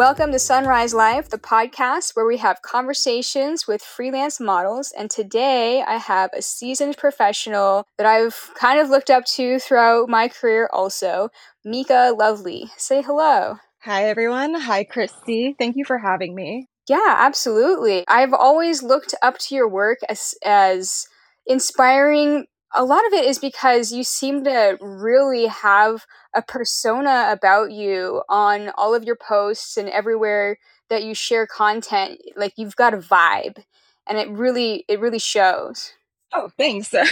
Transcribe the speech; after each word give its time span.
Welcome 0.00 0.32
to 0.32 0.38
Sunrise 0.38 0.94
Live, 0.94 1.28
the 1.28 1.36
podcast 1.36 2.16
where 2.16 2.24
we 2.24 2.38
have 2.38 2.62
conversations 2.62 3.66
with 3.66 3.82
freelance 3.82 4.40
models. 4.40 4.94
And 4.96 5.10
today 5.10 5.82
I 5.82 5.98
have 5.98 6.30
a 6.32 6.40
seasoned 6.40 6.96
professional 6.96 7.84
that 7.98 8.06
I've 8.06 8.50
kind 8.54 8.80
of 8.80 8.88
looked 8.88 9.10
up 9.10 9.26
to 9.36 9.58
throughout 9.58 10.08
my 10.08 10.28
career, 10.28 10.70
also, 10.72 11.28
Mika 11.66 12.14
Lovely. 12.18 12.70
Say 12.78 13.02
hello. 13.02 13.58
Hi, 13.82 14.04
everyone. 14.08 14.54
Hi, 14.54 14.84
Christy. 14.84 15.54
Thank 15.58 15.76
you 15.76 15.84
for 15.84 15.98
having 15.98 16.34
me. 16.34 16.66
Yeah, 16.88 17.16
absolutely. 17.18 18.06
I've 18.08 18.32
always 18.32 18.82
looked 18.82 19.14
up 19.20 19.36
to 19.40 19.54
your 19.54 19.68
work 19.68 19.98
as, 20.08 20.34
as 20.42 21.08
inspiring 21.46 22.46
a 22.74 22.84
lot 22.84 23.06
of 23.06 23.12
it 23.12 23.24
is 23.24 23.38
because 23.38 23.92
you 23.92 24.04
seem 24.04 24.44
to 24.44 24.78
really 24.80 25.46
have 25.46 26.06
a 26.34 26.42
persona 26.42 27.28
about 27.30 27.72
you 27.72 28.22
on 28.28 28.70
all 28.76 28.94
of 28.94 29.04
your 29.04 29.16
posts 29.16 29.76
and 29.76 29.88
everywhere 29.88 30.58
that 30.88 31.02
you 31.02 31.14
share 31.14 31.46
content. 31.46 32.20
Like 32.36 32.54
you've 32.56 32.76
got 32.76 32.94
a 32.94 32.98
vibe 32.98 33.64
and 34.06 34.18
it 34.18 34.28
really 34.28 34.84
it 34.88 35.00
really 35.00 35.18
shows. 35.18 35.92
Oh 36.32 36.50
thanks. 36.56 36.94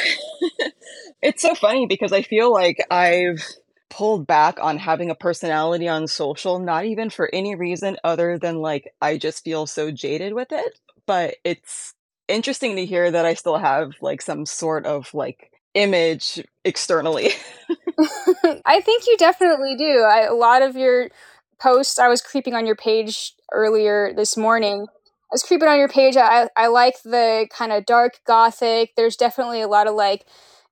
It's 1.21 1.43
so 1.43 1.55
funny 1.55 1.87
because 1.87 2.13
i 2.13 2.23
feel 2.23 2.53
like 2.53 2.85
i've 2.91 3.45
pulled 3.91 4.27
back 4.27 4.59
on 4.61 4.79
having 4.79 5.11
a 5.11 5.15
personality 5.15 5.89
on 5.89 6.07
social 6.07 6.59
not 6.59 6.85
even 6.85 7.11
for 7.11 7.29
any 7.33 7.55
reason 7.55 7.97
other 8.05 8.39
than 8.39 8.57
like 8.59 8.93
i 9.01 9.17
just 9.17 9.43
feel 9.43 9.67
so 9.67 9.91
jaded 9.91 10.35
with 10.35 10.53
it 10.53 10.79
but 11.07 11.37
it's 11.43 11.95
interesting 12.29 12.77
to 12.77 12.87
hear 12.87 13.11
that 13.11 13.25
I 13.25 13.35
still 13.35 13.59
have 13.59 13.93
like 14.01 14.23
some 14.23 14.47
sort 14.47 14.87
of 14.87 15.13
like 15.15 15.51
image 15.75 16.45
externally. 16.65 17.31
I 18.65 18.81
think 18.81 19.07
you 19.07 19.17
definitely 19.19 19.77
do. 19.77 20.03
I, 20.09 20.23
a 20.23 20.35
lot 20.35 20.63
of 20.63 20.77
your 20.77 21.11
posts, 21.61 21.99
I 21.99 22.09
was 22.09 22.21
creeping 22.21 22.55
on 22.55 22.67
your 22.67 22.77
page 22.77 23.35
earlier 23.53 24.13
this 24.15 24.37
morning. 24.37 24.87
I 24.91 25.33
was 25.33 25.43
creeping 25.43 25.69
on 25.69 25.79
your 25.79 25.89
page. 25.89 26.17
I, 26.17 26.49
I 26.57 26.69
like 26.69 27.03
the 27.03 27.49
kind 27.51 27.73
of 27.73 27.87
dark 27.87 28.21
gothic. 28.27 28.93
There's 28.97 29.17
definitely 29.17 29.61
a 29.61 29.69
lot 29.69 29.87
of 29.87 29.95
like, 29.95 30.25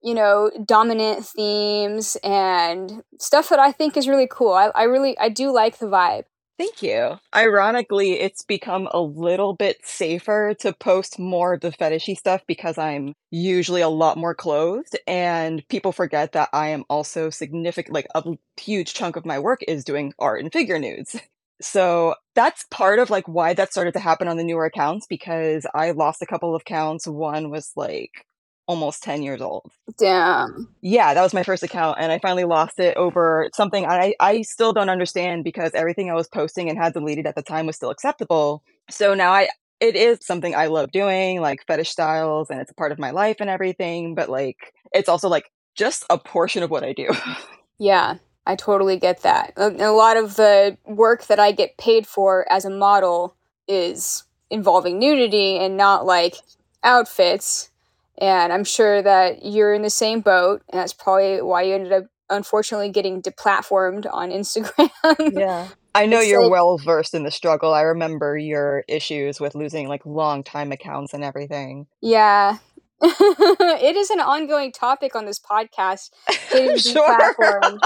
you 0.03 0.15
know, 0.15 0.51
dominant 0.65 1.27
themes 1.27 2.17
and 2.23 3.03
stuff 3.19 3.49
that 3.49 3.59
I 3.59 3.73
think 3.73 3.97
is 3.97 4.09
really 4.09 4.29
cool. 4.31 4.53
I, 4.53 4.71
I 4.75 4.85
really, 4.85 5.19
I 5.19 5.29
do 5.29 5.53
like 5.53 5.79
the 5.79 5.87
vibe. 5.87 6.25
Thank 6.59 6.83
you. 6.83 7.19
Ironically, 7.35 8.13
it's 8.19 8.43
become 8.43 8.89
a 8.91 9.01
little 9.01 9.55
bit 9.55 9.77
safer 9.85 10.55
to 10.61 10.73
post 10.73 11.19
more 11.19 11.55
of 11.55 11.61
the 11.61 11.71
fetishy 11.71 12.17
stuff 12.17 12.41
because 12.47 12.79
I'm 12.79 13.13
usually 13.31 13.83
a 13.83 13.91
lot 13.91 14.17
more 14.17 14.35
clothed 14.35 14.99
and 15.07 15.67
people 15.69 15.93
forget 15.93 16.33
that 16.33 16.49
I 16.55 16.69
am 16.69 16.85
also 16.89 17.29
significant 17.29 17.93
like 17.95 18.07
a 18.15 18.25
huge 18.59 18.95
chunk 18.95 19.17
of 19.17 19.27
my 19.27 19.39
work 19.39 19.61
is 19.69 19.85
doing 19.85 20.15
art 20.19 20.43
and 20.43 20.53
figure 20.53 20.79
nudes. 20.79 21.17
So 21.59 22.15
that's 22.35 22.67
part 22.71 22.99
of 22.99 23.09
like 23.09 23.27
why 23.27 23.55
that 23.55 23.71
started 23.71 23.93
to 23.95 23.99
happen 24.01 24.29
on 24.29 24.37
the 24.37 24.45
newer 24.45 24.67
accounts 24.67 25.07
because 25.07 25.65
I 25.75 25.93
lost 25.93 26.21
a 26.21 26.27
couple 26.27 26.55
of 26.55 26.67
counts. 26.67 27.07
One 27.07 27.49
was 27.51 27.73
like 27.77 28.26
almost 28.67 29.03
10 29.03 29.23
years 29.23 29.41
old. 29.41 29.71
Damn. 29.99 30.69
Yeah, 30.81 31.15
that 31.15 31.23
was 31.23 31.33
my 31.33 31.43
first 31.43 31.63
account 31.63 31.99
and 32.01 32.11
I 32.13 32.19
finally 32.19 32.45
lost 32.45 32.79
it 32.79 32.97
over 32.97 33.49
something 33.55 33.87
I 33.87 34.15
I 34.21 34.43
still 34.43 34.73
don't 34.73 34.89
understand 34.89 35.45
because 35.45 35.73
everything 35.75 36.11
I 36.11 36.15
was 36.15 36.29
posting 36.29 36.69
and 36.69 36.79
had 36.79 36.93
deleted 36.93 37.27
at 37.27 37.35
the 37.35 37.43
time 37.43 37.67
was 37.67 37.77
still 37.77 37.91
acceptable. 37.91 38.63
So 38.91 39.15
now 39.15 39.33
I 39.33 39.49
it 39.79 39.95
is 39.95 40.19
something 40.23 40.55
I 40.55 40.67
love 40.67 40.91
doing, 40.91 41.41
like 41.41 41.67
fetish 41.67 41.91
styles 41.91 42.51
and 42.51 42.61
it's 42.61 42.71
a 42.71 42.75
part 42.75 42.93
of 42.93 42.99
my 42.99 43.11
life 43.11 43.37
and 43.41 43.51
everything, 43.51 44.15
but 44.15 44.29
like 44.29 44.73
it's 44.93 45.09
also 45.09 45.29
like 45.29 45.51
just 45.75 46.05
a 46.11 46.19
portion 46.19 46.63
of 46.63 46.71
what 46.71 46.83
I 46.83 46.93
do. 46.93 47.11
yeah, 47.79 48.17
I 48.47 48.57
totally 48.57 48.99
get 48.99 49.23
that. 49.23 49.53
A, 49.57 49.69
a 49.69 49.93
lot 49.93 50.17
of 50.17 50.37
the 50.37 50.77
work 50.87 51.27
that 51.27 51.39
I 51.39 51.53
get 51.53 51.77
paid 51.77 52.07
for 52.07 52.51
as 52.51 52.65
a 52.65 52.71
model 52.71 53.37
is 53.69 54.25
involving 54.51 54.99
nudity 54.99 55.59
and 55.59 55.77
not 55.77 56.07
like 56.07 56.37
outfits 56.83 57.71
and 58.19 58.53
I'm 58.53 58.65
sure 58.65 59.03
that 59.03 59.45
you're 59.45 59.75
in 59.75 59.83
the 59.83 59.91
same 59.91 60.21
boat, 60.21 60.63
and 60.71 60.81
that's 60.81 60.93
probably 60.93 61.43
why 61.43 61.63
you 61.63 61.75
ended 61.75 61.93
up 61.93 62.05
unfortunately 62.31 62.91
getting 62.91 63.23
deplatformed 63.23 64.07
on 64.11 64.31
Instagram. 64.31 64.91
yeah. 65.33 65.69
I 65.95 66.05
know 66.05 66.19
it's 66.19 66.29
you're 66.29 66.43
like, 66.43 66.53
well 66.53 66.77
versed 66.77 67.15
in 67.15 67.23
the 67.23 67.31
struggle. 67.31 67.73
I 67.73 67.83
remember 67.83 68.37
your 68.37 68.85
issues 68.87 69.41
with 69.41 69.55
losing 69.55 69.89
like 69.89 70.05
long 70.05 70.45
time 70.45 70.71
accounts 70.71 71.15
and 71.15 71.25
everything. 71.25 71.87
Yeah. 72.03 72.59
it 73.03 73.97
is 73.97 74.11
an 74.11 74.21
ongoing 74.21 74.73
topic 74.73 75.15
on 75.15 75.25
this 75.25 75.39
podcast. 75.39 76.11
Getting 76.53 76.77
deplatformed. 76.77 77.79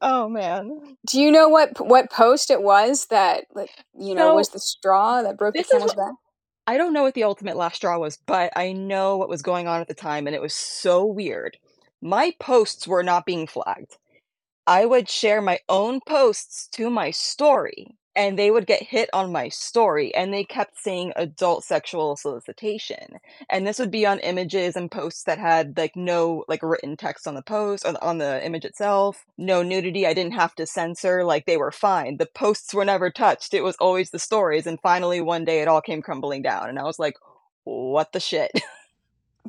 oh 0.00 0.28
man. 0.30 0.96
Do 1.06 1.20
you 1.20 1.30
know 1.30 1.48
what 1.48 1.86
what 1.86 2.10
post 2.10 2.50
it 2.50 2.62
was 2.62 3.06
that 3.06 3.44
like 3.54 3.70
you 3.98 4.14
know 4.14 4.30
so, 4.30 4.34
was 4.34 4.48
the 4.50 4.58
straw 4.58 5.20
that 5.20 5.36
broke 5.36 5.54
the 5.54 5.64
camel's 5.64 5.94
back? 5.94 6.14
I 6.66 6.76
don't 6.76 6.92
know 6.92 7.02
what 7.02 7.14
the 7.14 7.24
ultimate 7.24 7.56
last 7.56 7.76
straw 7.76 7.98
was, 7.98 8.18
but 8.26 8.52
I 8.56 8.72
know 8.72 9.16
what 9.16 9.28
was 9.28 9.42
going 9.42 9.66
on 9.66 9.80
at 9.80 9.88
the 9.88 9.94
time, 9.94 10.26
and 10.26 10.34
it 10.36 10.42
was 10.42 10.54
so 10.54 11.04
weird. 11.04 11.58
My 12.00 12.34
posts 12.40 12.86
were 12.86 13.02
not 13.02 13.26
being 13.26 13.46
flagged. 13.46 13.96
I 14.66 14.86
would 14.86 15.08
share 15.08 15.42
my 15.42 15.60
own 15.68 16.00
posts 16.06 16.68
to 16.72 16.90
my 16.90 17.10
story, 17.10 17.96
and 18.14 18.38
they 18.38 18.50
would 18.50 18.66
get 18.66 18.82
hit 18.82 19.08
on 19.12 19.32
my 19.32 19.48
story, 19.48 20.14
and 20.14 20.32
they 20.32 20.44
kept 20.44 20.78
saying 20.78 21.12
adult 21.16 21.64
sexual 21.64 22.16
solicitation. 22.16 23.18
And 23.48 23.66
this 23.66 23.78
would 23.78 23.90
be 23.90 24.06
on 24.06 24.18
images 24.20 24.76
and 24.76 24.90
posts 24.90 25.24
that 25.24 25.38
had 25.38 25.76
like 25.76 25.96
no 25.96 26.44
like 26.48 26.62
written 26.62 26.96
text 26.96 27.26
on 27.26 27.34
the 27.34 27.42
post 27.42 27.84
or 27.86 27.94
on 28.02 28.18
the 28.18 28.44
image 28.44 28.64
itself, 28.64 29.24
no 29.38 29.62
nudity. 29.62 30.06
I 30.06 30.14
didn't 30.14 30.34
have 30.34 30.54
to 30.56 30.66
censor, 30.66 31.24
like 31.24 31.46
they 31.46 31.56
were 31.56 31.72
fine. 31.72 32.18
The 32.18 32.26
posts 32.26 32.74
were 32.74 32.84
never 32.84 33.10
touched. 33.10 33.54
It 33.54 33.64
was 33.64 33.76
always 33.76 34.10
the 34.10 34.18
stories. 34.18 34.66
And 34.66 34.80
finally, 34.80 35.20
one 35.20 35.44
day, 35.44 35.62
it 35.62 35.68
all 35.68 35.82
came 35.82 36.02
crumbling 36.02 36.42
down, 36.42 36.68
and 36.68 36.78
I 36.78 36.84
was 36.84 36.98
like, 36.98 37.16
"What 37.64 38.12
the 38.12 38.20
shit." 38.20 38.52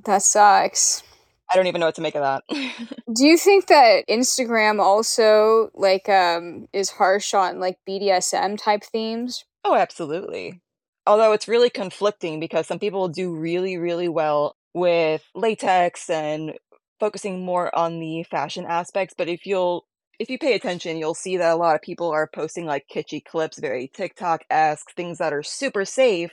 That 0.05 0.23
sucks. 0.23 1.03
I 1.51 1.55
don't 1.55 1.67
even 1.67 1.79
know 1.79 1.87
what 1.87 1.95
to 1.95 2.01
make 2.01 2.15
of 2.15 2.21
that. 2.21 2.43
Do 3.13 3.25
you 3.25 3.37
think 3.37 3.67
that 3.67 4.05
Instagram 4.09 4.79
also 4.79 5.69
like 5.73 6.09
um 6.09 6.67
is 6.73 6.91
harsh 6.91 7.33
on 7.33 7.59
like 7.59 7.77
BDSM 7.87 8.57
type 8.61 8.83
themes? 8.83 9.45
Oh, 9.63 9.75
absolutely. 9.75 10.61
Although 11.05 11.33
it's 11.33 11.47
really 11.47 11.69
conflicting 11.69 12.39
because 12.39 12.67
some 12.67 12.79
people 12.79 13.07
do 13.07 13.33
really 13.35 13.77
really 13.77 14.09
well 14.09 14.55
with 14.73 15.23
latex 15.35 16.09
and 16.09 16.53
focusing 16.99 17.45
more 17.45 17.75
on 17.77 17.99
the 17.99 18.23
fashion 18.23 18.65
aspects, 18.67 19.13
but 19.17 19.27
if 19.27 19.45
you'll 19.45 19.85
if 20.19 20.29
you 20.29 20.37
pay 20.37 20.53
attention, 20.53 20.97
you'll 20.97 21.15
see 21.15 21.37
that 21.37 21.51
a 21.51 21.55
lot 21.55 21.75
of 21.75 21.81
people 21.81 22.09
are 22.09 22.29
posting 22.33 22.65
like 22.65 22.85
kitschy 22.93 23.23
clips, 23.23 23.59
very 23.59 23.91
TikTok-esque, 23.93 24.91
things 24.95 25.17
that 25.17 25.33
are 25.33 25.43
super 25.43 25.85
safe, 25.85 26.31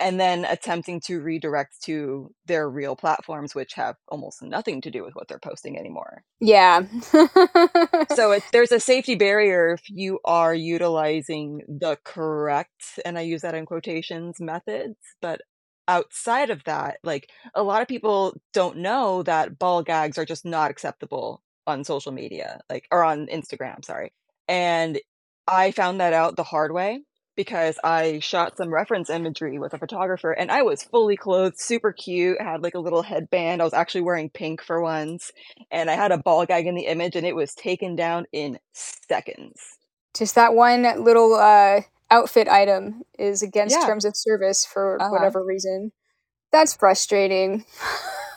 and 0.00 0.18
then 0.18 0.44
attempting 0.44 1.00
to 1.00 1.20
redirect 1.20 1.82
to 1.84 2.32
their 2.46 2.68
real 2.68 2.96
platforms 2.96 3.54
which 3.54 3.74
have 3.74 3.96
almost 4.08 4.42
nothing 4.42 4.80
to 4.80 4.90
do 4.90 5.04
with 5.04 5.14
what 5.14 5.28
they're 5.28 5.38
posting 5.38 5.78
anymore. 5.78 6.22
Yeah. 6.40 6.82
So 8.14 8.32
it, 8.32 8.42
there's 8.52 8.72
a 8.72 8.80
safety 8.80 9.14
barrier 9.14 9.72
if 9.72 9.82
you 9.88 10.18
are 10.24 10.54
utilizing 10.54 11.62
the 11.68 11.98
correct 12.04 12.98
and 13.04 13.18
i 13.18 13.22
use 13.22 13.42
that 13.42 13.54
in 13.54 13.66
quotations 13.66 14.40
methods 14.40 14.96
but 15.20 15.40
outside 15.88 16.50
of 16.50 16.64
that 16.64 16.98
like 17.02 17.30
a 17.54 17.62
lot 17.62 17.82
of 17.82 17.88
people 17.88 18.34
don't 18.52 18.78
know 18.78 19.22
that 19.22 19.58
ball 19.58 19.82
gags 19.82 20.18
are 20.18 20.24
just 20.24 20.44
not 20.44 20.70
acceptable 20.70 21.42
on 21.66 21.84
social 21.84 22.12
media 22.12 22.60
like 22.70 22.86
or 22.90 23.04
on 23.04 23.26
instagram 23.26 23.84
sorry. 23.84 24.12
And 24.48 24.98
i 25.46 25.70
found 25.70 26.00
that 26.00 26.12
out 26.12 26.36
the 26.36 26.42
hard 26.42 26.72
way 26.72 27.00
because 27.36 27.78
I 27.82 28.20
shot 28.20 28.56
some 28.56 28.72
reference 28.72 29.10
imagery 29.10 29.58
with 29.58 29.74
a 29.74 29.78
photographer 29.78 30.32
and 30.32 30.50
I 30.50 30.62
was 30.62 30.82
fully 30.82 31.16
clothed, 31.16 31.58
super 31.58 31.92
cute, 31.92 32.40
had 32.40 32.62
like 32.62 32.74
a 32.74 32.80
little 32.80 33.02
headband. 33.02 33.60
I 33.60 33.64
was 33.64 33.74
actually 33.74 34.02
wearing 34.02 34.30
pink 34.30 34.62
for 34.62 34.80
once, 34.80 35.32
and 35.70 35.90
I 35.90 35.94
had 35.94 36.12
a 36.12 36.18
ball 36.18 36.46
gag 36.46 36.66
in 36.66 36.74
the 36.74 36.86
image 36.86 37.16
and 37.16 37.26
it 37.26 37.36
was 37.36 37.54
taken 37.54 37.96
down 37.96 38.26
in 38.32 38.58
seconds. 38.72 39.60
Just 40.16 40.36
that 40.36 40.54
one 40.54 40.82
little 41.02 41.34
uh, 41.34 41.80
outfit 42.10 42.48
item 42.48 43.02
is 43.18 43.42
against 43.42 43.76
yeah. 43.78 43.86
terms 43.86 44.04
of 44.04 44.16
service 44.16 44.64
for 44.64 45.00
uh-huh. 45.00 45.10
whatever 45.10 45.44
reason. 45.44 45.92
That's 46.52 46.76
frustrating. 46.76 47.64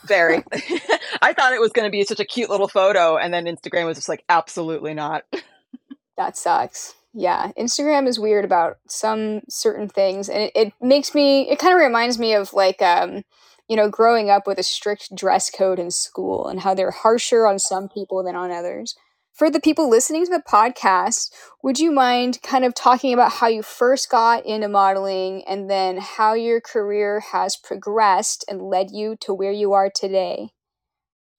Very. 0.05 0.37
I 1.21 1.33
thought 1.33 1.53
it 1.53 1.61
was 1.61 1.71
going 1.71 1.85
to 1.85 1.91
be 1.91 2.03
such 2.03 2.19
a 2.19 2.25
cute 2.25 2.49
little 2.49 2.67
photo, 2.67 3.17
and 3.17 3.33
then 3.33 3.45
Instagram 3.45 3.85
was 3.85 3.97
just 3.97 4.09
like, 4.09 4.23
absolutely 4.27 4.95
not. 4.95 5.23
that 6.17 6.35
sucks 6.35 6.95
yeah 7.17 7.51
instagram 7.57 8.07
is 8.07 8.19
weird 8.19 8.45
about 8.45 8.77
some 8.87 9.41
certain 9.49 9.89
things 9.89 10.29
and 10.29 10.43
it, 10.43 10.51
it 10.55 10.73
makes 10.79 11.15
me 11.15 11.49
it 11.49 11.57
kind 11.57 11.73
of 11.73 11.79
reminds 11.79 12.19
me 12.19 12.33
of 12.33 12.53
like 12.53 12.79
um 12.81 13.23
you 13.67 13.75
know 13.75 13.89
growing 13.89 14.29
up 14.29 14.45
with 14.45 14.59
a 14.59 14.63
strict 14.63 15.13
dress 15.15 15.49
code 15.49 15.79
in 15.79 15.89
school 15.89 16.47
and 16.47 16.61
how 16.61 16.73
they're 16.73 16.91
harsher 16.91 17.47
on 17.47 17.59
some 17.59 17.89
people 17.89 18.23
than 18.23 18.35
on 18.35 18.51
others. 18.51 18.95
For 19.33 19.51
the 19.51 19.59
people 19.59 19.87
listening 19.87 20.25
to 20.25 20.31
the 20.31 20.43
podcast 20.47 21.31
would 21.63 21.79
you 21.79 21.91
mind 21.91 22.39
kind 22.41 22.65
of 22.65 22.73
talking 22.73 23.13
about 23.13 23.33
how 23.33 23.47
you 23.47 23.61
first 23.61 24.09
got 24.09 24.45
into 24.45 24.67
modeling 24.67 25.43
and 25.47 25.69
then 25.69 25.97
how 25.97 26.33
your 26.33 26.61
career 26.61 27.19
has 27.31 27.57
progressed 27.57 28.45
and 28.47 28.61
led 28.61 28.91
you 28.91 29.15
to 29.21 29.33
where 29.33 29.51
you 29.51 29.73
are 29.73 29.91
today? 29.93 30.49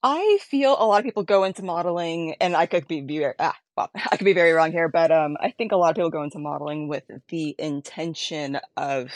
I 0.01 0.39
feel 0.43 0.77
a 0.79 0.87
lot 0.87 1.01
of 1.01 1.05
people 1.05 1.25
go 1.25 1.43
into 1.43 1.65
modeling, 1.65 2.37
and 2.41 2.55
I 2.55 2.67
could 2.67 2.87
be, 2.87 3.01
be 3.01 3.27
ah, 3.41 3.57
well, 3.79 3.91
I 4.11 4.17
could 4.17 4.25
be 4.25 4.33
very 4.33 4.53
wrong 4.53 4.73
here, 4.73 4.89
but 4.89 5.11
um, 5.11 5.37
I 5.41 5.53
think 5.53 5.73
a 5.73 5.77
lot 5.77 5.91
of 5.91 5.97
people 5.97 6.11
go 6.11 6.25
into 6.25 6.39
modeling 6.39 6.89
with 6.89 7.05
the 7.29 7.55
intention 7.59 8.59
of 8.77 9.11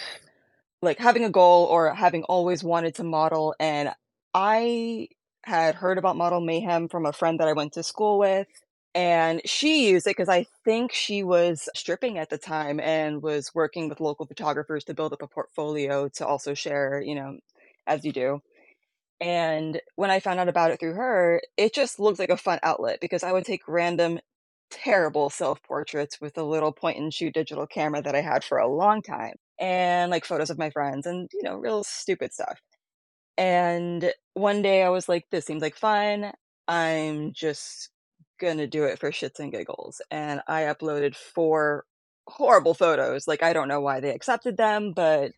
like 0.81 0.99
having 0.99 1.25
a 1.25 1.31
goal 1.31 1.67
or 1.67 1.93
having 1.95 2.23
always 2.25 2.63
wanted 2.63 2.95
to 2.97 3.05
model. 3.05 3.55
And 3.59 3.91
I 4.35 5.09
had 5.45 5.75
heard 5.75 5.99
about 5.99 6.17
Model 6.17 6.41
Mayhem 6.41 6.89
from 6.89 7.07
a 7.07 7.13
friend 7.13 7.41
that 7.41 7.49
I 7.49 7.53
went 7.53 7.73
to 7.73 7.83
school 7.83 8.19
with. 8.19 8.47
And 8.95 9.41
she 9.47 9.89
used 9.89 10.07
it 10.07 10.11
because 10.11 10.29
I 10.29 10.47
think 10.65 10.93
she 10.93 11.23
was 11.23 11.69
stripping 11.75 12.19
at 12.19 12.31
the 12.31 12.37
time 12.37 12.79
and 12.79 13.23
was 13.23 13.55
working 13.55 13.89
with 13.89 14.01
local 14.01 14.27
photographers 14.27 14.85
to 14.85 14.95
build 14.95 15.15
up 15.15 15.23
a 15.23 15.27
portfolio 15.27 16.09
to 16.17 16.27
also 16.27 16.53
share, 16.53 17.01
you 17.01 17.15
know, 17.15 17.39
as 17.87 18.05
you 18.05 18.13
do. 18.13 18.43
And 19.19 19.81
when 19.95 20.11
I 20.11 20.21
found 20.21 20.41
out 20.41 20.49
about 20.49 20.73
it 20.73 20.81
through 20.81 20.95
her, 20.95 21.41
it 21.57 21.73
just 21.73 21.99
looked 21.99 22.19
like 22.19 22.29
a 22.29 22.37
fun 22.37 22.59
outlet 22.63 22.99
because 23.01 23.23
I 23.23 23.33
would 23.33 23.45
take 23.45 23.63
random 23.67 24.19
terrible 24.73 25.31
self-portraits 25.31 26.21
with 26.21 26.37
a 26.39 26.43
little 26.43 26.73
point 26.73 26.99
and 26.99 27.13
shoot 27.13 27.35
digital 27.35 27.67
camera 27.67 28.03
that 28.03 28.15
I 28.15 28.23
had 28.23 28.43
for 28.45 28.59
a 28.59 28.69
long 28.69 29.03
time 29.03 29.35
and 29.61 30.11
like 30.11 30.25
photos 30.25 30.51
of 30.51 30.59
my 30.59 30.71
friends 30.71 31.07
and, 31.07 31.29
you 31.33 31.43
know, 31.43 31.57
real 31.57 31.85
stupid 31.85 32.33
stuff. 32.33 32.59
And 33.39 34.13
one 34.35 34.63
day 34.63 34.83
I 34.83 34.89
was 34.89 35.09
like, 35.09 35.27
this 35.31 35.47
seems 35.47 35.63
like 35.63 35.77
fun. 35.77 36.33
I'm 36.69 37.33
just 37.33 37.91
gonna 38.41 38.67
do 38.67 38.85
it 38.85 38.99
for 38.99 39.11
shits 39.11 39.39
and 39.39 39.53
giggles. 39.53 40.01
And 40.11 40.41
I 40.49 40.63
uploaded 40.63 41.15
four 41.17 41.85
horrible 42.27 42.75
photos. 42.75 43.29
Like, 43.29 43.43
I 43.43 43.53
don't 43.53 43.69
know 43.69 43.81
why 43.81 44.01
they 44.01 44.11
accepted 44.11 44.57
them, 44.57 44.93
but 44.95 45.33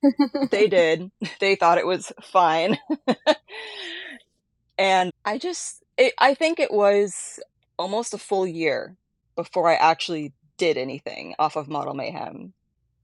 they 0.50 0.66
did. 0.68 1.10
They 1.40 1.56
thought 1.56 1.78
it 1.78 1.86
was 1.86 2.12
fine. 2.22 2.78
and 4.78 5.10
I 5.24 5.38
just, 5.38 5.82
it, 5.98 6.14
I 6.18 6.34
think 6.34 6.60
it 6.60 6.72
was 6.72 7.40
almost 7.78 8.14
a 8.14 8.18
full 8.18 8.46
year 8.46 8.96
before 9.36 9.70
I 9.70 9.74
actually 9.74 10.32
did 10.56 10.76
anything 10.76 11.34
off 11.38 11.56
of 11.56 11.68
Model 11.68 11.94
Mayhem 11.94 12.52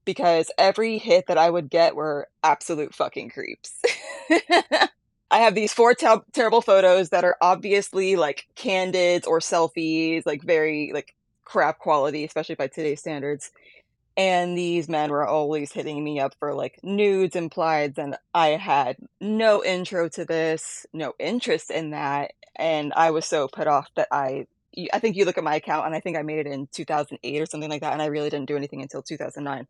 because 0.05 0.51
every 0.57 0.97
hit 0.97 1.27
that 1.27 1.37
I 1.37 1.49
would 1.49 1.69
get 1.69 1.95
were 1.95 2.27
absolute 2.43 2.93
fucking 2.93 3.29
creeps. 3.29 3.81
I 5.31 5.39
have 5.39 5.55
these 5.55 5.73
four 5.73 5.93
ter- 5.93 6.23
terrible 6.33 6.61
photos 6.61 7.09
that 7.09 7.23
are 7.23 7.37
obviously 7.41 8.15
like 8.15 8.47
candids 8.55 9.25
or 9.25 9.39
selfies, 9.39 10.25
like 10.25 10.43
very 10.43 10.91
like 10.93 11.15
crap 11.45 11.79
quality, 11.79 12.25
especially 12.25 12.55
by 12.55 12.67
today's 12.67 12.99
standards. 12.99 13.51
And 14.17 14.57
these 14.57 14.89
men 14.89 15.09
were 15.09 15.25
always 15.25 15.71
hitting 15.71 16.03
me 16.03 16.19
up 16.19 16.35
for 16.37 16.53
like 16.53 16.79
nudes 16.83 17.37
implied, 17.37 17.97
and 17.97 18.17
I 18.33 18.49
had 18.49 18.97
no 19.21 19.63
intro 19.63 20.09
to 20.09 20.25
this, 20.25 20.85
no 20.91 21.13
interest 21.17 21.71
in 21.71 21.91
that, 21.91 22.33
and 22.57 22.91
I 22.93 23.11
was 23.11 23.25
so 23.25 23.47
put 23.47 23.67
off 23.67 23.87
that 23.95 24.09
I 24.11 24.47
I 24.93 24.99
think 24.99 25.15
you 25.15 25.25
look 25.25 25.37
at 25.37 25.43
my 25.43 25.55
account 25.55 25.85
and 25.85 25.95
I 25.95 25.99
think 25.99 26.17
I 26.17 26.21
made 26.21 26.39
it 26.39 26.47
in 26.47 26.67
2008 26.71 27.41
or 27.41 27.45
something 27.45 27.69
like 27.69 27.81
that, 27.81 27.93
and 27.93 28.01
I 28.01 28.05
really 28.05 28.29
didn't 28.29 28.47
do 28.47 28.55
anything 28.55 28.81
until 28.81 29.01
2009. 29.01 29.67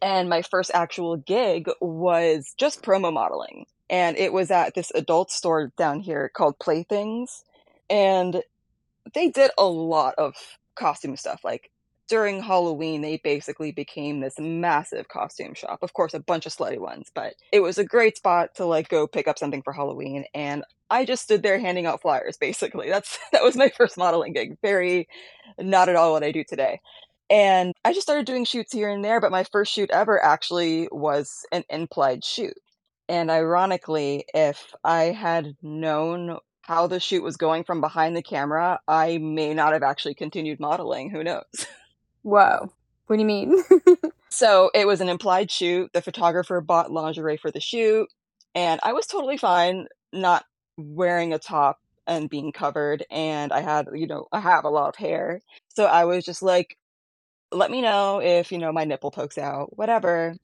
And 0.00 0.28
my 0.28 0.42
first 0.42 0.70
actual 0.74 1.16
gig 1.16 1.68
was 1.80 2.54
just 2.56 2.82
promo 2.82 3.12
modeling. 3.12 3.66
And 3.88 4.16
it 4.16 4.32
was 4.32 4.50
at 4.50 4.74
this 4.74 4.90
adult 4.94 5.30
store 5.30 5.72
down 5.76 6.00
here 6.00 6.30
called 6.34 6.58
Playthings. 6.58 7.44
And 7.88 8.42
they 9.14 9.30
did 9.30 9.50
a 9.58 9.64
lot 9.64 10.14
of 10.18 10.34
costume 10.74 11.16
stuff. 11.16 11.40
Like 11.44 11.70
during 12.08 12.42
Halloween, 12.42 13.02
they 13.02 13.18
basically 13.22 13.72
became 13.72 14.20
this 14.20 14.38
massive 14.38 15.08
costume 15.08 15.54
shop. 15.54 15.82
Of 15.82 15.92
course, 15.94 16.14
a 16.14 16.20
bunch 16.20 16.46
of 16.46 16.54
slutty 16.54 16.78
ones, 16.78 17.10
but 17.14 17.34
it 17.52 17.60
was 17.60 17.78
a 17.78 17.84
great 17.84 18.16
spot 18.16 18.54
to 18.56 18.66
like 18.66 18.88
go 18.88 19.06
pick 19.06 19.26
up 19.26 19.38
something 19.38 19.62
for 19.62 19.72
Halloween. 19.72 20.24
And 20.34 20.64
I 20.90 21.04
just 21.04 21.22
stood 21.24 21.42
there 21.42 21.58
handing 21.58 21.86
out 21.86 22.02
flyers, 22.02 22.36
basically. 22.36 22.88
That's 22.88 23.18
that 23.32 23.42
was 23.42 23.56
my 23.56 23.70
first 23.70 23.96
modeling 23.96 24.32
gig. 24.32 24.58
Very 24.62 25.08
not 25.58 25.88
at 25.88 25.96
all 25.96 26.12
what 26.12 26.24
I 26.24 26.32
do 26.32 26.44
today. 26.44 26.80
And 27.30 27.72
I 27.84 27.92
just 27.92 28.02
started 28.02 28.26
doing 28.26 28.44
shoots 28.44 28.72
here 28.72 28.90
and 28.90 29.04
there, 29.04 29.20
but 29.20 29.32
my 29.32 29.44
first 29.44 29.72
shoot 29.72 29.90
ever 29.90 30.22
actually 30.22 30.88
was 30.92 31.46
an 31.52 31.64
implied 31.70 32.22
shoot. 32.22 32.54
And 33.08 33.30
ironically, 33.30 34.24
if 34.34 34.74
I 34.84 35.04
had 35.04 35.56
known 35.62 36.38
how 36.62 36.86
the 36.86 37.00
shoot 37.00 37.22
was 37.22 37.36
going 37.36 37.64
from 37.64 37.80
behind 37.80 38.16
the 38.16 38.22
camera, 38.22 38.80
I 38.88 39.18
may 39.18 39.54
not 39.54 39.72
have 39.72 39.82
actually 39.82 40.14
continued 40.14 40.60
modeling. 40.60 41.10
Who 41.10 41.24
knows? 41.24 41.44
Whoa. 42.24 42.72
What 43.06 43.16
do 43.16 43.20
you 43.20 43.26
mean? 43.26 43.62
so 44.30 44.70
it 44.74 44.86
was 44.86 45.00
an 45.02 45.10
implied 45.10 45.50
shoot. 45.50 45.92
The 45.92 46.02
photographer 46.02 46.60
bought 46.60 46.90
lingerie 46.90 47.36
for 47.36 47.50
the 47.52 47.60
shoot, 47.60 48.08
and 48.54 48.80
I 48.82 48.94
was 48.94 49.06
totally 49.06 49.36
fine 49.36 49.88
not 50.12 50.44
wearing 50.78 51.34
a 51.34 51.38
top 51.38 51.78
and 52.06 52.30
being 52.30 52.52
covered. 52.52 53.04
And 53.10 53.52
I 53.52 53.60
had, 53.60 53.88
you 53.94 54.06
know, 54.08 54.26
I 54.32 54.40
have 54.40 54.64
a 54.64 54.70
lot 54.70 54.88
of 54.88 54.96
hair. 54.96 55.42
So 55.68 55.86
I 55.86 56.06
was 56.06 56.24
just 56.24 56.42
like, 56.42 56.78
let 57.52 57.70
me 57.70 57.82
know 57.82 58.20
if, 58.22 58.52
you 58.52 58.58
know, 58.58 58.72
my 58.72 58.84
nipple 58.84 59.12
pokes 59.12 59.38
out, 59.38 59.76
whatever. 59.78 60.36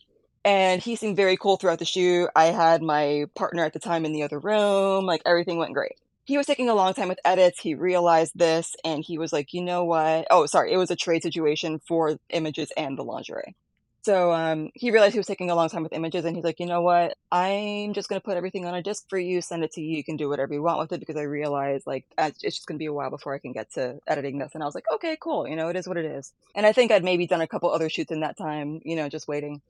And 0.44 0.83
he 0.83 0.97
seemed 0.97 1.17
very 1.17 1.37
cool 1.38 1.59
throughout 1.59 1.81
the 1.81 1.87
shoot. 1.87 2.31
I 2.37 2.47
had 2.47 2.83
my 2.83 3.26
partner 3.37 3.65
at 3.65 3.75
the 3.75 3.81
time 3.81 4.06
in 4.06 4.12
the 4.12 4.25
other 4.25 4.41
room. 4.41 5.06
Like 5.06 5.23
everything 5.26 5.59
went 5.59 5.75
great. 5.75 5.97
He 6.31 6.38
was 6.38 6.47
taking 6.47 6.69
a 6.69 6.77
long 6.77 6.94
time 6.94 7.09
with 7.09 7.19
edits. 7.25 7.59
He 7.59 7.75
realized 7.75 8.35
this 8.37 8.77
and 8.85 9.03
he 9.05 9.19
was 9.19 9.32
like, 9.32 9.53
you 9.53 9.65
know 9.65 9.85
what? 9.85 10.29
Oh, 10.31 10.47
sorry. 10.47 10.73
It 10.73 10.77
was 10.77 10.93
a 10.93 10.94
trade 10.94 11.25
situation 11.25 11.81
for 11.88 12.19
images 12.29 12.71
and 12.77 12.97
the 12.97 13.03
lingerie. 13.03 13.56
So 14.03 14.31
um, 14.31 14.71
he 14.75 14.93
realized 14.93 15.15
he 15.15 15.19
was 15.19 15.27
taking 15.27 15.50
a 15.50 15.56
long 15.56 15.69
time 15.71 15.82
with 15.82 15.93
images, 15.93 16.25
and 16.25 16.37
he's 16.37 16.44
like, 16.44 16.61
you 16.61 16.67
know 16.67 16.82
what? 16.82 17.17
I'm 17.32 17.94
just 17.94 18.09
gonna 18.09 18.21
put 18.21 18.37
everything 18.37 18.65
on 18.65 18.77
a 18.77 18.82
disk 18.82 19.06
for 19.11 19.19
you, 19.19 19.43
send 19.43 19.65
it 19.65 19.73
to 19.73 19.81
you. 19.81 19.97
You 19.97 20.05
can 20.05 20.17
do 20.17 20.29
whatever 20.29 20.55
you 20.55 20.62
want 20.62 20.79
with 20.79 20.93
it 20.93 21.00
because 21.00 21.17
I 21.17 21.23
realize 21.23 21.82
like 21.85 22.06
it's 22.17 22.38
just 22.41 22.67
gonna 22.67 22.79
be 22.79 22.87
a 22.87 22.93
while 22.93 23.11
before 23.11 23.35
I 23.35 23.38
can 23.41 23.53
get 23.53 23.73
to 23.73 23.99
editing 24.06 24.38
this. 24.38 24.53
And 24.55 24.62
I 24.62 24.67
was 24.67 24.76
like, 24.76 24.87
okay, 24.94 25.19
cool. 25.21 25.49
You 25.49 25.56
know, 25.56 25.69
it 25.69 25.75
is 25.75 25.88
what 25.88 25.97
it 25.97 26.05
is. 26.05 26.33
And 26.55 26.65
I 26.65 26.73
think 26.73 26.93
I'd 26.93 27.03
maybe 27.03 27.26
done 27.26 27.41
a 27.41 27.49
couple 27.49 27.73
other 27.73 27.91
shoots 27.91 28.12
in 28.12 28.21
that 28.21 28.38
time. 28.38 28.81
You 28.85 28.94
know, 28.94 29.09
just 29.09 29.26
waiting. 29.26 29.62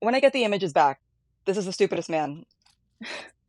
When 0.00 0.16
I 0.16 0.20
get 0.20 0.32
the 0.32 0.42
images 0.42 0.72
back, 0.72 1.00
this 1.44 1.56
is 1.56 1.64
the 1.64 1.72
stupidest 1.72 2.10
man. 2.10 2.44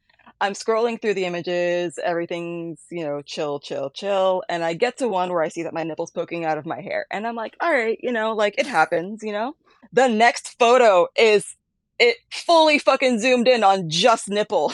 I'm 0.44 0.52
scrolling 0.52 1.02
through 1.02 1.14
the 1.14 1.24
images, 1.24 1.98
everything's, 2.04 2.82
you 2.92 3.06
know, 3.06 3.22
chill, 3.22 3.62
chill, 3.62 3.90
chill. 3.92 4.44
And 4.50 4.62
I 4.62 4.74
get 4.74 4.98
to 4.98 5.08
one 5.08 5.30
where 5.30 5.42
I 5.42 5.48
see 5.48 5.64
that 5.64 5.74
my 5.74 5.84
nipple's 5.84 6.12
poking 6.12 6.44
out 6.44 6.58
of 6.58 6.66
my 6.66 6.82
hair. 6.82 7.06
And 7.10 7.26
I'm 7.26 7.36
like, 7.36 7.56
all 7.62 7.72
right, 7.72 7.98
you 8.04 8.12
know, 8.12 8.34
like 8.34 8.56
it 8.58 8.68
happens, 8.68 9.24
you 9.24 9.32
know? 9.32 9.56
The 9.94 10.10
next 10.10 10.60
photo 10.60 11.08
is 11.18 11.56
it 11.98 12.18
fully 12.30 12.78
fucking 12.78 13.20
zoomed 13.20 13.48
in 13.48 13.64
on 13.64 13.90
just 13.90 14.28
nipple. 14.28 14.74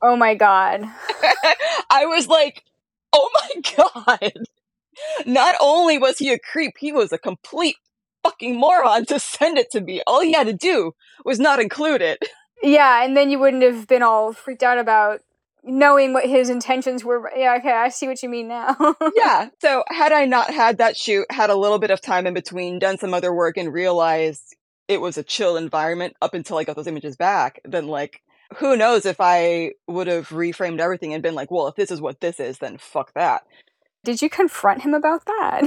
Oh 0.00 0.16
my 0.16 0.34
god. 0.34 0.80
I 1.90 2.06
was 2.06 2.26
like, 2.26 2.64
oh 3.12 3.30
my 3.34 3.74
god. 3.76 4.32
Not 5.26 5.56
only 5.60 5.98
was 5.98 6.16
he 6.16 6.32
a 6.32 6.38
creep, 6.38 6.76
he 6.78 6.90
was 6.90 7.12
a 7.12 7.18
complete 7.18 7.76
fucking 8.22 8.56
moron 8.56 9.04
to 9.06 9.20
send 9.20 9.58
it 9.58 9.70
to 9.72 9.82
me. 9.82 10.02
All 10.06 10.22
he 10.22 10.32
had 10.32 10.46
to 10.46 10.54
do 10.54 10.92
was 11.22 11.38
not 11.38 11.60
include 11.60 12.00
it. 12.00 12.18
Yeah, 12.62 13.04
and 13.04 13.16
then 13.16 13.30
you 13.30 13.38
wouldn't 13.38 13.62
have 13.62 13.88
been 13.88 14.02
all 14.02 14.32
freaked 14.32 14.62
out 14.62 14.78
about 14.78 15.20
knowing 15.64 16.12
what 16.12 16.26
his 16.26 16.48
intentions 16.48 17.04
were. 17.04 17.30
Yeah, 17.36 17.56
okay, 17.58 17.72
I 17.72 17.88
see 17.88 18.08
what 18.08 18.22
you 18.22 18.28
mean 18.28 18.48
now. 18.48 18.76
yeah. 19.16 19.48
So 19.60 19.84
had 19.88 20.12
I 20.12 20.26
not 20.26 20.52
had 20.52 20.78
that 20.78 20.96
shoot, 20.96 21.26
had 21.30 21.50
a 21.50 21.56
little 21.56 21.78
bit 21.78 21.90
of 21.90 22.00
time 22.00 22.26
in 22.26 22.34
between, 22.34 22.78
done 22.78 22.98
some 22.98 23.14
other 23.14 23.34
work, 23.34 23.56
and 23.56 23.72
realized 23.72 24.56
it 24.88 25.00
was 25.00 25.16
a 25.18 25.22
chill 25.22 25.56
environment 25.56 26.14
up 26.20 26.34
until 26.34 26.58
I 26.58 26.64
got 26.64 26.76
those 26.76 26.86
images 26.86 27.16
back, 27.16 27.60
then 27.64 27.86
like 27.86 28.22
who 28.56 28.76
knows 28.76 29.06
if 29.06 29.16
I 29.20 29.72
would 29.86 30.06
have 30.06 30.28
reframed 30.28 30.80
everything 30.80 31.14
and 31.14 31.22
been 31.22 31.34
like, 31.34 31.50
well, 31.50 31.68
if 31.68 31.76
this 31.76 31.90
is 31.90 32.00
what 32.00 32.20
this 32.20 32.40
is, 32.40 32.58
then 32.58 32.78
fuck 32.78 33.12
that. 33.14 33.42
Did 34.04 34.20
you 34.20 34.28
confront 34.28 34.82
him 34.82 34.94
about 34.94 35.24
that? 35.26 35.62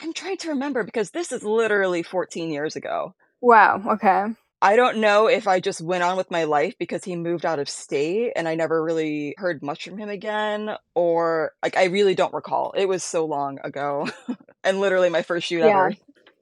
I'm 0.00 0.12
trying 0.12 0.38
to 0.38 0.50
remember 0.50 0.84
because 0.84 1.10
this 1.10 1.32
is 1.32 1.42
literally 1.42 2.02
14 2.02 2.50
years 2.50 2.76
ago. 2.76 3.14
Wow, 3.40 3.82
okay. 3.94 4.26
I 4.64 4.76
don't 4.76 4.96
know 4.96 5.26
if 5.26 5.46
I 5.46 5.60
just 5.60 5.82
went 5.82 6.02
on 6.02 6.16
with 6.16 6.30
my 6.30 6.44
life 6.44 6.74
because 6.78 7.04
he 7.04 7.16
moved 7.16 7.44
out 7.44 7.58
of 7.58 7.68
state 7.68 8.32
and 8.34 8.48
I 8.48 8.54
never 8.54 8.82
really 8.82 9.34
heard 9.36 9.62
much 9.62 9.84
from 9.84 9.98
him 9.98 10.08
again, 10.08 10.74
or 10.94 11.52
like 11.62 11.76
I 11.76 11.84
really 11.84 12.14
don't 12.14 12.32
recall. 12.32 12.72
It 12.74 12.88
was 12.88 13.04
so 13.04 13.26
long 13.26 13.58
ago 13.62 14.08
and 14.64 14.80
literally 14.80 15.10
my 15.10 15.20
first 15.20 15.48
shoot 15.48 15.58
yeah. 15.58 15.66
ever. 15.66 15.92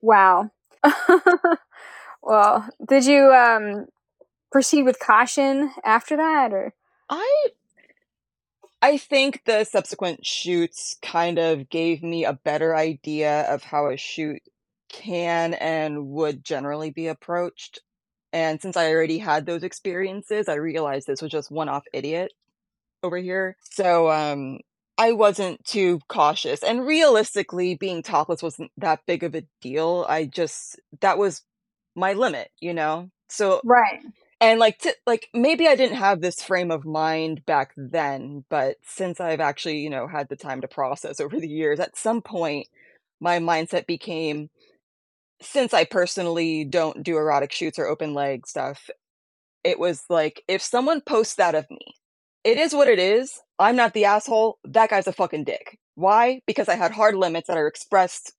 Wow. 0.02 0.50
well, 2.22 2.68
did 2.88 3.06
you 3.06 3.32
um 3.32 3.86
proceed 4.52 4.84
with 4.84 5.00
caution 5.00 5.72
after 5.84 6.16
that 6.16 6.52
or 6.52 6.74
I 7.10 7.46
I 8.80 8.98
think 8.98 9.42
the 9.46 9.64
subsequent 9.64 10.24
shoots 10.24 10.96
kind 11.02 11.40
of 11.40 11.68
gave 11.68 12.04
me 12.04 12.24
a 12.24 12.32
better 12.32 12.76
idea 12.76 13.42
of 13.52 13.64
how 13.64 13.88
a 13.88 13.96
shoot 13.96 14.42
can 14.88 15.54
and 15.54 16.06
would 16.08 16.44
generally 16.44 16.90
be 16.90 17.08
approached. 17.08 17.80
And 18.32 18.60
since 18.60 18.76
I 18.76 18.90
already 18.90 19.18
had 19.18 19.44
those 19.44 19.62
experiences, 19.62 20.48
I 20.48 20.54
realized 20.54 21.06
this 21.06 21.22
was 21.22 21.30
just 21.30 21.50
one 21.50 21.68
off 21.68 21.84
idiot 21.92 22.32
over 23.02 23.18
here. 23.18 23.56
So 23.70 24.10
um, 24.10 24.60
I 24.96 25.12
wasn't 25.12 25.64
too 25.64 26.00
cautious. 26.08 26.62
And 26.62 26.86
realistically, 26.86 27.74
being 27.74 28.02
topless 28.02 28.42
wasn't 28.42 28.70
that 28.78 29.00
big 29.06 29.22
of 29.22 29.34
a 29.34 29.44
deal. 29.60 30.06
I 30.08 30.24
just, 30.24 30.80
that 31.00 31.18
was 31.18 31.42
my 31.94 32.14
limit, 32.14 32.50
you 32.60 32.72
know? 32.72 33.10
So, 33.28 33.60
right. 33.64 34.00
And 34.40 34.58
like, 34.58 34.78
t- 34.78 34.92
like 35.06 35.28
maybe 35.32 35.68
I 35.68 35.76
didn't 35.76 35.98
have 35.98 36.20
this 36.20 36.42
frame 36.42 36.70
of 36.70 36.84
mind 36.84 37.44
back 37.46 37.72
then, 37.76 38.44
but 38.48 38.76
since 38.84 39.20
I've 39.20 39.40
actually, 39.40 39.78
you 39.78 39.90
know, 39.90 40.06
had 40.06 40.28
the 40.28 40.36
time 40.36 40.62
to 40.62 40.68
process 40.68 41.20
over 41.20 41.38
the 41.38 41.48
years, 41.48 41.80
at 41.80 41.96
some 41.96 42.22
point, 42.22 42.66
my 43.20 43.38
mindset 43.38 43.86
became 43.86 44.50
since 45.42 45.74
I 45.74 45.84
personally 45.84 46.64
don't 46.64 47.02
do 47.02 47.16
erotic 47.16 47.52
shoots 47.52 47.78
or 47.78 47.86
open 47.86 48.14
leg 48.14 48.46
stuff, 48.46 48.88
it 49.64 49.78
was 49.78 50.04
like, 50.08 50.42
if 50.48 50.62
someone 50.62 51.00
posts 51.00 51.36
that 51.36 51.54
of 51.54 51.70
me, 51.70 51.96
it 52.44 52.58
is 52.58 52.74
what 52.74 52.88
it 52.88 52.98
is. 52.98 53.40
I'm 53.58 53.76
not 53.76 53.94
the 53.94 54.06
asshole. 54.06 54.58
That 54.64 54.90
guy's 54.90 55.06
a 55.06 55.12
fucking 55.12 55.44
dick. 55.44 55.78
Why? 55.94 56.40
Because 56.46 56.68
I 56.68 56.74
had 56.74 56.92
hard 56.92 57.14
limits 57.14 57.48
that 57.48 57.56
are 57.56 57.68
expressed 57.68 58.32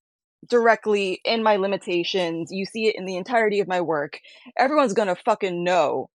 directly 0.50 1.22
in 1.24 1.44
my 1.44 1.56
limitations. 1.56 2.52
You 2.52 2.66
see 2.66 2.88
it 2.88 2.96
in 2.96 3.06
the 3.06 3.16
entirety 3.16 3.60
of 3.60 3.68
my 3.68 3.82
work. 3.82 4.20
Everyone's 4.58 4.94
gonna 4.94 5.16
fucking 5.16 5.64
know 5.64 6.10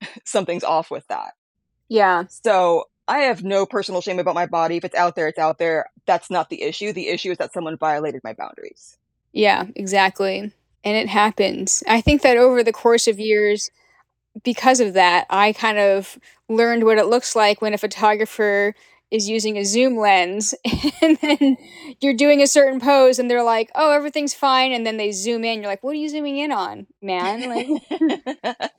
something's 0.24 0.64
off 0.64 0.90
with 0.90 1.06
that. 1.08 1.32
Yeah. 1.88 2.24
So 2.28 2.84
I 3.06 3.20
have 3.20 3.44
no 3.44 3.66
personal 3.66 4.00
shame 4.00 4.18
about 4.18 4.34
my 4.34 4.46
body. 4.46 4.76
If 4.76 4.84
it's 4.84 4.94
out 4.94 5.14
there, 5.14 5.28
it's 5.28 5.38
out 5.38 5.58
there. 5.58 5.86
That's 6.06 6.30
not 6.30 6.48
the 6.48 6.62
issue. 6.62 6.92
The 6.92 7.08
issue 7.08 7.32
is 7.32 7.38
that 7.38 7.52
someone 7.52 7.76
violated 7.76 8.22
my 8.24 8.32
boundaries. 8.32 8.96
Yeah, 9.34 9.64
exactly. 9.74 10.52
And 10.84 10.96
it 10.96 11.08
happens. 11.08 11.82
I 11.88 12.00
think 12.00 12.22
that 12.22 12.36
over 12.36 12.62
the 12.62 12.72
course 12.72 13.08
of 13.08 13.18
years, 13.18 13.70
because 14.44 14.80
of 14.80 14.94
that, 14.94 15.26
I 15.28 15.52
kind 15.52 15.78
of 15.78 16.18
learned 16.48 16.84
what 16.84 16.98
it 16.98 17.06
looks 17.06 17.34
like 17.34 17.60
when 17.60 17.74
a 17.74 17.78
photographer 17.78 18.74
is 19.10 19.28
using 19.28 19.56
a 19.58 19.64
zoom 19.64 19.96
lens 19.96 20.54
and 21.02 21.18
then 21.22 21.56
you're 22.00 22.14
doing 22.14 22.42
a 22.42 22.46
certain 22.46 22.80
pose 22.80 23.18
and 23.18 23.30
they're 23.30 23.44
like, 23.44 23.70
"Oh, 23.74 23.92
everything's 23.92 24.34
fine." 24.34 24.72
And 24.72 24.86
then 24.86 24.96
they 24.96 25.12
zoom 25.12 25.44
in. 25.44 25.60
You're 25.60 25.70
like, 25.70 25.82
"What 25.84 25.92
are 25.92 25.98
you 26.00 26.08
zooming 26.08 26.36
in 26.38 26.52
on, 26.52 26.86
man?" 27.02 27.48
Like 27.48 27.68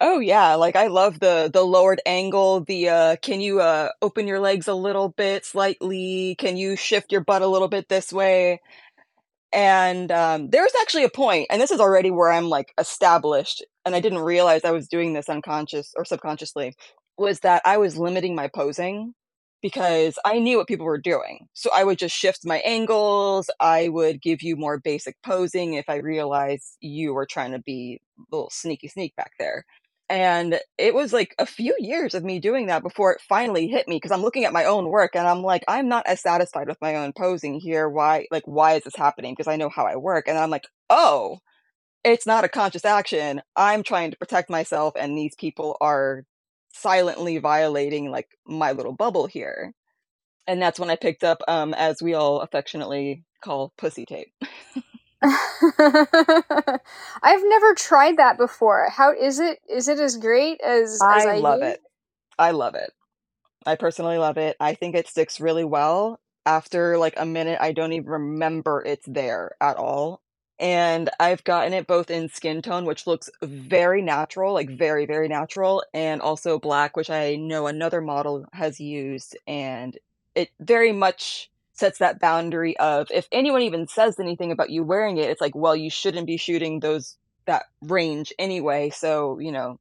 Oh 0.00 0.20
yeah, 0.20 0.54
like 0.54 0.76
I 0.76 0.88
love 0.88 1.20
the 1.20 1.50
the 1.52 1.62
lowered 1.62 2.00
angle, 2.06 2.60
the 2.60 2.88
uh 2.88 3.16
can 3.22 3.40
you 3.40 3.60
uh 3.60 3.90
open 4.00 4.26
your 4.26 4.40
legs 4.40 4.68
a 4.68 4.74
little 4.74 5.08
bit 5.08 5.44
slightly? 5.44 6.36
Can 6.38 6.56
you 6.56 6.76
shift 6.76 7.12
your 7.12 7.22
butt 7.22 7.42
a 7.42 7.46
little 7.46 7.68
bit 7.68 7.88
this 7.88 8.12
way? 8.12 8.60
And 9.52 10.10
um 10.10 10.48
there's 10.50 10.72
actually 10.80 11.04
a 11.04 11.10
point, 11.10 11.46
and 11.50 11.60
this 11.60 11.70
is 11.70 11.80
already 11.80 12.10
where 12.10 12.30
I'm 12.32 12.48
like 12.48 12.72
established, 12.78 13.64
and 13.84 13.94
I 13.94 14.00
didn't 14.00 14.20
realize 14.20 14.64
I 14.64 14.70
was 14.70 14.88
doing 14.88 15.12
this 15.12 15.28
unconscious 15.28 15.92
or 15.96 16.04
subconsciously, 16.04 16.74
was 17.18 17.40
that 17.40 17.62
I 17.66 17.76
was 17.78 17.98
limiting 17.98 18.34
my 18.34 18.48
posing 18.48 19.14
because 19.62 20.18
I 20.24 20.38
knew 20.40 20.56
what 20.58 20.66
people 20.68 20.86
were 20.86 20.98
doing. 20.98 21.46
So 21.54 21.70
I 21.74 21.84
would 21.84 21.98
just 21.98 22.16
shift 22.16 22.40
my 22.46 22.58
angles, 22.60 23.50
I 23.60 23.88
would 23.90 24.22
give 24.22 24.42
you 24.42 24.56
more 24.56 24.78
basic 24.80 25.16
posing 25.24 25.74
if 25.74 25.84
I 25.88 25.96
realized 25.96 26.76
you 26.80 27.12
were 27.14 27.26
trying 27.26 27.52
to 27.52 27.58
be 27.60 28.00
a 28.18 28.22
little 28.36 28.50
sneaky 28.50 28.88
sneak 28.88 29.14
back 29.16 29.32
there. 29.38 29.64
And 30.12 30.60
it 30.76 30.92
was 30.92 31.14
like 31.14 31.34
a 31.38 31.46
few 31.46 31.74
years 31.78 32.12
of 32.12 32.22
me 32.22 32.38
doing 32.38 32.66
that 32.66 32.82
before 32.82 33.12
it 33.14 33.22
finally 33.26 33.66
hit 33.66 33.88
me 33.88 33.96
because 33.96 34.10
I'm 34.10 34.20
looking 34.20 34.44
at 34.44 34.52
my 34.52 34.66
own 34.66 34.90
work 34.90 35.16
and 35.16 35.26
I'm 35.26 35.40
like, 35.42 35.64
I'm 35.66 35.88
not 35.88 36.06
as 36.06 36.20
satisfied 36.20 36.68
with 36.68 36.76
my 36.82 36.96
own 36.96 37.14
posing 37.14 37.58
here. 37.58 37.88
Why, 37.88 38.26
like, 38.30 38.42
why 38.44 38.74
is 38.74 38.84
this 38.84 38.94
happening? 38.94 39.32
Because 39.32 39.48
I 39.48 39.56
know 39.56 39.70
how 39.70 39.86
I 39.86 39.96
work. 39.96 40.28
And 40.28 40.36
I'm 40.36 40.50
like, 40.50 40.66
oh, 40.90 41.38
it's 42.04 42.26
not 42.26 42.44
a 42.44 42.48
conscious 42.48 42.84
action. 42.84 43.42
I'm 43.56 43.82
trying 43.82 44.10
to 44.10 44.18
protect 44.18 44.50
myself, 44.50 44.94
and 44.98 45.16
these 45.16 45.34
people 45.36 45.76
are 45.80 46.24
silently 46.74 47.38
violating 47.38 48.10
like 48.10 48.28
my 48.46 48.72
little 48.72 48.92
bubble 48.94 49.26
here. 49.26 49.72
And 50.46 50.60
that's 50.62 50.80
when 50.80 50.90
I 50.90 50.96
picked 50.96 51.24
up, 51.24 51.42
um, 51.48 51.74
as 51.74 52.02
we 52.02 52.14
all 52.14 52.40
affectionately 52.40 53.24
call 53.44 53.72
pussy 53.78 54.06
tape. 54.06 54.32
I've 57.22 57.44
never 57.44 57.74
tried 57.74 58.16
that 58.16 58.36
before. 58.36 58.88
How 58.90 59.12
is 59.12 59.38
it? 59.38 59.60
Is 59.68 59.88
it 59.88 60.00
as 60.00 60.16
great 60.16 60.60
as 60.60 61.00
as 61.10 61.26
I 61.26 61.30
I 61.30 61.38
love 61.38 61.62
it. 61.62 61.80
I 62.38 62.50
love 62.50 62.74
it. 62.74 62.92
I 63.66 63.76
personally 63.76 64.18
love 64.18 64.38
it. 64.38 64.56
I 64.60 64.74
think 64.74 64.94
it 64.94 65.08
sticks 65.08 65.40
really 65.40 65.64
well. 65.64 66.20
After 66.44 66.98
like 66.98 67.14
a 67.16 67.26
minute, 67.26 67.58
I 67.60 67.72
don't 67.72 67.92
even 67.92 68.10
remember 68.10 68.82
it's 68.84 69.06
there 69.06 69.52
at 69.60 69.76
all. 69.76 70.20
And 70.58 71.10
I've 71.20 71.44
gotten 71.44 71.72
it 71.72 71.86
both 71.86 72.10
in 72.10 72.28
skin 72.28 72.62
tone, 72.62 72.84
which 72.84 73.06
looks 73.06 73.30
very 73.42 74.02
natural, 74.02 74.52
like 74.52 74.70
very, 74.70 75.06
very 75.06 75.28
natural, 75.28 75.84
and 75.94 76.20
also 76.20 76.58
black, 76.58 76.96
which 76.96 77.10
I 77.10 77.36
know 77.36 77.66
another 77.66 78.00
model 78.00 78.46
has 78.52 78.80
used. 78.80 79.36
And 79.46 79.98
it 80.34 80.50
very 80.60 80.92
much 80.92 81.50
sets 81.74 81.98
that 81.98 82.20
boundary 82.20 82.76
of 82.78 83.08
if 83.10 83.28
anyone 83.32 83.62
even 83.62 83.86
says 83.88 84.20
anything 84.20 84.52
about 84.52 84.70
you 84.70 84.82
wearing 84.84 85.16
it, 85.16 85.30
it's 85.30 85.40
like, 85.40 85.54
well, 85.54 85.74
you 85.76 85.90
shouldn't 85.90 86.26
be 86.26 86.36
shooting 86.36 86.80
those 86.80 87.16
that 87.46 87.64
range 87.82 88.32
anyway. 88.38 88.90
So, 88.90 89.38
you 89.38 89.50
know, 89.52 89.78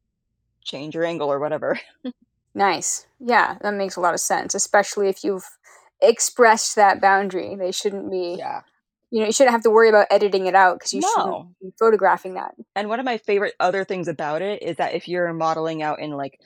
change 0.64 0.96
your 0.96 1.06
angle 1.06 1.32
or 1.32 1.40
whatever. 1.40 1.80
Nice. 2.54 3.08
Yeah, 3.20 3.58
that 3.62 3.74
makes 3.76 3.96
a 3.96 4.02
lot 4.02 4.14
of 4.14 4.20
sense, 4.20 4.54
especially 4.54 5.08
if 5.08 5.24
you've 5.24 5.46
expressed 6.02 6.76
that 6.76 7.00
boundary. 7.00 7.56
They 7.56 7.72
shouldn't 7.72 8.12
be, 8.12 8.36
Yeah. 8.38 8.62
you 9.10 9.22
know, 9.22 9.28
you 9.28 9.32
shouldn't 9.32 9.54
have 9.54 9.64
to 9.64 9.70
worry 9.70 9.90
about 9.90 10.08
editing 10.12 10.48
it 10.48 10.56
out 10.56 10.80
because 10.80 10.94
you 10.94 11.02
shouldn't 11.02 11.60
be 11.62 11.72
photographing 11.80 12.34
that. 12.34 12.54
And 12.76 12.90
one 12.90 13.00
of 13.00 13.06
my 13.06 13.18
favorite 13.20 13.54
other 13.60 13.86
things 13.86 14.08
about 14.08 14.42
it 14.42 14.62
is 14.62 14.78
that 14.78 14.94
if 14.94 15.08
you're 15.08 15.32
modeling 15.34 15.82
out 15.82 16.00
in 16.02 16.12
like 16.12 16.40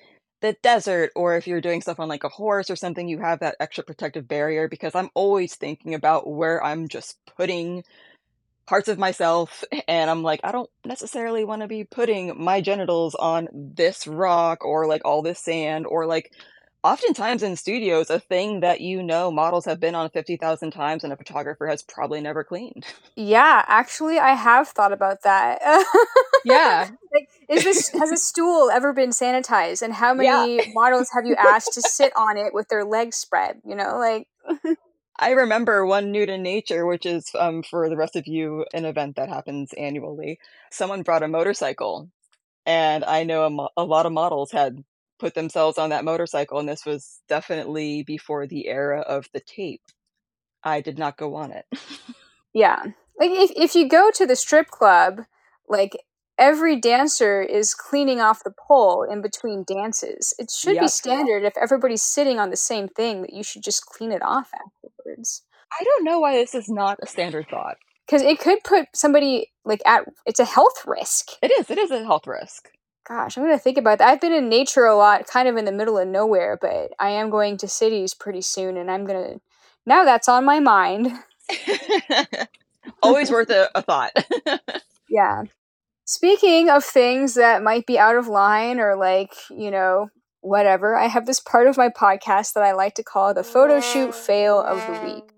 the 0.46 0.58
desert 0.62 1.12
or 1.16 1.36
if 1.36 1.48
you're 1.48 1.62
doing 1.62 1.82
stuff 1.82 2.00
on 2.00 2.08
like 2.08 2.24
a 2.24 2.30
horse 2.30 2.70
or 2.70 2.76
something, 2.76 3.08
you 3.08 3.20
have 3.20 3.40
that 3.40 3.56
extra 3.60 3.84
protective 3.84 4.28
barrier 4.28 4.68
because 4.68 4.96
I'm 4.96 5.10
always 5.14 5.56
thinking 5.56 5.94
about 5.96 6.30
where 6.30 6.64
I'm 6.64 6.88
just 6.88 7.18
putting 7.36 7.84
parts 8.68 8.88
of 8.88 9.00
myself 9.00 9.64
and 9.88 10.10
I'm 10.10 10.24
like, 10.24 10.42
I 10.44 10.52
don't 10.52 10.70
necessarily 10.86 11.44
want 11.44 11.62
to 11.62 11.68
be 11.68 11.84
putting 11.84 12.42
my 12.42 12.62
genitals 12.62 13.16
on 13.16 13.48
this 13.54 14.08
rock 14.08 14.64
or 14.66 14.88
like 14.88 15.02
all 15.06 15.22
this 15.22 15.40
sand 15.40 15.86
or 15.88 16.06
like 16.06 16.32
oftentimes 16.86 17.44
in 17.44 17.56
studios 17.56 18.10
a 18.10 18.20
thing 18.20 18.60
that 18.62 18.80
you 18.80 19.02
know 19.02 19.32
models 19.32 19.66
have 19.66 19.80
been 19.80 19.96
on 19.96 20.10
50,000 20.12 20.72
times 20.72 21.04
and 21.04 21.12
a 21.12 21.18
photographer 21.18 21.68
has 21.68 21.82
probably 21.82 22.22
never 22.22 22.44
cleaned. 22.44 22.86
Yeah, 23.16 23.64
actually, 23.68 24.20
I 24.20 24.34
have 24.36 24.68
thought 24.70 24.94
about 24.94 25.24
that. 25.24 25.60
Yeah. 26.44 26.90
like, 27.14 27.28
is 27.50 27.64
this 27.64 27.90
has 27.98 28.12
a 28.12 28.18
stool 28.18 28.70
ever 28.70 28.94
been 28.94 29.10
sanitized, 29.10 29.82
and 29.82 29.94
how 29.94 30.14
Yeah. 30.14 30.46
many 30.46 30.74
models 30.74 31.10
have 31.16 31.26
you 31.26 31.36
asked 31.36 31.74
to 31.74 31.82
sit 31.82 32.14
on 32.16 32.38
it 32.38 32.54
with 32.54 32.68
their 32.70 32.86
legs 32.86 33.16
spread? 33.16 33.62
You 33.66 33.76
know, 33.76 33.98
like 33.98 34.28
I 35.18 35.32
remember 35.32 35.86
one 35.86 36.12
Nude 36.12 36.30
in 36.30 36.44
Nature, 36.44 36.86
which 36.86 37.06
is 37.06 37.32
um, 37.40 37.64
for 37.64 37.90
the 37.90 37.98
rest 37.98 38.16
of 38.16 38.28
you 38.28 38.66
an 38.74 38.86
event 38.86 39.16
that 39.16 39.30
happens 39.30 39.74
annually. 39.74 40.40
Someone 40.72 41.04
brought 41.04 41.24
a 41.24 41.28
motorcycle, 41.28 42.10
and 42.66 43.04
I 43.06 43.24
know 43.24 43.46
a, 43.46 43.50
mo- 43.50 43.70
a 43.78 43.84
lot 43.84 44.06
of 44.06 44.12
models 44.12 44.52
had 44.52 44.84
put 45.20 45.34
themselves 45.34 45.78
on 45.78 45.90
that 45.90 46.06
motorcycle, 46.06 46.60
and 46.60 46.68
this 46.68 46.86
was 46.86 47.22
definitely 47.28 48.04
before 48.04 48.48
the 48.48 48.68
era 48.68 49.02
of 49.02 49.28
the 49.34 49.40
tape. 49.40 49.82
I 50.64 50.82
did 50.82 50.98
not 50.98 51.18
go 51.18 51.36
on 51.36 51.52
it. 51.52 51.66
yeah, 52.54 52.82
like 53.20 53.32
if 53.32 53.52
if 53.56 53.76
you 53.76 53.88
go 53.88 54.12
to 54.16 54.26
the 54.26 54.36
strip 54.36 54.68
club, 54.68 55.22
like 55.68 55.98
every 56.38 56.80
dancer 56.80 57.42
is 57.42 57.74
cleaning 57.74 58.20
off 58.20 58.44
the 58.44 58.54
pole 58.68 59.04
in 59.04 59.22
between 59.22 59.64
dances. 59.64 60.34
It 60.38 60.52
should 60.52 60.80
be 60.80 60.88
standard 60.88 61.44
if 61.44 61.54
everybody's 61.58 62.02
sitting 62.02 62.40
on 62.40 62.50
the 62.50 62.58
same 62.58 62.88
thing 62.88 63.22
that 63.22 63.34
you 63.34 63.44
should 63.44 63.64
just 63.64 63.86
clean 63.86 64.12
it 64.12 64.22
off 64.22 64.50
afterwards. 64.54 65.44
I 65.80 65.84
don't 65.84 66.04
know 66.04 66.20
why 66.20 66.34
this 66.34 66.56
is 66.56 66.70
not 66.70 67.00
a 67.02 67.08
standard 67.08 67.48
thought. 67.50 67.78
Because 68.06 68.22
it 68.22 68.40
could 68.40 68.64
put 68.64 68.88
somebody 68.94 69.52
like 69.64 69.82
at 69.86 70.06
it's 70.26 70.40
a 70.40 70.46
health 70.46 70.84
risk. 70.86 71.30
It 71.42 71.52
is. 71.52 71.70
It 71.70 71.78
is 71.78 71.92
a 71.92 72.04
health 72.04 72.28
risk. 72.28 72.70
Gosh, 73.08 73.38
I'm 73.38 73.44
gonna 73.44 73.60
think 73.60 73.78
about 73.78 74.00
that. 74.00 74.10
I've 74.10 74.22
been 74.22 74.34
in 74.34 74.50
nature 74.50 74.86
a 74.86 74.96
lot, 74.96 75.28
kind 75.28 75.48
of 75.48 75.58
in 75.58 75.66
the 75.66 75.72
middle 75.72 75.98
of 75.98 76.08
nowhere, 76.08 76.58
but 76.60 76.92
I 77.00 77.10
am 77.12 77.30
going 77.30 77.58
to 77.58 77.68
cities 77.68 78.14
pretty 78.14 78.42
soon, 78.42 78.78
and 78.78 78.90
I'm 78.90 79.06
gonna. 79.06 79.40
Now 79.86 80.04
that's 80.04 80.28
on 80.28 80.44
my 80.44 80.60
mind. 80.60 81.12
Always 83.04 83.30
worth 83.30 83.50
a, 83.52 83.70
a 83.76 83.82
thought. 83.82 84.12
Yeah. 85.10 85.44
Speaking 86.06 86.70
of 86.70 86.84
things 86.84 87.36
that 87.36 87.64
might 87.64 87.86
be 87.86 87.98
out 87.98 88.18
of 88.18 88.28
line 88.28 88.80
or 88.80 88.96
like, 88.96 89.34
you 89.50 89.72
know, 89.72 90.10
whatever, 90.42 90.96
I 90.96 91.08
have 91.08 91.26
this 91.26 91.40
part 91.40 91.68
of 91.68 91.78
my 91.78 91.90
podcast 91.90 92.54
that 92.54 92.64
I 92.64 92.74
like 92.74 92.96
to 92.96 93.04
call 93.04 93.34
the 93.34 93.44
photo 93.44 93.80
shoot 93.80 94.14
fail 94.14 94.60
of 94.60 94.86
the 94.86 95.06
week. 95.06 95.32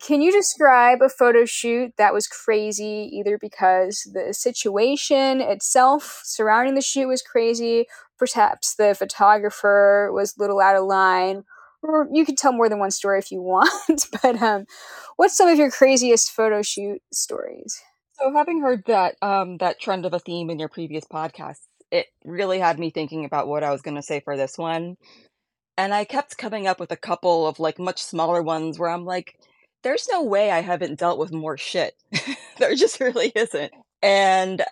Can 0.00 0.22
you 0.22 0.32
describe 0.32 1.02
a 1.02 1.10
photo 1.10 1.44
shoot 1.44 1.92
that 1.98 2.14
was 2.14 2.26
crazy 2.26 3.10
either 3.12 3.36
because 3.38 4.08
the 4.12 4.32
situation 4.32 5.40
itself 5.42 6.22
surrounding 6.24 6.74
the 6.74 6.80
shoot 6.80 7.06
was 7.06 7.20
crazy, 7.20 7.86
perhaps 8.18 8.74
the 8.74 8.94
photographer 8.94 10.10
was 10.12 10.34
a 10.36 10.40
little 10.40 10.60
out 10.60 10.76
of 10.76 10.84
line, 10.84 11.44
or 11.82 12.08
you 12.12 12.24
could 12.24 12.38
tell 12.38 12.52
more 12.52 12.68
than 12.68 12.78
one 12.78 12.90
story 12.90 13.18
if 13.18 13.30
you 13.30 13.42
want, 13.42 14.06
but 14.22 14.40
um 14.40 14.64
what's 15.16 15.36
some 15.36 15.48
of 15.48 15.58
your 15.58 15.70
craziest 15.70 16.30
photo 16.30 16.62
shoot 16.62 17.02
stories? 17.12 17.78
So 18.14 18.32
having 18.34 18.62
heard 18.62 18.84
that 18.86 19.16
um 19.20 19.58
that 19.58 19.80
trend 19.80 20.06
of 20.06 20.14
a 20.14 20.18
theme 20.18 20.48
in 20.48 20.58
your 20.58 20.68
previous 20.68 21.04
podcasts, 21.04 21.66
it 21.90 22.06
really 22.24 22.58
had 22.58 22.78
me 22.78 22.90
thinking 22.90 23.26
about 23.26 23.48
what 23.48 23.62
I 23.62 23.70
was 23.70 23.82
going 23.82 23.96
to 23.96 24.02
say 24.02 24.20
for 24.20 24.36
this 24.36 24.56
one. 24.56 24.96
And 25.76 25.92
I 25.94 26.04
kept 26.04 26.38
coming 26.38 26.66
up 26.66 26.80
with 26.80 26.92
a 26.92 26.96
couple 26.96 27.46
of 27.46 27.58
like 27.58 27.78
much 27.78 28.02
smaller 28.02 28.42
ones 28.42 28.78
where 28.78 28.90
I'm 28.90 29.04
like 29.04 29.34
there's 29.82 30.08
no 30.10 30.22
way 30.22 30.50
I 30.50 30.60
haven't 30.60 30.98
dealt 30.98 31.18
with 31.18 31.32
more 31.32 31.56
shit. 31.56 31.94
there 32.58 32.74
just 32.74 33.00
really 33.00 33.32
isn't. 33.34 33.72
And 34.02 34.62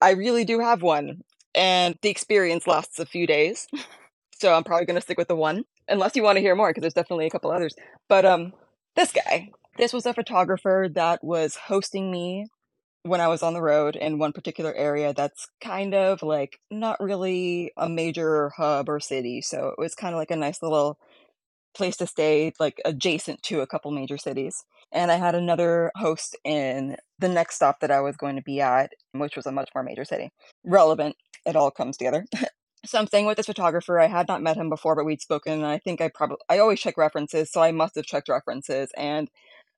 I 0.00 0.10
really 0.12 0.44
do 0.44 0.60
have 0.60 0.82
one. 0.82 1.22
And 1.54 1.96
the 2.02 2.10
experience 2.10 2.66
lasts 2.66 2.98
a 2.98 3.06
few 3.06 3.26
days. 3.26 3.66
So 4.40 4.54
I'm 4.54 4.64
probably 4.64 4.86
going 4.86 4.96
to 4.96 5.00
stick 5.00 5.18
with 5.18 5.28
the 5.28 5.36
one 5.36 5.64
unless 5.88 6.14
you 6.16 6.22
want 6.22 6.36
to 6.36 6.42
hear 6.42 6.54
more 6.54 6.70
because 6.70 6.82
there's 6.82 6.94
definitely 6.94 7.26
a 7.26 7.30
couple 7.30 7.50
others. 7.50 7.74
But 8.08 8.24
um 8.24 8.52
this 8.96 9.12
guy 9.12 9.50
This 9.76 9.92
was 9.92 10.06
a 10.06 10.14
photographer 10.14 10.88
that 10.94 11.22
was 11.24 11.56
hosting 11.56 12.10
me 12.10 12.46
when 13.04 13.20
I 13.20 13.28
was 13.28 13.42
on 13.42 13.54
the 13.54 13.62
road 13.62 13.96
in 13.96 14.18
one 14.18 14.32
particular 14.32 14.74
area 14.74 15.14
that's 15.14 15.48
kind 15.60 15.94
of, 15.94 16.22
like, 16.22 16.60
not 16.70 17.00
really 17.00 17.72
a 17.76 17.88
major 17.88 18.50
hub 18.56 18.88
or 18.88 19.00
city, 19.00 19.40
so 19.40 19.68
it 19.68 19.78
was 19.78 19.94
kinda 19.94 20.16
like 20.16 20.30
a 20.30 20.36
nice 20.36 20.62
little 20.62 20.98
place 21.74 21.96
to 21.98 22.06
stay, 22.06 22.52
like, 22.58 22.80
adjacent 22.84 23.42
to 23.44 23.60
a 23.60 23.66
couple 23.66 23.90
major 23.90 24.18
cities, 24.18 24.64
and 24.92 25.10
I 25.10 25.16
had 25.16 25.34
another 25.34 25.90
host 25.96 26.36
in 26.44 26.96
the 27.18 27.28
next 27.28 27.56
stop 27.56 27.80
that 27.80 27.90
I 27.90 28.00
was 28.00 28.16
going 28.16 28.36
to 28.36 28.42
be 28.42 28.60
at, 28.60 28.92
which 29.12 29.36
was 29.36 29.46
a 29.46 29.52
much 29.52 29.70
more 29.74 29.84
major 29.84 30.04
city. 30.04 30.30
Relevant, 30.64 31.16
it 31.46 31.56
all 31.56 31.70
comes 31.70 31.96
together. 31.96 32.24
So 32.86 32.96
I'm 32.96 33.08
staying 33.08 33.26
with 33.26 33.36
this 33.36 33.46
photographer, 33.46 33.98
I 33.98 34.06
had 34.06 34.28
not 34.28 34.40
met 34.40 34.56
him 34.56 34.70
before, 34.70 34.94
but 34.94 35.04
we'd 35.04 35.20
spoken, 35.20 35.52
and 35.54 35.66
I 35.66 35.78
think 35.78 36.00
I 36.00 36.08
probably 36.14 36.36
I 36.48 36.60
always 36.60 36.78
check 36.78 36.96
references, 36.96 37.50
so 37.50 37.60
I 37.60 37.72
must 37.72 37.96
have 37.96 38.06
checked 38.06 38.28
references, 38.28 38.90
and 38.96 39.28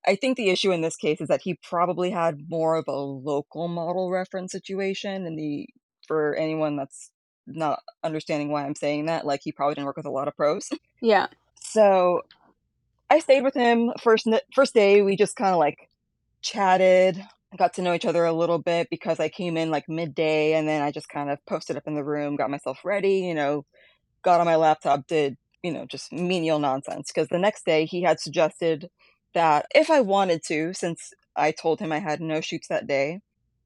I 0.07 0.17
think 0.17 0.37
the 0.37 0.51
issue 0.51 0.71
in 0.71 0.83
this 0.83 0.97
case 0.97 1.21
is 1.21 1.29
that 1.29 1.41
he 1.43 1.59
probably 1.63 2.11
had 2.11 2.51
more 2.51 2.77
of 2.77 2.85
a 2.89 2.93
local 2.93 3.69
model 3.69 4.11
reference 4.11 4.53
situation, 4.53 5.27
and 5.27 5.39
the 5.39 5.67
for 6.07 6.35
anyone 6.35 6.77
that's 6.77 7.11
not 7.47 7.81
understanding 8.05 8.51
why 8.51 8.65
I'm 8.65 8.75
saying 8.75 9.07
that, 9.07 9.27
like, 9.27 9.41
he 9.45 9.53
probably 9.53 9.75
didn't 9.77 9.87
work 9.87 9.97
with 9.97 10.07
a 10.07 10.11
lot 10.11 10.29
of 10.29 10.37
pros. 10.37 10.69
Yeah. 11.01 11.29
So, 11.71 12.23
I 13.11 13.21
stayed 13.21 13.43
with 13.45 13.55
him 13.55 13.93
first 14.03 14.27
first 14.55 14.75
day, 14.75 15.03
we 15.03 15.17
just 15.17 15.37
kinda, 15.37 15.57
like, 15.57 15.91
chatted, 16.43 17.23
got 17.59 17.75
to 17.75 17.83
know 17.83 17.95
each 17.95 18.07
other 18.07 18.25
a 18.25 18.33
little 18.33 18.59
bit 18.59 18.89
because 18.91 19.21
I 19.21 19.29
came 19.31 19.57
in, 19.57 19.71
like, 19.71 19.89
midday, 19.89 20.55
and 20.55 20.69
then 20.69 20.83
I 20.83 20.93
just 20.93 21.09
kind 21.09 21.31
of 21.31 21.39
posted 21.47 21.77
up 21.77 21.85
in 21.87 21.95
the 21.97 22.05
room, 22.05 22.37
got 22.37 22.51
myself 22.51 22.81
ready, 22.85 23.21
you 23.21 23.35
know, 23.35 23.65
got 24.25 24.41
on 24.41 24.47
my 24.47 24.57
laptop, 24.57 25.07
did, 25.09 25.37
you 25.63 25.73
know, 25.73 25.87
just 25.87 26.13
menial 26.13 26.59
nonsense. 26.61 27.13
Because 27.13 27.29
the 27.29 27.39
next 27.39 27.67
day, 27.67 27.87
he 27.87 28.03
had 28.03 28.21
suggested 28.21 28.91
that 29.35 29.67
if 29.75 29.91
I 29.91 30.01
wanted 30.03 30.43
to, 30.49 30.75
since 30.75 31.13
I 31.37 31.53
told 31.53 31.81
him 31.81 31.93
I 31.93 32.01
had 32.01 32.21
no 32.21 32.41
shoots 32.43 32.69
that 32.69 32.87
day, 32.89 33.21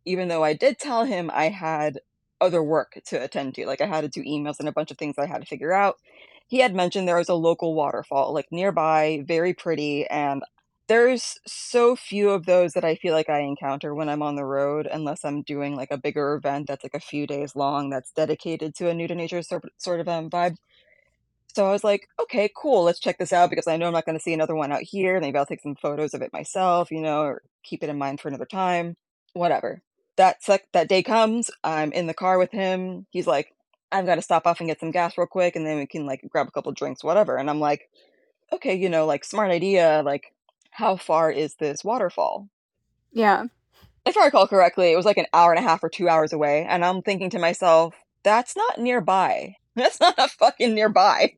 even 0.06 0.28
though 0.28 0.44
I 0.44 0.54
did 0.54 0.78
tell 0.78 1.04
him 1.04 1.30
I 1.34 1.50
had 1.50 2.00
other 2.40 2.62
work 2.62 2.99
to 3.08 3.23
attend 3.23 3.54
to, 3.56 3.66
like, 3.66 3.80
I 3.82 3.87
had 3.87 4.02
to 4.02 4.08
do 4.08 4.23
emails 4.25 4.61
and 4.61 4.68
a 4.68 4.73
bunch 4.73 4.90
of 4.92 4.99
things 4.99 5.16
I 5.18 5.26
had 5.26 5.40
to 5.42 5.46
figure 5.49 5.73
out, 5.73 5.96
he 6.54 6.61
had 6.61 6.75
mentioned 6.75 7.08
there 7.08 7.16
was 7.25 7.28
a 7.30 7.34
local 7.49 7.75
waterfall, 7.75 8.32
like, 8.34 8.46
nearby, 8.52 9.23
very 9.26 9.54
pretty, 9.54 10.06
and 10.08 10.42
there's 10.88 11.38
so 11.46 11.96
few 11.96 12.30
of 12.30 12.46
those 12.46 12.73
that 12.75 12.84
I 12.84 12.94
feel 12.96 13.14
like 13.14 13.30
I 13.30 13.40
encounter 13.40 13.94
when 13.94 14.08
I'm 14.08 14.23
on 14.23 14.37
the 14.37 14.44
road, 14.44 14.87
unless 14.99 15.25
I'm 15.25 15.42
doing, 15.42 15.76
like, 15.76 15.90
a 15.90 15.99
bigger 15.99 16.34
event 16.34 16.66
that's, 16.68 16.84
like, 16.84 16.94
a 16.94 17.00
few 17.00 17.26
days 17.26 17.56
long 17.56 17.90
that's 17.90 18.12
dedicated 18.12 18.75
to 18.76 18.88
a 18.90 18.94
Nude 18.94 19.11
in 19.12 19.18
Nature 19.18 19.42
sort 19.42 20.00
of, 20.00 20.08
um, 20.08 20.30
vibe. 20.30 20.56
So 21.54 21.66
I 21.66 21.73
was 21.73 21.84
like, 21.84 22.08
"Okay, 22.20 22.50
cool, 22.56 22.82
let's 22.84 23.00
check 23.00 23.18
this 23.18 23.32
out," 23.32 23.50
because 23.50 23.66
I 23.68 23.76
know 23.76 23.87
I'm 23.88 23.92
not 23.94 24.06
gonna 24.06 24.20
see 24.20 24.34
another 24.34 24.54
one 24.56 24.73
out 24.73 24.82
here, 24.82 25.20
maybe 25.20 25.38
I'll 25.38 25.46
take 25.46 25.62
some 25.62 25.76
photos 25.76 26.14
of 26.14 26.23
it 26.23 26.32
myself, 26.32 26.90
you 26.90 27.00
know, 27.00 27.23
or 27.23 27.42
keep 27.64 27.82
it 27.82 27.88
in 27.90 27.99
mind 27.99 28.20
for 28.20 28.28
another 28.28 28.46
time, 28.46 28.96
whatever. 29.34 29.82
That 30.16 30.42
sec 30.42 30.66
that 30.73 30.88
day 30.88 31.02
comes, 31.02 31.50
I'm 31.64 31.92
in 31.92 32.06
the 32.08 32.14
car 32.14 32.38
with 32.38 32.52
him, 32.52 33.06
he's 33.11 33.26
like, 33.26 33.52
"I've 33.92 34.06
gotta 34.06 34.22
stop 34.22 34.46
off 34.46 34.60
and 34.60 34.68
get 34.68 34.80
some 34.80 34.90
gas 34.90 35.16
real 35.18 35.26
quick, 35.26 35.56
and 35.56 35.66
then 35.66 35.78
we 35.78 35.86
can, 35.86 36.06
like, 36.06 36.22
grab 36.28 36.48
a 36.48 36.50
couple 36.50 36.72
drinks, 36.72 37.04
whatever," 37.04 37.36
and 37.36 37.48
I'm 37.50 37.60
like, 37.60 37.88
"Okay, 38.52 38.74
you 38.74 38.88
know, 38.88 39.06
like, 39.06 39.24
smart 39.24 39.50
idea, 39.50 40.02
like, 40.04 40.32
how 40.70 40.96
far 40.96 41.30
is 41.30 41.54
this 41.56 41.84
waterfall?" 41.84 42.48
Yeah. 43.12 43.44
If 44.06 44.16
I 44.18 44.26
recall 44.26 44.46
correctly, 44.46 44.92
it 44.92 44.96
was, 44.96 45.06
like, 45.06 45.16
an 45.18 45.26
hour 45.32 45.52
and 45.52 45.64
a 45.64 45.68
half 45.68 45.82
or 45.82 45.88
2 45.88 46.08
hours 46.08 46.32
away, 46.32 46.66
and 46.68 46.84
I'm 46.84 47.02
thinking 47.02 47.30
to 47.30 47.38
myself, 47.38 47.94
"That's 48.22 48.56
not 48.56 48.78
nearby. 48.78 49.56
That's 49.76 50.00
not 50.00 50.14
a 50.18 50.28
fucking 50.28 50.74
nearby." 50.74 51.34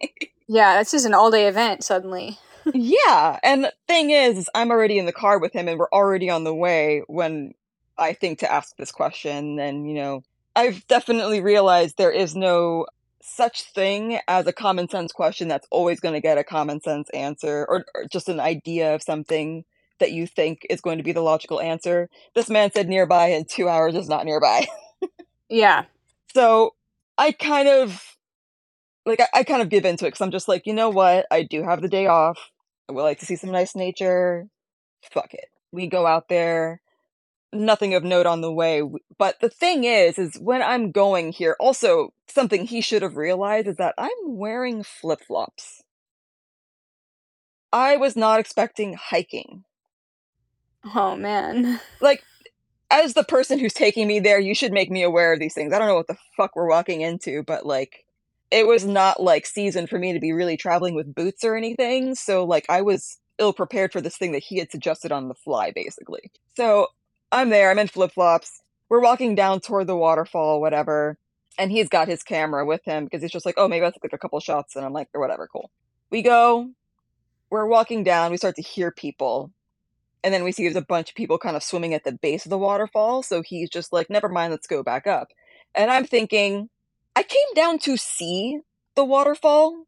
Yeah, 0.48 0.78
this 0.78 0.94
is 0.94 1.04
an 1.04 1.14
all-day 1.14 1.48
event 1.48 1.84
suddenly. 1.84 2.38
Yeah, 2.74 3.38
and 3.44 3.70
thing 3.86 4.10
is, 4.10 4.50
I'm 4.52 4.72
already 4.72 4.98
in 4.98 5.06
the 5.06 5.12
car 5.12 5.38
with 5.38 5.52
him, 5.52 5.68
and 5.68 5.78
we're 5.78 5.88
already 5.92 6.28
on 6.30 6.42
the 6.42 6.52
way 6.54 7.02
when 7.06 7.54
I 7.96 8.12
think 8.12 8.40
to 8.40 8.52
ask 8.52 8.76
this 8.76 8.90
question, 8.90 9.60
and, 9.60 9.88
you 9.88 9.94
know, 9.94 10.24
I've 10.56 10.86
definitely 10.88 11.42
realized 11.42 11.98
there 11.98 12.10
is 12.10 12.34
no 12.34 12.86
such 13.22 13.62
thing 13.74 14.18
as 14.26 14.46
a 14.46 14.52
common 14.54 14.88
sense 14.88 15.12
question 15.12 15.48
that's 15.48 15.66
always 15.70 16.00
gonna 16.00 16.20
get 16.22 16.38
a 16.38 16.44
common 16.44 16.80
sense 16.80 17.10
answer, 17.10 17.66
or 17.68 17.84
or 17.94 18.04
just 18.10 18.30
an 18.30 18.40
idea 18.40 18.94
of 18.94 19.02
something 19.02 19.64
that 20.00 20.12
you 20.12 20.26
think 20.26 20.66
is 20.70 20.80
going 20.80 20.96
to 20.98 21.04
be 21.04 21.12
the 21.12 21.20
logical 21.22 21.60
answer. 21.60 22.08
This 22.34 22.48
man 22.50 22.70
said 22.72 22.88
nearby, 22.88 23.28
and 23.28 23.46
2 23.48 23.68
hours 23.68 23.94
is 23.94 24.08
not 24.08 24.24
nearby. 24.24 24.66
Yeah. 25.50 25.84
So, 26.34 26.74
I 27.18 27.32
kind 27.32 27.68
of 27.68 28.02
like, 29.06 29.20
I 29.20 29.28
I 29.34 29.44
kind 29.44 29.62
of 29.62 29.70
give 29.70 29.84
into 29.86 30.06
it 30.06 30.12
cuz 30.12 30.20
I'm 30.22 30.30
just 30.32 30.48
like, 30.48 30.66
"You 30.66 30.74
know 30.74 30.90
what? 30.90 31.26
I 31.30 31.42
do 31.44 31.62
have 31.64 31.82
the 31.82 31.88
day 31.88 32.06
off, 32.06 32.38
I 32.88 32.92
would 32.92 33.02
like 33.02 33.20
to 33.20 33.26
see 33.26 33.36
some 33.36 33.50
nice 33.52 33.76
nature. 33.76 34.48
Fuck 35.12 35.34
it." 35.34 35.46
We 35.72 35.88
go 35.88 36.06
out 36.06 36.28
there, 36.30 36.80
nothing 37.58 37.94
of 37.94 38.04
note 38.04 38.26
on 38.26 38.40
the 38.40 38.52
way, 38.52 38.82
but 39.18 39.40
the 39.40 39.48
thing 39.48 39.84
is, 39.84 40.18
is 40.18 40.36
when 40.36 40.62
I'm 40.62 40.90
going 40.90 41.32
here 41.32 41.56
also, 41.58 42.12
something 42.28 42.66
he 42.66 42.80
should 42.80 43.02
have 43.02 43.16
realized 43.16 43.66
is 43.66 43.76
that 43.76 43.94
I'm 43.96 44.10
wearing 44.24 44.82
flip-flops. 44.82 45.82
I 47.72 47.96
was 47.96 48.16
not 48.16 48.40
expecting 48.40 48.94
hiking. 48.94 49.64
Oh, 50.94 51.16
man. 51.16 51.80
Like, 52.00 52.22
as 52.90 53.14
the 53.14 53.24
person 53.24 53.58
who's 53.58 53.74
taking 53.74 54.06
me 54.06 54.20
there, 54.20 54.38
you 54.38 54.54
should 54.54 54.72
make 54.72 54.90
me 54.90 55.02
aware 55.02 55.32
of 55.32 55.40
these 55.40 55.54
things, 55.54 55.72
I 55.72 55.78
don't 55.78 55.88
know 55.88 55.96
what 55.96 56.06
the 56.06 56.16
fuck 56.36 56.54
we're 56.54 56.68
walking 56.68 57.00
into, 57.00 57.42
but, 57.42 57.66
like, 57.66 58.04
it 58.50 58.66
was 58.66 58.84
not, 58.84 59.20
like, 59.20 59.46
season 59.46 59.86
for 59.86 59.98
me 59.98 60.12
to 60.12 60.20
be 60.20 60.32
really 60.32 60.56
traveling 60.56 60.94
with 60.94 61.14
boots 61.14 61.42
or 61.42 61.56
anything, 61.56 62.14
so, 62.14 62.44
like, 62.44 62.64
I 62.68 62.82
was 62.82 63.18
ill-prepared 63.38 63.92
for 63.92 64.00
this 64.00 64.16
thing 64.16 64.32
that 64.32 64.44
he 64.44 64.58
had 64.58 64.70
suggested 64.70 65.12
on 65.12 65.28
the 65.28 65.34
fly, 65.34 65.70
basically. 65.70 66.30
So, 66.56 66.86
I'm 67.32 67.50
there, 67.50 67.70
I'm 67.70 67.78
in 67.78 67.88
flip-flops, 67.88 68.62
we're 68.88 69.00
walking 69.00 69.34
down 69.34 69.60
toward 69.60 69.88
the 69.88 69.96
waterfall, 69.96 70.60
whatever, 70.60 71.18
and 71.58 71.72
he's 71.72 71.88
got 71.88 72.06
his 72.08 72.22
camera 72.22 72.64
with 72.64 72.84
him 72.84 73.04
because 73.04 73.20
he's 73.22 73.32
just 73.32 73.44
like, 73.46 73.56
"Oh, 73.58 73.66
maybe 73.68 73.84
I'll 73.84 73.92
take, 73.92 74.12
a 74.12 74.18
couple 74.18 74.38
shots," 74.40 74.76
and 74.76 74.84
I'm 74.84 74.92
like, 74.92 75.08
"Or 75.14 75.20
whatever, 75.20 75.48
cool." 75.48 75.70
We 76.10 76.22
go, 76.22 76.70
we're 77.50 77.66
walking 77.66 78.04
down, 78.04 78.30
we 78.30 78.38
start 78.38 78.56
to 78.56 78.62
hear 78.62 78.90
people, 78.92 79.52
and 80.24 80.34
then 80.34 80.44
we 80.44 80.52
see 80.52 80.64
there's 80.64 80.76
a 80.76 80.82
bunch 80.82 81.10
of 81.10 81.16
people 81.16 81.38
kind 81.38 81.56
of 81.56 81.62
swimming 81.64 81.94
at 81.94 82.04
the 82.04 82.12
base 82.12 82.46
of 82.46 82.50
the 82.50 82.58
waterfall, 82.58 83.22
so 83.22 83.42
he's 83.42 83.70
just 83.70 83.92
like, 83.92 84.10
"Never 84.10 84.28
mind, 84.28 84.52
let's 84.52 84.66
go 84.68 84.82
back 84.82 85.06
up." 85.06 85.28
And 85.74 85.90
I'm 85.90 86.06
thinking, 86.06 86.70
"I 87.16 87.22
came 87.24 87.54
down 87.54 87.78
to 87.80 87.96
see 87.96 88.60
the 88.96 89.04
waterfall. 89.04 89.84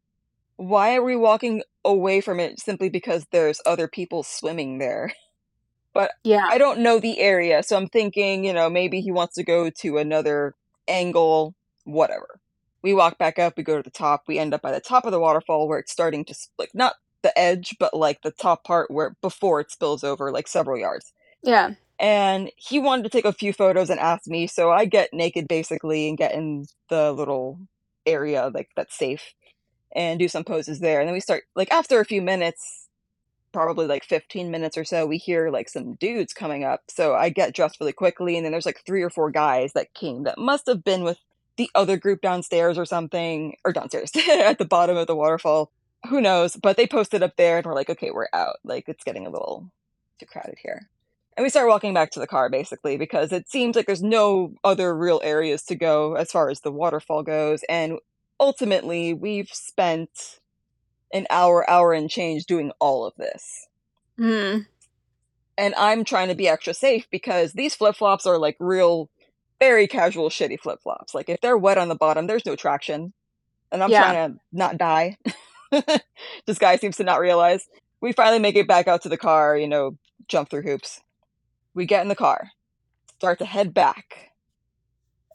Why 0.57 0.95
are 0.95 1.03
we 1.03 1.15
walking 1.17 1.63
away 1.85 2.21
from 2.21 2.39
it 2.39 2.59
simply 2.61 2.89
because 2.89 3.27
there's 3.31 3.61
other 3.65 3.87
people 3.89 4.23
swimming 4.23 4.79
there?" 4.79 5.13
But 5.99 6.11
Yeah. 6.23 6.45
I 6.47 6.57
don't 6.57 6.79
know 6.79 6.97
the 6.97 7.19
area, 7.19 7.61
so 7.61 7.75
I'm 7.75 7.89
thinking, 7.89 8.45
you 8.45 8.53
know, 8.53 8.69
maybe 8.69 9.01
he 9.01 9.11
wants 9.11 9.35
to 9.35 9.43
go 9.43 9.69
to 9.69 9.97
another 9.97 10.55
angle, 10.87 11.55
whatever. 11.83 12.39
We 12.81 12.93
walk 12.93 13.17
back 13.17 13.37
up, 13.37 13.57
we 13.57 13.63
go 13.63 13.75
to 13.75 13.83
the 13.83 13.89
top, 13.89 14.23
we 14.25 14.39
end 14.39 14.53
up 14.53 14.61
by 14.61 14.71
the 14.71 14.79
top 14.79 15.05
of 15.05 15.11
the 15.11 15.19
waterfall 15.19 15.67
where 15.67 15.79
it's 15.79 15.91
starting 15.91 16.23
to 16.23 16.35
like, 16.57 16.73
not 16.73 16.93
the 17.21 17.37
edge, 17.37 17.75
but, 17.81 17.93
like, 17.93 18.21
the 18.21 18.31
top 18.31 18.63
part 18.63 18.89
where 18.89 19.17
before 19.21 19.59
it 19.59 19.71
spills 19.71 20.05
over, 20.05 20.31
like, 20.31 20.47
several 20.47 20.79
yards. 20.79 21.11
Yeah. 21.43 21.71
And 21.99 22.49
he 22.55 22.79
wanted 22.79 23.03
to 23.03 23.09
take 23.09 23.25
a 23.25 23.33
few 23.33 23.51
photos 23.51 23.89
and 23.89 23.99
asked 23.99 24.29
me, 24.29 24.47
so 24.47 24.71
I 24.71 24.85
get 24.85 25.09
naked 25.11 25.49
basically 25.49 26.07
and 26.07 26.17
get 26.17 26.33
in 26.33 26.65
the 26.87 27.11
little 27.11 27.59
area, 28.05 28.49
like, 28.53 28.69
that's 28.77 28.97
safe, 28.97 29.33
and 29.93 30.17
do 30.17 30.29
some 30.29 30.45
poses 30.45 30.79
there, 30.79 31.01
and 31.01 31.09
then 31.09 31.13
we 31.13 31.19
start 31.19 31.43
like, 31.57 31.73
after 31.73 31.99
a 31.99 32.05
few 32.05 32.21
minutes, 32.21 32.87
probably, 33.51 33.87
like, 33.87 34.03
15 34.03 34.51
minutes 34.51 34.77
or 34.77 34.83
so, 34.83 35.05
we 35.05 35.17
hear, 35.17 35.49
like, 35.49 35.69
some 35.69 35.95
dudes 35.95 36.33
coming 36.33 36.63
up, 36.63 36.83
so 36.89 37.15
I 37.15 37.29
get 37.29 37.53
dressed 37.53 37.79
really 37.79 37.93
quickly, 37.93 38.35
and 38.37 38.45
then 38.45 38.51
there's, 38.51 38.65
like, 38.65 38.81
3 38.85 39.01
or 39.01 39.09
4 39.09 39.31
guys 39.31 39.73
that 39.73 39.93
came 39.93 40.23
that 40.23 40.37
must 40.37 40.67
have 40.67 40.83
been 40.83 41.03
with 41.03 41.19
the 41.57 41.69
other 41.75 41.97
group 41.97 42.21
downstairs 42.21 42.77
or 42.77 42.85
something 42.85 43.55
or 43.65 43.73
downstairs, 43.73 44.11
at 44.29 44.57
the 44.59 44.65
bottom 44.65 44.97
of 44.97 45.07
the 45.07 45.15
waterfall. 45.15 45.71
Who 46.09 46.21
knows? 46.21 46.55
But 46.55 46.77
they 46.77 46.87
posted 46.87 47.21
up 47.23 47.35
there, 47.37 47.57
and 47.57 47.65
we're 47.65 47.75
like, 47.75 47.89
"Okay, 47.89 48.11
we're 48.11 48.29
out," 48.33 48.57
like, 48.63 48.87
"It's 48.87 49.03
getting 49.03 49.27
a 49.27 49.29
little 49.29 49.69
too 50.19 50.25
crowded 50.25 50.57
here." 50.63 50.87
And 51.35 51.43
we 51.43 51.49
start 51.49 51.67
walking 51.67 51.93
back 51.93 52.11
to 52.11 52.19
the 52.19 52.27
car 52.27 52.49
basically 52.49 52.97
because 52.97 53.31
it 53.31 53.49
seems 53.49 53.75
like 53.75 53.85
there's 53.85 54.03
no 54.03 54.53
other 54.63 54.95
real 54.95 55.21
areas 55.23 55.63
to 55.65 55.75
go 55.75 56.13
as 56.15 56.31
far 56.31 56.49
as 56.49 56.61
the 56.61 56.71
waterfall 56.71 57.23
goes, 57.23 57.63
and 57.69 57.99
ultimately, 58.39 59.13
we've 59.13 59.49
spent 59.49 60.39
an 61.13 61.27
hour, 61.29 61.69
hour 61.69 61.93
and 61.93 62.09
change 62.09 62.45
doing 62.45 62.71
all 62.79 63.05
of 63.05 63.13
this. 63.17 63.67
Mm. 64.19 64.65
And 65.57 65.75
I'm 65.75 66.03
trying 66.03 66.29
to 66.29 66.35
be 66.35 66.47
extra 66.47 66.73
safe 66.73 67.07
because 67.11 67.53
these 67.53 67.75
flip-flops 67.75 68.25
are, 68.25 68.37
like, 68.37 68.55
real 68.59 69.09
very 69.59 69.87
casual, 69.87 70.29
shitty 70.29 70.59
flip-flops, 70.59 71.13
like, 71.13 71.27
if 71.29 71.41
they're 71.41 71.57
wet 71.57 71.77
on 71.77 71.89
the 71.89 71.95
bottom, 71.95 72.27
there's 72.27 72.45
no 72.45 72.55
traction, 72.55 73.13
and 73.71 73.83
I'm 73.83 73.91
Yeah. 73.91 74.11
trying 74.11 74.33
to 74.33 74.39
not 74.53 74.77
die. 74.77 75.17
This 76.47 76.57
guy 76.57 76.77
seems 76.77 76.97
to 76.97 77.03
not 77.03 77.19
realize. 77.19 77.67
We 78.01 78.13
finally 78.13 78.39
make 78.39 78.55
it 78.55 78.67
back 78.67 78.87
out 78.87 79.03
to 79.03 79.09
the 79.09 79.17
car, 79.17 79.57
you 79.57 79.67
know, 79.67 79.97
jump 80.27 80.49
through 80.49 80.63
hoops. 80.63 81.01
We 81.75 81.85
get 81.85 82.01
in 82.01 82.07
the 82.07 82.15
car, 82.15 82.51
start 83.19 83.39
to 83.39 83.45
head 83.45 83.73
back, 83.73 84.31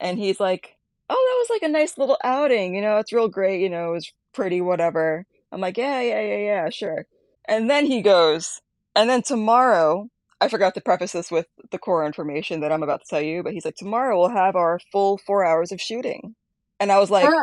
and 0.01 0.19
he's 0.19 0.41
like, 0.41 0.77
"Oh, 1.11 1.15
that 1.15 1.39
was, 1.39 1.51
like, 1.51 1.63
a 1.69 1.73
nice 1.73 1.99
little 1.99 2.19
outing, 2.25 2.75
you 2.75 2.83
know, 2.83 2.99
it's 2.99 3.13
real 3.13 3.29
great, 3.29 3.61
you 3.61 3.71
know, 3.71 3.91
it 3.91 3.93
was 3.95 4.13
pretty, 4.33 4.61
whatever." 4.61 5.27
I'm 5.55 5.61
like, 5.63 5.79
"Yeah, 5.79 6.01
yeah, 6.03 6.21
yeah, 6.23 6.39
yeah, 6.39 6.71
sure." 6.71 7.07
And 7.49 7.71
then 7.71 7.87
he 7.87 8.03
goes 8.03 8.61
And 8.97 9.11
then 9.11 9.23
tomorrow, 9.23 10.09
I 10.41 10.49
forgot 10.49 10.75
to 10.77 10.81
preface 10.83 11.13
this 11.13 11.31
with 11.31 11.47
the 11.73 11.79
core 11.79 12.07
information 12.07 12.61
that 12.61 12.73
I'm 12.73 12.83
about 12.85 13.03
to 13.03 13.09
tell 13.09 13.21
you, 13.23 13.43
but 13.45 13.53
he's 13.55 13.65
like, 13.65 13.77
"Tomorrow 13.77 14.19
we'll 14.19 14.29
have 14.31 14.57
our 14.57 14.81
full 14.93 15.19
4 15.19 15.45
hours 15.45 15.73
of 15.73 15.81
shooting." 15.81 16.37
And 16.81 16.93
I 16.93 16.99
was 17.01 17.11
like. 17.11 17.37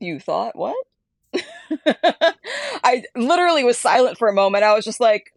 "You 0.00 0.20
thought 0.20 0.56
what?" 0.56 0.76
I 2.84 3.04
literally 3.16 3.64
was 3.64 3.78
silent 3.78 4.18
for 4.18 4.28
a 4.28 4.32
moment. 4.34 4.64
I 4.64 4.74
was 4.74 4.84
just 4.84 5.00
like, 5.00 5.32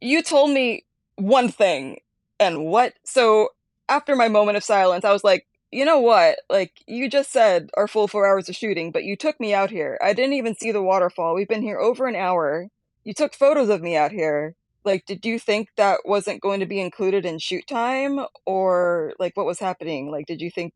"You 0.00 0.22
told 0.22 0.50
me 0.50 0.84
one 1.16 1.48
thing, 1.50 1.98
and 2.40 2.66
what?" 2.66 2.94
So, 3.04 3.50
after 3.88 4.16
my 4.16 4.28
moment 4.28 4.56
of 4.56 4.64
silence, 4.64 5.04
I 5.04 5.12
was 5.12 5.24
like, 5.24 5.46
"You 5.72 5.84
know 5.84 5.98
what? 6.00 6.40
Like, 6.48 6.82
you 6.86 7.08
just 7.10 7.30
said 7.32 7.70
our 7.76 7.88
full 7.88 8.08
4 8.08 8.26
hours 8.26 8.48
of 8.48 8.54
shooting, 8.56 8.92
but 8.92 9.04
you 9.04 9.16
took 9.16 9.38
me 9.40 9.52
out 9.54 9.70
here. 9.70 9.98
I 10.02 10.12
didn't 10.12 10.34
even 10.34 10.54
see 10.54 10.70
the 10.72 10.82
waterfall. 10.82 11.34
We've 11.34 11.48
been 11.48 11.62
here 11.62 11.78
over 11.78 12.06
an 12.06 12.14
hour. 12.16 12.68
You 13.04 13.14
took 13.14 13.34
photos 13.34 13.68
of 13.68 13.82
me 13.82 13.96
out 13.96 14.12
here. 14.12 14.54
Like, 14.84 15.04
did 15.06 15.24
you 15.26 15.38
think 15.40 15.70
that 15.76 16.00
wasn't 16.04 16.40
going 16.40 16.60
to 16.60 16.66
be 16.66 16.80
included 16.80 17.26
in 17.26 17.38
shoot 17.40 17.66
time? 17.66 18.20
Or, 18.46 19.14
like, 19.18 19.36
what 19.36 19.46
was 19.46 19.58
happening? 19.58 20.10
Like, 20.10 20.26
did 20.26 20.40
you 20.40 20.50
think 20.50 20.72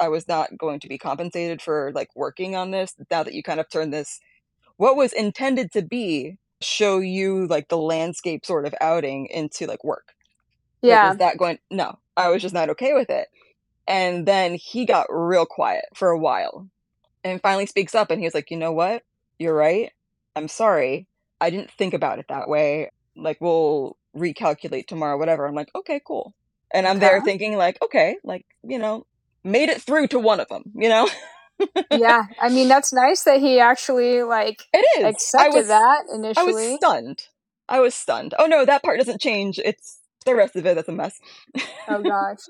I 0.00 0.08
was 0.08 0.26
not 0.28 0.56
going 0.58 0.80
to 0.80 0.88
be 0.88 0.98
compensated 0.98 1.60
for, 1.62 1.92
like, 1.94 2.08
working 2.16 2.56
on 2.56 2.70
this 2.70 2.94
now 3.10 3.22
that 3.22 3.34
you 3.34 3.42
kind 3.42 3.60
of 3.60 3.68
turned 3.70 3.92
this 3.92 4.20
what 4.78 4.96
was 4.96 5.12
intended 5.14 5.72
to 5.72 5.82
be 5.82 6.38
show 6.62 6.98
you, 7.00 7.46
like, 7.48 7.68
the 7.68 7.78
landscape 7.78 8.46
sort 8.46 8.66
of 8.66 8.74
outing 8.80 9.26
into, 9.28 9.66
like, 9.66 9.84
work? 9.84 10.14
Like, 10.86 11.02
Yeah. 11.02 11.04
is 11.04 11.18
that 11.18 11.38
going 11.38 11.58
No, 11.70 11.98
I 12.16 12.30
was 12.30 12.42
just 12.42 12.54
not 12.54 12.70
okay 12.70 12.94
with 12.94 13.10
it. 13.10 13.28
And 13.90 14.24
then 14.26 14.54
he 14.54 14.86
got 14.86 15.08
real 15.10 15.46
quiet 15.46 15.84
for 15.94 16.10
a 16.10 16.18
while, 16.18 16.68
and 17.24 17.42
finally 17.42 17.66
speaks 17.66 17.94
up, 17.94 18.10
and 18.10 18.20
he 18.20 18.26
was 18.26 18.34
like, 18.34 18.50
"You 18.50 18.56
know 18.56 18.72
what? 18.72 19.02
You're 19.38 19.54
right. 19.54 19.92
I'm 20.36 20.48
sorry. 20.48 21.08
I 21.40 21.50
didn't 21.50 21.72
think 21.72 21.92
about 21.92 22.20
it 22.20 22.26
that 22.28 22.48
way. 22.48 22.90
Like, 23.16 23.38
we'll 23.40 23.96
recalculate 24.16 24.86
tomorrow, 24.86 25.18
whatever." 25.18 25.46
I'm 25.46 25.56
like, 25.56 25.70
"Okay, 25.74 26.00
cool." 26.06 26.34
And 26.70 26.86
I'm 26.86 27.00
there 27.00 27.20
thinking 27.20 27.56
like, 27.56 27.82
"Okay, 27.82 28.16
like, 28.24 28.46
you 28.62 28.78
know, 28.78 29.06
made 29.44 29.70
it 29.70 29.82
through 29.82 30.06
to 30.08 30.20
one 30.20 30.40
of 30.40 30.48
them," 30.48 30.72
you 30.76 30.88
know? 30.88 31.08
Yeah, 31.90 32.26
I 32.40 32.48
mean, 32.48 32.68
that's 32.68 32.92
nice 32.92 33.24
that 33.24 33.40
he 33.40 33.58
actually, 33.60 34.22
like, 34.22 34.62
It 34.72 34.86
is. 34.98 35.04
I 35.04 35.08
accepted 35.08 35.54
was 35.56 35.68
that 35.68 36.04
initially. 36.14 36.46
I 36.46 36.70
was 36.70 36.78
stunned. 36.78 37.22
I 37.68 37.80
was 37.80 37.94
stunned. 37.94 38.34
Oh, 38.38 38.46
no, 38.46 38.64
that 38.64 38.82
part 38.82 38.98
doesn't 38.98 39.20
change. 39.20 39.58
It's 39.58 39.98
the 40.24 40.34
rest 40.36 40.56
of 40.56 40.64
it 40.66 40.76
that's 40.76 40.88
a 40.88 40.92
mess. 40.92 41.20
Oh 41.88 42.02
gosh. 42.02 42.38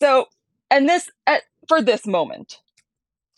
So, 0.00 0.28
and 0.70 0.88
this 0.88 1.10
at 1.26 1.42
for 1.68 1.82
this 1.82 2.06
moment, 2.06 2.60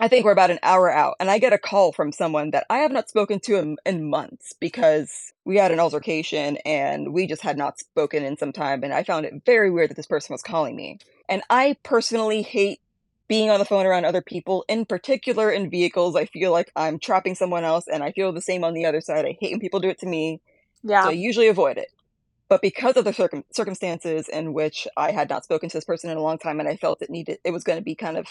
I 0.00 0.08
think 0.08 0.24
we're 0.24 0.32
about 0.32 0.50
an 0.50 0.58
hour 0.62 0.90
out, 0.90 1.16
and 1.20 1.30
I 1.30 1.38
get 1.38 1.52
a 1.52 1.58
call 1.58 1.92
from 1.92 2.12
someone 2.12 2.50
that 2.50 2.66
I 2.70 2.78
have 2.78 2.92
not 2.92 3.08
spoken 3.08 3.40
to 3.40 3.56
in 3.58 3.76
in 3.86 4.08
months 4.08 4.52
because 4.58 5.32
we 5.44 5.56
had 5.56 5.72
an 5.72 5.80
altercation, 5.80 6.58
and 6.64 7.12
we 7.12 7.26
just 7.26 7.42
had 7.42 7.56
not 7.58 7.78
spoken 7.78 8.24
in 8.24 8.36
some 8.36 8.52
time, 8.52 8.82
and 8.84 8.92
I 8.92 9.02
found 9.04 9.26
it 9.26 9.42
very 9.46 9.70
weird 9.70 9.90
that 9.90 9.96
this 9.96 10.06
person 10.06 10.34
was 10.34 10.42
calling 10.42 10.76
me. 10.76 10.98
And 11.28 11.42
I 11.50 11.76
personally 11.82 12.42
hate 12.42 12.80
being 13.28 13.48
on 13.48 13.58
the 13.58 13.64
phone 13.64 13.86
around 13.86 14.04
other 14.04 14.22
people, 14.22 14.64
in 14.68 14.84
particular 14.84 15.50
in 15.50 15.70
vehicles. 15.70 16.16
I 16.16 16.26
feel 16.26 16.52
like 16.52 16.70
I'm 16.76 16.98
trapping 16.98 17.34
someone 17.34 17.64
else, 17.64 17.86
and 17.88 18.02
I 18.02 18.12
feel 18.12 18.32
the 18.32 18.40
same 18.42 18.64
on 18.64 18.74
the 18.74 18.84
other 18.84 19.00
side. 19.00 19.24
I 19.24 19.36
hate 19.40 19.52
when 19.52 19.60
people 19.60 19.80
do 19.80 19.88
it 19.88 19.98
to 20.00 20.06
me, 20.06 20.40
Yeah. 20.82 21.04
so 21.04 21.10
I 21.10 21.12
usually 21.12 21.48
avoid 21.48 21.78
it. 21.78 21.88
But 22.48 22.60
because 22.60 22.96
of 22.96 23.04
the 23.04 23.12
circum 23.12 23.44
circumstances 23.52 24.28
in 24.28 24.52
which 24.52 24.86
I 24.96 25.12
had 25.12 25.30
not 25.30 25.44
spoken 25.44 25.68
to 25.70 25.76
this 25.76 25.84
person 25.84 26.10
in 26.10 26.18
a 26.18 26.22
long 26.22 26.38
time, 26.38 26.60
and 26.60 26.68
I 26.68 26.76
felt 26.76 27.02
it 27.02 27.10
needed 27.10 27.38
it 27.44 27.50
was 27.50 27.64
gonna 27.64 27.80
be 27.82 27.94
kind 27.94 28.16
of 28.16 28.26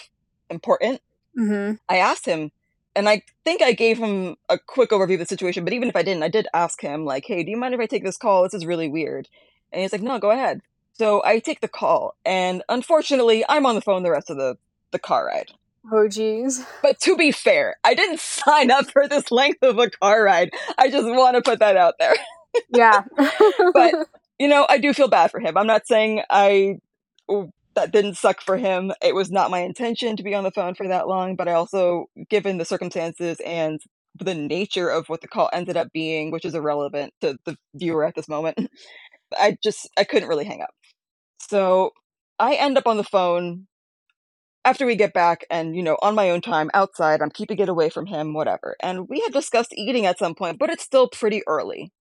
important, 0.50 1.02
Mhm. 1.38 1.80
I 1.89 1.97
asked 1.97 2.26
him, 2.26 2.52
and 2.95 3.08
I 3.08 3.24
think 3.45 3.62
I 3.62 3.71
gave 3.71 3.97
him 3.97 4.36
a 4.50 4.60
quick 4.60 4.89
overview 4.91 5.13
of 5.13 5.19
the 5.19 5.26
situation, 5.26 5.63
but 5.63 5.74
even 5.74 5.88
if 5.89 5.95
I 5.95 6.04
didn't, 6.04 6.24
I 6.24 6.28
did 6.28 6.47
ask 6.54 6.82
him 6.82 7.06
like, 7.06 7.26
"Hey, 7.26 7.43
do 7.43 7.52
you 7.52 7.58
mind 7.58 7.74
if 7.74 7.80
I 7.80 7.86
take 7.86 8.04
this 8.04 8.17
call? 8.17 8.43
This 8.43 8.54
is 8.54 8.65
really 8.65 8.89
weird." 8.89 9.28
And 9.71 9.82
he's 9.82 9.93
like, 9.93 10.02
"No, 10.02 10.19
go 10.19 10.32
ahead." 10.32 10.62
So 10.93 11.24
I 11.24 11.39
take 11.39 11.62
the 11.62 11.67
call, 11.69 12.15
and 12.26 12.63
unfortunately, 12.69 13.45
I'm 13.47 13.65
on 13.65 13.76
the 13.76 13.82
phone 13.82 14.04
the 14.04 14.12
rest 14.12 14.30
of 14.30 14.38
the 14.38 14.58
the 14.91 15.00
car 15.00 15.28
ride. 15.28 15.52
Oh, 15.91 16.06
jeez. 16.08 16.65
But 16.84 17.00
to 17.02 17.15
be 17.15 17.32
fair, 17.32 17.78
I 17.84 17.93
didn't 17.93 18.19
sign 18.45 18.69
up 18.69 18.91
for 18.91 19.08
this 19.08 19.32
length 19.32 19.63
of 19.63 19.80
a 19.80 19.89
car 19.89 20.24
ride. 20.24 20.52
I 20.78 20.89
just 20.91 21.08
wanna 21.08 21.41
put 21.41 21.60
that 21.60 21.78
out 21.78 21.95
there. 21.97 22.15
Yeah. 22.70 23.04
But, 23.74 23.96
you 24.40 24.48
know, 24.48 24.66
I 24.70 24.78
do 24.78 24.94
feel 24.94 25.08
bad 25.08 25.32
for 25.32 25.40
him. 25.40 25.58
I'm 25.58 25.68
not 25.68 25.88
saying 25.88 26.24
I 26.30 26.78
that 27.76 27.92
didn't 27.92 28.16
suck 28.18 28.42
for 28.42 28.58
him. 28.58 28.92
It 29.02 29.16
was 29.16 29.32
not 29.32 29.52
my 29.52 29.60
intention 29.60 30.18
to 30.18 30.24
be 30.24 30.36
on 30.36 30.44
the 30.44 30.52
phone 30.52 30.76
for 30.76 30.88
that 30.88 31.08
long, 31.08 31.36
but 31.36 31.48
I 31.48 31.54
also 31.54 32.08
given 32.30 32.58
the 32.58 32.66
circumstances 32.66 33.38
and 33.46 33.80
the 34.20 34.36
nature 34.36 34.90
of 34.90 35.08
what 35.08 35.22
the 35.22 35.28
call 35.30 35.50
ended 35.54 35.78
up 35.78 35.88
being, 35.94 36.32
which 36.32 36.44
is 36.46 36.54
irrelevant 36.54 37.14
to 37.22 37.38
the 37.46 37.56
viewer 37.76 38.04
at 38.06 38.16
this 38.16 38.28
moment, 38.28 38.58
I 39.38 39.58
just 39.64 39.90
I 39.98 40.04
couldn't 40.06 40.30
really 40.30 40.46
hang 40.46 40.62
up. 40.62 40.72
So, 41.50 41.92
I 42.40 42.56
end 42.56 42.78
up 42.78 42.88
on 42.88 42.98
the 42.98 43.04
phone 43.06 43.68
after 44.66 44.86
we 44.86 44.96
get 44.96 45.14
back 45.14 45.46
and, 45.50 45.76
you 45.76 45.84
know, 45.84 45.98
on 46.02 46.16
my 46.16 46.30
own 46.30 46.42
time 46.42 46.70
outside, 46.74 47.22
I'm 47.22 47.32
keeping 47.32 47.60
it 47.60 47.70
away 47.70 47.90
from 47.90 48.06
him, 48.06 48.34
whatever. 48.34 48.76
And 48.82 49.08
we 49.10 49.20
had 49.22 49.34
discussed 49.34 49.74
eating 49.76 50.06
at 50.06 50.20
some 50.20 50.36
point, 50.36 50.60
but 50.60 50.70
it's 50.70 50.84
still 50.84 51.08
pretty 51.10 51.42
early. 51.48 51.92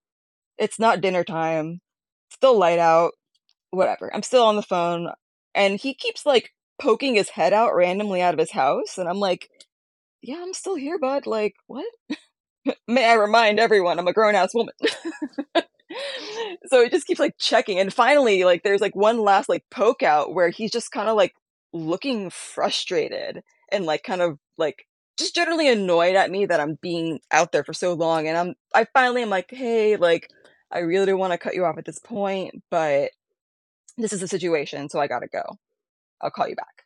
It's 0.61 0.79
not 0.79 1.01
dinner 1.01 1.25
time, 1.25 1.81
still 2.31 2.59
light 2.59 2.79
out, 2.79 3.13
whatever. 3.71 4.15
I'm 4.15 4.23
still 4.23 4.45
on 4.45 4.57
the 4.57 4.63
phone, 4.63 5.11
and 5.55 5.79
he 5.81 5.95
keeps, 5.95 6.27
like, 6.27 6.53
poking 6.81 7.15
his 7.17 7.31
head 7.31 7.53
out 7.55 7.75
randomly 7.75 8.23
out 8.23 8.35
of 8.35 8.41
his 8.41 8.53
house, 8.53 8.99
and 8.99 9.09
I'm 9.09 9.19
like, 9.21 9.49
"Yeah, 10.23 10.39
I'm 10.43 10.55
still 10.55 10.77
here, 10.77 10.99
bud, 10.99 11.27
like, 11.27 11.55
what?" 11.69 11.87
May 12.89 13.07
I 13.07 13.15
remind 13.15 13.61
everyone, 13.61 13.99
I'm 13.99 14.09
a 14.09 14.13
grown 14.15 14.35
ass 14.37 14.55
woman. 14.55 14.75
So 16.67 16.83
he 16.83 16.91
just 16.91 17.07
keeps, 17.07 17.21
like, 17.21 17.35
checking, 17.39 17.79
and 17.81 17.93
finally, 17.93 18.45
like, 18.45 18.63
there's, 18.63 18.81
like, 18.81 18.97
one 18.97 19.19
last, 19.21 19.49
like, 19.49 19.65
poke 19.71 20.03
out 20.03 20.35
where 20.35 20.51
he's 20.51 20.71
just 20.73 20.93
kinda, 20.93 21.15
like, 21.15 21.35
looking 21.73 22.31
frustrated 22.31 23.43
and, 23.73 23.87
like, 23.87 24.03
kind 24.05 24.23
of, 24.23 24.39
like, 24.59 24.87
just 25.19 25.35
generally 25.35 25.69
annoyed 25.69 26.17
at 26.17 26.31
me 26.31 26.47
that 26.47 26.61
I'm 26.61 26.79
being 26.83 27.21
out 27.33 27.53
there 27.53 27.65
for 27.65 27.73
so 27.75 27.95
long, 27.95 28.29
and 28.29 28.37
I'm 28.39 28.55
I 28.75 28.87
finally 28.95 29.23
am 29.23 29.31
like, 29.31 29.51
"Hey, 29.51 29.97
like, 29.97 30.29
I 30.73 30.81
really 30.81 31.07
don't 31.07 31.19
wanna 31.19 31.39
cut 31.39 31.55
you 31.55 31.65
off 31.65 31.79
at 31.79 31.85
this 31.85 31.99
point, 31.99 32.63
but 32.71 33.11
this 33.99 34.13
is 34.13 34.21
the 34.21 34.29
situation, 34.29 34.89
so 34.89 35.01
I 35.01 35.07
gotta 35.07 35.29
go. 35.29 35.59
I'll 36.21 36.31
call 36.31 36.49
you 36.49 36.57
back." 36.57 36.85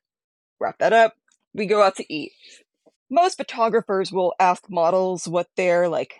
Wrap 0.60 0.78
that 0.78 0.92
up, 0.92 1.14
we 1.54 1.66
go 1.66 1.82
out 1.82 1.96
to 1.96 2.12
eat. 2.12 2.32
Most 3.10 3.36
photographers 3.36 4.12
will 4.12 4.34
ask 4.40 4.64
models 4.70 5.28
what 5.28 5.48
their, 5.56 5.88
like, 5.88 6.14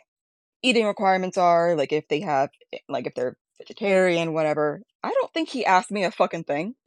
eating 0.63 0.87
requirements 0.87 1.39
are, 1.39 1.75
like, 1.77 1.93
if 1.93 2.07
they 2.09 2.21
have 2.21 2.51
eh, 2.73 2.79
like, 2.89 3.07
if 3.07 3.15
they're 3.15 3.37
vegetarian, 3.59 4.33
whatever. 4.33 4.83
I 5.03 5.11
don't 5.11 5.33
think 5.33 5.49
he 5.49 5.65
asked 5.65 5.91
me 5.91 6.05
a 6.05 6.11
fucking 6.11 6.45
thing. 6.45 6.75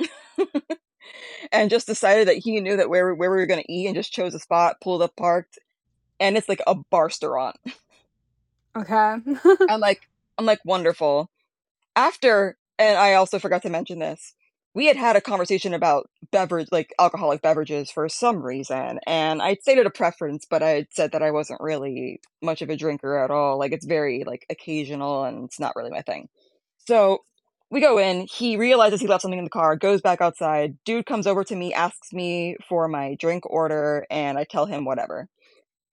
And 1.51 1.69
just 1.69 1.87
decided 1.87 2.27
that 2.27 2.37
he 2.37 2.59
knew 2.59 2.75
that 2.77 2.89
where 2.89 3.13
where 3.15 3.31
we 3.31 3.37
were 3.37 3.45
gonna 3.45 3.63
eat 3.69 3.87
and 3.87 3.95
just 3.95 4.11
chose 4.11 4.33
a 4.33 4.39
spot, 4.39 4.81
pulled 4.81 5.01
up, 5.01 5.15
parked, 5.15 5.57
and 6.19 6.37
it's 6.37 6.49
like 6.49 6.61
a 6.67 6.75
bar-sterant. 6.75 7.55
Okay. 8.75 9.15
I'm 9.69 9.79
like 9.79 10.01
I'm 10.37 10.45
like, 10.45 10.59
"Wonderful." 10.65 11.29
After 11.95 12.57
and 12.79 12.97
I 12.97 13.15
also 13.15 13.39
forgot 13.39 13.63
to 13.63 13.69
mention 13.69 13.99
this, 13.99 14.33
we 14.75 14.87
had 14.87 14.97
had 14.97 15.15
a 15.17 15.21
conversation 15.21 15.73
about 15.73 16.09
beverage 16.31 16.67
like, 16.71 16.93
alcoholic 16.99 17.41
beverages 17.41 17.91
for 17.91 18.09
some 18.09 18.43
reason, 18.43 18.99
and 19.07 19.41
I'd 19.41 19.61
stated 19.63 19.85
a 19.87 19.91
preference, 19.91 20.45
but 20.49 20.63
I 20.63 20.69
had 20.71 20.87
said 20.91 21.11
that 21.13 21.23
I 21.23 21.31
wasn't 21.31 21.61
really 21.61 22.21
much 22.43 22.61
of 22.61 22.69
a 22.69 22.77
drinker 22.77 23.17
at 23.17 23.31
all, 23.31 23.59
like, 23.59 23.71
it's 23.73 23.85
very, 23.87 24.23
like, 24.25 24.45
occasional, 24.49 25.23
and 25.25 25.45
it's 25.45 25.59
not 25.59 25.75
really 25.75 25.91
my 25.91 26.01
thing. 26.03 26.29
So, 26.79 27.19
we 27.71 27.81
go 27.81 27.97
in, 27.99 28.27
he 28.31 28.57
realizes 28.57 29.01
he 29.01 29.07
left 29.07 29.23
something 29.23 29.39
in 29.39 29.45
the 29.45 29.49
car, 29.51 29.75
goes 29.75 30.01
back 30.01 30.21
outside, 30.21 30.77
dude 30.85 31.05
comes 31.07 31.27
over 31.27 31.43
to 31.45 31.55
me, 31.55 31.73
asks 31.73 32.13
me 32.13 32.57
for 32.69 32.87
my 32.87 33.15
drink 33.19 33.43
order, 33.49 34.05
and 34.11 34.37
I 34.37 34.45
tell 34.45 34.65
him 34.67 34.85
whatever. 34.85 35.27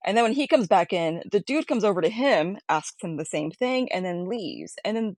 And 0.04 0.16
then 0.16 0.24
when 0.24 0.32
he 0.34 0.46
comes 0.46 0.66
back 0.68 0.92
in, 0.92 1.22
the 1.30 1.40
dude 1.40 1.66
comes 1.66 1.84
over 1.84 2.00
to 2.00 2.08
him, 2.08 2.58
asks 2.68 3.02
him 3.02 3.16
the 3.16 3.24
same 3.24 3.50
thing, 3.50 3.90
and 3.92 4.04
then 4.04 4.26
leaves, 4.26 4.74
and 4.84 4.96
then 4.96 5.16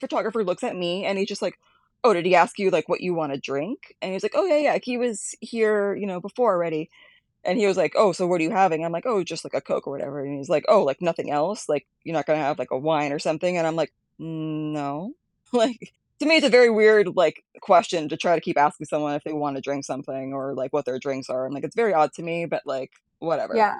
photographer 0.00 0.44
looks 0.44 0.64
at 0.64 0.76
me, 0.76 1.04
and 1.04 1.18
he's 1.18 1.28
just 1.28 1.42
like, 1.42 1.58
"Oh, 2.04 2.14
did 2.14 2.26
he 2.26 2.34
ask 2.36 2.58
you, 2.58 2.70
like, 2.70 2.88
what 2.88 3.00
you 3.02 3.14
wanna 3.14 3.38
drink?" 3.38 3.96
And 4.02 4.12
he's 4.12 4.22
like, 4.22 4.34
"Oh, 4.36 4.46
yeah, 4.46 4.58
yeah, 4.58 4.78
he 4.82 4.96
was 4.98 5.34
here, 5.40 5.94
you 5.96 6.06
know, 6.06 6.20
before 6.20 6.54
already." 6.54 6.90
And 7.44 7.58
he 7.58 7.66
was 7.66 7.76
like, 7.78 7.94
"Oh, 7.96 8.12
so 8.12 8.26
what 8.26 8.40
are 8.40 8.44
you 8.44 8.50
having?" 8.50 8.84
I'm 8.84 8.92
like, 8.92 9.06
"Oh, 9.06 9.24
just, 9.24 9.44
like, 9.44 9.54
a 9.54 9.60
Coke 9.62 9.86
or 9.86 9.92
whatever." 9.92 10.24
And 10.24 10.38
he's 10.38 10.48
like, 10.50 10.64
"Oh, 10.68 10.82
like, 10.84 11.02
nothing 11.02 11.30
else? 11.30 11.68
Like, 11.68 11.86
you're 12.04 12.14
not 12.14 12.26
gonna 12.26 12.38
have, 12.40 12.58
like, 12.58 12.70
a 12.72 12.78
wine 12.78 13.12
or 13.12 13.18
something?" 13.20 13.56
And 13.58 13.66
I'm 13.66 13.76
like, 13.76 13.92
"No." 14.18 15.14
Like, 15.52 15.92
to 16.20 16.26
me, 16.26 16.36
it's 16.36 16.46
a 16.46 16.50
very 16.50 16.70
weird, 16.70 17.16
like, 17.16 17.44
question 17.60 18.08
to 18.10 18.16
try 18.16 18.36
to 18.36 18.40
keep 18.40 18.58
asking 18.58 18.86
someone 18.86 19.14
if 19.16 19.24
they 19.24 19.32
wanna 19.32 19.60
drink 19.60 19.84
something 19.84 20.32
or, 20.34 20.54
like, 20.54 20.72
what 20.72 20.84
their 20.86 20.98
drinks 21.00 21.28
are, 21.30 21.44
and, 21.46 21.54
like, 21.54 21.64
it's 21.64 21.76
very 21.76 21.94
odd 21.94 22.12
to 22.14 22.22
me, 22.22 22.46
but, 22.46 22.62
like, 22.66 22.92
whatever. 23.18 23.56
Yeah. 23.56 23.76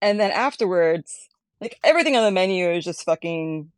And 0.00 0.20
then 0.20 0.30
afterwards, 0.30 1.28
like, 1.60 1.78
everything 1.82 2.16
on 2.16 2.24
the 2.24 2.30
menu 2.30 2.70
is 2.70 2.84
just 2.84 3.04
fucking 3.04 3.70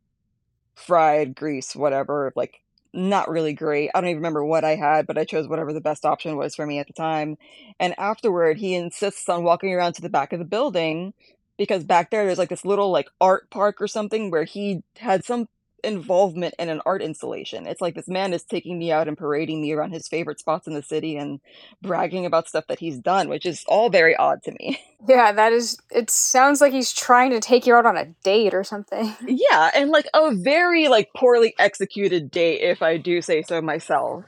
fried 0.74 1.34
grease, 1.34 1.74
whatever, 1.74 2.32
like, 2.36 2.62
not 2.92 3.30
really 3.30 3.52
great. 3.52 3.90
I 3.94 4.00
don't 4.00 4.10
even 4.10 4.18
remember 4.18 4.44
what 4.44 4.64
I 4.64 4.74
had, 4.74 5.06
but 5.06 5.16
I 5.16 5.24
chose 5.24 5.46
whatever 5.46 5.72
the 5.72 5.80
best 5.80 6.04
option 6.04 6.36
was 6.36 6.54
for 6.54 6.66
me 6.66 6.78
at 6.78 6.88
the 6.88 6.92
time. 6.92 7.38
And 7.78 7.94
afterward, 7.98 8.58
he 8.58 8.74
insists 8.74 9.28
on 9.28 9.44
walking 9.44 9.72
around 9.72 9.94
to 9.94 10.02
the 10.02 10.08
back 10.08 10.32
of 10.32 10.38
the 10.38 10.44
building 10.44 11.14
because 11.56 11.84
back 11.84 12.10
there, 12.10 12.26
there's, 12.26 12.38
like, 12.38 12.48
this 12.48 12.64
little, 12.64 12.90
like, 12.90 13.08
art 13.20 13.48
park 13.50 13.80
or 13.80 13.88
something 13.88 14.30
where 14.30 14.44
he 14.44 14.82
had 14.96 15.24
some 15.24 15.48
involvement 15.84 16.54
in 16.58 16.68
an 16.68 16.80
art 16.86 17.02
installation. 17.02 17.66
It's 17.66 17.80
like 17.80 17.94
this 17.94 18.08
man 18.08 18.32
is 18.32 18.44
taking 18.44 18.78
me 18.78 18.92
out 18.92 19.08
and 19.08 19.16
parading 19.16 19.60
me 19.60 19.72
around 19.72 19.92
his 19.92 20.08
favorite 20.08 20.38
spots 20.38 20.66
in 20.66 20.74
the 20.74 20.82
city 20.82 21.16
and 21.16 21.40
bragging 21.82 22.26
about 22.26 22.48
stuff 22.48 22.66
that 22.68 22.78
he's 22.78 22.98
done, 22.98 23.28
which 23.28 23.46
is 23.46 23.64
all 23.66 23.90
very 23.90 24.16
odd 24.16 24.42
to 24.44 24.52
me. 24.52 24.80
Yeah, 25.08 25.32
that 25.32 25.54
is. 25.54 25.78
It 25.90 26.10
sounds 26.10 26.60
like 26.60 26.74
he's 26.74 26.92
trying 26.92 27.30
to 27.30 27.40
take 27.40 27.66
you 27.66 27.74
out 27.74 27.86
on 27.86 27.96
a 27.96 28.04
date 28.22 28.52
or 28.52 28.62
something. 28.62 29.16
Yeah, 29.26 29.70
and 29.74 29.88
like 29.88 30.06
a 30.12 30.34
very 30.34 30.88
like 30.88 31.08
poorly 31.16 31.54
executed 31.58 32.30
date, 32.30 32.60
if 32.60 32.82
I 32.82 32.98
do 32.98 33.22
say 33.22 33.40
so 33.40 33.62
myself. 33.62 34.24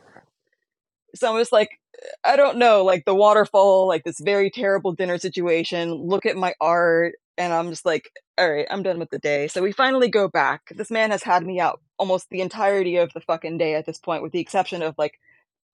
So 1.14 1.30
I'm 1.30 1.38
just 1.38 1.52
like, 1.52 1.78
I 2.24 2.36
don't 2.36 2.58
know, 2.58 2.84
like 2.84 3.04
the 3.04 3.14
waterfall, 3.14 3.86
like 3.86 4.04
this 4.04 4.20
very 4.20 4.50
terrible 4.50 4.92
dinner 4.92 5.18
situation. 5.18 5.92
Look 5.92 6.26
at 6.26 6.36
my 6.36 6.54
art, 6.60 7.14
and 7.38 7.52
I'm 7.52 7.70
just 7.70 7.86
like, 7.86 8.10
all 8.38 8.50
right, 8.50 8.66
I'm 8.70 8.82
done 8.82 8.98
with 8.98 9.10
the 9.10 9.18
day. 9.18 9.48
So 9.48 9.62
we 9.62 9.72
finally 9.72 10.08
go 10.08 10.28
back. 10.28 10.62
This 10.74 10.90
man 10.90 11.10
has 11.10 11.22
had 11.22 11.44
me 11.44 11.60
out 11.60 11.80
almost 11.98 12.28
the 12.30 12.40
entirety 12.40 12.96
of 12.96 13.12
the 13.12 13.20
fucking 13.20 13.58
day 13.58 13.74
at 13.74 13.86
this 13.86 13.98
point, 13.98 14.22
with 14.22 14.32
the 14.32 14.40
exception 14.40 14.82
of 14.82 14.94
like 14.98 15.18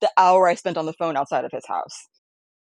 the 0.00 0.10
hour 0.16 0.48
I 0.48 0.54
spent 0.54 0.76
on 0.76 0.86
the 0.86 0.92
phone 0.92 1.16
outside 1.16 1.44
of 1.44 1.52
his 1.52 1.66
house. 1.66 2.08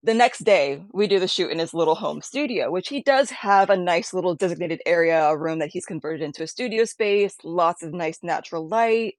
The 0.04 0.14
next 0.14 0.44
day, 0.44 0.82
we 0.94 1.08
do 1.08 1.20
the 1.20 1.28
shoot 1.28 1.52
in 1.52 1.60
his 1.60 1.74
little 1.74 1.96
home 1.96 2.22
studio, 2.22 2.72
which 2.72 2.88
he 2.88 3.02
does 3.02 3.30
have 3.32 3.70
a 3.70 3.78
nice 3.78 4.14
little 4.14 4.36
designated 4.36 4.82
area, 4.86 5.26
a 5.26 5.38
room 5.38 5.60
that 5.60 5.70
he's 5.70 5.86
converted 5.86 6.22
into 6.22 6.44
a 6.44 6.48
studio 6.48 6.86
space, 6.86 7.36
lots 7.44 7.84
of 7.84 7.94
nice 7.94 8.20
natural 8.22 8.68
light. 8.68 9.16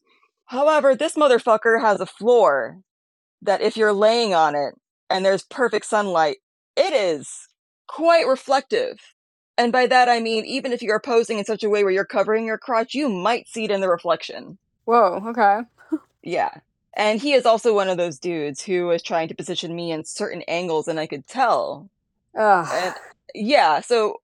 However, 0.46 0.94
this 0.94 1.14
motherfucker 1.14 1.80
has 1.80 2.00
a 2.00 2.06
floor 2.06 2.78
that 3.42 3.60
if 3.60 3.76
you're 3.76 3.92
laying 3.92 4.34
on 4.34 4.54
it 4.54 4.74
and 5.10 5.24
there's 5.24 5.44
perfect 5.44 5.86
sunlight, 5.86 6.38
it 6.76 6.92
is 6.92 7.48
quite 7.86 8.26
reflective. 8.26 8.98
And 9.56 9.72
by 9.72 9.86
that 9.86 10.08
I 10.08 10.20
mean, 10.20 10.44
even 10.44 10.72
if 10.72 10.82
you're 10.82 11.00
posing 11.00 11.38
in 11.38 11.44
such 11.44 11.64
a 11.64 11.68
way 11.68 11.82
where 11.82 11.92
you're 11.92 12.04
covering 12.04 12.46
your 12.46 12.58
crotch, 12.58 12.94
you 12.94 13.08
might 13.08 13.48
see 13.48 13.64
it 13.64 13.70
in 13.70 13.80
the 13.80 13.88
reflection. 13.88 14.58
Whoa, 14.84 15.22
okay. 15.28 15.60
yeah. 16.22 16.50
And 16.94 17.20
he 17.20 17.32
is 17.32 17.46
also 17.46 17.74
one 17.74 17.88
of 17.88 17.96
those 17.96 18.18
dudes 18.18 18.62
who 18.62 18.86
was 18.86 19.02
trying 19.02 19.28
to 19.28 19.34
position 19.34 19.74
me 19.74 19.92
in 19.92 20.04
certain 20.04 20.42
angles, 20.42 20.88
and 20.88 20.98
I 20.98 21.06
could 21.06 21.26
tell. 21.26 21.88
Ugh. 22.36 22.68
And 22.72 22.94
yeah, 23.34 23.80
so 23.80 24.20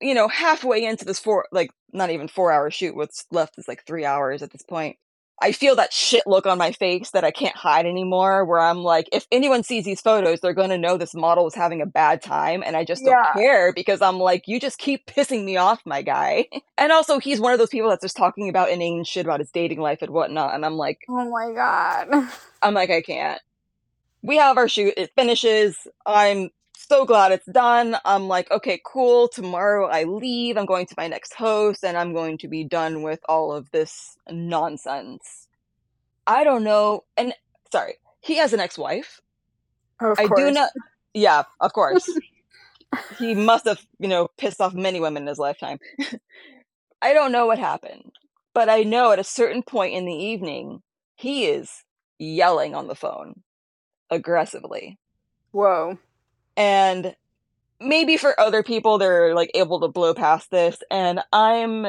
you 0.00 0.14
know, 0.14 0.28
halfway 0.28 0.84
into 0.84 1.04
this 1.04 1.18
four, 1.18 1.46
like 1.50 1.70
not 1.92 2.10
even 2.10 2.28
four 2.28 2.52
hour 2.52 2.70
shoot, 2.70 2.94
what's 2.94 3.26
left 3.30 3.58
is 3.58 3.68
like 3.68 3.84
three 3.84 4.04
hours 4.04 4.42
at 4.42 4.50
this 4.50 4.62
point. 4.62 4.96
I 5.42 5.52
feel 5.52 5.74
that 5.76 5.92
shit 5.92 6.22
look 6.26 6.46
on 6.46 6.58
my 6.58 6.72
face 6.72 7.10
that 7.10 7.24
I 7.24 7.30
can't 7.30 7.56
hide 7.56 7.86
anymore. 7.86 8.44
Where 8.44 8.60
I'm 8.60 8.78
like, 8.78 9.08
if 9.12 9.26
anyone 9.32 9.62
sees 9.62 9.84
these 9.84 10.00
photos, 10.00 10.40
they're 10.40 10.54
gonna 10.54 10.78
know 10.78 10.96
this 10.96 11.14
model 11.14 11.46
is 11.46 11.54
having 11.54 11.82
a 11.82 11.86
bad 11.86 12.22
time, 12.22 12.62
and 12.64 12.76
I 12.76 12.84
just 12.84 13.02
Yeah. 13.04 13.14
don't 13.14 13.32
care 13.42 13.72
because 13.72 14.00
I'm 14.00 14.18
like, 14.18 14.46
you 14.46 14.60
just 14.60 14.78
keep 14.78 15.06
pissing 15.06 15.44
me 15.44 15.56
off, 15.56 15.80
my 15.84 16.02
guy. 16.02 16.46
and 16.78 16.92
also, 16.92 17.18
he's 17.18 17.40
one 17.40 17.52
of 17.52 17.58
those 17.58 17.70
people 17.70 17.90
that's 17.90 18.02
just 18.02 18.16
talking 18.16 18.48
about 18.48 18.70
inane 18.70 19.04
shit 19.04 19.26
about 19.26 19.40
his 19.40 19.50
dating 19.50 19.80
life 19.80 20.02
and 20.02 20.10
whatnot, 20.12 20.54
and 20.54 20.64
I'm 20.64 20.76
like, 20.76 21.00
Oh 21.08 21.28
my 21.30 21.52
god. 21.52 22.28
I'm 22.62 22.74
like, 22.74 22.90
I 22.90 23.02
can't. 23.02 23.40
We 24.22 24.36
have 24.38 24.56
our 24.56 24.68
shoot, 24.68 24.94
it 24.96 25.10
finishes. 25.16 25.76
I'm 26.06 26.50
so 26.88 27.04
glad 27.04 27.32
it's 27.32 27.46
done. 27.46 27.96
I'm 28.04 28.28
like, 28.28 28.50
okay, 28.50 28.80
cool. 28.84 29.28
Tomorrow 29.28 29.88
I 29.88 30.04
leave. 30.04 30.56
I'm 30.56 30.66
going 30.66 30.86
to 30.86 30.94
my 30.96 31.08
next 31.08 31.34
host 31.34 31.84
and 31.84 31.96
I'm 31.96 32.12
going 32.12 32.38
to 32.38 32.48
be 32.48 32.64
done 32.64 33.02
with 33.02 33.20
all 33.28 33.52
of 33.52 33.70
this 33.70 34.16
nonsense. 34.30 35.48
I 36.26 36.44
don't 36.44 36.64
know. 36.64 37.04
And 37.16 37.34
sorry, 37.72 37.94
he 38.20 38.36
has 38.36 38.52
an 38.52 38.60
ex 38.60 38.78
wife. 38.78 39.20
Of 40.00 40.18
I 40.18 40.26
course. 40.26 40.40
do 40.40 40.50
not. 40.50 40.70
Yeah, 41.12 41.44
of 41.60 41.72
course. 41.72 42.08
he 43.18 43.34
must 43.34 43.66
have, 43.66 43.84
you 43.98 44.08
know, 44.08 44.28
pissed 44.38 44.60
off 44.60 44.74
many 44.74 45.00
women 45.00 45.24
in 45.24 45.28
his 45.28 45.38
lifetime. 45.38 45.78
I 47.02 47.12
don't 47.12 47.32
know 47.32 47.46
what 47.46 47.58
happened, 47.58 48.12
but 48.54 48.68
I 48.68 48.82
know 48.82 49.12
at 49.12 49.18
a 49.18 49.24
certain 49.24 49.62
point 49.62 49.94
in 49.94 50.06
the 50.06 50.14
evening, 50.14 50.82
he 51.16 51.46
is 51.46 51.84
yelling 52.18 52.74
on 52.74 52.88
the 52.88 52.94
phone 52.94 53.42
aggressively. 54.10 54.98
Whoa. 55.52 55.98
And 56.56 57.14
maybe 57.80 58.16
for 58.16 58.38
other 58.38 58.62
people, 58.62 58.98
they're 58.98 59.34
like 59.34 59.50
able 59.54 59.80
to 59.80 59.88
blow 59.88 60.14
past 60.14 60.50
this. 60.50 60.78
And 60.90 61.20
I'm 61.32 61.86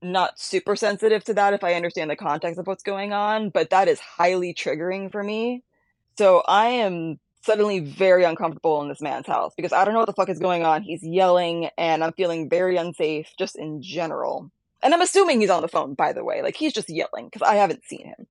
not 0.00 0.38
super 0.38 0.76
sensitive 0.76 1.24
to 1.24 1.34
that 1.34 1.54
if 1.54 1.64
I 1.64 1.74
understand 1.74 2.10
the 2.10 2.16
context 2.16 2.58
of 2.58 2.66
what's 2.66 2.82
going 2.82 3.12
on, 3.12 3.50
but 3.50 3.70
that 3.70 3.88
is 3.88 3.98
highly 4.00 4.54
triggering 4.54 5.10
for 5.10 5.22
me. 5.22 5.62
So 6.16 6.42
I 6.46 6.68
am 6.68 7.18
suddenly 7.42 7.80
very 7.80 8.24
uncomfortable 8.24 8.82
in 8.82 8.88
this 8.88 9.00
man's 9.00 9.26
house 9.26 9.52
because 9.56 9.72
I 9.72 9.84
don't 9.84 9.94
know 9.94 10.00
what 10.00 10.06
the 10.06 10.12
fuck 10.12 10.28
is 10.28 10.38
going 10.38 10.64
on. 10.64 10.82
He's 10.82 11.02
yelling 11.02 11.70
and 11.78 12.04
I'm 12.04 12.12
feeling 12.12 12.48
very 12.48 12.76
unsafe 12.76 13.28
just 13.38 13.56
in 13.56 13.82
general. 13.82 14.50
And 14.82 14.94
I'm 14.94 15.02
assuming 15.02 15.40
he's 15.40 15.50
on 15.50 15.62
the 15.62 15.68
phone, 15.68 15.94
by 15.94 16.12
the 16.12 16.24
way. 16.24 16.42
Like 16.42 16.56
he's 16.56 16.72
just 16.72 16.90
yelling 16.90 17.26
because 17.26 17.42
I 17.42 17.54
haven't 17.54 17.84
seen 17.84 18.06
him. 18.06 18.26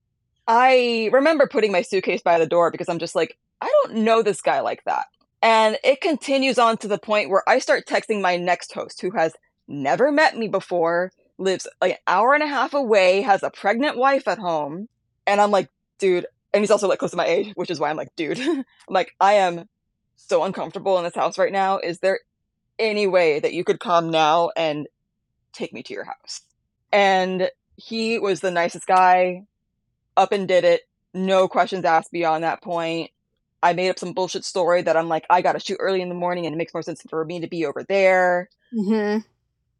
I 0.47 1.09
remember 1.11 1.47
putting 1.47 1.71
my 1.71 1.81
suitcase 1.81 2.21
by 2.21 2.39
the 2.39 2.45
door 2.45 2.71
because 2.71 2.87
I'm 2.87 2.99
just 2.99 3.15
like, 3.15 3.37
I 3.59 3.71
don't 3.83 3.97
know 3.97 4.21
this 4.21 4.41
guy 4.41 4.61
like 4.61 4.83
that. 4.85 5.07
And 5.47 5.77
it 5.81 6.01
continues 6.01 6.59
on 6.59 6.75
to 6.79 6.89
the 6.89 6.97
point 6.97 7.29
where 7.29 7.47
I 7.47 7.59
start 7.59 7.87
texting 7.87 8.19
my 8.19 8.35
next 8.35 8.73
host 8.73 8.99
who 8.99 9.11
has 9.11 9.31
never 9.65 10.11
met 10.11 10.35
me 10.35 10.49
before, 10.49 11.13
lives 11.37 11.65
like 11.79 11.93
an 11.93 11.97
hour 12.05 12.33
and 12.33 12.43
a 12.43 12.47
half 12.47 12.73
away, 12.73 13.21
has 13.21 13.43
a 13.43 13.49
pregnant 13.49 13.95
wife 13.97 14.27
at 14.27 14.39
home. 14.39 14.89
And 15.25 15.39
I'm 15.39 15.49
like, 15.49 15.69
dude, 15.99 16.25
and 16.53 16.61
he's 16.61 16.69
also 16.69 16.89
like 16.89 16.99
close 16.99 17.11
to 17.11 17.17
my 17.17 17.25
age, 17.25 17.53
which 17.55 17.69
is 17.69 17.79
why 17.79 17.89
I'm 17.89 17.95
like, 17.95 18.13
dude, 18.17 18.37
I'm 18.41 18.65
like, 18.89 19.15
I 19.21 19.35
am 19.35 19.69
so 20.17 20.43
uncomfortable 20.43 20.97
in 20.97 21.05
this 21.05 21.15
house 21.15 21.37
right 21.37 21.53
now. 21.53 21.77
Is 21.77 21.99
there 21.99 22.19
any 22.77 23.07
way 23.07 23.39
that 23.39 23.53
you 23.53 23.63
could 23.63 23.79
come 23.79 24.09
now 24.09 24.51
and 24.57 24.85
take 25.53 25.71
me 25.71 25.81
to 25.81 25.93
your 25.93 26.03
house? 26.03 26.41
And 26.91 27.49
he 27.77 28.19
was 28.19 28.41
the 28.41 28.51
nicest 28.51 28.85
guy, 28.85 29.43
up 30.17 30.33
and 30.33 30.45
did 30.45 30.65
it, 30.65 30.81
no 31.13 31.47
questions 31.47 31.85
asked 31.85 32.11
beyond 32.11 32.43
that 32.43 32.61
point. 32.61 33.11
I 33.63 33.73
made 33.73 33.89
up 33.89 33.99
some 33.99 34.13
bullshit 34.13 34.45
story 34.45 34.81
that 34.81 34.97
I'm 34.97 35.07
like, 35.07 35.25
I 35.29 35.41
gotta 35.41 35.59
shoot 35.59 35.77
early 35.79 36.01
in 36.01 36.09
the 36.09 36.15
morning 36.15 36.45
and 36.45 36.53
it 36.53 36.57
makes 36.57 36.73
more 36.73 36.83
sense 36.83 37.01
for 37.09 37.23
me 37.25 37.39
to 37.39 37.47
be 37.47 37.65
over 37.65 37.83
there. 37.83 38.49
Mm-hmm. 38.73 39.19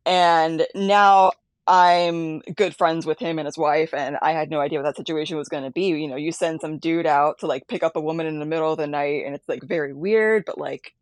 And 0.05 0.67
now 0.73 1.33
I'm 1.67 2.39
good 2.39 2.75
friends 2.75 3.05
with 3.05 3.19
him 3.19 3.39
and 3.39 3.45
his 3.45 3.57
wife, 3.57 3.93
and 3.93 4.17
I 4.21 4.31
had 4.31 4.49
no 4.49 4.61
idea 4.61 4.79
what 4.79 4.85
that 4.85 4.95
situation 4.95 5.37
was 5.37 5.49
gonna 5.49 5.71
be. 5.71 5.87
You 5.87 6.07
know, 6.07 6.15
you 6.15 6.31
send 6.31 6.61
some 6.61 6.77
dude 6.77 7.05
out 7.05 7.39
to 7.39 7.47
like 7.47 7.67
pick 7.67 7.83
up 7.83 7.95
a 7.95 8.01
woman 8.01 8.25
in 8.25 8.39
the 8.39 8.45
middle 8.45 8.71
of 8.71 8.77
the 8.77 8.87
night, 8.87 9.25
and 9.25 9.35
it's 9.35 9.47
like 9.49 9.63
very 9.63 9.93
weird, 9.93 10.45
but 10.45 10.57
like, 10.57 10.93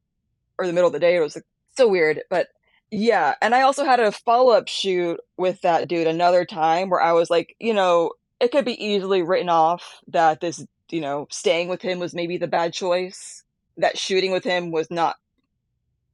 or 0.57 0.65
the 0.65 0.73
middle 0.73 0.87
of 0.87 0.93
the 0.93 0.99
day, 0.99 1.15
it 1.15 1.21
was 1.21 1.35
like, 1.35 1.45
so 1.77 1.87
weird. 1.87 2.23
But 2.29 2.47
yeah, 2.91 3.35
and 3.41 3.53
I 3.53 3.61
also 3.61 3.85
had 3.85 3.99
a 3.99 4.11
follow 4.11 4.53
up 4.53 4.67
shoot 4.67 5.19
with 5.37 5.61
that 5.61 5.87
dude 5.87 6.07
another 6.07 6.45
time 6.45 6.89
where 6.89 7.01
I 7.01 7.11
was 7.13 7.29
like, 7.29 7.55
you 7.59 7.73
know, 7.73 8.11
it 8.39 8.51
could 8.51 8.65
be 8.65 8.83
easily 8.83 9.21
written 9.21 9.49
off 9.49 10.01
that 10.07 10.41
this, 10.41 10.65
you 10.91 11.01
know, 11.01 11.27
staying 11.31 11.67
with 11.69 11.81
him 11.81 11.99
was 11.99 12.13
maybe 12.13 12.37
the 12.37 12.47
bad 12.47 12.73
choice. 12.73 13.43
That 13.77 13.97
shooting 13.97 14.31
with 14.31 14.43
him 14.43 14.71
was 14.71 14.89
not, 14.89 15.17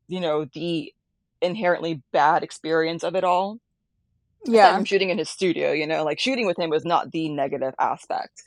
you 0.07 0.19
know, 0.19 0.45
the 0.53 0.93
inherently 1.41 2.01
bad 2.13 2.43
experience 2.43 3.03
of 3.03 3.15
it 3.15 3.23
all. 3.23 3.59
Aside 4.53 4.55
Yeah. 4.55 4.75
from 4.75 4.85
shooting 4.85 5.09
in 5.09 5.17
his 5.17 5.29
studio, 5.29 5.71
you 5.71 5.87
know, 5.87 6.03
like 6.03 6.19
shooting 6.19 6.47
with 6.47 6.57
him 6.59 6.69
was 6.69 6.85
not 6.85 7.11
the 7.11 7.29
negative 7.29 7.73
aspect. 7.79 8.43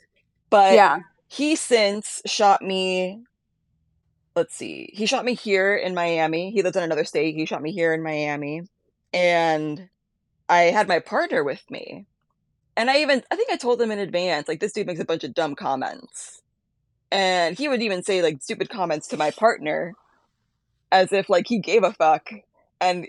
But 0.49 0.73
Yeah. 0.75 0.99
he 1.27 1.55
since 1.55 2.21
shot 2.25 2.61
me 2.61 3.23
let's 4.35 4.55
see 4.55 4.89
he 4.93 5.05
shot 5.05 5.25
me 5.25 5.33
here 5.33 5.75
in 5.75 5.93
miami 5.95 6.51
he 6.51 6.61
lives 6.61 6.75
in 6.75 6.83
another 6.83 7.05
state 7.05 7.35
he 7.35 7.45
shot 7.45 7.61
me 7.61 7.71
here 7.71 7.93
in 7.93 8.03
miami 8.03 8.61
and 9.13 9.89
i 10.49 10.63
had 10.63 10.87
my 10.87 10.99
partner 10.99 11.43
with 11.43 11.63
me 11.69 12.05
and 12.77 12.89
i 12.89 12.97
even 12.97 13.23
i 13.31 13.35
think 13.35 13.49
i 13.51 13.57
told 13.57 13.81
him 13.81 13.91
in 13.91 13.99
advance 13.99 14.47
like 14.47 14.59
this 14.59 14.73
dude 14.73 14.87
makes 14.87 14.99
a 14.99 15.05
bunch 15.05 15.23
of 15.23 15.33
dumb 15.33 15.55
comments. 15.55 16.41
And 17.11 17.57
he 17.57 17.69
would 17.69 17.81
even 17.81 18.03
say 18.03 18.21
like 18.21 18.41
stupid 18.41 18.69
comments 18.69 19.07
to 19.07 19.17
my 19.17 19.31
partner 19.31 19.93
as 20.91 21.13
if 21.13 21.29
like 21.29 21.47
he 21.47 21.59
gave 21.59 21.83
a 21.83 21.93
fuck. 21.93 22.29
And 22.81 23.07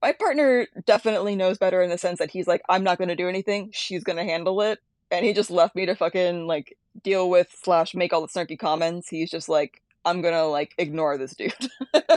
my 0.00 0.12
partner 0.12 0.66
definitely 0.86 1.36
knows 1.36 1.58
better 1.58 1.82
in 1.82 1.90
the 1.90 1.98
sense 1.98 2.18
that 2.18 2.30
he's 2.30 2.46
like 2.46 2.62
i'm 2.68 2.84
not 2.84 2.98
going 2.98 3.08
to 3.08 3.16
do 3.16 3.28
anything. 3.28 3.70
She's 3.72 4.04
going 4.04 4.16
to 4.16 4.24
handle 4.24 4.60
it. 4.62 4.78
And 5.10 5.24
he 5.24 5.32
just 5.32 5.50
left 5.50 5.74
me 5.74 5.86
to 5.86 5.94
fucking 5.94 6.46
like 6.46 6.76
deal 7.02 7.28
with 7.28 7.54
slash 7.62 7.94
make 7.94 8.12
all 8.12 8.22
the 8.22 8.28
snarky 8.28 8.58
comments. 8.58 9.08
He's 9.08 9.30
just 9.30 9.48
like 9.48 9.82
i'm 10.06 10.22
gonna 10.22 10.46
like 10.46 10.74
ignore 10.78 11.18
this 11.18 11.34
dude. 11.34 11.54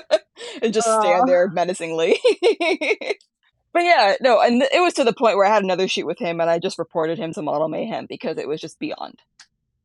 And 0.62 0.74
just 0.74 0.88
stand 0.88 1.28
there 1.28 1.50
menacingly 1.50 2.20
but 3.78 3.86
yeah 3.86 4.16
no 4.22 4.42
and 4.42 4.64
it 4.74 4.82
was 4.82 4.94
to 4.94 5.04
the 5.04 5.14
point 5.14 5.38
where 5.38 5.46
i 5.46 5.54
had 5.54 5.64
another 5.64 5.88
shoot 5.88 6.06
with 6.06 6.20
him 6.20 6.42
and 6.42 6.50
i 6.50 6.58
just 6.58 6.80
reported 6.80 7.18
him 7.18 7.32
to 7.32 7.42
model 7.42 7.68
mayhem 7.68 8.06
because 8.08 8.38
it 8.38 8.48
was 8.48 8.60
just 8.60 8.80
beyond 8.80 9.22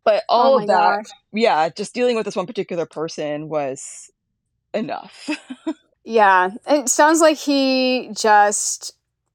but 0.04 0.22
oh 0.28 0.34
all 0.34 0.54
oh 0.54 0.60
of 0.60 0.66
that 0.66 0.96
gosh. 0.96 1.06
yeah 1.32 1.68
just 1.68 1.94
dealing 1.94 2.16
with 2.16 2.24
this 2.24 2.36
one 2.36 2.46
particular 2.46 2.86
person 2.86 3.48
was 3.48 4.10
enough 4.74 5.28
Yeah. 6.04 6.50
It 6.66 6.88
sounds 6.88 7.20
like 7.20 7.38
he 7.38 8.10
just 8.14 8.92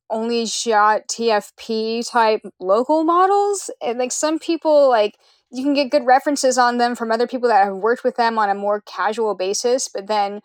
only 0.09 0.45
shot 0.45 1.07
TFP 1.07 2.09
type 2.09 2.41
local 2.59 3.03
models. 3.03 3.69
And 3.81 3.99
like 3.99 4.11
some 4.11 4.39
people 4.39 4.89
like 4.89 5.17
you 5.51 5.63
can 5.63 5.73
get 5.73 5.91
good 5.91 6.05
references 6.05 6.57
on 6.57 6.77
them 6.77 6.95
from 6.95 7.11
other 7.11 7.27
people 7.27 7.47
that 7.49 7.63
have 7.63 7.77
worked 7.77 8.03
with 8.03 8.17
them 8.17 8.37
on 8.37 8.49
a 8.49 8.55
more 8.55 8.81
casual 8.81 9.33
basis, 9.33 9.87
but 9.87 10.07
then 10.07 10.41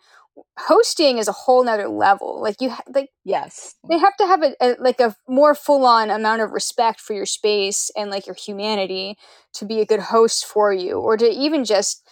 hosting 0.57 1.17
is 1.17 1.27
a 1.27 1.31
whole 1.33 1.63
nother 1.63 1.87
level. 1.87 2.41
Like 2.41 2.61
you, 2.61 2.69
ha- 2.71 2.83
like 2.93 3.09
Yes. 3.23 3.75
they 3.89 3.97
have 3.97 4.15
to 4.17 4.27
have 4.27 4.43
a, 4.43 4.55
a 4.61 4.75
like 4.79 4.99
a 4.99 5.15
more 5.27 5.55
full 5.55 5.85
on 5.85 6.09
amount 6.09 6.41
of 6.41 6.51
respect 6.51 6.99
for 6.99 7.13
your 7.13 7.25
space 7.25 7.91
and 7.95 8.09
like 8.09 8.25
your 8.27 8.35
humanity 8.35 9.17
to 9.55 9.65
be 9.65 9.79
a 9.81 9.85
good 9.85 9.99
host 9.99 10.45
for 10.45 10.73
you, 10.73 10.99
or 10.99 11.17
to 11.17 11.27
even 11.29 11.65
just 11.65 12.03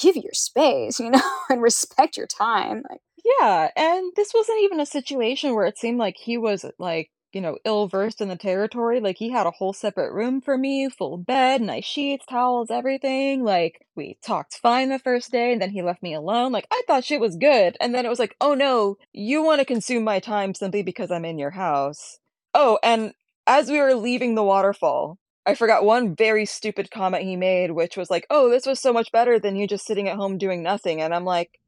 give 0.00 0.16
your 0.16 0.32
space, 0.32 0.98
you 1.00 1.10
know, 1.10 1.22
and 1.50 1.62
respect 1.62 2.16
your 2.16 2.26
time. 2.26 2.82
Like, 2.90 3.00
Yeah, 3.40 3.70
and 3.76 4.12
this 4.16 4.32
wasn't 4.34 4.60
even 4.62 4.80
a 4.80 4.86
situation 4.86 5.54
where 5.54 5.66
it 5.66 5.78
seemed 5.78 5.98
like 5.98 6.16
he 6.18 6.38
was, 6.38 6.64
like, 6.78 7.10
you 7.32 7.40
know, 7.40 7.58
ill-versed 7.64 8.20
in 8.20 8.28
the 8.28 8.36
territory, 8.36 9.00
like, 9.00 9.16
he 9.18 9.30
had 9.30 9.46
a 9.46 9.50
whole 9.50 9.72
separate 9.72 10.12
room 10.12 10.40
for 10.40 10.56
me, 10.56 10.88
full 10.88 11.16
bed, 11.16 11.60
nice 11.60 11.84
sheets, 11.84 12.26
towels, 12.26 12.70
everything, 12.70 13.42
like, 13.44 13.86
we 13.94 14.18
talked 14.22 14.54
fine 14.54 14.88
the 14.88 14.98
first 14.98 15.30
day, 15.30 15.52
and 15.52 15.60
then 15.60 15.70
he 15.70 15.82
left 15.82 16.02
me 16.02 16.14
alone, 16.14 16.52
like, 16.52 16.66
I 16.70 16.82
thought 16.86 17.04
shit 17.04 17.20
was 17.20 17.36
good, 17.36 17.76
and 17.80 17.94
then 17.94 18.06
it 18.06 18.08
was 18.08 18.18
like, 18.18 18.36
"Oh, 18.40 18.54
no, 18.54 18.96
you 19.12 19.42
wanna 19.42 19.64
consume 19.64 20.04
my 20.04 20.20
time 20.20 20.54
simply 20.54 20.82
because 20.82 21.10
I'm 21.10 21.24
in 21.24 21.38
your 21.38 21.50
house." 21.50 22.18
Oh, 22.54 22.78
and 22.82 23.14
as 23.46 23.70
we 23.70 23.78
were 23.78 23.94
leaving 23.94 24.34
the 24.34 24.44
waterfall, 24.44 25.18
I 25.46 25.54
forgot 25.54 25.84
one 25.84 26.14
very 26.14 26.46
stupid 26.46 26.90
comment 26.90 27.24
he 27.24 27.36
made, 27.36 27.72
which 27.72 27.96
was 27.96 28.10
like, 28.10 28.26
"Oh, 28.30 28.48
this 28.50 28.66
was 28.66 28.80
so 28.80 28.92
much 28.92 29.10
better 29.12 29.38
than 29.38 29.56
you 29.56 29.66
just 29.66 29.86
sitting 29.86 30.08
at 30.08 30.16
home 30.16 30.38
doing 30.38 30.62
nothing," 30.62 31.00
and 31.00 31.14
I'm 31.14 31.24
like, 31.24 31.60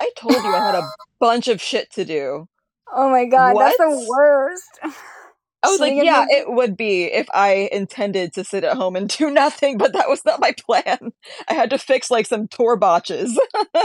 I 0.00 0.10
told 0.16 0.34
you 0.34 0.54
I 0.54 0.66
had 0.66 0.74
a 0.74 0.90
bunch 1.20 1.48
of 1.48 1.60
shit 1.60 1.90
to 1.92 2.04
do. 2.04 2.48
Oh 2.92 3.10
my 3.10 3.24
god, 3.26 3.56
that's 3.58 3.78
the 3.78 4.06
worst. 4.08 4.78
I 4.82 4.86
was 4.86 4.94
oh, 5.64 5.76
like, 5.80 5.90
Sitting 5.90 5.98
at 6.00 6.04
yeah, 6.04 6.26
it 6.28 6.50
would 6.50 6.76
be 6.76 7.04
if 7.04 7.28
I 7.32 7.68
intended 7.72 8.32
to 8.34 8.44
sit 8.44 8.64
at 8.64 8.76
home 8.76 8.96
and 8.96 9.08
do 9.08 9.30
nothing, 9.32 9.78
but 9.78 9.92
that 9.92 10.08
was 10.08 10.24
not 10.24 10.40
my 10.40 10.52
plan. 10.52 11.12
I 11.48 11.54
had 11.54 11.70
to 11.70 11.78
fix 11.78 12.10
like 12.10 12.26
some 12.26 12.48
tour 12.48 12.76
botches. 12.76 13.38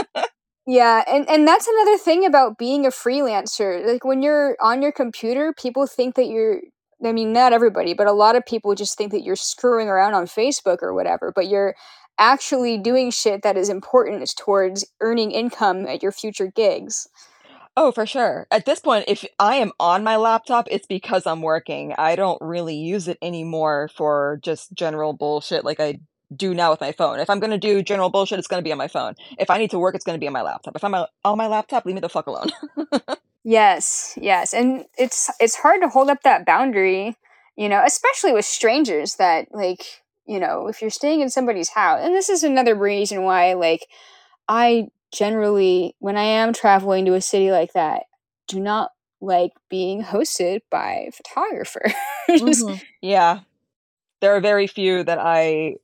Yeah, 0.66 1.02
and 1.08 1.28
and 1.28 1.48
that's 1.48 1.66
another 1.66 1.98
thing 1.98 2.24
about 2.24 2.56
being 2.56 2.86
a 2.86 2.90
freelancer. 2.90 3.84
Like 3.84 4.04
when 4.04 4.22
you're 4.22 4.56
on 4.60 4.82
your 4.82 4.92
computer, 4.92 5.52
people 5.52 5.86
think 5.88 6.14
that 6.14 6.28
you're 6.28 6.60
I 7.04 7.12
mean, 7.12 7.32
not 7.32 7.52
everybody, 7.52 7.94
but 7.94 8.06
a 8.06 8.12
lot 8.12 8.36
of 8.36 8.44
people 8.46 8.74
just 8.74 8.96
think 8.96 9.10
that 9.12 9.24
you're 9.24 9.34
screwing 9.34 9.88
around 9.88 10.14
on 10.14 10.26
Facebook 10.26 10.82
or 10.82 10.94
whatever, 10.94 11.32
but 11.34 11.48
you're 11.48 11.74
actually 12.18 12.78
doing 12.78 13.10
shit 13.10 13.42
that 13.42 13.56
is 13.56 13.68
important 13.70 14.30
towards 14.36 14.86
earning 15.00 15.32
income 15.32 15.86
at 15.86 16.02
your 16.02 16.12
future 16.12 16.52
gigs. 16.54 17.08
Oh, 17.76 17.92
for 17.92 18.06
sure. 18.06 18.46
At 18.50 18.66
this 18.66 18.80
point, 18.80 19.04
if 19.08 19.24
I 19.38 19.56
am 19.56 19.72
on 19.80 20.04
my 20.04 20.16
laptop, 20.16 20.66
it's 20.70 20.86
because 20.86 21.26
I'm 21.26 21.42
working. 21.42 21.94
I 21.96 22.16
don't 22.16 22.40
really 22.40 22.76
use 22.76 23.08
it 23.08 23.18
anymore 23.22 23.90
for 23.94 24.40
just 24.42 24.72
general 24.72 25.12
bullshit 25.12 25.64
like 25.64 25.80
I 25.80 26.00
do 26.34 26.54
now 26.54 26.70
with 26.70 26.80
my 26.80 26.92
phone. 26.92 27.18
If 27.18 27.28
I'm 27.28 27.40
going 27.40 27.50
to 27.50 27.58
do 27.58 27.82
general 27.82 28.10
bullshit, 28.10 28.38
it's 28.38 28.48
going 28.48 28.62
to 28.62 28.66
be 28.66 28.72
on 28.72 28.78
my 28.78 28.88
phone. 28.88 29.14
If 29.38 29.50
I 29.50 29.58
need 29.58 29.70
to 29.72 29.78
work, 29.78 29.94
it's 29.94 30.04
going 30.04 30.16
to 30.16 30.20
be 30.20 30.26
on 30.28 30.32
my 30.32 30.42
laptop. 30.42 30.76
If 30.76 30.84
I'm 30.84 30.94
on 30.94 31.38
my 31.38 31.46
laptop, 31.46 31.84
leave 31.84 31.94
me 31.94 32.00
the 32.00 32.08
fuck 32.08 32.26
alone. 32.26 32.50
Yes, 33.42 34.18
yes, 34.20 34.52
and 34.52 34.84
it's 34.98 35.30
it's 35.40 35.56
hard 35.56 35.80
to 35.80 35.88
hold 35.88 36.10
up 36.10 36.22
that 36.24 36.44
boundary, 36.44 37.16
you 37.56 37.68
know, 37.68 37.82
especially 37.84 38.32
with 38.32 38.44
strangers 38.44 39.14
that 39.14 39.48
like, 39.52 40.02
you 40.26 40.38
know, 40.38 40.68
if 40.68 40.82
you're 40.82 40.90
staying 40.90 41.22
in 41.22 41.30
somebody's 41.30 41.70
house. 41.70 42.00
And 42.02 42.14
this 42.14 42.28
is 42.28 42.44
another 42.44 42.74
reason 42.74 43.22
why 43.22 43.54
like 43.54 43.86
I 44.46 44.88
generally 45.12 45.94
when 45.98 46.16
I 46.16 46.22
am 46.24 46.52
traveling 46.52 47.04
to 47.06 47.14
a 47.14 47.20
city 47.20 47.50
like 47.50 47.72
that, 47.74 48.04
do 48.48 48.60
not 48.60 48.90
like 49.20 49.52
being 49.70 50.02
hosted 50.02 50.60
by 50.70 51.10
photographers. 51.14 51.92
Mhm. 52.38 52.80
Yeah. 53.00 53.40
There 54.20 54.36
are 54.36 54.40
very 54.40 54.66
few 54.66 55.04
that 55.04 55.18
I 55.20 55.76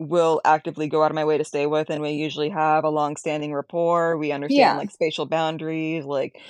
will 0.00 0.40
actively 0.44 0.88
go 0.88 1.02
out 1.04 1.10
of 1.12 1.16
my 1.16 1.24
way 1.24 1.38
to 1.38 1.44
stay 1.44 1.66
with, 1.66 1.90
and 1.90 2.02
we 2.02 2.10
usually 2.12 2.50
have 2.50 2.84
a 2.84 2.90
long-standing 2.90 3.54
rapport. 3.54 4.16
We 4.18 4.32
understand, 4.32 4.76
Yeah. 4.76 4.78
like, 4.78 4.90
spatial 4.92 5.26
boundaries, 5.26 6.04
like, 6.06 6.40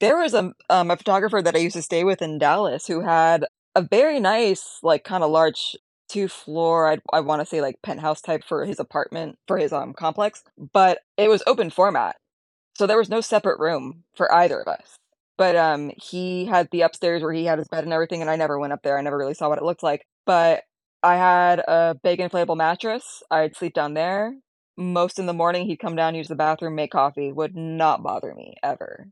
there 0.00 0.18
was 0.18 0.34
a 0.34 0.52
um, 0.70 0.90
a 0.92 0.96
photographer 0.98 1.42
that 1.42 1.56
I 1.56 1.58
used 1.60 1.76
to 1.76 1.82
stay 1.82 2.04
with 2.04 2.22
in 2.22 2.38
Dallas 2.38 2.86
who 2.86 3.00
had 3.02 3.46
a 3.76 3.82
very 3.82 4.20
nice, 4.20 4.78
like, 4.82 5.04
kinda 5.04 5.26
large 5.26 5.76
two-floor, 6.12 6.88
I'd 6.88 7.02
I 7.12 7.20
wanna 7.20 7.46
say, 7.46 7.60
like, 7.60 7.76
penthouse 7.82 8.20
type 8.20 8.44
for 8.44 8.64
his 8.64 8.78
apartment 8.80 9.38
for 9.48 9.58
his, 9.58 9.72
um, 9.72 9.92
complex, 9.94 10.42
but 10.72 11.00
it 11.16 11.28
was 11.28 11.42
open 11.46 11.70
format, 11.70 12.16
so 12.76 12.86
there 12.86 12.98
was 12.98 13.10
no 13.10 13.20
separate 13.20 13.60
room 13.60 14.04
for 14.16 14.32
either 14.34 14.60
of 14.60 14.68
us. 14.68 14.96
But, 15.38 15.56
um, 15.56 15.92
he 15.96 16.46
had 16.46 16.68
the 16.70 16.82
upstairs 16.82 17.22
where 17.22 17.32
he 17.32 17.44
had 17.46 17.58
his 17.58 17.68
bed 17.68 17.84
and 17.84 17.92
everything, 17.92 18.20
and 18.22 18.30
I 18.30 18.36
never 18.36 18.58
went 18.58 18.72
up 18.72 18.82
there, 18.82 18.98
I 18.98 19.02
never 19.02 19.18
really 19.18 19.34
saw 19.34 19.48
what 19.48 19.58
it 19.58 19.64
looked 19.64 19.82
like, 19.82 20.06
but 20.26 20.64
I 21.02 21.16
had 21.16 21.60
a 21.60 21.96
big 22.02 22.20
inflatable 22.20 22.56
mattress, 22.56 23.22
I'd 23.30 23.56
sleep 23.56 23.74
down 23.74 23.94
there. 23.94 24.34
Most 24.76 25.18
in 25.18 25.26
the 25.26 25.34
morning, 25.34 25.66
he'd 25.66 25.78
come 25.78 25.96
down, 25.96 26.14
use 26.14 26.28
the 26.28 26.34
bathroom, 26.36 26.74
make 26.76 26.92
coffee, 26.92 27.32
would 27.32 27.56
not 27.56 28.02
bother 28.02 28.34
me, 28.34 28.54
ever. 28.62 29.08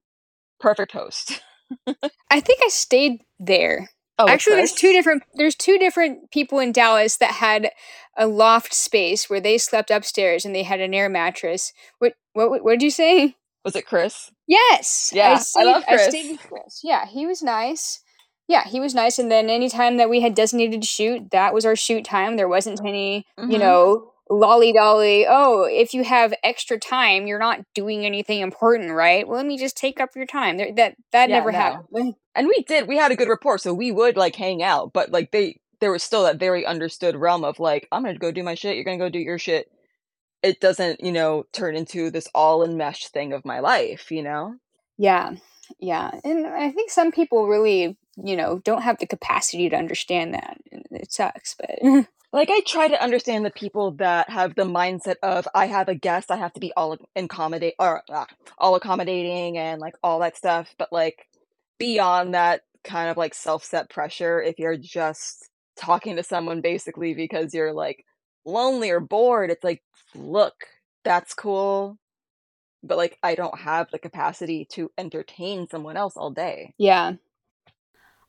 Perfect 0.61 0.93
host. 0.93 1.43
I 2.31 2.41
think 2.41 2.61
I 2.65 2.69
stayed 2.69 3.23
there. 3.39 3.91
Oh, 4.21 4.29
Actually, 4.29 4.57
there's 4.57 4.73
two 4.73 4.93
different 4.93 5.23
there's 5.35 5.55
two 5.55 5.79
different 5.79 6.31
people 6.31 6.59
in 6.59 6.73
Dallas 6.73 7.17
that 7.19 7.33
had 7.33 7.71
a 8.17 8.27
loft 8.27 8.75
space 8.75 9.31
where 9.31 9.41
they 9.41 9.57
slept 9.59 9.91
upstairs 9.91 10.45
and 10.45 10.55
they 10.55 10.63
had 10.63 10.81
an 10.81 10.93
air 10.95 11.09
mattress. 11.09 11.73
What 11.99 12.15
what 12.35 12.63
what 12.63 12.71
did 12.73 12.83
you 12.83 12.91
say? 12.91 13.37
Was 13.65 13.77
it 13.77 13.87
Chris? 13.87 14.31
Yes. 14.47 15.13
Yeah, 15.15 15.33
I 15.33 15.39
stayed, 15.39 15.65
love 15.65 15.85
I 15.89 15.95
Chris. 15.97 16.09
stayed 16.09 16.31
with 16.31 16.41
Chris. 16.41 16.81
Yeah, 16.83 17.07
he 17.07 17.27
was 17.27 17.43
nice. 17.43 18.01
Yeah, 18.49 18.65
he 18.67 18.81
was 18.81 18.95
nice. 18.95 19.19
And 19.19 19.31
then 19.31 19.49
anytime 19.49 19.97
that 19.99 20.11
we 20.11 20.21
had 20.21 20.35
designated 20.35 20.83
to 20.83 20.87
shoot, 20.89 21.31
that 21.31 21.55
was 21.55 21.65
our 21.65 21.77
shoot 21.77 22.05
time. 22.05 22.37
There 22.37 22.49
wasn't 22.49 22.81
any, 22.81 23.25
you 23.39 23.45
Mhm. 23.45 23.61
know, 23.61 24.10
lolly 24.31 24.73
dolly. 24.73 25.27
Oh, 25.29 25.65
if 25.65 25.93
you 25.93 26.05
have 26.05 26.33
extra 26.43 26.79
time, 26.79 27.27
you're 27.27 27.39
not 27.39 27.61
doing 27.75 28.07
anything 28.07 28.41
important, 28.41 28.93
right? 28.93 29.27
Well, 29.27 29.37
let 29.37 29.47
me 29.47 29.59
just 29.59 29.77
take 29.77 30.01
up 30.01 30.11
your 30.17 30.27
time. 30.27 30.57
There, 30.57 30.73
that 30.77 30.97
that 31.13 31.29
Yeah, 31.29 31.37
never 31.37 31.51
no. 31.51 31.59
happened. 31.59 32.15
And 32.37 32.47
we 32.47 32.63
did, 32.69 32.87
we 32.87 32.97
had 32.97 33.11
a 33.11 33.17
good 33.17 33.29
rapport, 33.29 33.59
so 33.59 33.75
we 33.75 33.91
would, 33.91 34.17
like, 34.17 34.37
hang 34.37 34.63
out, 34.63 34.93
but, 34.93 35.11
like, 35.11 35.33
they 35.33 35.59
there 35.81 35.91
was 35.91 36.05
still 36.05 36.23
that 36.23 36.39
very 36.39 36.65
understood 36.65 37.17
realm 37.17 37.43
of, 37.45 37.59
like, 37.59 37.89
"I'm 37.91 38.05
gonna 38.05 38.19
go 38.19 38.31
do 38.31 38.45
my 38.45 38.55
shit, 38.55 38.77
you're 38.77 38.85
gonna 38.85 38.99
go 38.99 39.09
do 39.09 39.19
your 39.19 39.37
shit." 39.39 39.69
It 40.43 40.61
doesn't, 40.61 41.01
you 41.03 41.13
know, 41.13 41.45
turn 41.53 41.77
into 41.77 42.11
this 42.11 42.29
all 42.35 42.63
enmeshed 42.65 43.09
thing 43.09 43.33
of 43.33 43.45
my 43.45 43.61
life, 43.61 44.11
you 44.13 44.23
know? 44.23 44.57
Yeah, 44.99 45.33
yeah, 45.79 46.11
and 46.25 46.47
I 46.47 46.71
think 46.71 46.91
some 46.91 47.11
people 47.13 47.49
really, 47.49 47.97
you 48.17 48.37
know, 48.37 48.61
don't 48.65 48.83
have 48.83 48.99
the 48.99 49.07
capacity 49.07 49.69
to 49.71 49.77
understand 49.77 50.35
that. 50.35 50.59
It 50.91 51.13
sucks, 51.13 51.55
but 51.59 51.79
Like, 52.33 52.49
I 52.51 52.61
try 52.61 52.87
to 52.87 53.03
understand 53.03 53.45
the 53.45 53.51
people 53.51 53.91
that 53.93 54.31
have 54.31 54.55
the 54.55 54.63
mindset 54.63 55.17
of, 55.23 55.49
"I 55.53 55.67
have 55.67 55.89
a 55.89 55.97
guest, 55.97 56.31
I 56.31 56.37
have 56.37 56.53
to 56.53 56.61
be 56.61 56.73
all 56.77 56.97
accommodate 57.17 57.75
or, 57.79 58.03
ah, 58.09 58.27
all 58.59 58.77
accommodating 58.77 59.59
and, 59.59 59.81
like, 59.81 59.95
all 60.03 60.21
that 60.21 60.37
stuff," 60.37 60.73
but, 60.79 60.93
like, 60.93 61.27
beyond 61.79 62.35
that 62.35 62.63
kind 62.85 63.11
of, 63.11 63.17
like, 63.17 63.35
self-set 63.35 63.91
pressure, 63.91 64.41
if 64.41 64.59
you're 64.61 64.77
just 64.77 65.51
talking 65.77 66.15
to 66.17 66.23
someone 66.23 66.61
basically 66.61 67.15
because 67.15 67.53
you're, 67.53 67.73
like, 67.73 68.05
lonely 68.45 68.91
or 68.91 69.01
bored, 69.01 69.51
it's 69.51 69.65
like, 69.65 69.83
"Look, 70.15 70.55
that's 71.05 71.35
cool, 71.35 71.99
but, 72.83 72.99
like, 72.99 73.19
I 73.23 73.35
don't 73.37 73.59
have 73.61 73.91
the 73.93 73.99
capacity 74.01 74.67
to 74.73 74.91
entertain 74.99 75.69
someone 75.69 75.97
else 75.99 76.17
all 76.17 76.31
day." 76.33 76.75
yeah. 76.79 77.15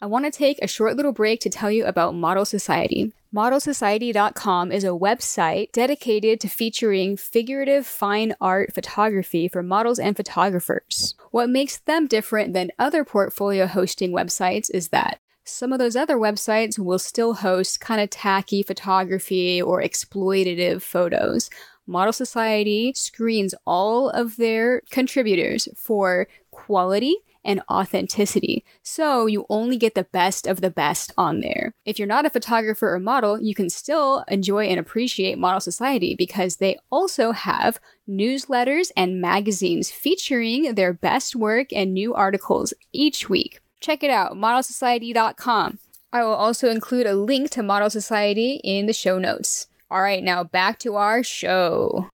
I 0.04 0.08
want 0.08 0.26
to 0.26 0.32
take 0.32 0.58
a 0.60 0.68
short 0.68 0.96
little 0.96 1.12
break 1.12 1.42
to 1.42 1.50
tell 1.50 1.70
you 1.70 1.86
about 1.86 2.16
Model 2.16 2.44
Society. 2.44 3.14
ModelSociety.com 3.36 4.72
is 4.72 4.84
a 4.84 4.88
website 4.88 5.72
dedicated 5.74 6.40
to 6.40 6.48
featuring 6.48 7.16
figurative 7.16 7.86
fine 7.86 8.34
art 8.42 8.74
photography 8.74 9.48
for 9.48 9.62
models 9.62 10.00
and 10.00 10.18
photographers. 10.18 11.14
What 11.30 11.52
makes 11.52 11.78
them 11.78 12.08
different 12.08 12.54
than 12.54 12.72
other 12.80 13.06
portfolio 13.06 13.68
hosting 13.68 14.12
websites 14.12 14.72
is 14.74 14.88
that 14.88 15.20
some 15.44 15.72
of 15.72 15.78
those 15.78 15.96
other 15.96 16.18
websites 16.18 16.80
will 16.80 17.00
still 17.00 17.36
host 17.36 17.80
kind 17.80 18.02
of 18.02 18.10
tacky 18.10 18.64
photography 18.64 19.62
or 19.62 19.84
exploitative 19.84 20.82
photos. 20.82 21.52
Model 21.86 22.14
Society 22.14 22.92
screens 22.96 23.54
all 23.68 24.10
of 24.10 24.38
their 24.38 24.82
contributors 24.90 25.68
for 25.76 26.28
quality 26.50 27.18
and 27.44 27.62
authenticity. 27.70 28.64
So 28.84 29.26
you 29.26 29.46
only 29.50 29.78
get 29.78 29.96
the 29.96 30.04
best 30.04 30.48
of 30.48 30.62
the 30.62 30.70
best 30.70 31.12
on 31.18 31.42
there. 31.42 31.74
If 31.86 31.98
you're 31.98 32.08
not 32.08 32.26
a 32.26 32.30
photographer 32.30 32.94
or 32.94 33.00
model, 33.00 33.42
you 33.42 33.56
can 33.56 33.70
still 33.70 34.24
enjoy 34.28 34.66
and 34.66 34.80
appreciate 34.80 35.38
Model 35.38 35.60
Society 35.60 36.16
because 36.16 36.58
they 36.58 36.78
also 36.92 37.32
have 37.32 37.80
newsletters 38.10 38.92
and 38.96 39.22
magazines 39.22 39.92
featuring 39.92 40.76
their 40.76 40.94
best 40.94 41.36
work 41.36 41.74
and 41.74 41.94
new 41.94 42.14
articles 42.14 42.74
each 42.92 43.30
week. 43.30 43.60
Check 43.80 44.04
it 44.04 44.12
out, 44.12 44.34
modelsociety.com. 44.34 45.80
I 46.14 46.24
will 46.24 46.34
also 46.34 46.70
include 46.70 47.08
a 47.08 47.16
link 47.16 47.50
to 47.52 47.64
Model 47.64 47.90
Society 47.90 48.60
in 48.64 48.86
the 48.86 48.94
show 48.94 49.18
notes. 49.18 49.68
All 49.90 50.02
right, 50.02 50.24
now 50.24 50.44
back 50.44 50.78
to 50.80 50.96
our 50.96 51.24
show. 51.24 52.10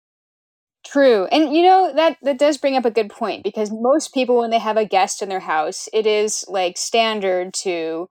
True. 0.91 1.25
And 1.25 1.53
you 1.55 1.63
know 1.63 1.91
that 1.93 2.17
that 2.21 2.38
does 2.39 2.57
bring 2.57 2.77
up 2.77 2.85
a 2.85 2.91
good 2.91 3.09
point 3.09 3.43
because 3.43 3.71
most 3.71 4.13
people 4.13 4.38
when 4.38 4.51
they 4.51 4.59
have 4.59 4.77
a 4.77 4.85
guest 4.85 5.21
in 5.21 5.27
their 5.29 5.41
house, 5.41 5.89
it 5.91 6.05
is 6.07 6.45
like 6.47 6.77
standard 6.77 7.53
to 7.55 8.09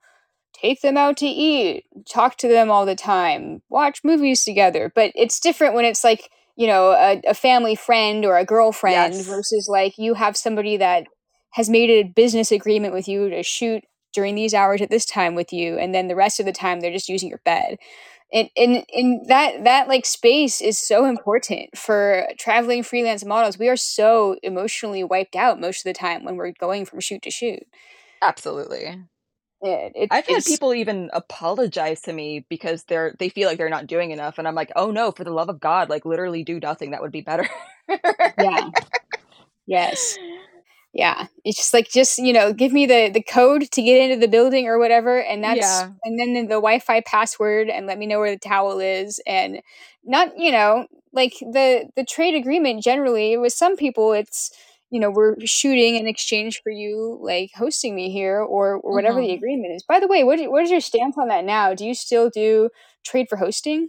take 0.53 0.83
them 0.83 0.97
out 0.97 1.17
to 1.19 1.27
eat, 1.27 1.85
talk 2.11 2.37
to 2.39 2.49
them 2.49 2.71
all 2.71 2.85
the 2.85 2.95
time, 2.95 3.63
watch 3.71 4.01
movies 4.05 4.45
together. 4.45 4.93
But 4.95 5.13
it's 5.15 5.41
different 5.41 5.75
when 5.75 5.87
it's 5.87 6.05
like 6.05 6.29
you 6.57 6.67
know 6.67 6.91
a, 6.93 7.23
a 7.27 7.35
family 7.35 7.77
friend 7.77 8.25
or 8.27 8.37
a 8.37 8.45
girlfriend 8.45 9.15
Yes. 9.15 9.27
versus 9.27 9.69
like 9.71 9.95
you 9.97 10.15
have 10.15 10.37
somebody 10.37 10.77
that 10.77 11.05
has 11.53 11.71
made 11.71 11.89
a 11.89 12.03
business 12.03 12.53
agreement 12.53 12.93
with 12.93 13.09
you 13.09 13.31
to 13.31 13.43
shoot 13.43 13.85
during 14.13 14.35
these 14.35 14.55
hours 14.55 14.83
at 14.83 14.91
this 14.91 15.07
time 15.07 15.35
with 15.35 15.53
you 15.53 15.79
and 15.79 15.95
then 15.95 16.09
the 16.09 16.17
rest 16.17 16.41
of 16.41 16.47
the 16.47 16.53
time 16.53 16.81
they're 16.81 16.93
just 16.93 17.09
using 17.09 17.29
your 17.29 17.41
bed 17.45 17.77
and 18.33 18.51
in 18.57 18.85
in 18.89 19.23
that 19.29 19.65
that 19.65 19.89
like 19.89 20.05
space 20.05 20.61
is 20.61 20.79
so 20.79 21.05
important 21.05 21.77
for 21.77 22.27
traveling 22.39 22.83
freelance 22.83 23.25
models 23.25 23.59
we 23.59 23.69
are 23.69 23.77
so 23.77 24.37
emotionally 24.43 25.05
wiped 25.05 25.37
out 25.37 25.61
most 25.61 25.79
of 25.81 25.85
the 25.85 25.99
time 25.99 26.25
when 26.25 26.37
we're 26.37 26.53
going 26.53 26.85
from 26.85 27.01
shoot 27.01 27.23
to 27.23 27.31
shoot 27.31 27.63
Absolutely. 28.23 29.05
it, 29.63 29.93
it 29.95 30.09
I've 30.11 30.27
had 30.27 30.45
people 30.45 30.75
even 30.75 31.11
apologize 31.13 32.01
to 32.03 32.13
me 32.13 32.45
because 32.49 32.85
they're 32.85 33.15
they 33.19 33.29
feel 33.29 33.49
like 33.49 33.59
they're 33.59 33.69
not 33.69 33.87
doing 33.87 34.11
enough, 34.11 34.39
and 34.39 34.47
I'm 34.47 34.55
like, 34.55 34.71
"Oh, 34.77 34.91
no, 34.91 35.11
for 35.13 35.25
the 35.25 35.33
love 35.33 35.49
of 35.49 35.61
God, 35.61 35.89
like, 35.91 36.05
literally 36.05 36.45
do 36.45 36.61
nothing, 36.61 36.91
that 36.91 37.03
would 37.03 37.13
be 37.13 37.23
better." 37.23 37.49
yeah 38.37 38.71
yes 39.67 40.19
yeah 40.97 41.27
it's 41.45 41.59
just 41.59 41.75
like 41.75 41.89
just 41.91 42.19
you 42.19 42.33
know 42.33 42.53
give 42.53 42.73
me 42.73 42.87
the 42.87 43.11
the 43.11 43.23
code 43.23 43.71
to 43.71 43.83
get 43.83 44.01
into 44.01 44.17
the 44.19 44.29
building 44.31 44.67
or 44.67 44.79
whatever 44.79 45.21
and 45.23 45.45
that's 45.45 45.57
Yeah. 45.59 45.93
and 46.05 46.19
then 46.19 46.35
the, 46.35 46.43
the 46.43 46.61
wi-fi 46.61 47.01
password 47.03 47.69
and 47.69 47.87
let 47.87 47.99
me 47.99 48.07
know 48.07 48.19
where 48.19 48.31
the 48.33 48.39
towel 48.39 48.81
is 48.81 49.21
and 49.27 49.61
not 50.05 50.31
you 50.39 50.53
know 50.53 50.87
like 51.13 51.35
the 51.41 51.89
the 51.97 52.05
trade 52.05 52.35
agreement 52.35 52.83
generally 52.83 53.37
with 53.37 53.53
some 53.53 53.77
people 53.77 54.13
it's 54.13 54.51
you 54.91 55.01
know 55.01 55.11
we're 55.11 55.37
shooting 55.45 55.97
in 55.97 56.07
exchange 56.07 56.61
for 56.63 56.71
you 56.71 57.19
like 57.23 57.51
hosting 57.57 57.95
me 57.95 58.11
here 58.11 58.41
or, 58.41 58.75
or 58.77 58.95
whatever 58.95 59.21
the 59.21 59.33
Mhm. 59.33 59.37
agreement 59.37 59.75
is 59.75 59.83
by 59.83 60.01
the 60.01 60.09
way 60.09 60.25
what, 60.25 60.39
what 60.51 60.63
is 60.65 60.71
your 60.71 60.81
stance 60.81 61.17
on 61.19 61.29
that 61.29 61.45
now 61.45 61.75
do 61.75 61.85
you 61.85 61.95
still 61.95 62.31
do 62.31 62.71
trade 63.05 63.27
for 63.29 63.37
hosting 63.37 63.89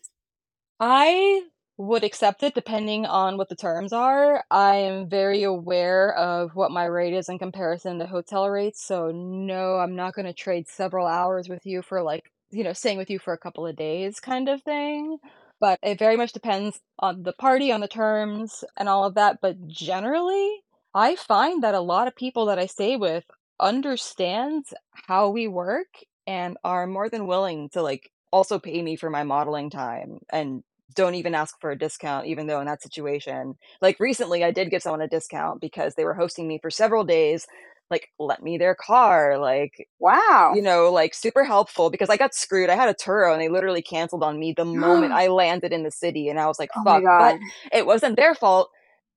I 0.79 1.43
would 1.77 2.03
accept 2.03 2.43
it 2.43 2.55
depending 2.55 3.05
on 3.05 3.37
what 3.37 3.49
the 3.49 3.55
terms 3.55 3.93
are. 3.93 4.43
I 4.49 4.75
am 4.75 5.09
very 5.09 5.43
aware 5.43 6.13
of 6.15 6.55
what 6.55 6.71
my 6.71 6.85
rate 6.85 7.13
is 7.13 7.29
in 7.29 7.37
comparison 7.39 7.99
to 7.99 8.07
hotel 8.07 8.49
rates, 8.49 8.83
so 8.83 9.11
no, 9.11 9.77
I'm 9.77 9.95
not 9.95 10.13
gonna 10.13 10.33
trade 10.33 10.67
several 10.67 11.05
hours 11.05 11.47
with 11.47 11.65
you 11.65 11.81
for, 11.83 12.01
like, 12.01 12.31
you 12.51 12.63
know, 12.63 12.73
staying 12.73 12.97
with 12.97 13.09
you 13.09 13.19
for 13.19 13.33
a 13.33 13.37
couple 13.37 13.65
of 13.67 13.75
days 13.75 14.19
kind 14.19 14.49
of 14.49 14.63
thing. 14.63 15.17
But 15.59 15.79
it 15.81 15.99
very 15.99 16.17
much 16.17 16.33
depends 16.33 16.79
on 16.99 17.23
the 17.23 17.33
party, 17.33 17.71
on 17.71 17.81
the 17.81 17.87
terms, 17.87 18.63
and 18.75 18.89
all 18.89 19.05
of 19.05 19.15
that, 19.15 19.39
but 19.41 19.67
generally, 19.67 20.63
I 20.93 21.15
find 21.15 21.63
that 21.63 21.75
a 21.75 21.79
lot 21.79 22.07
of 22.07 22.15
people 22.15 22.45
that 22.47 22.59
I 22.59 22.65
stay 22.67 22.95
with 22.95 23.23
understands 23.59 24.73
how 25.07 25.29
we 25.29 25.47
work 25.47 25.87
and 26.25 26.57
are 26.63 26.87
more 26.87 27.09
than 27.09 27.27
willing 27.27 27.69
to, 27.69 27.81
like, 27.81 28.11
also 28.31 28.59
pay 28.59 28.81
me 28.81 28.95
for 28.95 29.09
my 29.09 29.23
modeling 29.23 29.69
time 29.69 30.19
and 30.31 30.63
don't 30.95 31.15
even 31.15 31.35
ask 31.35 31.55
for 31.59 31.71
a 31.71 31.77
discount, 31.77 32.27
even 32.27 32.47
though 32.47 32.59
in 32.59 32.67
that 32.67 32.81
situation 32.81 33.55
like, 33.81 33.99
recently, 33.99 34.43
I 34.43 34.51
did 34.51 34.69
give 34.71 34.81
someone 34.81 35.01
a 35.01 35.07
discount 35.07 35.61
because 35.61 35.95
they 35.95 36.05
were 36.05 36.13
hosting 36.15 36.47
me 36.47 36.59
for 36.61 36.69
several 36.71 37.03
days, 37.03 37.45
like, 37.91 38.09
let 38.19 38.41
me 38.43 38.57
their 38.57 38.75
car, 38.75 39.37
like, 39.39 39.87
wow 39.99 40.49
you 40.49 40.61
know, 40.61 40.91
like, 40.91 41.13
super 41.13 41.43
helpful 41.43 41.89
because 41.89 42.09
I 42.09 42.17
got 42.17 42.33
screwed. 42.33 42.69
I 42.69 42.75
had 42.75 42.89
a 42.89 42.93
Turo, 42.93 43.33
and 43.33 43.41
they 43.41 43.49
literally 43.49 43.81
canceled 43.81 44.23
on 44.23 44.39
me 44.39 44.53
the 44.55 44.65
moment 44.65 45.11
I 45.13 45.27
landed 45.27 45.73
in 45.73 45.83
the 45.83 45.91
city, 45.91 46.29
and 46.29 46.39
I 46.39 46.47
was 46.47 46.59
like, 46.59 46.71
oh 46.75 47.01
but 47.17 47.37
it 47.73 47.85
wasn't 47.85 48.15
their 48.15 48.33
fault. 48.35 48.69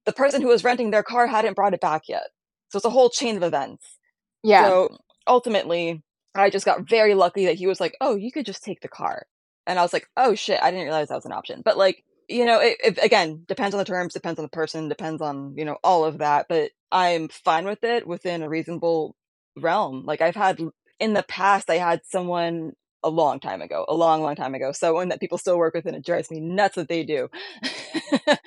The 0.06 0.12
person 0.12 0.42
who 0.42 0.48
was 0.48 0.64
renting 0.64 0.90
their 0.90 1.02
car 1.04 1.26
hadn't 1.26 1.54
brought 1.54 1.74
it 1.74 1.80
back 1.80 2.08
yet. 2.08 2.28
So 2.70 2.76
it's 2.78 2.84
a 2.86 2.90
whole 2.90 3.10
chain 3.10 3.36
of 3.36 3.42
events. 3.44 3.98
yeah 4.42 4.72
So, 4.72 4.98
ultimately, 5.28 6.02
I 6.36 6.50
just 6.50 6.66
got 6.66 6.88
very 6.88 7.14
lucky 7.14 7.46
that 7.46 7.56
he 7.56 7.66
was 7.68 7.80
like, 7.80 7.96
"Oh, 8.00 8.16
you 8.16 8.32
could 8.32 8.46
just 8.46 8.64
take 8.64 8.80
the 8.82 8.88
car." 8.88 9.26
And 9.70 9.78
I 9.78 9.82
was 9.82 9.92
like, 9.94 10.08
"Oh, 10.16 10.34
shit, 10.34 10.60
I 10.62 10.70
didn't 10.72 10.86
realize 10.86 11.08
that 11.08 11.16
was 11.16 11.26
an 11.26 11.32
option." 11.32 11.62
But, 11.64 11.78
like, 11.78 12.04
you 12.28 12.44
know, 12.46 12.60
it 12.60 12.78
it 12.84 12.98
again, 13.02 13.44
depends 13.48 13.74
on 13.74 13.78
the 13.78 13.84
terms, 13.84 14.14
depends 14.14 14.38
on 14.40 14.44
the 14.44 14.50
person, 14.50 14.88
depends 14.88 15.22
on, 15.22 15.54
you 15.58 15.64
know, 15.64 15.78
all 15.84 16.04
of 16.04 16.18
that, 16.18 16.46
but 16.48 16.72
I'm 16.92 17.28
fine 17.28 17.66
with 17.66 17.84
it 17.84 18.06
within 18.06 18.42
a 18.42 18.48
reasonable 18.50 19.16
realm. 19.58 20.04
Like, 20.06 20.20
I've 20.22 20.36
had 20.36 20.60
in 21.00 21.14
the 21.14 21.22
past, 21.24 21.70
I 21.70 21.76
had 21.78 22.02
someone 22.06 22.72
a 23.04 23.10
long 23.10 23.40
time 23.40 23.62
ago, 23.62 23.86
a 23.88 23.94
long, 23.94 24.22
long 24.22 24.36
time 24.36 24.54
ago, 24.54 24.72
someone 24.72 25.08
that 25.10 25.20
people 25.20 25.38
still 25.38 25.58
work 25.58 25.74
with, 25.74 25.86
and 25.86 25.96
it 25.96 26.04
drives 26.04 26.30
me 26.30 26.40
nuts 26.40 26.76
that 26.76 26.88
they 26.88 27.04
do. 27.04 27.28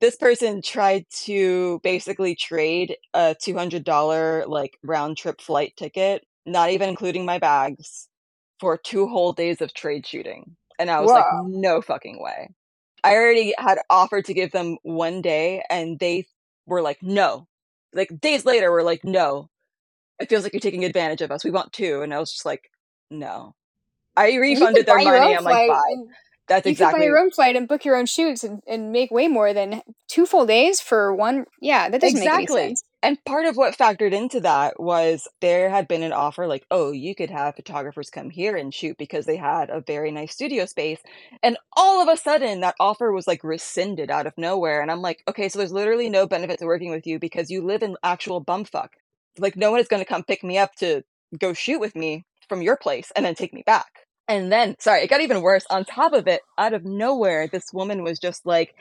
This 0.00 0.16
person 0.16 0.62
tried 0.62 1.06
to 1.24 1.80
basically 1.82 2.34
trade 2.34 2.96
a 3.14 3.36
$200, 3.42 4.44
like, 4.46 4.78
round 4.82 5.18
trip 5.18 5.40
flight 5.42 5.74
ticket, 5.76 6.24
not 6.46 6.70
even 6.70 6.88
including 6.88 7.24
my 7.26 7.38
bags, 7.38 8.08
for 8.60 8.78
2 8.78 9.08
whole 9.08 9.32
days 9.32 9.60
of 9.60 9.74
trade 9.74 10.06
shooting, 10.06 10.56
and 10.80 10.90
I 10.90 11.00
was 11.00 11.10
like, 11.12 11.26
"No 11.46 11.80
fucking 11.82 12.20
way." 12.20 12.50
I 13.04 13.14
already 13.14 13.54
had 13.58 13.78
offered 13.90 14.24
to 14.26 14.34
give 14.34 14.52
them 14.52 14.78
1 14.82 15.22
day, 15.22 15.62
and 15.70 15.98
they 16.00 16.26
were 16.66 16.82
like, 16.82 16.98
"No." 17.02 17.46
Like, 17.94 18.10
days 18.20 18.44
later, 18.44 18.72
we're 18.72 18.82
like, 18.82 19.04
"No. 19.04 19.48
It 20.20 20.28
feels 20.28 20.42
like 20.44 20.52
you're 20.54 20.60
taking 20.60 20.84
advantage 20.84 21.22
of 21.22 21.30
us, 21.30 21.44
we 21.44 21.50
want 21.52 21.72
2." 21.72 22.02
And 22.02 22.12
I 22.14 22.18
was 22.20 22.32
just 22.32 22.46
like, 22.46 22.70
"No." 23.10 23.54
I 24.16 24.34
refunded 24.36 24.86
their 24.86 24.96
money, 24.96 25.36
I'm 25.36 25.44
like, 25.44 25.68
"Bye." 25.68 25.96
That's 26.48 26.66
you 26.68 26.74
could 26.76 26.84
buy 26.84 26.88
exactly 26.88 27.06
your 27.06 27.18
own 27.18 27.30
flight 27.30 27.56
and 27.56 27.68
book 27.68 27.84
your 27.84 27.96
own 27.96 28.06
shoots 28.06 28.42
and, 28.44 28.62
and 28.66 28.92
make 28.92 29.10
way 29.12 29.28
more 29.28 29.52
than 29.54 29.82
2 30.08 30.26
full 30.26 30.46
days 30.46 30.80
for 30.80 31.14
1 31.14 31.46
yeah, 31.60 31.88
that 31.88 32.00
doesn't 32.00 32.18
make 32.20 32.34
any 32.34 32.46
sense. 32.48 32.82
And 33.02 33.22
part 33.24 33.46
of 33.46 33.56
what 33.56 33.76
factored 33.78 34.12
into 34.12 34.40
that 34.40 34.78
was 34.78 35.26
there 35.40 35.70
had 35.70 35.88
been 35.88 36.02
an 36.02 36.12
offer 36.12 36.46
like, 36.46 36.66
"Oh, 36.70 36.92
you 36.92 37.14
could 37.14 37.30
have 37.30 37.56
photographers 37.56 38.10
come 38.10 38.28
here 38.28 38.56
and 38.56 38.74
shoot," 38.74 38.98
because 38.98 39.24
they 39.24 39.36
had 39.36 39.70
a 39.70 39.80
very 39.80 40.10
nice 40.10 40.32
studio 40.34 40.66
space, 40.66 41.00
and 41.42 41.56
all 41.74 42.02
of 42.02 42.08
a 42.08 42.16
sudden, 42.18 42.60
that 42.60 42.74
offer 42.78 43.10
was, 43.10 43.26
like, 43.26 43.42
rescinded 43.42 44.10
out 44.10 44.26
of 44.26 44.36
nowhere, 44.36 44.82
and 44.82 44.90
I'm 44.90 45.00
like, 45.00 45.22
"Okay, 45.28 45.48
so 45.48 45.58
there's 45.58 45.72
literally 45.72 46.10
no 46.10 46.26
benefit 46.26 46.58
to 46.58 46.66
working 46.66 46.90
with 46.90 47.06
you 47.06 47.18
because 47.18 47.50
you 47.50 47.62
live 47.64 47.82
in 47.82 47.96
actual 48.02 48.44
bumfuck. 48.44 48.90
Like, 49.38 49.56
no 49.56 49.70
one 49.70 49.80
is 49.80 49.88
gonna 49.88 50.04
come 50.04 50.22
pick 50.24 50.44
me 50.44 50.58
up 50.58 50.74
to 50.76 51.02
go 51.38 51.54
shoot 51.54 51.80
with 51.80 51.96
me 51.96 52.24
from 52.50 52.60
your 52.60 52.76
place 52.76 53.10
and 53.16 53.24
then 53.24 53.34
take 53.34 53.54
me 53.54 53.62
back." 53.64 54.06
And 54.28 54.52
then 54.52 54.76
sorry, 54.78 55.02
it 55.02 55.08
got 55.10 55.22
even 55.22 55.40
worse. 55.42 55.64
On 55.70 55.84
top 55.86 56.12
of 56.12 56.28
it, 56.28 56.42
out 56.58 56.74
of 56.74 56.84
nowhere, 56.84 57.48
this 57.48 57.72
woman 57.72 58.02
was 58.04 58.18
just 58.18 58.44
like, 58.46 58.74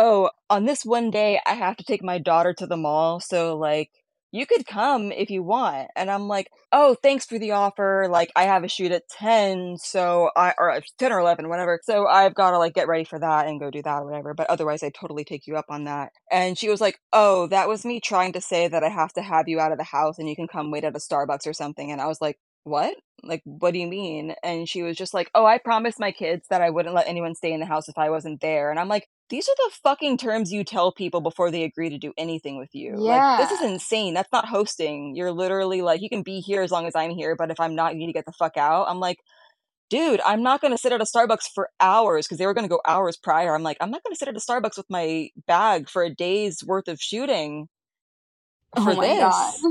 "Oh, 0.00 0.30
on 0.48 0.64
this 0.64 0.84
one 0.84 1.10
day, 1.10 1.40
I 1.46 1.54
have 1.54 1.76
to 1.76 1.84
take 1.84 2.02
my 2.02 2.18
daughter 2.18 2.52
to 2.54 2.66
the 2.66 2.76
mall, 2.76 3.20
so, 3.20 3.56
like, 3.56 3.90
you 4.32 4.46
could 4.46 4.66
come 4.66 5.12
if 5.12 5.30
you 5.30 5.42
want." 5.42 5.90
And 5.96 6.10
I'm 6.10 6.26
like, 6.28 6.50
"Oh, 6.72 6.96
thanks 7.02 7.26
for 7.26 7.38
the 7.38 7.52
offer, 7.52 8.08
like, 8.10 8.32
I 8.36 8.44
have 8.44 8.64
a 8.64 8.68
shoot 8.68 8.92
at 8.92 9.08
10, 9.08 9.76
so 9.78 10.30
I" 10.36 10.54
or 10.58 10.70
uh, 10.70 10.80
10 10.98 11.12
or 11.12 11.20
11, 11.20 11.48
whatever, 11.48 11.80
"So 11.84 12.06
I've 12.06 12.34
gotta, 12.34 12.58
like, 12.58 12.74
get 12.74 12.88
ready 12.88 13.04
for 13.04 13.18
that 13.18 13.46
and 13.46 13.60
go 13.60 13.70
do 13.70 13.82
that 13.82 14.02
or 14.02 14.06
whatever, 14.06 14.34
but 14.34 14.48
otherwise, 14.50 14.82
I'd 14.82 14.94
totally 14.94 15.24
take 15.24 15.46
you 15.46 15.56
up 15.56 15.66
on 15.68 15.84
that." 15.84 16.12
And 16.30 16.56
she 16.58 16.68
was 16.70 16.80
like, 16.80 16.98
"Oh, 17.12 17.46
that 17.48 17.68
was 17.68 17.84
me 17.84 18.00
trying 18.00 18.32
to 18.34 18.40
say 18.40 18.68
that 18.68 18.82
I 18.84 18.88
have 18.88 19.12
to 19.14 19.22
have 19.22 19.48
you 19.48 19.60
out 19.60 19.72
of 19.72 19.78
the 19.78 19.84
house 19.84 20.18
and 20.18 20.28
you 20.28 20.36
can 20.36 20.48
come 20.48 20.70
wait 20.70 20.84
at 20.84 20.96
a 20.96 20.98
Starbucks 20.98 21.46
or 21.46 21.52
something." 21.52 21.90
And 21.92 22.00
I 22.00 22.06
was 22.06 22.20
like, 22.20 22.38
"What? 22.64 22.96
Like, 23.22 23.42
what 23.44 23.72
do 23.72 23.78
you 23.78 23.86
mean?" 23.86 24.34
And 24.42 24.68
she 24.68 24.82
was 24.82 24.96
just 24.96 25.14
like, 25.14 25.30
"Oh, 25.34 25.44
I 25.46 25.58
promised 25.58 26.00
my 26.00 26.12
kids 26.12 26.46
that 26.48 26.62
I 26.62 26.70
wouldn't 26.70 26.94
let 26.94 27.08
anyone 27.08 27.34
stay 27.34 27.52
in 27.52 27.60
the 27.60 27.66
house 27.66 27.88
if 27.88 27.98
I 27.98 28.10
wasn't 28.10 28.40
there." 28.40 28.70
And 28.70 28.78
I'm 28.80 28.88
like, 28.88 29.08
"These 29.28 29.48
are 29.48 29.54
the 29.56 29.70
fucking 29.82 30.16
terms 30.18 30.52
you 30.52 30.64
tell 30.64 30.92
people 30.92 31.20
before 31.20 31.50
they 31.50 31.64
agree 31.64 31.90
to 31.90 31.98
do 31.98 32.12
anything 32.18 32.58
with 32.58 32.74
you. 32.74 32.96
Like, 32.96 33.22
this 33.38 33.50
is 33.60 33.62
insane. 33.62 34.14
That's 34.14 34.32
not 34.32 34.46
hosting. 34.48 35.14
You're 35.16 35.32
literally 35.32 35.82
like, 35.82 36.00
"You 36.02 36.08
can 36.08 36.22
be 36.22 36.40
here 36.40 36.62
as 36.62 36.70
long 36.70 36.86
as 36.86 36.94
I'm 36.94 37.10
here, 37.10 37.36
but 37.36 37.50
if 37.50 37.60
I'm 37.60 37.74
not, 37.74 37.92
you 37.94 38.00
need 38.00 38.06
to 38.06 38.12
get 38.12 38.26
the 38.26 38.32
fuck 38.32 38.56
out." 38.56 38.88
I'm 38.88 39.00
like, 39.00 39.18
"Dude, 39.90 40.20
I'm 40.24 40.42
not 40.42 40.60
gonna 40.60 40.78
sit 40.78 40.92
at 40.92 41.00
a 41.00 41.04
Starbucks 41.04 41.48
for 41.54 41.70
hours 41.80 42.26
because 42.26 42.38
they 42.38 42.46
were 42.46 42.54
gonna 42.54 42.68
go 42.68 42.80
hours 42.86 43.16
prior. 43.16 43.54
I'm 43.54 43.62
like, 43.62 43.76
"I'm 43.80 43.90
not 43.90 44.02
gonna 44.04 44.16
sit 44.16 44.28
at 44.28 44.36
a 44.36 44.40
Starbucks 44.40 44.76
with 44.76 44.88
my 44.88 45.30
bag 45.46 45.88
for 45.90 46.02
a 46.02 46.14
day's 46.14 46.62
worth 46.64 46.88
of 46.88 47.00
shooting 47.00 47.68
Oh 48.76 48.84
for 48.84 48.94
my 48.94 49.06
god. 49.06 49.54
this." 49.54 49.64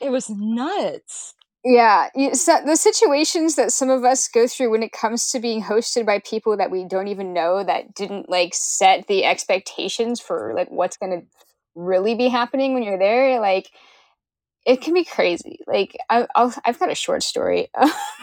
It 0.00 0.10
was 0.10 0.30
nuts. 0.30 1.34
Yeah, 1.64 2.08
so 2.32 2.58
the 2.66 2.74
situations 2.76 3.54
that 3.54 3.70
some 3.72 3.88
of 3.88 4.04
us 4.04 4.26
go 4.26 4.48
through 4.48 4.70
when 4.70 4.82
it 4.82 4.90
comes 4.90 5.30
to 5.30 5.38
being 5.38 5.62
hosted 5.62 6.04
by 6.04 6.18
people 6.18 6.56
that 6.56 6.72
we 6.72 6.84
don't 6.84 7.06
even 7.06 7.32
know 7.32 7.62
that 7.62 7.94
didn't, 7.94 8.28
like, 8.28 8.52
set 8.52 9.06
the 9.06 9.24
expectations 9.24 10.20
for, 10.20 10.52
like, 10.56 10.68
what's 10.72 10.96
gonna 10.96 11.22
really 11.76 12.16
be 12.16 12.28
happening 12.28 12.74
when 12.74 12.82
you're 12.82 12.98
there, 12.98 13.38
like, 13.40 13.70
it 14.66 14.82
can 14.82 14.94
be 14.94 15.04
crazy. 15.04 15.60
Like, 15.66 15.96
I 16.10 16.26
I'll 16.36 16.54
I've 16.64 16.78
got 16.80 16.90
a 16.92 16.96
short 16.96 17.22
story. 17.24 17.68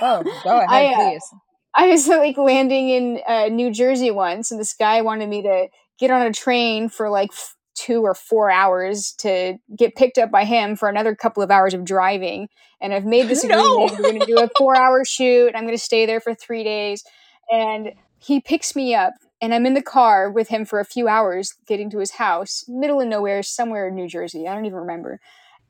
Oh, 0.01 0.25
go 0.43 0.59
I, 0.69 0.85
ahead, 0.85 0.87
uh 0.87 0.93
please. 0.93 1.33
I 1.75 1.87
was, 1.89 2.07
like, 2.07 2.37
landing 2.37 2.89
in, 2.89 3.21
uh, 3.27 3.47
New 3.49 3.71
Jersey 3.71 4.11
once, 4.11 4.51
and 4.51 4.59
this 4.59 4.73
guy 4.73 5.01
wanted 5.01 5.29
me 5.29 5.43
to 5.43 5.67
get 5.99 6.11
on 6.11 6.21
a 6.25 6.33
train 6.33 6.89
for, 6.89 7.09
like, 7.09 7.31
f 7.33 7.55
2 7.79 8.01
or 8.03 8.13
4 8.13 8.51
hours 8.51 9.13
to 9.19 9.57
get 9.77 9.95
picked 9.95 10.17
up 10.17 10.31
by 10.31 10.43
him 10.43 10.75
for 10.75 10.89
another 10.89 11.15
couple 11.15 11.41
of 11.41 11.51
hours 11.51 11.73
of 11.73 11.85
driving, 11.85 12.49
and 12.81 12.93
I've 12.93 13.05
made 13.05 13.27
this 13.29 13.43
No! 13.45 13.85
agreement, 13.85 13.99
we're 13.99 14.11
gonna 14.11 14.25
do 14.25 14.39
a 14.43 14.49
four-hour 14.57 15.05
shoot, 15.05 15.47
and 15.47 15.55
I'm 15.57 15.65
gonna 15.65 15.77
stay 15.77 16.05
there 16.05 16.19
for 16.19 16.33
3 16.33 16.63
days, 16.63 17.03
and 17.51 17.93
he 18.19 18.41
picks 18.41 18.75
me 18.75 18.93
up, 18.93 19.13
and 19.41 19.53
I'm 19.53 19.65
in 19.65 19.73
the 19.75 19.81
car 19.81 20.29
with 20.29 20.49
him 20.49 20.65
for 20.65 20.79
a 20.81 20.85
few 20.85 21.07
hours 21.07 21.55
getting 21.67 21.89
to 21.91 21.99
his 21.99 22.11
house, 22.11 22.65
middle 22.67 22.99
of 23.01 23.07
nowhere, 23.07 23.41
somewhere 23.43 23.87
in 23.87 23.95
New 23.95 24.07
Jersey, 24.07 24.47
I 24.47 24.53
don't 24.53 24.65
even 24.65 24.79
remember, 24.79 25.19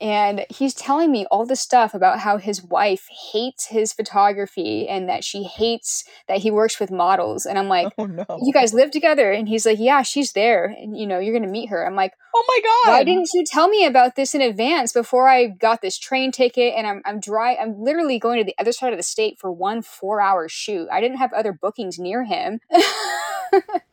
and 0.02 0.46
he's 0.50 0.74
telling 0.74 1.12
me 1.12 1.26
all 1.30 1.46
this 1.46 1.60
stuff 1.60 1.94
about 1.94 2.20
how 2.20 2.38
his 2.38 2.64
wife 2.64 3.08
hates 3.32 3.68
his 3.68 3.92
photography 3.92 4.88
and 4.88 5.10
that 5.10 5.24
she 5.24 5.44
hates 5.44 6.06
that 6.28 6.40
he 6.40 6.52
works 6.52 6.80
with 6.80 6.92
models. 6.92 7.46
And 7.46 7.60
i'm 7.60 7.68
like 7.70 7.94
oh 7.98 8.06
no. 8.06 8.26
You 8.42 8.54
guys 8.54 8.74
live 8.74 8.92
together? 8.92 9.32
And 9.32 9.48
he's 9.48 9.66
like 9.66 9.80
yeah 9.80 10.02
she's 10.02 10.34
there. 10.34 10.66
And 10.66 10.98
you 10.98 11.06
know 11.06 11.20
you're 11.20 11.38
gonna 11.38 11.52
meet 11.52 11.70
her. 11.70 11.86
I'm 11.86 11.96
like 11.96 12.14
oh 12.36 12.46
my 12.48 12.60
god! 12.64 12.92
why 12.92 13.04
didn't 13.04 13.30
you 13.34 13.44
tell 13.44 13.68
me 13.68 13.86
about 13.86 14.16
this 14.16 14.36
in 14.36 14.42
advance 14.42 14.94
before 14.94 15.28
i 15.28 15.48
got 15.48 15.82
this 15.82 15.98
train 15.98 16.32
ticket? 16.32 16.74
And 16.76 16.88
i'm 16.88 17.02
i'm 17.06 17.20
dry 17.20 17.56
i'm 17.56 17.80
literally 17.82 18.20
going 18.20 18.40
to 18.40 18.46
the 18.46 18.56
other 18.60 18.72
side 18.72 18.94
of 18.94 19.00
the 19.00 19.04
state 19.04 19.40
for 19.40 19.52
one 19.52 19.82
four 19.82 20.22
hour 20.22 20.48
shoot. 20.48 20.88
I 20.92 21.02
didn't 21.02 21.18
have 21.18 21.34
other 21.34 21.54
bookings 21.54 22.00
near 22.00 22.24
him 22.24 22.60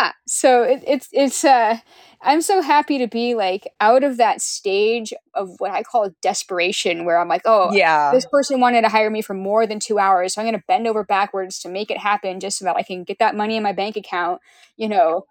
yeah 0.00 0.12
so 0.26 0.62
it, 0.62 0.82
it's 0.86 1.08
it's 1.12 1.44
uh 1.44 1.76
i'm 2.22 2.40
so 2.40 2.60
happy 2.60 2.98
to 2.98 3.06
be 3.06 3.34
like 3.34 3.68
out 3.80 4.04
of 4.04 4.16
that 4.16 4.40
stage 4.40 5.12
of 5.34 5.50
what 5.58 5.70
i 5.70 5.82
call 5.82 6.10
desperation 6.22 7.04
where 7.04 7.18
i'm 7.18 7.28
like 7.28 7.42
oh 7.44 7.72
yeah. 7.72 8.10
this 8.12 8.26
person 8.26 8.60
wanted 8.60 8.82
to 8.82 8.88
hire 8.88 9.10
me 9.10 9.22
for 9.22 9.34
more 9.34 9.66
than 9.66 9.78
two 9.78 9.98
hours 9.98 10.34
so 10.34 10.40
i'm 10.40 10.46
going 10.46 10.58
to 10.58 10.64
bend 10.66 10.86
over 10.86 11.04
backwards 11.04 11.58
to 11.58 11.68
make 11.68 11.90
it 11.90 11.98
happen 11.98 12.40
just 12.40 12.58
so 12.58 12.64
that 12.64 12.76
i 12.76 12.82
can 12.82 13.04
get 13.04 13.18
that 13.18 13.36
money 13.36 13.56
in 13.56 13.62
my 13.62 13.72
bank 13.72 13.96
account 13.96 14.40
you 14.76 14.88
know? 14.88 15.24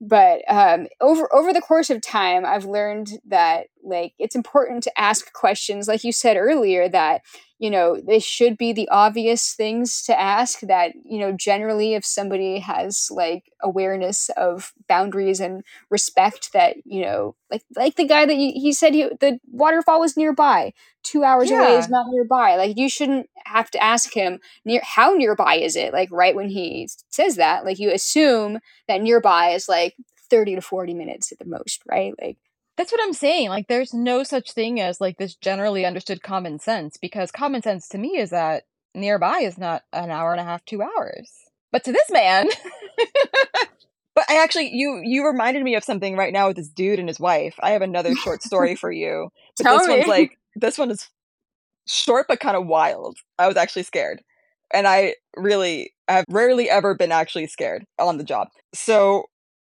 But 0.00 0.42
um, 0.48 0.88
over 1.00 1.32
over 1.34 1.52
the 1.52 1.62
course 1.62 1.88
of 1.88 2.02
time 2.02 2.44
i've 2.44 2.66
learned 2.66 3.12
that 3.26 3.68
like 3.82 4.12
it's 4.18 4.34
important 4.34 4.82
to 4.82 5.00
ask 5.00 5.32
questions 5.32 5.88
like 5.88 6.04
you 6.04 6.12
said 6.12 6.36
earlier 6.36 6.88
that 6.88 7.22
you 7.64 7.70
know 7.70 7.98
they 8.06 8.18
should 8.18 8.58
be 8.58 8.74
the 8.74 8.86
obvious 8.90 9.54
things 9.54 10.02
to 10.02 10.20
ask 10.20 10.60
that 10.60 10.92
you 11.02 11.18
know 11.18 11.32
generally 11.32 11.94
if 11.94 12.04
somebody 12.04 12.58
has 12.58 13.08
like 13.10 13.50
awareness 13.62 14.28
of 14.36 14.74
boundaries 14.86 15.40
and 15.40 15.64
respect 15.88 16.52
that 16.52 16.76
you 16.84 17.00
know 17.00 17.34
like 17.50 17.62
like 17.74 17.96
the 17.96 18.06
guy 18.06 18.26
that 18.26 18.34
he, 18.34 18.52
he 18.52 18.70
said 18.70 18.92
he, 18.92 19.04
the 19.18 19.38
waterfall 19.50 19.98
was 19.98 20.14
nearby 20.14 20.74
two 21.02 21.24
hours 21.24 21.50
yeah. 21.50 21.62
away 21.62 21.78
is 21.78 21.88
not 21.88 22.04
nearby 22.10 22.56
like 22.56 22.76
you 22.76 22.86
shouldn't 22.86 23.30
have 23.46 23.70
to 23.70 23.82
ask 23.82 24.12
him 24.12 24.40
near 24.66 24.82
how 24.84 25.14
nearby 25.14 25.54
is 25.54 25.74
it 25.74 25.94
like 25.94 26.10
right 26.12 26.34
when 26.34 26.50
he 26.50 26.86
says 27.08 27.36
that 27.36 27.64
like 27.64 27.78
you 27.78 27.90
assume 27.90 28.58
that 28.88 29.00
nearby 29.00 29.48
is 29.48 29.70
like 29.70 29.94
30 30.28 30.56
to 30.56 30.60
40 30.60 30.92
minutes 30.92 31.32
at 31.32 31.38
the 31.38 31.46
most 31.46 31.80
right 31.86 32.12
like 32.20 32.36
that's 32.76 32.92
what 32.92 33.00
I'm 33.02 33.12
saying. 33.12 33.48
Like, 33.48 33.68
there's 33.68 33.94
no 33.94 34.22
such 34.24 34.52
thing 34.52 34.80
as 34.80 35.00
like 35.00 35.16
this 35.18 35.34
generally 35.36 35.84
understood 35.84 36.22
common 36.22 36.58
sense 36.58 36.96
because 36.96 37.30
common 37.30 37.62
sense 37.62 37.88
to 37.88 37.98
me 37.98 38.18
is 38.18 38.30
that 38.30 38.64
nearby 38.94 39.38
is 39.38 39.58
not 39.58 39.82
an 39.92 40.10
hour 40.10 40.32
and 40.32 40.40
a 40.40 40.44
half, 40.44 40.64
two 40.64 40.82
hours. 40.82 41.30
But 41.72 41.84
to 41.84 41.92
this 41.92 42.10
man, 42.10 42.48
but 44.14 44.24
I 44.28 44.42
actually 44.42 44.70
you 44.72 45.00
you 45.02 45.26
reminded 45.26 45.64
me 45.64 45.74
of 45.74 45.84
something 45.84 46.16
right 46.16 46.32
now 46.32 46.48
with 46.48 46.56
this 46.56 46.68
dude 46.68 46.98
and 46.98 47.08
his 47.08 47.18
wife. 47.18 47.54
I 47.60 47.70
have 47.70 47.82
another 47.82 48.14
short 48.14 48.42
story 48.42 48.76
for 48.76 48.90
you. 48.90 49.30
But 49.56 49.64
Tell 49.64 49.78
this 49.78 49.88
me. 49.88 49.94
one's 49.94 50.08
like 50.08 50.38
this 50.56 50.78
one 50.78 50.90
is 50.90 51.08
short 51.86 52.26
but 52.28 52.40
kind 52.40 52.56
of 52.56 52.66
wild. 52.66 53.18
I 53.38 53.46
was 53.46 53.56
actually 53.56 53.84
scared. 53.84 54.20
And 54.72 54.86
I 54.86 55.14
really 55.36 55.92
I 56.08 56.14
have 56.14 56.24
rarely 56.28 56.68
ever 56.68 56.94
been 56.94 57.12
actually 57.12 57.46
scared 57.46 57.84
on 57.98 58.18
the 58.18 58.24
job. 58.24 58.48
So 58.72 59.24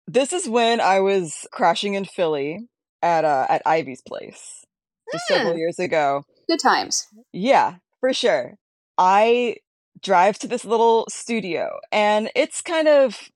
this 0.06 0.32
is 0.32 0.48
when 0.48 0.80
I 0.80 1.00
was 1.00 1.46
crashing 1.52 1.94
in 1.94 2.04
Philly 2.04 2.68
at 3.04 3.24
uh 3.24 3.46
at 3.50 3.62
Ivy's 3.66 4.02
place 4.02 4.64
just 5.12 5.28
several 5.28 5.54
Hmm. 5.54 5.58
years 5.58 5.78
ago. 5.78 6.24
good 6.48 6.60
times 6.60 7.06
Yeah, 7.32 7.76
for 8.00 8.12
sure. 8.12 8.54
I 8.98 9.56
drive 10.02 10.38
to 10.40 10.48
this 10.48 10.64
little 10.64 11.06
studio 11.10 11.78
and 11.92 12.30
it's 12.34 12.62
kind 12.62 12.88
of 12.88 13.30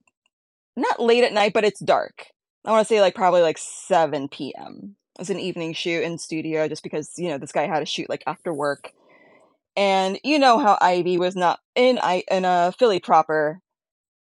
not 0.77 1.01
late 1.01 1.25
at 1.25 1.33
night, 1.33 1.53
but 1.55 1.65
it's 1.65 1.81
dark. 1.81 2.27
I 2.65 2.71
want 2.73 2.87
to 2.87 2.95
say 2.95 3.01
like 3.01 3.15
probably 3.15 3.43
like 3.43 3.59
7 3.59 4.29
p.m. 4.29 4.97
It's 5.21 5.31
an 5.31 5.41
evening 5.41 5.73
shoot 5.75 6.03
in 6.05 6.19
studio 6.19 6.69
just 6.69 6.83
because, 6.83 7.13
you 7.19 7.29
know, 7.29 7.39
this 7.39 7.53
guy 7.53 7.67
had 7.67 7.81
to 7.81 7.87
shoot 7.87 8.09
like 8.11 8.25
after 8.27 8.55
work. 8.55 8.93
And 9.77 10.19
you 10.25 10.39
know 10.39 10.59
how 10.59 10.79
Ivy 10.81 11.19
was 11.19 11.37
not 11.37 11.61
in 11.77 11.99
I 12.03 12.25
in 12.31 12.45
a 12.45 12.73
Philly 12.79 13.01
proper 13.01 13.61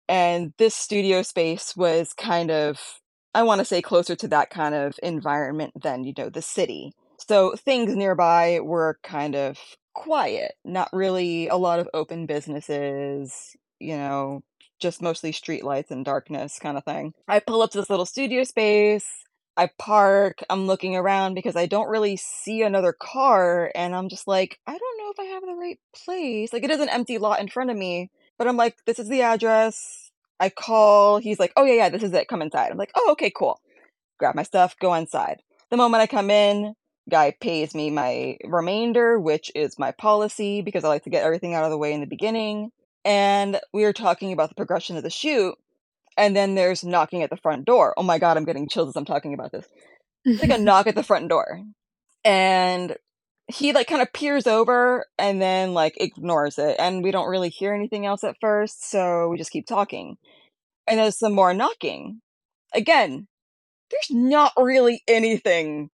and 0.08 0.52
this 0.58 0.74
studio 0.74 1.22
space 1.22 1.76
was 1.76 2.12
kind 2.12 2.50
of 2.50 2.99
I 3.34 3.42
want 3.44 3.60
to 3.60 3.64
say 3.64 3.80
closer 3.80 4.16
to 4.16 4.28
that 4.28 4.50
kind 4.50 4.74
of 4.74 4.98
environment 5.02 5.72
than, 5.82 6.04
you 6.04 6.12
know, 6.16 6.28
the 6.28 6.42
city. 6.42 6.92
So 7.28 7.54
things 7.54 7.94
nearby 7.94 8.60
were 8.60 8.98
kind 9.02 9.36
of 9.36 9.58
quiet, 9.94 10.52
not 10.64 10.88
really 10.92 11.48
a 11.48 11.56
lot 11.56 11.78
of 11.78 11.88
open 11.94 12.26
businesses, 12.26 13.56
you 13.78 13.96
know, 13.96 14.42
just 14.80 15.02
mostly 15.02 15.32
streetlights 15.32 15.90
and 15.90 16.04
darkness 16.04 16.58
kind 16.58 16.76
of 16.76 16.84
thing. 16.84 17.12
I 17.28 17.40
pull 17.40 17.62
up 17.62 17.70
to 17.72 17.78
this 17.78 17.90
little 17.90 18.06
studio 18.06 18.44
space. 18.44 19.06
I 19.56 19.68
park, 19.78 20.42
I'm 20.48 20.66
looking 20.66 20.96
around 20.96 21.34
because 21.34 21.54
I 21.54 21.66
don't 21.66 21.90
really 21.90 22.16
see 22.16 22.62
another 22.62 22.94
car 22.94 23.70
and 23.74 23.94
I'm 23.94 24.08
just 24.08 24.26
like, 24.26 24.58
I 24.66 24.72
don't 24.72 24.98
know 24.98 25.10
if 25.10 25.20
I 25.20 25.24
have 25.34 25.42
the 25.42 25.54
right 25.54 25.78
place. 25.94 26.52
Like 26.52 26.64
it 26.64 26.70
is 26.70 26.80
an 26.80 26.88
empty 26.88 27.18
lot 27.18 27.40
in 27.40 27.48
front 27.48 27.70
of 27.70 27.76
me, 27.76 28.10
but 28.38 28.48
I'm 28.48 28.56
like, 28.56 28.76
this 28.86 28.98
is 28.98 29.08
the 29.08 29.22
address. 29.22 29.99
I 30.40 30.48
call, 30.48 31.18
he's 31.18 31.38
like, 31.38 31.52
oh 31.56 31.64
yeah, 31.64 31.74
yeah, 31.74 31.88
this 31.90 32.02
is 32.02 32.12
it. 32.14 32.26
Come 32.26 32.42
inside. 32.42 32.70
I'm 32.70 32.78
like, 32.78 32.92
oh, 32.96 33.12
okay, 33.12 33.30
cool. 33.30 33.60
Grab 34.18 34.34
my 34.34 34.42
stuff, 34.42 34.74
go 34.80 34.94
inside. 34.94 35.42
The 35.70 35.76
moment 35.76 36.02
I 36.02 36.06
come 36.06 36.30
in, 36.30 36.74
guy 37.08 37.34
pays 37.40 37.74
me 37.74 37.90
my 37.90 38.38
remainder, 38.44 39.20
which 39.20 39.52
is 39.54 39.78
my 39.78 39.92
policy 39.92 40.62
because 40.62 40.82
I 40.82 40.88
like 40.88 41.04
to 41.04 41.10
get 41.10 41.24
everything 41.24 41.54
out 41.54 41.64
of 41.64 41.70
the 41.70 41.78
way 41.78 41.92
in 41.92 42.00
the 42.00 42.06
beginning. 42.06 42.70
And 43.04 43.60
we 43.72 43.84
are 43.84 43.92
talking 43.92 44.32
about 44.32 44.48
the 44.48 44.54
progression 44.54 44.96
of 44.96 45.02
the 45.02 45.10
shoot. 45.10 45.54
And 46.16 46.34
then 46.34 46.54
there's 46.54 46.84
knocking 46.84 47.22
at 47.22 47.30
the 47.30 47.36
front 47.36 47.66
door. 47.66 47.94
Oh 47.96 48.02
my 48.02 48.18
god, 48.18 48.36
I'm 48.36 48.44
getting 48.44 48.68
chills 48.68 48.88
as 48.88 48.96
I'm 48.96 49.04
talking 49.04 49.34
about 49.34 49.52
this. 49.52 49.66
It's 50.24 50.42
like 50.42 50.58
a 50.58 50.58
knock 50.62 50.86
at 50.86 50.94
the 50.94 51.02
front 51.02 51.28
door. 51.28 51.62
And 52.24 52.96
he 53.52 53.72
like 53.72 53.88
kind 53.88 54.02
of 54.02 54.12
peers 54.12 54.46
over 54.46 55.06
and 55.18 55.40
then 55.40 55.74
like 55.74 55.94
ignores 55.98 56.58
it. 56.58 56.76
And 56.78 57.02
we 57.02 57.10
don't 57.10 57.28
really 57.28 57.48
hear 57.48 57.74
anything 57.74 58.06
else 58.06 58.24
at 58.24 58.36
first, 58.40 58.90
so 58.90 59.28
we 59.28 59.38
just 59.38 59.50
keep 59.50 59.66
talking. 59.66 60.16
And 60.86 60.98
there's 60.98 61.18
some 61.18 61.34
more 61.34 61.54
knocking. 61.54 62.20
Again, 62.74 63.26
there's 63.90 64.10
not 64.10 64.52
really 64.56 65.02
anything 65.08 65.90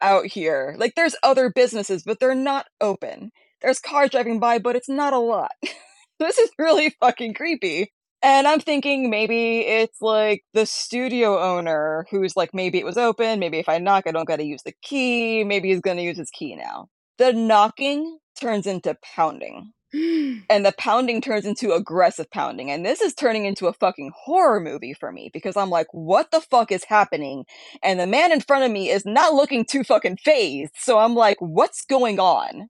out 0.00 0.26
here. 0.26 0.74
Like 0.78 0.94
there's 0.94 1.16
other 1.22 1.50
businesses, 1.50 2.02
but 2.02 2.20
they're 2.20 2.34
not 2.34 2.66
open. 2.80 3.30
There's 3.62 3.78
cars 3.78 4.10
driving 4.10 4.40
by, 4.40 4.58
but 4.58 4.76
it's 4.76 4.88
not 4.88 5.12
a 5.12 5.18
lot. 5.18 5.52
this 6.18 6.38
is 6.38 6.50
really 6.58 6.94
fucking 7.00 7.34
creepy. 7.34 7.92
And 8.22 8.46
I'm 8.46 8.60
thinking 8.60 9.10
maybe 9.10 9.60
it's 9.60 10.00
like 10.00 10.44
the 10.54 10.64
studio 10.64 11.40
owner 11.40 12.06
who's 12.10 12.36
like, 12.36 12.54
maybe 12.54 12.78
it 12.78 12.84
was 12.84 12.96
open, 12.96 13.40
maybe 13.40 13.58
if 13.58 13.68
I 13.68 13.78
knock, 13.78 14.04
I 14.06 14.12
don't 14.12 14.28
gotta 14.28 14.44
use 14.44 14.62
the 14.62 14.74
key, 14.82 15.42
maybe 15.42 15.70
he's 15.70 15.80
gonna 15.80 16.02
use 16.02 16.18
his 16.18 16.30
key 16.30 16.54
now. 16.54 16.88
The 17.18 17.32
knocking 17.32 18.18
turns 18.40 18.66
into 18.66 18.96
pounding. 19.02 19.72
And 20.48 20.64
the 20.64 20.72
pounding 20.78 21.20
turns 21.20 21.44
into 21.44 21.72
aggressive 21.72 22.30
pounding. 22.30 22.70
And 22.70 22.84
this 22.84 23.02
is 23.02 23.14
turning 23.14 23.44
into 23.44 23.66
a 23.66 23.72
fucking 23.74 24.12
horror 24.16 24.58
movie 24.60 24.94
for 24.94 25.12
me 25.12 25.30
because 25.32 25.56
I'm 25.56 25.68
like, 25.68 25.86
what 25.92 26.30
the 26.30 26.40
fuck 26.40 26.72
is 26.72 26.84
happening? 26.84 27.44
And 27.82 28.00
the 28.00 28.06
man 28.06 28.32
in 28.32 28.40
front 28.40 28.64
of 28.64 28.70
me 28.70 28.88
is 28.88 29.04
not 29.04 29.34
looking 29.34 29.64
too 29.66 29.84
fucking 29.84 30.16
fazed. 30.18 30.72
So 30.78 30.98
I'm 30.98 31.14
like, 31.14 31.36
what's 31.40 31.84
going 31.84 32.18
on? 32.18 32.68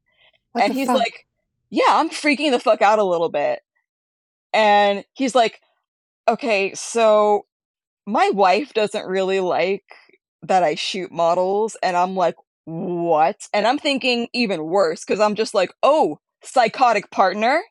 What 0.52 0.64
and 0.64 0.72
he's 0.74 0.88
fuck? 0.88 0.98
like, 0.98 1.26
yeah, 1.70 1.84
I'm 1.90 2.10
freaking 2.10 2.50
the 2.50 2.58
fuck 2.60 2.82
out 2.82 2.98
a 2.98 3.04
little 3.04 3.30
bit. 3.30 3.60
And 4.52 5.04
he's 5.14 5.34
like, 5.34 5.60
okay, 6.28 6.74
so 6.74 7.46
my 8.06 8.30
wife 8.30 8.72
doesn't 8.74 9.06
really 9.06 9.40
like 9.40 9.84
that 10.42 10.62
I 10.62 10.74
shoot 10.74 11.12
models. 11.12 11.76
And 11.82 11.96
I'm 11.96 12.16
like, 12.16 12.36
what? 12.64 13.36
And 13.52 13.66
I'm 13.66 13.78
thinking 13.78 14.28
even 14.32 14.64
worse 14.64 15.04
because 15.04 15.20
I'm 15.20 15.34
just 15.34 15.54
like, 15.54 15.72
oh, 15.82 16.18
psychotic 16.42 17.10
partner. 17.10 17.62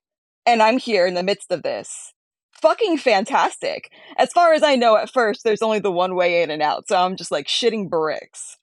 And 0.46 0.62
I'm 0.62 0.80
here 0.80 1.06
in 1.06 1.14
the 1.14 1.24
midst 1.24 1.52
of 1.52 1.64
this. 1.64 2.14
Fucking 2.62 2.98
fantastic. 2.98 3.92
As 4.18 4.32
far 4.32 4.54
as 4.54 4.64
I 4.64 4.76
know, 4.76 4.96
at 4.96 5.12
first, 5.12 5.44
there's 5.44 5.62
only 5.62 5.80
the 5.80 5.92
one 5.92 6.16
way 6.16 6.44
in 6.44 6.52
and 6.52 6.62
out. 6.62 6.88
So 6.88 6.98
I'm 6.98 7.16
just 7.16 7.32
like 7.32 7.48
shitting 7.48 7.90
bricks. 7.90 8.58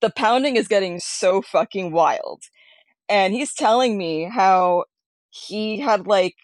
The 0.00 0.10
pounding 0.10 0.56
is 0.56 0.68
getting 0.68 1.00
so 1.00 1.42
fucking 1.42 1.92
wild. 1.92 2.42
And 3.08 3.32
he's 3.32 3.54
telling 3.54 3.96
me 3.96 4.24
how 4.24 4.84
he 5.30 5.78
had 5.80 6.06
like, 6.06 6.34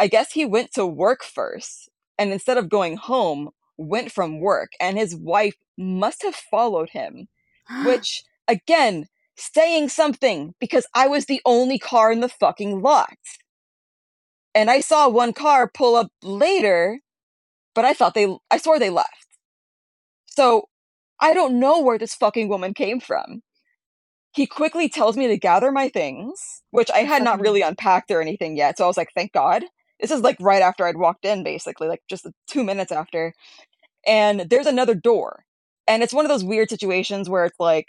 I 0.00 0.06
guess 0.06 0.32
he 0.32 0.46
went 0.46 0.72
to 0.72 0.86
work 0.86 1.22
first. 1.22 1.90
And 2.18 2.32
instead 2.32 2.56
of 2.56 2.70
going 2.70 2.96
home, 2.96 3.50
went 3.76 4.10
from 4.10 4.40
work. 4.40 4.72
And 4.80 4.98
his 4.98 5.14
wife 5.14 5.56
must 5.76 6.22
have 6.22 6.34
followed 6.34 6.90
him. 6.90 7.28
Which, 7.84 8.24
again, 8.48 9.06
saying 9.36 9.90
something 9.90 10.54
because 10.58 10.86
I 10.94 11.06
was 11.06 11.26
the 11.26 11.42
only 11.44 11.78
car 11.78 12.10
in 12.10 12.20
the 12.20 12.28
fucking 12.30 12.80
lot. 12.80 13.18
And 14.54 14.70
I 14.70 14.80
saw 14.80 15.08
one 15.08 15.34
car 15.34 15.70
pull 15.72 15.94
up 15.94 16.10
later, 16.22 17.00
but 17.74 17.84
I 17.84 17.92
thought 17.92 18.14
they, 18.14 18.34
I 18.50 18.56
swore 18.58 18.78
they 18.78 18.90
left. 18.90 19.28
So 20.26 20.68
I 21.20 21.34
don't 21.34 21.60
know 21.60 21.80
where 21.80 21.98
this 21.98 22.14
fucking 22.14 22.48
woman 22.48 22.72
came 22.74 23.00
from. 23.00 23.42
He 24.32 24.46
quickly 24.46 24.88
tells 24.88 25.16
me 25.16 25.26
to 25.28 25.36
gather 25.36 25.70
my 25.70 25.88
things, 25.88 26.62
which 26.70 26.90
I 26.90 27.00
had 27.00 27.22
not 27.22 27.40
really 27.40 27.60
unpacked 27.70 28.10
or 28.10 28.22
anything 28.22 28.56
yet. 28.56 28.78
So 28.78 28.84
I 28.84 28.86
was 28.86 28.96
like, 28.96 29.10
thank 29.14 29.32
God. 29.32 29.64
This 30.00 30.10
is 30.10 30.22
like 30.22 30.36
right 30.40 30.62
after 30.62 30.86
I'd 30.86 30.96
walked 30.96 31.24
in, 31.24 31.42
basically, 31.44 31.88
like 31.88 32.02
just 32.08 32.26
two 32.48 32.64
minutes 32.64 32.92
after. 32.92 33.32
And 34.06 34.40
there's 34.50 34.66
another 34.66 34.94
door. 34.94 35.44
And 35.86 36.02
it's 36.02 36.14
one 36.14 36.24
of 36.24 36.30
those 36.30 36.44
weird 36.44 36.70
situations 36.70 37.28
where 37.28 37.44
it's 37.44 37.58
like 37.60 37.86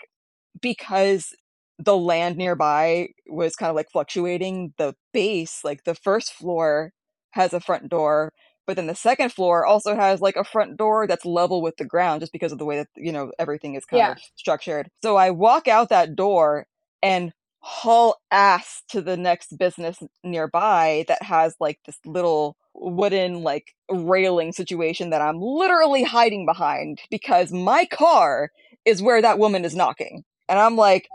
because 0.62 1.34
the 1.80 1.98
land 1.98 2.38
nearby 2.38 3.10
was 3.28 3.56
kind 3.56 3.70
of 3.70 3.76
like 3.76 3.92
fluctuating, 3.92 4.74
the 4.78 4.94
base, 5.14 5.62
like 5.64 5.84
the 5.84 5.96
first 5.96 6.34
floor, 6.34 6.92
has 7.32 7.54
a 7.54 7.60
front 7.60 7.90
door, 7.90 8.32
but 8.68 8.76
then 8.76 8.88
the 8.88 8.96
second 8.96 9.32
floor 9.32 9.66
also 9.66 9.96
has 9.96 10.22
like 10.22 10.36
a 10.36 10.44
front 10.44 10.78
door 10.78 11.08
that's 11.08 11.26
level 11.26 11.62
with 11.62 11.78
the 11.78 11.86
ground 11.86 12.22
just 12.22 12.32
because 12.32 12.52
of 12.52 12.58
the 12.58 12.66
way 12.66 12.78
that, 12.78 12.88
you 12.96 13.12
know, 13.12 13.32
everything 13.40 13.76
is 13.76 13.86
kind 13.86 14.04
Yeah. 14.04 14.12
of 14.12 14.18
structured. 14.36 14.90
So 15.02 15.16
I 15.16 15.32
walk 15.32 15.68
out 15.68 15.90
that 15.90 16.16
door 16.16 16.68
and 17.02 17.34
haul 17.62 18.20
ass 18.32 18.84
to 18.90 19.02
the 19.02 19.18
next 19.18 19.58
business 19.58 19.98
nearby 20.24 21.06
that 21.08 21.22
has 21.24 21.56
like 21.60 21.80
this 21.86 22.00
little 22.06 22.58
wooden 22.74 23.44
like 23.44 23.76
railing 23.90 24.52
situation 24.52 25.12
that 25.12 25.22
I'm 25.22 25.40
literally 25.40 26.04
hiding 26.04 26.46
behind 26.46 27.00
because 27.12 27.52
my 27.52 27.86
car 27.86 28.50
is 28.86 29.02
where 29.02 29.22
that 29.22 29.40
woman 29.40 29.66
is 29.66 29.76
knocking. 29.76 30.24
And 30.50 30.60
I'm 30.60 30.76
like, 30.76 31.08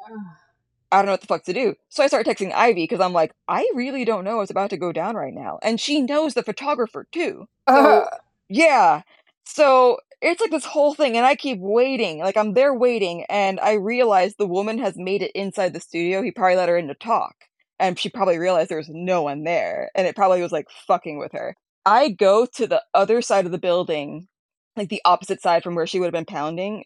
I 0.92 0.98
don't 0.98 1.06
know 1.06 1.12
what 1.12 1.20
the 1.20 1.26
fuck 1.26 1.44
to 1.44 1.52
do. 1.52 1.74
So 1.88 2.04
I 2.04 2.06
start 2.06 2.26
texting 2.26 2.52
Ivy 2.52 2.84
because 2.84 3.00
I'm 3.00 3.12
like, 3.12 3.32
I 3.48 3.68
really 3.74 4.04
don't 4.04 4.24
know 4.24 4.36
what's 4.36 4.50
about 4.52 4.70
to 4.70 4.76
go 4.76 4.92
down 4.92 5.16
right 5.16 5.34
now. 5.34 5.58
And 5.62 5.80
she 5.80 6.00
knows 6.00 6.34
the 6.34 6.44
photographer 6.44 7.06
too. 7.10 7.46
So 7.68 8.02
Uh, 8.02 8.06
yeah. 8.48 9.02
So 9.44 9.98
it's 10.20 10.40
like 10.40 10.50
this 10.50 10.64
whole 10.64 10.94
thing, 10.94 11.16
and 11.16 11.26
I 11.26 11.34
keep 11.34 11.58
waiting. 11.60 12.18
Like 12.18 12.36
I'm 12.36 12.54
there 12.54 12.74
waiting, 12.74 13.24
and 13.28 13.60
I 13.60 13.74
realize 13.74 14.34
the 14.34 14.46
woman 14.46 14.78
has 14.78 14.96
made 14.96 15.22
it 15.22 15.32
inside 15.34 15.72
the 15.72 15.80
studio. 15.80 16.22
He 16.22 16.30
probably 16.30 16.56
let 16.56 16.68
her 16.68 16.76
in 16.76 16.88
to 16.88 16.94
talk. 16.94 17.34
And 17.78 17.98
she 17.98 18.08
probably 18.08 18.38
realized 18.38 18.70
there 18.70 18.78
was 18.78 18.88
no 18.88 19.22
one 19.22 19.44
there. 19.44 19.90
And 19.94 20.06
it 20.06 20.16
probably 20.16 20.40
was 20.40 20.52
like 20.52 20.66
fucking 20.86 21.18
with 21.18 21.32
her. 21.32 21.54
I 21.84 22.08
go 22.08 22.46
to 22.54 22.66
the 22.66 22.82
other 22.94 23.20
side 23.20 23.44
of 23.46 23.52
the 23.52 23.58
building, 23.58 24.28
like 24.76 24.88
the 24.88 25.02
opposite 25.04 25.42
side 25.42 25.62
from 25.62 25.74
where 25.74 25.86
she 25.86 26.00
would 26.00 26.06
have 26.06 26.12
been 26.12 26.24
pounding. 26.24 26.84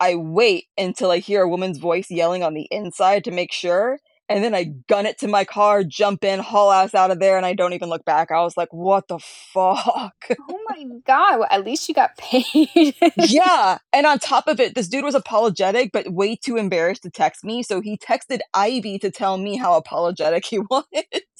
I 0.00 0.16
wait 0.16 0.64
until 0.76 1.12
I 1.12 1.18
hear 1.18 1.42
a 1.42 1.48
woman's 1.48 1.78
voice 1.78 2.10
yelling 2.10 2.42
on 2.42 2.54
the 2.54 2.66
inside 2.70 3.24
to 3.24 3.30
make 3.30 3.52
sure, 3.52 3.98
and 4.28 4.42
then 4.42 4.54
I 4.54 4.72
gun 4.88 5.04
it 5.04 5.18
to 5.18 5.28
my 5.28 5.44
car, 5.44 5.84
jump 5.84 6.24
in, 6.24 6.40
haul 6.40 6.72
ass 6.72 6.94
out 6.94 7.10
of 7.10 7.18
there, 7.20 7.36
and 7.36 7.44
I 7.44 7.52
don't 7.52 7.74
even 7.74 7.90
look 7.90 8.04
back. 8.04 8.30
I 8.30 8.40
was 8.42 8.56
like, 8.56 8.72
what 8.72 9.06
the 9.08 9.18
fuck? 9.18 10.14
oh 10.50 10.60
my 10.68 10.84
god! 11.06 11.40
Well, 11.40 11.48
at 11.50 11.64
least 11.64 11.88
you 11.88 11.94
got 11.94 12.16
paid. 12.18 12.94
yeah. 13.16 13.78
And 13.92 14.06
on 14.06 14.18
top 14.18 14.48
of 14.48 14.60
it, 14.60 14.74
this 14.74 14.88
dude 14.88 15.04
was 15.04 15.14
apologetic, 15.14 15.92
but 15.92 16.08
way 16.12 16.36
too 16.36 16.56
embarrassed 16.56 17.02
to 17.02 17.10
text 17.10 17.44
me. 17.44 17.62
So 17.62 17.80
he 17.80 17.98
texted 17.98 18.40
Ivy 18.54 18.98
to 19.00 19.10
tell 19.10 19.36
me 19.36 19.56
how 19.56 19.76
apologetic 19.76 20.46
he 20.46 20.58
was. 20.70 20.84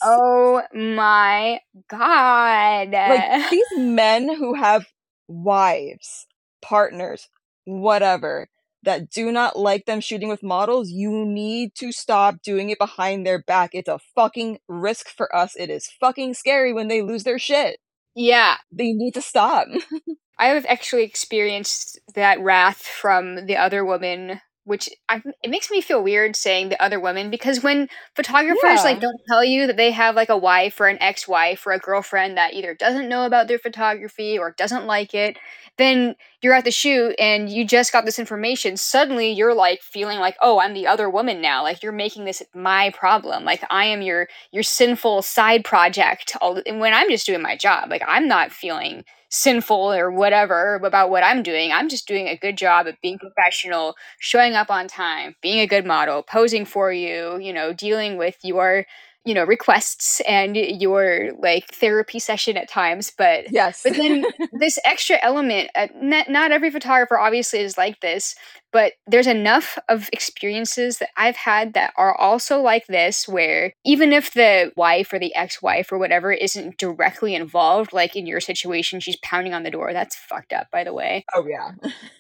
oh 0.03 0.63
my 0.75 1.61
god! 1.89 2.91
like 2.91 3.51
these 3.51 3.65
men 3.79 4.35
who 4.35 4.55
have 4.55 4.87
wives, 5.27 6.27
partners, 6.61 7.29
whatever, 7.65 8.49
that 8.85 9.11
do 9.11 9.33
not 9.33 9.59
like 9.59 9.87
them 9.87 10.01
shooting 10.01 10.29
with 10.29 10.43
models, 10.43 10.91
you 10.91 11.25
need 11.27 11.75
to 11.77 11.93
stop 11.93 12.37
doing 12.43 12.71
it 12.71 12.79
behind 12.79 13.27
their 13.27 13.43
back. 13.43 13.71
It's 13.73 13.89
a 13.89 13.99
fucking 14.15 14.59
risk 14.69 15.09
for 15.09 15.35
us. 15.35 15.55
It 15.57 15.71
is 15.71 15.89
fucking 16.01 16.35
scary 16.35 16.73
when 16.73 16.89
they 16.89 17.03
lose 17.03 17.25
their 17.25 17.39
shit. 17.39 17.79
yeah, 18.15 18.57
They 18.73 18.93
need 18.93 19.15
to 19.15 19.23
stop. 19.23 19.69
I 20.39 20.49
have 20.49 20.67
actually 20.69 21.05
experienced 21.05 21.99
that 22.15 22.41
wrath 22.41 22.83
from 22.83 23.47
the 23.47 23.57
other 23.57 23.85
woman, 23.85 24.41
which 24.65 24.89
I, 25.09 25.23
it 25.43 25.51
makes 25.51 25.71
me 25.71 25.81
feel 25.81 26.03
weird 26.03 26.37
saying 26.37 26.69
the 26.69 26.83
other 26.83 26.99
woman 26.99 27.31
because 27.31 27.63
when 27.63 27.89
photographers 28.17 28.63
Yeah. 28.63 28.83
like 28.83 29.01
don't 29.01 29.21
tell 29.29 29.45
you 29.45 29.67
that 29.67 29.77
they 29.77 29.91
have 29.91 30.15
like 30.17 30.29
a 30.31 30.37
wife 30.39 30.81
or 30.81 30.87
an 30.89 31.01
ex-wife 31.01 31.67
or 31.67 31.73
a 31.73 31.79
girlfriend 31.79 32.37
that 32.37 32.55
either 32.55 32.75
doesn't 32.75 33.09
know 33.09 33.27
about 33.27 33.49
their 33.49 33.59
photography 33.59 34.39
or 34.39 34.53
doesn't 34.53 34.87
like 34.87 35.15
it, 35.15 35.37
then 35.77 36.15
you're 36.41 36.55
at 36.55 36.65
the 36.65 36.71
shoot 36.71 37.15
and 37.19 37.49
you 37.51 37.67
just 37.67 37.93
got 37.93 38.05
this 38.05 38.19
information. 38.19 38.77
Suddenly 38.77 39.33
you're 39.33 39.55
like 39.55 39.83
feeling 39.83 40.19
like, 40.19 40.37
oh, 40.41 40.61
I'm 40.61 40.75
the 40.75 40.87
other 40.87 41.11
woman 41.11 41.41
now. 41.41 41.63
Like 41.63 41.83
you're 41.83 41.93
making 41.93 42.25
this 42.25 42.43
my 42.55 42.91
problem. 42.91 43.45
Like 43.45 43.65
I 43.71 43.87
am 43.87 44.03
your 44.03 44.29
your 44.53 44.63
sinful 44.63 45.23
side 45.23 45.65
project. 45.65 46.37
All 46.41 46.61
and 46.67 46.81
when 46.81 46.95
I'm 46.95 47.11
just 47.11 47.27
doing 47.27 47.43
my 47.43 47.57
job, 47.57 47.91
like 47.91 48.03
I'm 48.07 48.29
not 48.29 48.53
feeling 48.53 49.05
sinful 49.35 49.93
or 49.93 50.13
whatever 50.13 50.77
about 50.77 51.11
what 51.11 51.25
I'm 51.25 51.43
doing. 51.43 51.73
I'm 51.73 51.89
just 51.89 52.07
doing 52.07 52.29
a 52.29 52.37
good 52.37 52.57
job 52.57 52.87
of 52.87 52.95
being 53.03 53.19
professional, 53.19 53.97
showing 54.21 54.55
up 54.55 54.71
on 54.71 54.87
time, 54.87 55.35
being 55.43 55.59
a 55.59 55.67
good 55.67 55.85
model, 55.85 56.23
posing 56.23 56.65
for 56.65 56.93
you, 56.93 57.39
you 57.39 57.53
know, 57.53 57.73
dealing 57.73 58.17
with 58.17 58.37
your, 58.45 58.87
you 59.25 59.35
know, 59.35 59.43
requests 59.43 60.21
and 60.21 60.57
your 60.57 61.33
like 61.41 61.67
therapy 61.67 62.21
session 62.21 62.57
at 62.57 62.69
times, 62.69 63.11
but 63.19 63.51
yes. 63.51 63.83
but 63.83 63.97
then 63.97 64.25
this 64.61 64.79
extra 64.85 65.19
element 65.21 65.69
uh, 65.75 65.89
not, 65.97 66.29
not 66.29 66.53
every 66.53 66.71
photographer 66.71 67.19
obviously 67.19 67.59
is 67.59 67.77
like 67.77 68.01
this 68.01 68.37
but 68.75 68.95
there's 69.07 69.29
enough 69.29 69.79
of 69.89 70.11
experiences 70.13 70.99
that 70.99 71.09
i've 71.17 71.37
had 71.37 71.73
that 71.73 71.95
are 71.97 72.15
also 72.15 72.61
like 72.61 72.87
this 72.89 73.27
where 73.27 73.73
even 73.85 74.13
if 74.13 74.35
the 74.35 74.73
wife 74.77 75.13
or 75.13 75.19
the 75.19 75.35
ex-wife 75.35 75.91
or 75.93 75.99
whatever 75.99 76.33
isn't 76.33 76.77
directly 76.77 77.35
involved 77.35 77.93
like 77.93 78.17
in 78.17 78.27
your 78.27 78.41
situation 78.41 79.01
she's 79.01 79.17
pounding 79.23 79.55
on 79.55 79.63
the 79.63 79.71
door 79.71 79.93
that's 79.93 80.17
fucked 80.17 80.53
up 80.53 80.67
by 80.71 80.85
the 80.85 80.93
way 80.93 81.25
oh, 81.35 81.47
yeah. 81.47 81.71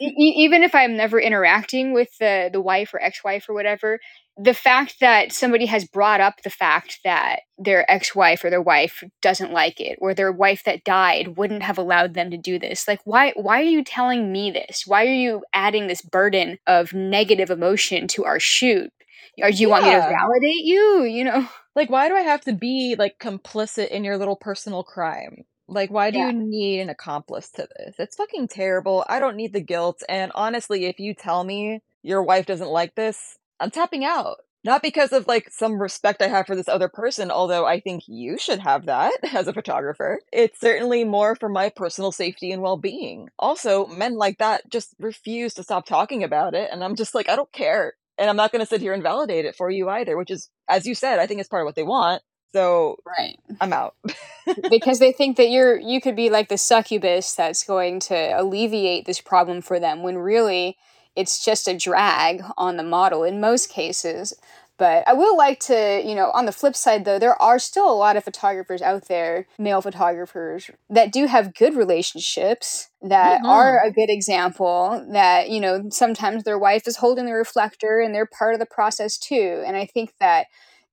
E- 0.01 0.35
even 0.37 0.63
if 0.63 0.75
i'm 0.75 0.97
never 0.97 1.21
interacting 1.21 1.93
with 1.93 2.17
the 2.19 2.49
the 2.53 2.61
wife 2.61 2.95
or 2.95 3.03
ex-wife 3.03 3.47
or 3.49 3.55
whatever 3.55 3.99
the 4.37 4.55
fact 4.55 4.97
that 5.01 5.33
somebody 5.33 5.67
has 5.67 5.85
brought 5.85 6.21
up 6.21 6.43
the 6.43 6.51
fact 6.51 6.99
that 7.05 7.41
their 7.57 7.89
ex-wife 7.91 8.43
or 8.43 8.51
their 8.51 8.63
wife 8.63 9.05
doesn't 9.23 9.53
like 9.53 9.81
it 9.81 9.97
or 10.01 10.13
their 10.13 10.33
wife 10.33 10.65
that 10.65 10.83
died 10.83 11.37
wouldn't 11.37 11.63
have 11.63 11.79
allowed 11.79 12.15
them 12.15 12.31
to 12.31 12.37
do 12.37 12.59
this 12.59 12.89
like 12.89 13.01
why 13.05 13.33
why 13.37 13.61
are 13.61 13.65
you 13.65 13.85
telling 13.85 14.33
me 14.33 14.51
this 14.51 14.83
why 14.87 15.07
are 15.07 15.15
you 15.15 15.45
adding 15.53 15.87
this 15.87 16.03
burden 16.03 16.44
of 16.67 16.93
negative 16.93 17.51
emotion 17.51 18.07
to 18.09 18.25
our 18.25 18.39
shoot 18.41 18.93
or 19.43 19.51
do 19.51 19.57
you 19.57 19.69
want 19.69 19.85
me 19.85 19.91
to 19.91 20.01
validate 20.01 20.65
you 20.65 21.05
you 21.05 21.25
know 21.25 21.47
Like, 21.77 21.91
why 21.91 22.09
do 22.09 22.15
I 22.15 22.21
have 22.21 22.41
to 22.43 22.53
be 22.53 22.95
like 22.99 23.19
complicit 23.19 23.89
in 23.89 24.05
your 24.05 24.17
little 24.17 24.37
personal 24.37 24.85
crime? 24.85 25.45
Like, 25.67 25.91
why 25.91 26.11
do 26.11 26.19
Yeah. 26.19 26.29
you 26.31 26.39
need 26.39 26.81
an 26.81 26.89
accomplice 26.89 27.51
to 27.53 27.67
this? 27.77 27.97
It's 27.99 28.17
fucking 28.17 28.49
terrible. 28.49 29.05
I 29.09 29.19
don't 29.19 29.37
need 29.37 29.53
the 29.53 29.61
guilt. 29.61 30.03
And 30.09 30.31
honestly, 30.35 30.85
if 30.85 31.01
you 31.01 31.15
tell 31.15 31.43
me 31.43 31.81
your 32.03 32.23
wife 32.23 32.47
doesn't 32.47 32.69
like 32.69 32.95
this, 32.95 33.39
I'm 33.59 33.71
tapping 33.71 34.05
out. 34.05 34.37
Not 34.65 34.83
because 34.83 35.12
of 35.12 35.27
like 35.27 35.51
some 35.51 35.81
respect 35.81 36.23
I 36.23 36.29
have 36.29 36.47
for 36.47 36.57
this 36.57 36.69
other 36.69 36.89
person, 36.89 37.31
although 37.31 37.67
I 37.67 37.81
think 37.81 38.05
you 38.07 38.39
should 38.39 38.61
have 38.61 38.87
that 38.87 39.12
as 39.35 39.47
a 39.47 39.53
photographer. 39.53 40.21
It's 40.33 40.59
certainly 40.59 41.05
more 41.05 41.37
for 41.37 41.49
my 41.51 41.69
personal 41.69 42.12
safety 42.12 42.51
and 42.51 42.62
well 42.62 42.79
being. 42.79 43.29
Also, 43.39 43.87
men 43.87 44.15
like 44.17 44.39
that 44.39 44.69
just 44.71 44.95
refuse 44.99 45.55
to 45.55 45.62
stop 45.62 45.87
talking 45.87 46.25
about 46.25 46.55
it. 46.55 46.71
And 46.73 46.83
I'm 46.83 46.97
just 46.97 47.15
like, 47.15 47.29
I 47.29 47.37
don't 47.37 47.53
care. 47.53 47.95
And 48.17 48.31
I'm 48.31 48.37
not 48.37 48.53
going 48.53 48.61
to 48.61 48.67
sit 48.67 48.81
here 48.81 48.95
and 48.95 49.03
validate 49.03 49.45
it 49.45 49.57
for 49.57 49.71
you 49.71 49.89
either, 49.89 50.17
which 50.17 50.31
is, 50.31 50.49
as 50.69 50.87
you 50.87 50.95
said, 50.95 51.19
I 51.19 51.27
think 51.27 51.41
it's 51.41 51.49
part 51.49 51.62
of 51.62 51.67
what 51.67 51.75
they 51.75 51.83
want. 51.83 52.23
So 52.55 52.99
right 53.05 53.37
I'm 53.61 53.73
out. 53.73 53.97
because 54.71 55.01
they 55.01 55.11
think 55.19 55.37
that 55.39 55.51
you're 55.51 55.77
you 55.77 56.01
could 56.01 56.15
be 56.15 56.31
like 56.31 56.49
the 56.49 56.57
succubus 56.57 57.35
that's 57.35 57.65
going 57.65 57.99
to 58.01 58.15
alleviate 58.15 59.07
this 59.07 59.21
problem 59.21 59.61
for 59.61 59.81
them 59.81 60.05
when 60.05 60.17
really 60.17 60.77
it's 61.17 61.45
just 61.45 61.69
a 61.69 61.77
drag 61.77 62.43
on 62.57 62.77
the 62.77 62.83
model 62.83 63.25
in 63.25 63.41
most 63.41 63.69
cases 63.71 64.35
but 64.77 65.07
i 65.07 65.12
will 65.12 65.37
like 65.37 65.61
to 65.61 66.03
you 66.05 66.15
know 66.15 66.31
on 66.33 66.47
the 66.47 66.53
flip 66.53 66.75
side 66.77 67.05
though 67.05 67.19
there 67.19 67.41
are 67.41 67.59
still 67.59 67.91
a 67.91 67.95
lot 67.95 68.17
of 68.17 68.25
photographers 68.25 68.83
out 68.83 69.07
there 69.09 69.47
male 69.59 69.81
photographers 69.81 70.71
that 70.91 71.12
do 71.12 71.27
have 71.27 71.55
good 71.55 71.75
relationships 71.77 72.89
that 73.03 73.41
Mhm. 73.43 73.49
are 73.49 73.81
a 73.85 73.93
good 73.93 74.11
example 74.11 75.05
that 75.12 75.49
you 75.51 75.61
know 75.61 75.85
sometimes 75.91 76.45
their 76.45 76.59
wife 76.59 76.87
is 76.89 76.97
holding 76.97 77.27
the 77.27 77.33
reflector 77.33 78.01
and 78.01 78.15
they're 78.15 78.27
part 78.27 78.55
of 78.55 78.61
the 78.61 78.67
process 78.67 79.17
too 79.19 79.62
and 79.67 79.77
i 79.77 79.87
think 79.87 80.12
that 80.21 80.47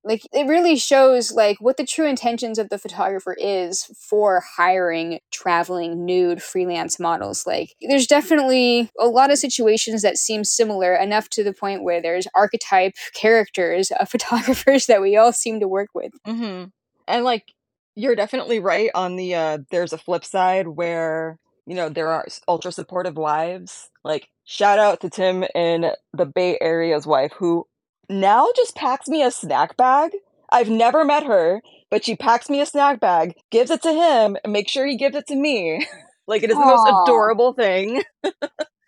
like 0.04 0.22
it 0.32 0.46
really 0.46 0.76
shows 0.76 1.32
like 1.32 1.58
what 1.60 1.76
the 1.76 1.86
true 1.86 2.06
intentions 2.06 2.58
of 2.58 2.68
the 2.68 2.78
photographer 2.78 3.34
is 3.38 3.84
for 4.08 4.42
hiring 4.56 5.20
traveling 5.30 6.04
nude 6.04 6.42
freelance 6.42 6.98
models. 6.98 7.46
Like 7.46 7.74
there's 7.80 8.06
definitely 8.06 8.90
a 8.98 9.06
lot 9.06 9.30
of 9.30 9.38
situations 9.38 10.02
that 10.02 10.18
seem 10.18 10.44
similar 10.44 10.94
enough 10.94 11.28
to 11.30 11.44
the 11.44 11.52
point 11.52 11.84
where 11.84 12.02
there's 12.02 12.26
archetype 12.34 12.94
characters 13.14 13.92
of 13.98 14.08
photographers 14.10 14.86
that 14.86 15.00
we 15.00 15.16
all 15.16 15.32
seem 15.32 15.60
to 15.60 15.68
work 15.68 15.90
with. 15.94 16.12
Hmm 16.24 16.64
And 17.06 17.24
like, 17.24 17.52
you're 17.94 18.16
definitely 18.16 18.58
right 18.58 18.90
on 18.94 19.16
the, 19.16 19.34
uh, 19.34 19.58
there's 19.70 19.92
a 19.92 19.98
flip 19.98 20.24
side 20.24 20.66
where, 20.66 21.38
you 21.66 21.74
know, 21.74 21.88
there 21.88 22.08
are 22.08 22.26
ultra 22.48 22.72
supportive 22.72 23.16
wives. 23.16 23.90
Like, 24.02 24.28
shout 24.44 24.78
out 24.78 25.00
to 25.00 25.10
Tim 25.10 25.44
in 25.54 25.90
the 26.12 26.26
Bay 26.26 26.58
Area's 26.60 27.06
wife 27.06 27.32
who 27.38 27.66
now 28.12 28.48
just 28.56 28.76
packs 28.76 29.08
me 29.08 29.22
a 29.22 29.30
snack 29.30 29.76
bag. 29.76 30.12
I've 30.50 30.68
never 30.68 31.04
met 31.04 31.24
her, 31.24 31.62
but 31.90 32.04
she 32.04 32.14
packs 32.14 32.50
me 32.50 32.60
a 32.60 32.66
snack 32.66 33.00
bag, 33.00 33.34
gives 33.50 33.70
it 33.70 33.82
to 33.82 33.92
him, 33.92 34.36
and 34.44 34.52
makes 34.52 34.70
sure 34.70 34.86
he 34.86 34.96
gives 34.96 35.16
it 35.16 35.26
to 35.28 35.36
me. 35.36 35.86
like, 36.26 36.42
it 36.42 36.50
is 36.50 36.56
the 36.56 36.64
most 36.64 36.86
adorable 36.86 37.52
thing. 37.54 38.02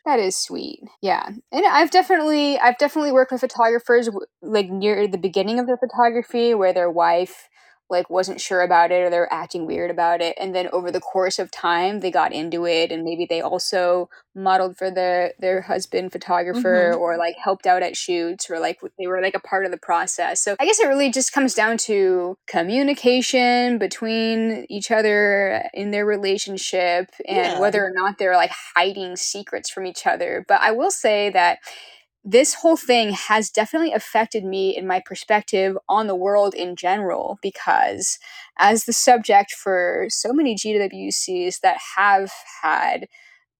That 0.04 0.20
is 0.20 0.36
sweet. 0.36 0.80
Yeah. 1.00 1.26
And 1.50 1.66
I've 1.66 1.90
definitely 1.90 2.58
I've 2.58 2.76
definitely 2.76 3.12
worked 3.12 3.32
with 3.32 3.40
photographers 3.40 4.10
like 4.42 4.68
near 4.68 5.08
the 5.08 5.16
beginning 5.16 5.58
of 5.58 5.66
their 5.66 5.78
photography 5.78 6.52
where 6.52 6.74
their 6.74 6.90
wife 6.90 7.48
like 7.90 8.08
wasn't 8.08 8.40
sure 8.40 8.62
about 8.62 8.90
it 8.90 9.02
or 9.04 9.10
they're 9.10 9.32
acting 9.32 9.66
weird 9.66 9.90
about 9.90 10.20
it 10.20 10.34
and 10.40 10.54
then 10.54 10.68
over 10.72 10.90
the 10.90 11.00
course 11.00 11.38
of 11.38 11.50
time 11.50 12.00
they 12.00 12.10
got 12.10 12.32
into 12.32 12.66
it 12.66 12.90
and 12.90 13.04
maybe 13.04 13.26
they 13.28 13.40
also 13.40 14.08
modeled 14.34 14.76
for 14.76 14.90
their 14.90 15.32
their 15.38 15.60
husband 15.62 16.10
photographer 16.10 16.92
Mhm. 16.94 16.98
or 17.00 17.16
like 17.18 17.36
helped 17.36 17.66
out 17.66 17.82
at 17.82 17.96
shoots 17.96 18.48
or 18.50 18.58
like 18.58 18.80
they 18.98 19.06
were 19.06 19.20
like 19.20 19.34
a 19.36 19.40
part 19.40 19.64
of 19.64 19.70
the 19.70 19.76
process 19.78 20.40
so 20.40 20.56
i 20.58 20.64
guess 20.64 20.80
it 20.80 20.88
really 20.88 21.10
just 21.10 21.32
comes 21.32 21.54
down 21.54 21.76
to 21.78 22.36
communication 22.46 23.78
between 23.78 24.66
each 24.68 24.90
other 24.90 25.62
in 25.74 25.90
their 25.90 26.06
relationship 26.06 27.10
and 27.28 27.36
Yeah. 27.36 27.58
whether 27.60 27.84
or 27.84 27.92
not 27.94 28.18
they're 28.18 28.36
like 28.36 28.52
hiding 28.76 29.16
secrets 29.16 29.70
from 29.70 29.86
each 29.86 30.06
other 30.06 30.44
but 30.48 30.60
i 30.62 30.70
will 30.70 30.90
say 30.90 31.30
that 31.30 31.58
this 32.24 32.54
whole 32.54 32.76
thing 32.76 33.10
has 33.12 33.50
definitely 33.50 33.92
affected 33.92 34.44
me 34.44 34.76
in 34.76 34.86
my 34.86 35.00
perspective 35.04 35.76
on 35.88 36.06
the 36.06 36.14
world 36.14 36.54
in 36.54 36.74
general 36.76 37.38
because 37.42 38.18
as 38.58 38.84
the 38.84 38.92
subject 38.92 39.52
for 39.52 40.06
so 40.08 40.32
many 40.32 40.54
GWCs 40.54 41.60
that 41.60 41.76
have 41.96 42.32
had 42.62 43.06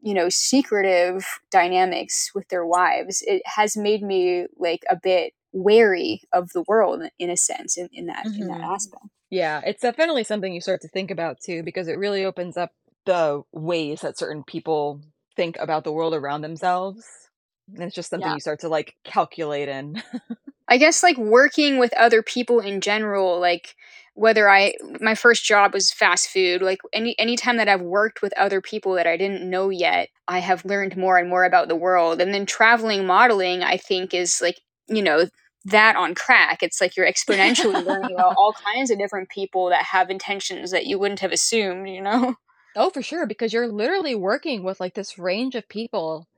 you 0.01 0.15
know 0.15 0.29
secretive 0.29 1.27
dynamics 1.51 2.31
with 2.35 2.49
their 2.49 2.67
wives 2.67 3.23
it 3.27 3.43
has 3.47 3.77
made 3.77 4.03
me 4.03 4.47
like 4.59 4.85
a 4.91 4.97
bit 4.97 5.33
wary 5.53 6.23
of 6.33 6.53
the 6.53 6.65
world 6.67 7.03
in 7.19 7.31
a 7.31 7.37
sense 7.37 7.77
in, 7.79 7.89
in 7.93 8.07
that 8.07 8.27
in 8.39 8.49
that 8.49 8.61
Mhm. 8.61 8.75
aspect 8.75 9.05
Yeah, 9.31 9.61
it's 9.65 9.83
definitely 9.83 10.25
something 10.25 10.53
you 10.53 10.61
start 10.61 10.81
to 10.83 10.89
think 10.89 11.11
about 11.11 11.41
too 11.41 11.63
because 11.63 11.89
it 11.89 11.99
really 11.99 12.25
opens 12.25 12.57
up 12.57 12.73
the 13.07 13.43
ways 13.53 14.01
that 14.03 14.19
certain 14.19 14.45
people 14.45 15.01
think 15.37 15.57
about 15.59 15.85
the 15.85 15.93
world 15.93 16.15
around 16.15 16.43
themselves. 16.43 17.24
And 17.73 17.83
it's 17.83 17.95
just 17.95 18.11
something 18.11 18.29
yeah 18.29 18.35
you 18.35 18.41
start 18.41 18.61
to 18.61 18.69
like 18.69 18.97
calculate 19.05 19.69
in. 19.69 20.03
I 20.69 20.79
guess 20.79 21.03
like 21.03 21.19
working 21.19 21.79
with 21.79 21.93
other 21.95 22.23
people 22.23 22.61
in 22.61 22.81
general, 22.81 23.39
like 23.41 23.75
whether 24.15 24.49
I 24.49 24.75
my 25.01 25.15
first 25.15 25.45
job 25.45 25.75
was 25.75 25.93
fast 25.93 26.29
food, 26.29 26.63
like 26.63 26.79
any 26.93 27.19
anytime 27.19 27.57
that 27.57 27.69
I've 27.69 27.83
worked 27.83 28.23
with 28.23 28.37
other 28.39 28.61
people 28.61 28.95
that 28.95 29.07
I 29.07 29.17
didn't 29.17 29.49
know 29.49 29.71
yet, 29.71 30.09
I 30.29 30.39
have 30.39 30.65
learned 30.65 30.97
more 30.97 31.19
and 31.19 31.29
more 31.29 31.45
about 31.45 31.69
the 31.69 31.77
world. 31.77 32.21
And 32.21 32.33
then 32.33 32.47
traveling 32.47 33.07
modeling, 33.07 33.63
I 33.63 33.77
think 33.77 34.15
is 34.15 34.41
like, 34.41 34.61
you 34.89 35.03
know, 35.03 35.27
that 35.65 35.97
on 35.97 36.15
crack. 36.15 36.63
It's 36.63 36.81
like 36.81 36.97
you're 36.97 37.11
exponentially 37.11 37.85
learning 37.85 38.15
about 38.15 38.35
all 38.39 38.53
kinds 38.53 38.91
of 38.91 38.99
different 38.99 39.31
people 39.31 39.71
that 39.71 39.85
have 39.85 40.11
intentions 40.11 40.71
that 40.71 40.87
you 40.87 40.99
wouldn't 40.99 41.21
have 41.21 41.33
assumed, 41.33 41.89
you 41.89 42.03
know? 42.03 42.37
oh, 42.77 42.91
for 42.91 43.03
sure, 43.03 43.27
because 43.27 43.53
you're 43.53 43.69
literally 43.69 44.15
working 44.15 44.63
with 44.63 44.81
like 44.81 44.95
this 44.95 45.19
range 45.19 45.55
of 45.55 45.69
people 45.69 46.29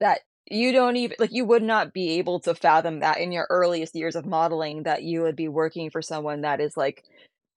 that 0.00 0.20
you 0.50 0.72
don't 0.72 0.96
even 0.96 1.16
like 1.18 1.32
you 1.32 1.44
would 1.44 1.62
not 1.62 1.92
be 1.92 2.18
able 2.18 2.40
to 2.40 2.54
fathom 2.54 3.00
that 3.00 3.18
in 3.18 3.32
your 3.32 3.46
earliest 3.50 3.94
years 3.94 4.16
of 4.16 4.26
modeling 4.26 4.84
that 4.84 5.02
you 5.02 5.22
would 5.22 5.36
be 5.36 5.48
working 5.48 5.90
for 5.90 6.02
someone 6.02 6.42
that 6.42 6.60
is 6.60 6.76
like 6.76 7.04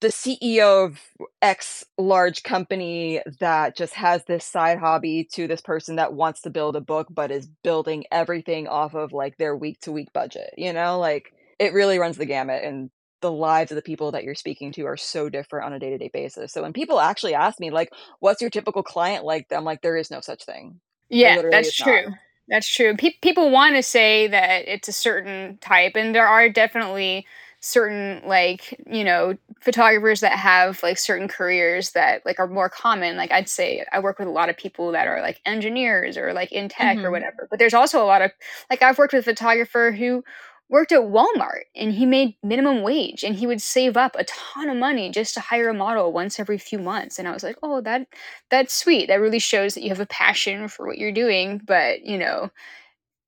the 0.01 0.07
CEO 0.07 0.85
of 0.85 0.99
X 1.41 1.85
large 1.97 2.41
company 2.43 3.21
that 3.39 3.77
just 3.77 3.93
has 3.93 4.23
this 4.25 4.43
side 4.43 4.79
hobby 4.79 5.27
to 5.33 5.47
this 5.47 5.61
person 5.61 5.97
that 5.97 6.13
wants 6.13 6.41
to 6.41 6.49
build 6.49 6.75
a 6.75 6.81
book 6.81 7.07
but 7.09 7.31
is 7.31 7.47
building 7.63 8.05
everything 8.11 8.67
off 8.67 8.95
of 8.95 9.13
like 9.13 9.37
their 9.37 9.55
week 9.55 9.79
to 9.81 9.91
week 9.91 10.11
budget, 10.11 10.53
you 10.57 10.73
know? 10.73 10.99
Like 10.99 11.33
it 11.59 11.73
really 11.73 11.99
runs 11.99 12.17
the 12.17 12.25
gamut 12.25 12.63
and 12.63 12.89
the 13.21 13.31
lives 13.31 13.71
of 13.71 13.75
the 13.75 13.83
people 13.83 14.11
that 14.13 14.23
you're 14.23 14.33
speaking 14.33 14.71
to 14.71 14.87
are 14.87 14.97
so 14.97 15.29
different 15.29 15.67
on 15.67 15.73
a 15.73 15.79
day-to-day 15.79 16.09
basis. 16.11 16.51
So 16.51 16.63
when 16.63 16.73
people 16.73 16.99
actually 16.99 17.35
ask 17.35 17.59
me 17.59 17.69
like 17.69 17.93
what's 18.19 18.41
your 18.41 18.49
typical 18.49 18.81
client 18.81 19.23
like, 19.23 19.45
I'm 19.51 19.63
like 19.63 19.83
there 19.83 19.97
is 19.97 20.09
no 20.09 20.21
such 20.21 20.45
thing. 20.45 20.81
Yeah, 21.09 21.35
literally 21.35 21.51
that's 21.57 21.75
true. 21.75 22.05
not. 22.07 22.17
That's 22.47 22.67
true. 22.67 22.95
Pe- 22.97 23.13
people 23.21 23.49
want 23.49 23.75
to 23.75 23.83
say 23.83 24.27
that 24.27 24.67
it's 24.67 24.87
a 24.87 24.91
certain 24.93 25.57
type, 25.61 25.93
and 25.95 26.13
there 26.13 26.27
are 26.27 26.49
definitely 26.49 27.25
certain 27.63 28.19
like 28.27 28.75
you 28.87 29.03
know 29.03 29.35
photographers 29.61 30.21
that 30.21 30.31
have 30.31 30.81
like 30.81 30.97
certain 30.97 31.27
careers 31.27 31.91
that 31.91 32.25
like 32.25 32.39
are 32.39 32.47
more 32.47 32.69
common 32.69 33.15
like 33.15 33.31
i'd 33.31 33.47
say 33.47 33.85
i 33.93 33.99
work 33.99 34.17
with 34.17 34.27
a 34.27 34.31
lot 34.31 34.49
of 34.49 34.57
people 34.57 34.91
that 34.91 35.05
are 35.05 35.21
like 35.21 35.39
engineers 35.45 36.17
or 36.17 36.33
like 36.33 36.51
in 36.51 36.67
tech 36.67 37.03
or 37.03 37.09
Mhm. 37.09 37.11
whatever 37.11 37.47
but 37.51 37.59
there's 37.59 37.75
also 37.75 38.03
a 38.03 38.07
lot 38.07 38.23
of 38.23 38.31
like 38.71 38.81
i've 38.81 38.97
worked 38.97 39.13
with 39.13 39.27
a 39.27 39.31
photographer 39.31 39.91
who 39.91 40.23
worked 40.71 40.91
at 40.91 41.01
walmart 41.01 41.63
and 41.75 41.93
he 41.93 42.05
made 42.05 42.35
minimum 42.41 42.81
wage 42.81 43.23
and 43.23 43.35
he 43.35 43.45
would 43.45 43.61
save 43.61 43.95
up 43.97 44.15
a 44.17 44.23
ton 44.23 44.69
of 44.69 44.77
money 44.77 45.11
just 45.11 45.35
to 45.35 45.39
hire 45.39 45.69
a 45.69 45.73
model 45.73 46.11
once 46.11 46.39
every 46.39 46.57
few 46.57 46.79
months 46.79 47.19
and 47.19 47.27
i 47.27 47.31
was 47.31 47.43
like 47.43 47.57
oh 47.61 47.81
that 47.81 48.07
that's 48.49 48.73
sweet 48.73 49.07
that 49.07 49.21
really 49.21 49.39
shows 49.39 49.75
that 49.75 49.83
you 49.83 49.89
have 49.89 49.99
a 49.99 50.07
passion 50.07 50.67
for 50.67 50.87
what 50.87 50.97
you're 50.97 51.11
doing 51.11 51.61
but 51.65 52.03
you 52.03 52.17
know 52.17 52.49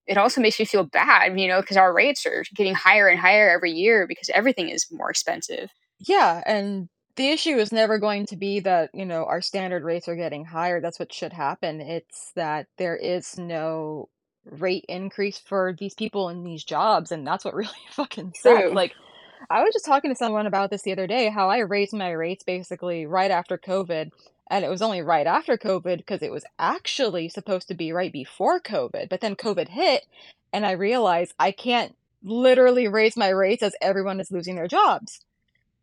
it 0.08 0.18
also 0.18 0.42
makes 0.42 0.60
me 0.60 0.66
feel 0.66 0.84
bad, 0.84 1.40
you 1.40 1.48
know, 1.48 1.62
because 1.62 1.78
our 1.78 1.94
rates 1.94 2.26
are 2.26 2.44
getting 2.54 2.74
higher 2.76 3.08
and 3.08 3.20
higher 3.20 3.50
every 3.50 3.72
year 3.72 4.06
because 4.08 4.30
everything 4.34 4.70
is 4.70 4.88
more 4.92 5.10
expensive. 5.10 5.70
Yeah, 6.00 6.42
and 6.46 6.90
the 7.16 7.30
issue 7.30 7.56
is 7.58 7.72
never 7.72 8.00
going 8.00 8.26
to 8.28 8.36
be 8.36 8.60
that, 8.62 8.90
you 8.94 9.06
know, 9.06 9.26
our 9.26 9.42
standard 9.42 9.84
rates 9.84 10.08
are 10.08 10.16
getting 10.16 10.46
higher. 10.46 10.82
That's 10.82 11.00
what 11.00 11.14
should 11.14 11.32
happen. 11.32 11.80
It's 11.80 12.32
that 12.36 12.68
there 12.78 12.98
is 12.98 13.38
no 13.38 14.10
rate 14.46 14.86
increase 14.88 15.40
for 15.40 15.76
these 15.78 15.94
people 15.94 16.30
in 16.30 16.44
these 16.44 16.64
jobs, 16.64 17.12
and 17.12 17.26
that's 17.26 17.46
what 17.46 17.54
really 17.56 17.72
fucking 17.92 18.34
sucks. 18.36 18.62
True. 18.62 18.74
Like, 18.74 18.94
I 19.50 19.64
was 19.64 19.74
just 19.74 19.86
talking 19.86 20.12
to 20.12 20.16
someone 20.16 20.48
about 20.48 20.70
this 20.70 20.84
the 20.84 20.92
other 20.92 21.08
day, 21.08 21.30
how 21.30 21.50
I 21.50 21.60
raised 21.60 21.94
my 21.94 22.12
rates 22.12 22.44
basically 22.44 23.06
right 23.06 23.32
after 23.32 23.58
COVID. 23.58 24.12
And 24.50 24.64
it 24.64 24.70
was 24.70 24.82
only 24.82 25.02
right 25.02 25.26
after 25.26 25.58
COVID 25.58 25.98
because 25.98 26.22
it 26.22 26.32
was 26.32 26.46
actually 26.60 27.30
supposed 27.30 27.70
to 27.70 27.74
be 27.74 27.92
right 27.92 28.12
before 28.12 28.60
COVID. 28.60 29.10
But 29.10 29.22
then 29.22 29.36
COVID 29.36 29.70
hit, 29.70 30.06
and 30.52 30.66
I 30.66 30.72
realized 30.72 31.34
I 31.40 31.52
can't 31.52 31.96
literally 32.24 32.88
raise 32.88 33.18
my 33.18 33.30
rates 33.30 33.64
as 33.64 33.76
everyone 33.82 34.20
is 34.20 34.32
losing 34.32 34.56
their 34.56 34.68
jobs. 34.68 35.22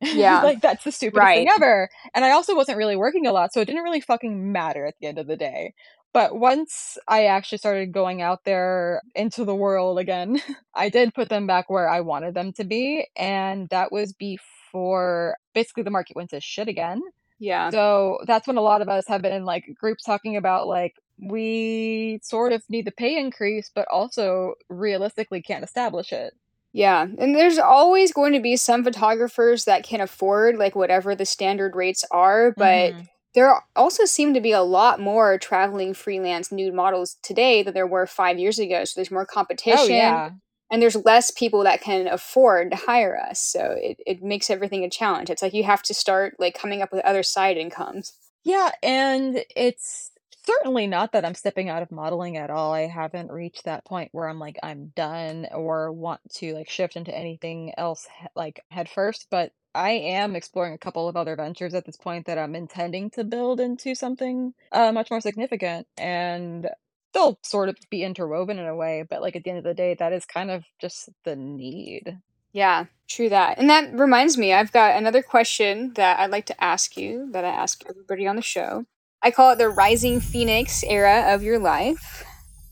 Yeah, 0.02 0.40
like 0.40 0.62
that's 0.62 0.84
the 0.84 0.92
stupidest 0.92 1.26
thing 1.26 1.48
ever. 1.50 1.90
And 2.14 2.24
I 2.24 2.30
also 2.30 2.56
wasn't 2.56 2.78
really 2.78 2.96
working 2.96 3.26
a 3.26 3.32
lot, 3.32 3.52
so 3.52 3.60
it 3.60 3.66
didn't 3.66 3.82
really 3.82 4.00
fucking 4.00 4.50
matter 4.50 4.86
at 4.86 4.94
the 4.98 5.06
end 5.06 5.18
of 5.18 5.26
the 5.26 5.36
day. 5.36 5.74
But 6.12 6.36
once 6.38 6.98
I 7.06 7.26
actually 7.26 7.58
started 7.58 7.92
going 7.92 8.20
out 8.20 8.44
there 8.44 9.00
into 9.14 9.44
the 9.44 9.54
world 9.54 9.98
again, 9.98 10.40
I 10.74 10.88
did 10.88 11.14
put 11.14 11.28
them 11.28 11.46
back 11.46 11.70
where 11.70 11.88
I 11.88 12.00
wanted 12.00 12.34
them 12.34 12.52
to 12.54 12.64
be, 12.64 13.06
and 13.16 13.68
that 13.68 13.92
was 13.92 14.12
before 14.12 15.36
basically 15.54 15.84
the 15.84 15.90
market 15.90 16.16
went 16.16 16.30
to 16.30 16.40
shit 16.40 16.68
again. 16.68 17.00
Yeah. 17.38 17.70
So 17.70 18.18
that's 18.26 18.46
when 18.46 18.56
a 18.58 18.62
lot 18.62 18.82
of 18.82 18.88
us 18.88 19.06
have 19.08 19.22
been 19.22 19.32
in 19.32 19.44
like 19.44 19.64
groups 19.80 20.04
talking 20.04 20.36
about 20.36 20.66
like 20.66 20.96
we 21.18 22.18
sort 22.22 22.52
of 22.52 22.62
need 22.68 22.86
the 22.86 22.92
pay 22.92 23.18
increase, 23.18 23.70
but 23.74 23.86
also 23.88 24.54
realistically 24.68 25.42
can't 25.42 25.64
establish 25.64 26.12
it. 26.12 26.34
Yeah. 26.72 27.06
And 27.18 27.34
there's 27.34 27.58
always 27.58 28.12
going 28.12 28.32
to 28.34 28.40
be 28.40 28.56
some 28.56 28.84
photographers 28.84 29.64
that 29.64 29.84
can 29.84 30.00
afford 30.00 30.56
like 30.56 30.76
whatever 30.76 31.14
the 31.14 31.26
standard 31.26 31.74
rates 31.74 32.04
are, 32.10 32.52
but 32.56 32.92
Mhm. 32.94 33.08
There 33.34 33.54
also 33.76 34.04
seem 34.04 34.34
to 34.34 34.40
be 34.40 34.52
a 34.52 34.62
lot 34.62 35.00
more 35.00 35.38
traveling 35.38 35.94
freelance 35.94 36.50
nude 36.50 36.74
models 36.74 37.16
today 37.22 37.62
than 37.62 37.74
there 37.74 37.86
were 37.86 38.06
5 38.06 38.38
years 38.38 38.58
ago. 38.58 38.84
So 38.84 38.92
there's 38.96 39.10
more 39.10 39.26
Oh 39.26 39.32
competition 39.32 39.94
yeah. 39.94 40.30
and 40.70 40.82
there's 40.82 40.96
less 41.04 41.30
people 41.30 41.64
that 41.64 41.80
can 41.80 42.08
afford 42.08 42.70
to 42.70 42.76
hire 42.76 43.18
us. 43.18 43.40
So 43.40 43.74
it, 43.78 43.98
it 44.06 44.22
makes 44.22 44.50
everything 44.50 44.84
a 44.84 44.90
challenge. 44.90 45.30
It's 45.30 45.42
like 45.42 45.54
you 45.54 45.64
have 45.64 45.82
to 45.84 45.94
start 45.94 46.36
like 46.38 46.54
coming 46.54 46.82
up 46.82 46.92
with 46.92 47.04
other 47.04 47.22
side 47.22 47.56
incomes. 47.56 48.12
Yeah, 48.42 48.70
and 48.82 49.44
it's 49.54 50.09
certainly 50.44 50.86
not 50.86 51.12
that 51.12 51.24
I'm 51.24 51.34
stepping 51.34 51.68
out 51.68 51.82
of 51.82 51.90
modeling 51.90 52.36
at 52.36 52.50
all. 52.50 52.72
I 52.72 52.86
haven't 52.86 53.30
reached 53.30 53.64
that 53.64 53.84
point 53.84 54.10
where 54.12 54.28
I'm 54.28 54.38
like 54.38 54.58
I'm 54.62 54.92
done 54.96 55.46
or 55.52 55.92
want 55.92 56.20
to 56.36 56.54
like 56.54 56.68
shift 56.68 56.96
into 56.96 57.16
anything 57.16 57.72
else 57.76 58.06
like 58.34 58.64
head 58.70 58.88
first, 58.88 59.26
but 59.30 59.52
I 59.74 59.90
am 59.90 60.34
exploring 60.34 60.74
a 60.74 60.78
couple 60.78 61.08
of 61.08 61.16
other 61.16 61.36
ventures 61.36 61.74
at 61.74 61.84
this 61.84 61.96
point 61.96 62.26
that 62.26 62.38
I'm 62.38 62.54
intending 62.54 63.10
to 63.10 63.24
build 63.24 63.60
into 63.60 63.94
something 63.94 64.54
uh, 64.72 64.90
much 64.92 65.10
more 65.10 65.20
significant 65.20 65.86
and 65.96 66.68
they'll 67.12 67.38
sort 67.42 67.68
of 67.68 67.76
be 67.90 68.02
interwoven 68.02 68.58
in 68.58 68.66
a 68.66 68.74
way, 68.74 69.04
but 69.08 69.20
like 69.20 69.36
at 69.36 69.44
the 69.44 69.50
end 69.50 69.58
of 69.58 69.64
the 69.64 69.74
day, 69.74 69.94
that 69.94 70.12
is 70.12 70.24
kind 70.24 70.50
of 70.50 70.64
just 70.80 71.08
the 71.24 71.36
need. 71.36 72.18
Yeah, 72.52 72.86
true 73.08 73.28
that. 73.28 73.58
And 73.58 73.70
that 73.70 73.92
reminds 73.92 74.36
me, 74.36 74.52
I've 74.52 74.72
got 74.72 74.96
another 74.96 75.22
question 75.22 75.92
that 75.94 76.18
I'd 76.18 76.32
like 76.32 76.46
to 76.46 76.64
ask 76.64 76.96
you 76.96 77.30
that 77.32 77.44
I 77.44 77.48
ask 77.48 77.84
everybody 77.88 78.26
on 78.26 78.36
the 78.36 78.42
show. 78.42 78.86
I 79.22 79.30
call 79.30 79.52
it 79.52 79.58
the 79.58 79.68
rising 79.68 80.20
phoenix 80.20 80.82
era 80.82 81.34
of 81.34 81.42
your 81.42 81.58
life. 81.58 82.24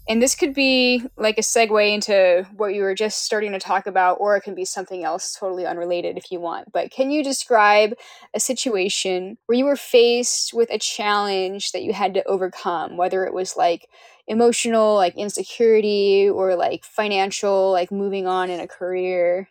And 0.09 0.23
this 0.23 0.35
could 0.35 0.55
be 0.55 1.05
like 1.19 1.37
a 1.37 1.43
segue 1.43 1.93
into 1.93 2.47
what 2.57 2.75
you 2.75 2.81
were 2.81 2.95
just 2.95 3.27
starting 3.27 3.53
to 3.53 3.59
talk 3.59 3.87
about, 3.87 4.17
or 4.21 4.37
it 4.37 4.41
can 4.41 4.55
be 4.55 4.65
something 4.65 5.05
else 5.05 5.37
totally 5.39 5.67
unrelated 5.67 6.17
if 6.17 6.33
you 6.33 6.41
want. 6.41 6.73
But 6.73 6.91
can 6.91 7.11
you 7.11 7.23
describe 7.23 7.93
a 8.33 8.41
situation 8.41 9.37
where 9.45 9.59
you 9.59 9.67
were 9.67 9.77
faced 9.77 10.55
with 10.55 10.71
a 10.71 10.79
challenge 10.79 11.73
that 11.73 11.83
you 11.83 11.93
had 11.93 12.15
to 12.15 12.25
overcome, 12.27 12.97
whether 12.97 13.27
it 13.27 13.35
was 13.35 13.55
like 13.55 13.87
emotional, 14.27 14.95
like 14.95 15.15
insecurity, 15.15 16.27
or 16.27 16.57
like 16.57 16.85
financial, 16.85 17.71
like 17.71 17.93
moving 17.93 18.27
on 18.27 18.49
in 18.49 18.61
a 18.61 18.67
career? 18.67 19.51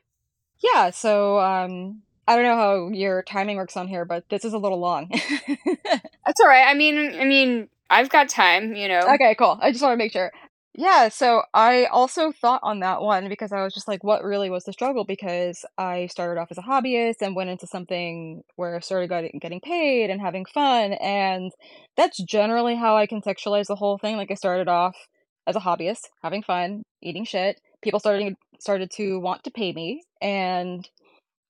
Yeah, 0.59 0.89
so 0.89 1.39
um 1.39 2.01
I 2.27 2.35
don't 2.35 2.43
know 2.43 2.55
how 2.55 2.89
your 2.89 3.23
timing 3.23 3.57
works 3.57 3.77
on 3.77 3.87
here, 3.87 4.03
but 4.03 4.27
this 4.29 4.43
is 4.43 4.53
a 4.53 4.57
little 4.57 4.79
long. 4.79 5.09
That's 5.09 6.41
all 6.41 6.47
right. 6.47 6.67
I 6.67 6.73
mean, 6.73 7.19
I 7.19 7.25
mean, 7.25 7.69
I've 7.89 8.09
got 8.09 8.29
time, 8.29 8.75
you 8.75 8.87
know. 8.87 8.99
Okay, 9.13 9.33
cool. 9.35 9.57
I 9.61 9.71
just 9.71 9.81
want 9.81 9.93
to 9.93 9.97
make 9.97 10.11
sure. 10.11 10.31
Yeah, 10.79 11.09
so 11.09 11.41
I 11.55 11.85
also 11.85 12.31
thought 12.31 12.59
on 12.61 12.81
that 12.81 13.01
one 13.01 13.29
because 13.29 13.51
I 13.51 13.63
was 13.63 13.73
just 13.73 13.87
like, 13.87 14.03
what 14.03 14.23
really 14.23 14.51
was 14.51 14.65
the 14.65 14.73
struggle? 14.73 15.05
Because 15.05 15.65
I 15.75 16.05
started 16.05 16.39
off 16.39 16.51
as 16.51 16.59
a 16.59 16.61
hobbyist 16.61 17.15
and 17.21 17.35
went 17.35 17.49
into 17.49 17.65
something 17.65 18.43
where 18.57 18.75
I 18.75 18.79
started 18.81 19.09
getting, 19.09 19.39
getting 19.41 19.59
paid 19.59 20.11
and 20.11 20.21
having 20.21 20.45
fun. 20.45 20.93
And 20.93 21.51
that's 21.95 22.21
generally 22.21 22.75
how 22.75 22.95
I 22.95 23.07
contextualize 23.07 23.65
the 23.65 23.75
whole 23.75 23.97
thing. 23.97 24.17
Like 24.17 24.29
I 24.29 24.35
started 24.35 24.67
off 24.67 24.95
as 25.47 25.55
a 25.55 25.61
hobbyist, 25.61 26.09
having 26.21 26.43
fun, 26.43 26.83
eating 27.01 27.25
shit. 27.25 27.59
People 27.81 27.99
started 27.99 28.35
started 28.59 28.91
to 28.97 29.19
want 29.19 29.43
to 29.45 29.51
pay 29.51 29.71
me, 29.71 30.03
and 30.21 30.87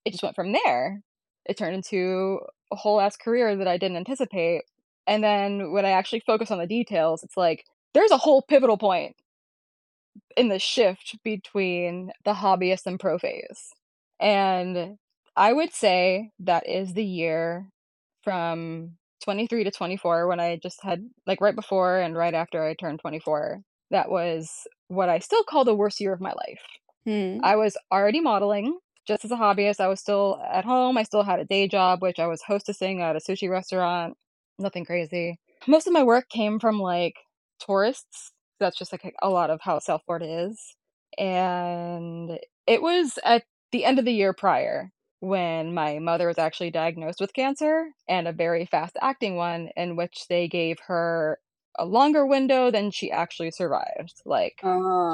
it 0.08 0.12
just 0.12 0.22
went 0.22 0.36
from 0.36 0.52
there. 0.52 1.02
It 1.44 1.56
turned 1.56 1.74
into 1.74 2.40
a 2.72 2.76
whole 2.76 3.00
ass 3.00 3.16
career 3.16 3.54
that 3.56 3.68
I 3.68 3.76
didn't 3.76 3.98
anticipate. 3.98 4.62
And 5.06 5.22
then 5.22 5.72
when 5.72 5.84
I 5.84 5.90
actually 5.90 6.20
focus 6.20 6.50
on 6.50 6.58
the 6.58 6.66
details, 6.66 7.22
it's 7.22 7.36
like 7.36 7.64
there's 7.92 8.10
a 8.10 8.16
whole 8.16 8.42
pivotal 8.42 8.78
point 8.78 9.16
in 10.36 10.48
the 10.48 10.58
shift 10.58 11.16
between 11.22 12.10
the 12.24 12.32
hobbyist 12.32 12.86
and 12.86 12.98
pro 12.98 13.18
phase. 13.18 13.70
And 14.18 14.96
I 15.36 15.52
would 15.52 15.72
say 15.72 16.30
that 16.40 16.68
is 16.68 16.94
the 16.94 17.04
year 17.04 17.70
from 18.24 18.96
23 19.24 19.64
to 19.64 19.70
24 19.70 20.26
when 20.26 20.40
I 20.40 20.56
just 20.56 20.82
had 20.82 21.08
like 21.26 21.40
right 21.40 21.54
before 21.54 21.98
and 21.98 22.16
right 22.16 22.34
after 22.34 22.64
I 22.64 22.74
turned 22.74 23.00
24. 23.00 23.60
That 23.90 24.10
was 24.10 24.66
what 24.88 25.08
I 25.08 25.18
still 25.18 25.42
call 25.44 25.64
the 25.64 25.74
worst 25.74 26.00
year 26.00 26.12
of 26.12 26.20
my 26.20 26.32
life. 26.32 26.62
Hmm. 27.04 27.38
I 27.42 27.56
was 27.56 27.76
already 27.92 28.20
modeling 28.20 28.78
just 29.08 29.24
as 29.24 29.32
a 29.32 29.36
hobbyist. 29.36 29.80
I 29.80 29.88
was 29.88 30.00
still 30.00 30.40
at 30.52 30.66
home. 30.66 30.98
I 30.98 31.04
still 31.04 31.24
had 31.24 31.40
a 31.40 31.46
day 31.46 31.68
job, 31.68 32.02
which 32.02 32.20
I 32.20 32.28
was 32.28 32.42
hostessing 32.42 33.00
at 33.00 33.16
a 33.16 33.20
sushi 33.20 33.50
restaurant. 33.50 34.16
Nothing 34.60 34.86
crazy. 34.86 35.40
Most 35.66 35.86
of 35.86 35.92
my 35.94 36.04
work 36.04 36.28
came 36.28 36.60
from 36.60 36.80
like 36.80 37.16
tourists. 37.60 38.32
That's 38.60 38.78
just 38.78 38.92
like 38.92 39.14
a 39.22 39.30
lot 39.30 39.50
of 39.50 39.60
how 39.62 39.78
South 39.80 40.02
Florida 40.06 40.46
is. 40.46 40.76
And 41.18 42.38
it 42.66 42.82
was 42.82 43.18
at 43.24 43.44
the 43.72 43.84
end 43.84 43.98
of 43.98 44.04
the 44.04 44.12
year 44.12 44.32
prior 44.32 44.90
when 45.20 45.74
my 45.74 45.98
mother 45.98 46.28
was 46.28 46.38
actually 46.38 46.70
diagnosed 46.70 47.20
with 47.20 47.34
cancer 47.34 47.90
and 48.08 48.28
a 48.28 48.32
very 48.32 48.66
fast 48.66 48.96
acting 49.02 49.36
one 49.36 49.70
in 49.76 49.96
which 49.96 50.26
they 50.28 50.48
gave 50.48 50.78
her 50.86 51.40
a 51.78 51.84
longer 51.86 52.26
window 52.26 52.70
than 52.70 52.90
she 52.90 53.10
actually 53.10 53.50
survived. 53.50 54.22
Like 54.24 54.64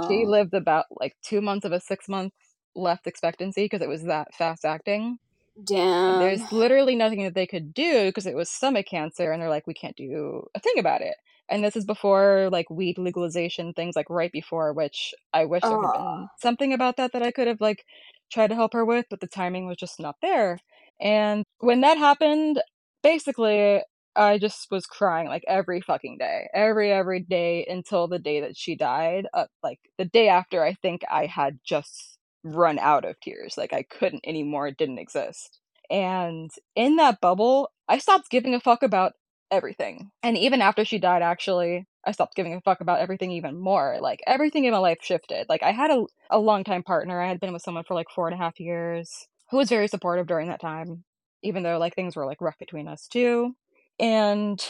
she 0.00 0.26
Oh, 0.26 0.26
lived 0.26 0.54
about 0.54 0.86
like 1.00 1.16
2 1.22 1.40
months 1.40 1.64
of 1.64 1.72
a 1.72 1.80
6 1.80 2.08
month 2.08 2.32
left 2.74 3.06
expectancy 3.06 3.64
because 3.64 3.82
it 3.82 3.88
was 3.88 4.04
that 4.04 4.34
fast 4.34 4.64
acting. 4.64 5.18
And 5.56 5.66
damn. 5.66 6.18
there's 6.18 6.52
literally 6.52 6.96
nothing 6.96 7.22
that 7.22 7.34
they 7.34 7.46
could 7.46 7.72
do 7.72 8.06
because 8.06 8.26
it 8.26 8.34
was 8.34 8.50
stomach 8.50 8.86
cancer, 8.86 9.30
and 9.30 9.40
they're 9.40 9.48
like, 9.48 9.66
"We 9.66 9.74
can't 9.74 9.96
do 9.96 10.46
a 10.54 10.60
thing 10.60 10.78
about 10.78 11.00
it." 11.00 11.14
And 11.48 11.62
this 11.62 11.76
is 11.76 11.84
before, 11.84 12.48
like, 12.50 12.70
weed 12.70 12.98
legalization, 12.98 13.72
things 13.74 13.96
like 13.96 14.08
right 14.08 14.32
before, 14.32 14.72
which 14.72 15.14
I 15.32 15.44
wish 15.44 15.62
there 15.62 15.72
had 15.80 15.92
been 15.92 16.28
something 16.40 16.72
about 16.72 16.96
that 16.96 17.12
that 17.12 17.22
I 17.22 17.30
could 17.30 17.48
have, 17.48 17.60
like, 17.60 17.84
tried 18.32 18.48
to 18.48 18.54
help 18.54 18.72
her 18.72 18.84
with, 18.84 19.06
but 19.10 19.20
the 19.20 19.26
timing 19.26 19.66
was 19.66 19.76
just 19.76 20.00
not 20.00 20.16
there. 20.22 20.58
And 21.00 21.44
when 21.58 21.82
that 21.82 21.98
happened, 21.98 22.62
basically, 23.02 23.82
I 24.16 24.38
just 24.38 24.70
was 24.70 24.86
crying, 24.86 25.28
like, 25.28 25.44
every 25.46 25.80
fucking 25.82 26.18
day. 26.18 26.48
Every, 26.54 26.90
every 26.90 27.20
day 27.20 27.66
until 27.68 28.08
the 28.08 28.18
day 28.18 28.40
that 28.40 28.56
she 28.56 28.74
died. 28.74 29.26
Uh, 29.34 29.46
like, 29.62 29.80
the 29.98 30.06
day 30.06 30.28
after, 30.28 30.64
I 30.64 30.74
think 30.74 31.02
I 31.10 31.26
had 31.26 31.58
just 31.64 32.13
run 32.44 32.78
out 32.78 33.04
of 33.04 33.18
tears. 33.20 33.56
Like, 33.56 33.72
I 33.72 33.82
couldn't 33.82 34.24
anymore, 34.26 34.68
it 34.68 34.76
didn't 34.76 34.98
exist. 34.98 35.60
And 35.90 36.50
in 36.76 36.96
that 36.96 37.20
bubble, 37.20 37.70
I 37.88 37.98
stopped 37.98 38.30
giving 38.30 38.54
a 38.54 38.60
fuck 38.60 38.82
about 38.82 39.12
everything. 39.50 40.10
And 40.22 40.36
even 40.38 40.62
after 40.62 40.84
she 40.84 40.98
died, 40.98 41.22
actually, 41.22 41.86
I 42.06 42.12
stopped 42.12 42.36
giving 42.36 42.54
a 42.54 42.60
fuck 42.60 42.80
about 42.80 43.00
everything 43.00 43.30
even 43.32 43.58
more. 43.58 43.98
Like, 44.00 44.20
everything 44.26 44.64
in 44.64 44.72
my 44.72 44.78
life 44.78 44.98
shifted. 45.02 45.46
Like, 45.48 45.62
I 45.62 45.72
had 45.72 45.90
a, 45.90 46.04
a 46.30 46.38
long 46.38 46.64
time 46.64 46.82
partner. 46.82 47.20
I 47.20 47.28
had 47.28 47.40
been 47.40 47.52
with 47.52 47.62
someone 47.62 47.84
for 47.84 47.94
like 47.94 48.08
four 48.14 48.28
and 48.28 48.34
a 48.34 48.42
half 48.42 48.60
years 48.60 49.26
who 49.50 49.56
was 49.58 49.68
very 49.68 49.88
supportive 49.88 50.26
during 50.26 50.48
that 50.48 50.60
time, 50.60 51.04
even 51.42 51.62
though 51.62 51.78
like 51.78 51.94
things 51.94 52.16
were 52.16 52.26
like 52.26 52.40
rough 52.40 52.58
between 52.58 52.88
us 52.88 53.06
too. 53.06 53.54
And 53.98 54.62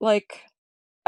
like, 0.00 0.42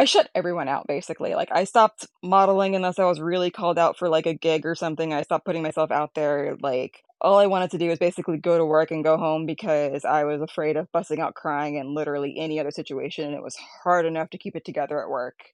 I 0.00 0.04
shut 0.06 0.30
everyone 0.34 0.66
out 0.66 0.86
basically. 0.86 1.34
Like 1.34 1.50
I 1.52 1.64
stopped 1.64 2.06
modeling 2.22 2.74
unless 2.74 2.98
I 2.98 3.04
was 3.04 3.20
really 3.20 3.50
called 3.50 3.78
out 3.78 3.98
for 3.98 4.08
like 4.08 4.24
a 4.24 4.32
gig 4.32 4.64
or 4.64 4.74
something. 4.74 5.12
I 5.12 5.20
stopped 5.20 5.44
putting 5.44 5.62
myself 5.62 5.90
out 5.90 6.14
there. 6.14 6.56
Like 6.58 7.04
all 7.20 7.36
I 7.36 7.48
wanted 7.48 7.72
to 7.72 7.78
do 7.78 7.90
was 7.90 7.98
basically 7.98 8.38
go 8.38 8.56
to 8.56 8.64
work 8.64 8.90
and 8.90 9.04
go 9.04 9.18
home 9.18 9.44
because 9.44 10.06
I 10.06 10.24
was 10.24 10.40
afraid 10.40 10.78
of 10.78 10.90
busting 10.90 11.20
out 11.20 11.34
crying 11.34 11.74
in 11.74 11.94
literally 11.94 12.36
any 12.38 12.58
other 12.58 12.70
situation. 12.70 13.26
And 13.26 13.34
it 13.34 13.42
was 13.42 13.58
hard 13.84 14.06
enough 14.06 14.30
to 14.30 14.38
keep 14.38 14.56
it 14.56 14.64
together 14.64 15.02
at 15.02 15.10
work. 15.10 15.52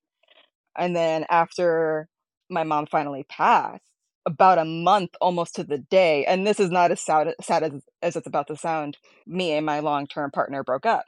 And 0.79 0.95
then 0.95 1.27
after 1.29 2.09
my 2.49 2.63
mom 2.63 2.87
finally 2.87 3.25
passed, 3.25 3.83
about 4.27 4.59
a 4.59 4.65
month 4.65 5.11
almost 5.21 5.57
to 5.57 5.65
the 5.65 5.79
day, 5.79 6.25
and 6.25 6.47
this 6.47 6.61
is 6.61 6.71
not 6.71 6.93
as 6.93 7.01
sad, 7.01 7.35
sad 7.41 7.65
as, 7.65 7.73
as 8.01 8.15
it's 8.15 8.27
about 8.29 8.47
to 8.47 8.57
sound, 8.57 8.97
me 9.27 9.53
and 9.53 9.67
my 9.67 9.81
long 9.81 10.07
term 10.07 10.31
partner 10.31 10.63
broke 10.63 10.87
up 10.87 11.05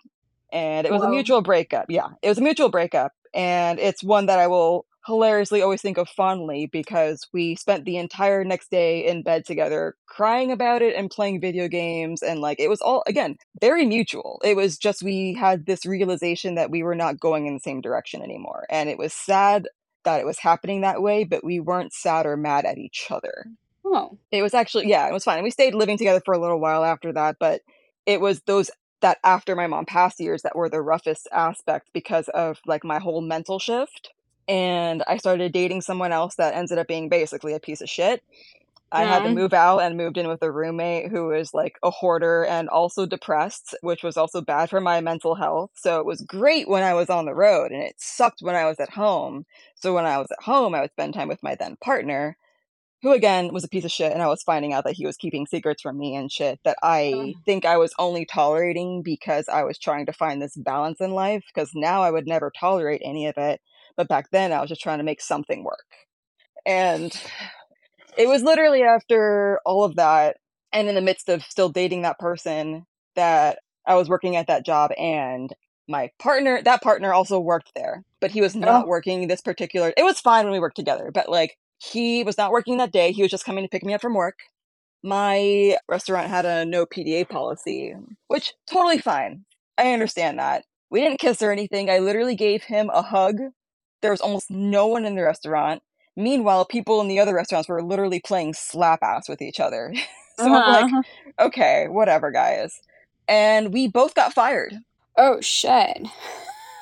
and 0.53 0.86
it 0.86 0.93
was 0.93 1.03
a 1.03 1.09
mutual 1.09 1.43
breakup. 1.43 1.86
Yeah, 1.89 2.09
it 2.22 2.28
was 2.28 2.39
a 2.39 2.43
mutual 2.43 2.68
breakup, 2.68 3.12
and 3.35 3.79
it's 3.79 4.03
one 4.03 4.26
that 4.26 4.39
I 4.39 4.47
will 4.47 4.87
hilariously 5.07 5.62
always 5.62 5.81
think 5.81 5.97
of 5.97 6.09
fondly 6.09 6.66
because 6.66 7.26
we 7.33 7.57
spent 7.57 7.87
the 7.87 7.97
entire 7.97 8.45
next 8.45 8.70
day 8.70 9.07
in 9.07 9.22
bed 9.22 9.45
together 9.47 9.95
crying 10.07 10.53
about 10.53 10.83
it 10.83 10.95
and 10.95 11.11
playing 11.11 11.41
video 11.41 11.66
games 11.66 12.22
and 12.22 12.41
like 12.41 12.61
it 12.61 12.68
was 12.68 12.83
all 12.83 13.03
again 13.07 13.37
very 13.59 13.87
mutual 13.87 14.39
it 14.45 14.55
was 14.55 14.76
just 14.76 15.03
we 15.03 15.33
had 15.33 15.64
this 15.64 15.87
realization 15.87 16.57
that 16.57 16.70
we 16.70 16.83
were 16.83 16.95
not 16.95 17.18
going 17.18 17.47
in 17.47 17.55
the 17.55 17.61
same 17.61 17.81
direction 17.81 18.20
anymore 18.20 18.66
and 18.68 18.91
it 18.91 18.99
was 18.99 19.14
sad 19.14 19.66
that 20.05 20.20
it 20.20 20.26
was 20.26 20.39
happening 20.39 20.83
that 20.83 21.01
way 21.01 21.24
but 21.24 21.43
we 21.43 21.59
weren't 21.59 21.95
sad 21.95 22.26
or 22.26 22.37
mad 22.37 22.66
at 22.66 22.76
each 22.76 23.07
other 23.11 23.47
Oh, 23.91 24.18
it 24.31 24.43
was 24.43 24.55
actually 24.55 24.89
yeah, 24.89 25.09
it 25.09 25.12
was 25.12 25.24
fine. 25.24 25.43
We 25.43 25.51
stayed 25.51 25.74
living 25.74 25.97
together 25.97 26.20
for 26.24 26.35
a 26.35 26.39
little 26.39 26.61
while 26.61 26.85
after 26.85 27.12
that, 27.12 27.37
but 27.41 27.62
it 28.07 28.20
was 28.20 28.43
those 28.43 28.70
that 29.01 29.19
after 29.25 29.55
my 29.55 29.67
mom 29.67 29.87
passed 29.87 30.21
years 30.21 30.43
that 30.43 30.57
were 30.57 30.69
the 30.69 30.83
roughest 30.83 31.29
aspect 31.33 31.89
because 31.93 32.29
of 32.29 32.59
like 32.67 32.85
my 32.85 32.99
whole 32.99 33.21
mental 33.21 33.59
shift. 33.59 34.13
And 34.47 35.03
I 35.07 35.19
started 35.19 35.53
dating 35.53 35.83
someone 35.83 36.13
else 36.13 36.37
that 36.37 36.55
ended 36.55 36.79
up 36.79 36.89
being 36.89 37.09
basically 37.09 37.53
a 37.53 37.61
piece 37.61 37.81
of 37.81 37.89
shit. 37.89 38.23
I 38.91 39.05
had 39.05 39.25
to 39.25 39.35
move 39.35 39.53
out 39.53 39.81
and 39.81 39.99
moved 39.99 40.17
in 40.17 40.29
with 40.29 40.43
a 40.43 40.51
roommate 40.51 41.11
who 41.11 41.27
was 41.27 41.53
like 41.53 41.79
a 41.83 41.91
hoarder 41.91 42.47
and 42.47 42.71
also 42.71 43.05
depressed, 43.05 43.75
which 43.83 44.03
was 44.03 44.17
also 44.17 44.41
bad 44.41 44.71
for 44.71 44.81
my 44.81 45.03
mental 45.03 45.35
health. 45.35 45.71
So 45.75 46.01
it 46.01 46.07
was 46.07 46.23
great 46.23 46.69
when 46.69 46.83
I 46.83 46.95
was 46.95 47.11
on 47.11 47.27
the 47.27 47.35
road 47.35 47.71
and 47.71 47.83
it 47.83 47.97
sucked 47.99 48.41
when 48.41 48.55
I 48.55 48.65
was 48.65 48.81
at 48.81 48.89
home. 48.89 49.45
So 49.75 49.93
when 49.95 50.07
I 50.07 50.17
was 50.17 50.29
at 50.31 50.43
home, 50.43 50.75
I 50.75 50.81
would 50.81 50.93
spend 50.93 51.13
time 51.13 51.29
with 51.29 51.43
my 51.43 51.55
then 51.55 51.77
partner 51.77 52.39
who 53.03 53.13
again 53.13 53.53
was 53.53 53.65
a 53.65 53.69
piece 53.69 53.85
of 53.85 53.91
shit 53.93 54.13
and 54.13 54.23
I 54.23 54.27
was 54.27 54.43
finding 54.43 54.73
out 54.73 54.85
that 54.85 54.95
he 54.95 55.07
was 55.07 55.17
keeping 55.17 55.47
secrets 55.47 55.83
from 55.83 55.99
me 55.99 56.17
and 56.17 56.31
shit 56.33 56.59
that 56.65 56.79
I 56.83 57.35
think 57.45 57.65
I 57.65 57.77
was 57.77 57.95
only 57.99 58.25
tolerating 58.25 59.03
because 59.03 59.49
I 59.49 59.63
was 59.63 59.79
trying 59.79 60.07
to 60.07 60.13
find 60.13 60.43
this 60.43 60.57
balance 60.57 61.01
in 61.01 61.13
life 61.13 61.45
because 61.53 61.71
now 61.75 62.03
I 62.03 62.11
would 62.11 62.27
never 62.27 62.51
tolerate 62.59 63.03
any 63.05 63.27
of 63.27 63.37
it 63.37 63.61
but 63.97 64.09
back 64.09 64.31
then 64.31 64.53
I 64.53 64.61
was 64.61 64.69
just 64.69 64.81
trying 64.83 64.99
to 64.99 65.05
make 65.05 65.21
something 65.21 65.65
work. 65.65 65.87
And 66.67 67.13
it 68.17 68.29
was 68.29 68.43
literally 68.43 68.83
after 68.83 69.61
all 69.65 69.85
of 69.85 69.97
that 69.97 70.37
and 70.73 70.89
in 70.89 70.95
the 70.95 71.01
midst 71.01 71.29
of 71.29 71.43
still 71.43 71.69
dating 71.69 72.03
that 72.03 72.19
person 72.19 72.85
that 73.17 73.59
I 73.87 73.95
was 73.95 74.09
working 74.09 74.37
at 74.37 74.49
that 74.49 74.67
job 74.67 74.91
and 74.99 75.53
my 75.89 76.11
partner 76.19 76.61
that 76.63 76.83
partner 76.83 77.13
also 77.15 77.39
worked 77.41 77.73
there 77.75 78.05
but 78.21 78.31
he 78.31 78.41
was 78.43 78.55
not 78.55 78.85
Oh, 78.85 78.89
working 78.89 79.27
this 79.27 79.41
particular 79.41 79.93
it 79.97 80.03
was 80.05 80.21
fine 80.21 80.45
when 80.45 80.53
we 80.53 80.61
worked 80.61 80.77
together 80.77 81.11
but 81.13 81.29
like 81.31 81.57
he 81.79 82.24
was 82.24 82.39
not 82.39 82.53
working 82.53 82.76
that 82.76 82.93
day 82.93 83.12
he 83.12 83.22
was 83.22 83.31
just 83.31 83.45
coming 83.45 83.64
to 83.64 83.68
pick 83.68 83.85
me 83.85 83.95
up 83.95 84.01
from 84.01 84.14
work 84.14 84.39
my 85.03 85.76
restaurant 85.89 86.29
had 86.29 86.45
a 86.45 86.64
no 86.64 86.85
PDA 86.85 87.29
policy 87.29 87.95
which 88.26 88.53
totally 88.70 88.99
fine 88.99 89.45
I 89.76 89.93
understand 89.93 90.39
that 90.39 90.64
we 90.91 91.01
didn't 91.01 91.20
kiss 91.20 91.41
or 91.43 91.53
anything 91.53 91.89
I 91.89 91.99
literally 91.99 92.35
gave 92.35 92.64
him 92.64 92.91
a 92.93 93.03
hug 93.03 93.37
there 94.03 94.11
was 94.11 94.20
almost 94.20 94.51
no 94.51 94.87
one 94.87 95.05
in 95.05 95.14
the 95.14 95.22
restaurant 95.22 95.83
Meanwhile, 96.18 96.64
people 96.64 97.01
in 97.01 97.07
the 97.07 97.20
other 97.20 97.33
restaurants 97.33 97.68
were 97.68 97.81
literally 97.81 98.18
playing 98.18 98.53
slap 98.55 99.05
ass 99.05 99.29
with 99.29 99.41
each 99.41 99.61
other. 99.61 99.95
so 100.37 100.47
I'm 100.47 100.51
like, 100.51 100.85
uh-huh. 100.87 101.47
okay, 101.47 101.87
whatever, 101.89 102.33
guys. 102.33 102.81
And 103.29 103.72
we 103.72 103.87
both 103.87 104.16
got 104.16 104.35
fired. 104.35 104.74
Oh, 105.16 105.41
shit. 105.41 106.09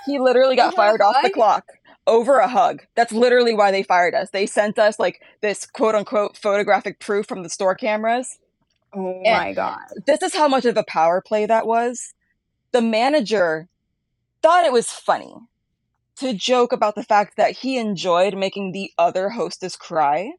He 0.07 0.19
literally 0.19 0.57
got 0.57 0.75
fired 0.75 1.03
off 1.03 1.17
the 1.23 1.29
clock 1.29 1.65
over 2.07 2.39
a 2.39 2.49
hug. 2.49 2.83
That's 2.97 3.13
literally 3.13 3.55
why 3.55 3.71
they 3.71 3.83
fired 3.83 4.15
us. 4.15 4.31
They 4.31 4.47
sent 4.47 4.79
us 4.79 4.99
like 4.99 5.21
this 5.43 5.67
quote 5.67 5.95
unquote 5.95 6.37
photographic 6.37 7.01
proof 7.01 7.27
from 7.27 7.43
the 7.43 7.51
store 7.51 7.75
cameras. 7.75 8.39
Oh 8.95 9.23
And 9.25 9.37
my 9.39 9.53
god. 9.55 9.79
this 10.07 10.23
is 10.23 10.35
how 10.35 10.49
much 10.49 10.65
of 10.65 10.77
a 10.77 10.85
power 10.85 11.23
play 11.23 11.47
that 11.47 11.67
was. 11.67 12.15
The 12.73 12.83
manager 12.83 13.69
thought 14.43 14.65
it 14.67 14.73
was 14.73 14.91
funny 14.91 15.35
to 16.19 16.35
joke 16.35 16.73
about 16.73 16.95
the 16.95 17.03
fact 17.05 17.37
that 17.37 17.53
he 17.59 17.79
enjoyed 17.79 18.37
making 18.37 18.73
the 18.73 18.93
other 18.99 19.31
hostess 19.31 19.77
cry 19.77 20.33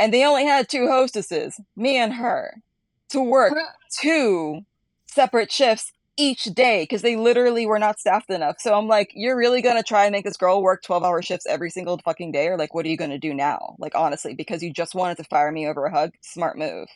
and 0.00 0.14
they 0.14 0.24
only 0.24 0.46
had 0.46 0.68
two 0.68 0.88
hostesses, 0.88 1.60
me 1.76 1.96
and 1.98 2.14
her, 2.14 2.62
to 3.10 3.22
work 3.22 3.52
two 4.00 4.62
separate 5.06 5.52
shifts 5.52 5.92
each 6.16 6.44
day 6.44 6.82
because 6.82 7.02
they 7.02 7.16
literally 7.16 7.66
were 7.66 7.78
not 7.78 7.98
staffed 7.98 8.30
enough. 8.30 8.56
So 8.58 8.74
I'm 8.74 8.88
like, 8.88 9.10
you're 9.14 9.36
really 9.36 9.62
gonna 9.62 9.82
try 9.82 10.04
and 10.04 10.12
make 10.12 10.24
this 10.24 10.36
girl 10.36 10.62
work 10.62 10.82
12 10.82 11.02
hour 11.02 11.22
shifts 11.22 11.46
every 11.46 11.70
single 11.70 11.98
fucking 11.98 12.32
day? 12.32 12.48
Or 12.48 12.58
like, 12.58 12.74
what 12.74 12.84
are 12.84 12.88
you 12.88 12.96
gonna 12.96 13.18
do 13.18 13.34
now? 13.34 13.76
Like, 13.78 13.94
honestly, 13.94 14.34
because 14.34 14.62
you 14.62 14.72
just 14.72 14.94
wanted 14.94 15.16
to 15.18 15.24
fire 15.24 15.50
me 15.50 15.66
over 15.66 15.86
a 15.86 15.90
hug? 15.90 16.12
Smart 16.20 16.58
move. 16.58 16.88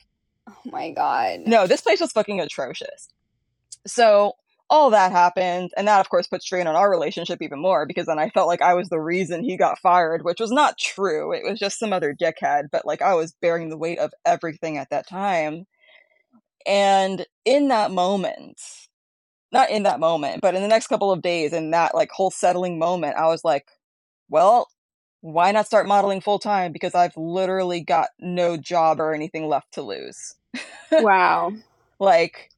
Oh 0.48 0.70
my 0.70 0.90
god. 0.90 1.40
No, 1.46 1.66
this 1.66 1.80
place 1.80 2.00
was 2.00 2.12
fucking 2.12 2.40
atrocious. 2.40 3.08
So 3.86 4.34
all 4.70 4.90
that 4.90 5.12
happened, 5.12 5.70
and 5.76 5.86
that 5.88 6.00
of 6.00 6.08
course 6.08 6.26
put 6.26 6.42
strain 6.42 6.66
on 6.66 6.74
our 6.74 6.90
relationship 6.90 7.40
even 7.42 7.60
more 7.60 7.86
because 7.86 8.06
then 8.06 8.18
I 8.18 8.30
felt 8.30 8.48
like 8.48 8.62
I 8.62 8.74
was 8.74 8.88
the 8.88 9.00
reason 9.00 9.44
he 9.44 9.56
got 9.56 9.78
fired, 9.78 10.24
which 10.24 10.40
was 10.40 10.50
not 10.50 10.78
true. 10.78 11.32
It 11.32 11.44
was 11.48 11.58
just 11.58 11.78
some 11.78 11.92
other 11.92 12.14
dickhead, 12.14 12.64
but 12.72 12.86
like 12.86 13.02
I 13.02 13.14
was 13.14 13.34
bearing 13.40 13.68
the 13.68 13.78
weight 13.78 13.98
of 13.98 14.12
everything 14.24 14.78
at 14.78 14.90
that 14.90 15.08
time. 15.08 15.66
And 16.66 17.26
in 17.44 17.68
that 17.68 17.90
moment, 17.90 18.60
not 19.54 19.70
in 19.70 19.84
that 19.84 20.00
moment, 20.00 20.42
but 20.42 20.54
in 20.54 20.62
the 20.62 20.68
next 20.68 20.88
couple 20.88 21.10
of 21.10 21.22
days, 21.22 21.54
in 21.54 21.70
that 21.70 21.94
like 21.94 22.10
whole 22.10 22.30
settling 22.30 22.78
moment, 22.78 23.16
I 23.16 23.28
was 23.28 23.44
like, 23.44 23.66
well, 24.28 24.68
why 25.22 25.52
not 25.52 25.66
start 25.66 25.86
modeling 25.86 26.20
full 26.20 26.38
time? 26.38 26.72
Because 26.72 26.94
I've 26.94 27.16
literally 27.16 27.80
got 27.80 28.08
no 28.18 28.58
job 28.58 29.00
or 29.00 29.14
anything 29.14 29.48
left 29.48 29.72
to 29.74 29.82
lose. 29.82 30.34
wow. 30.92 31.52
Like, 31.98 32.50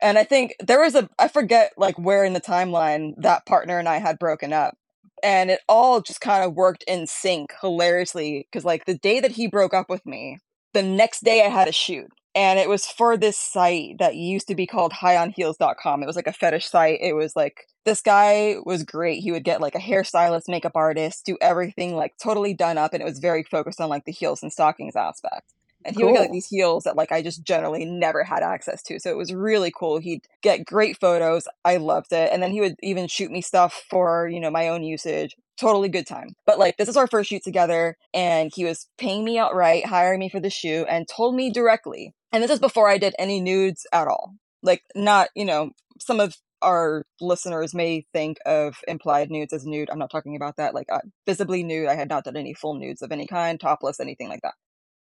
and 0.00 0.18
I 0.18 0.24
think 0.24 0.54
there 0.58 0.80
was 0.80 0.96
a, 0.96 1.08
I 1.18 1.28
forget 1.28 1.72
like 1.76 1.96
where 1.98 2.24
in 2.24 2.32
the 2.32 2.40
timeline 2.40 3.12
that 3.18 3.46
partner 3.46 3.78
and 3.78 3.88
I 3.88 3.98
had 3.98 4.18
broken 4.18 4.52
up. 4.52 4.76
And 5.22 5.50
it 5.50 5.60
all 5.68 6.00
just 6.00 6.20
kind 6.20 6.44
of 6.44 6.54
worked 6.54 6.84
in 6.88 7.06
sync 7.06 7.52
hilariously. 7.60 8.48
Cause 8.52 8.64
like 8.64 8.86
the 8.86 8.98
day 8.98 9.20
that 9.20 9.32
he 9.32 9.46
broke 9.46 9.72
up 9.72 9.88
with 9.88 10.04
me, 10.04 10.38
the 10.72 10.82
next 10.82 11.22
day 11.22 11.44
I 11.44 11.48
had 11.48 11.68
a 11.68 11.72
shoot 11.72 12.08
and 12.34 12.58
it 12.58 12.68
was 12.68 12.86
for 12.86 13.16
this 13.16 13.38
site 13.38 13.98
that 13.98 14.16
used 14.16 14.48
to 14.48 14.54
be 14.54 14.66
called 14.66 14.92
highonheels.com. 14.92 16.02
It 16.02 16.06
was 16.06 16.16
like 16.16 16.26
a 16.26 16.32
fetish 16.32 16.68
site. 16.68 16.98
It 17.00 17.14
was 17.14 17.36
like 17.36 17.68
this 17.84 18.00
guy 18.00 18.56
was 18.64 18.82
great. 18.82 19.22
He 19.22 19.30
would 19.30 19.44
get 19.44 19.60
like 19.60 19.74
a 19.74 19.80
hairstylist, 19.80 20.48
makeup 20.48 20.72
artist, 20.74 21.24
do 21.24 21.38
everything 21.40 21.94
like 21.94 22.14
totally 22.22 22.54
done 22.54 22.78
up 22.78 22.92
and 22.92 23.02
it 23.02 23.06
was 23.06 23.18
very 23.18 23.44
focused 23.44 23.80
on 23.80 23.88
like 23.88 24.04
the 24.04 24.12
heels 24.12 24.42
and 24.42 24.52
stockings 24.52 24.96
aspect. 24.96 25.52
And 25.84 25.94
he 25.94 26.00
cool. 26.00 26.10
would 26.10 26.16
get 26.16 26.22
like 26.22 26.32
these 26.32 26.48
heels 26.48 26.84
that 26.84 26.96
like 26.96 27.12
I 27.12 27.22
just 27.22 27.44
generally 27.44 27.84
never 27.84 28.24
had 28.24 28.42
access 28.42 28.82
to. 28.84 28.98
So 28.98 29.10
it 29.10 29.18
was 29.18 29.32
really 29.32 29.70
cool. 29.70 29.98
He'd 29.98 30.26
get 30.40 30.64
great 30.64 30.98
photos. 30.98 31.46
I 31.64 31.76
loved 31.76 32.12
it. 32.12 32.30
And 32.32 32.42
then 32.42 32.50
he 32.50 32.60
would 32.60 32.76
even 32.82 33.06
shoot 33.06 33.30
me 33.30 33.42
stuff 33.42 33.84
for, 33.90 34.26
you 34.26 34.40
know, 34.40 34.50
my 34.50 34.68
own 34.68 34.82
usage 34.82 35.36
totally 35.58 35.88
good 35.88 36.06
time. 36.06 36.34
But 36.46 36.58
like 36.58 36.76
this 36.76 36.88
is 36.88 36.96
our 36.96 37.06
first 37.06 37.30
shoot 37.30 37.42
together 37.42 37.96
and 38.12 38.50
he 38.54 38.64
was 38.64 38.88
paying 38.98 39.24
me 39.24 39.38
outright, 39.38 39.86
hiring 39.86 40.20
me 40.20 40.28
for 40.28 40.40
the 40.40 40.50
shoot 40.50 40.86
and 40.88 41.08
told 41.08 41.34
me 41.34 41.50
directly. 41.50 42.14
And 42.32 42.42
this 42.42 42.50
is 42.50 42.58
before 42.58 42.88
I 42.88 42.98
did 42.98 43.14
any 43.18 43.40
nudes 43.40 43.86
at 43.92 44.08
all. 44.08 44.34
Like 44.62 44.82
not, 44.94 45.28
you 45.34 45.44
know, 45.44 45.70
some 46.00 46.20
of 46.20 46.36
our 46.62 47.04
listeners 47.20 47.74
may 47.74 48.06
think 48.12 48.38
of 48.46 48.76
implied 48.88 49.30
nudes 49.30 49.52
as 49.52 49.66
nude. 49.66 49.90
I'm 49.90 49.98
not 49.98 50.10
talking 50.10 50.34
about 50.34 50.56
that. 50.56 50.74
Like 50.74 50.88
visibly 51.26 51.62
nude. 51.62 51.88
I 51.88 51.94
had 51.94 52.08
not 52.08 52.24
done 52.24 52.36
any 52.36 52.54
full 52.54 52.74
nudes 52.74 53.02
of 53.02 53.12
any 53.12 53.26
kind, 53.26 53.60
topless, 53.60 54.00
anything 54.00 54.28
like 54.28 54.40
that 54.42 54.54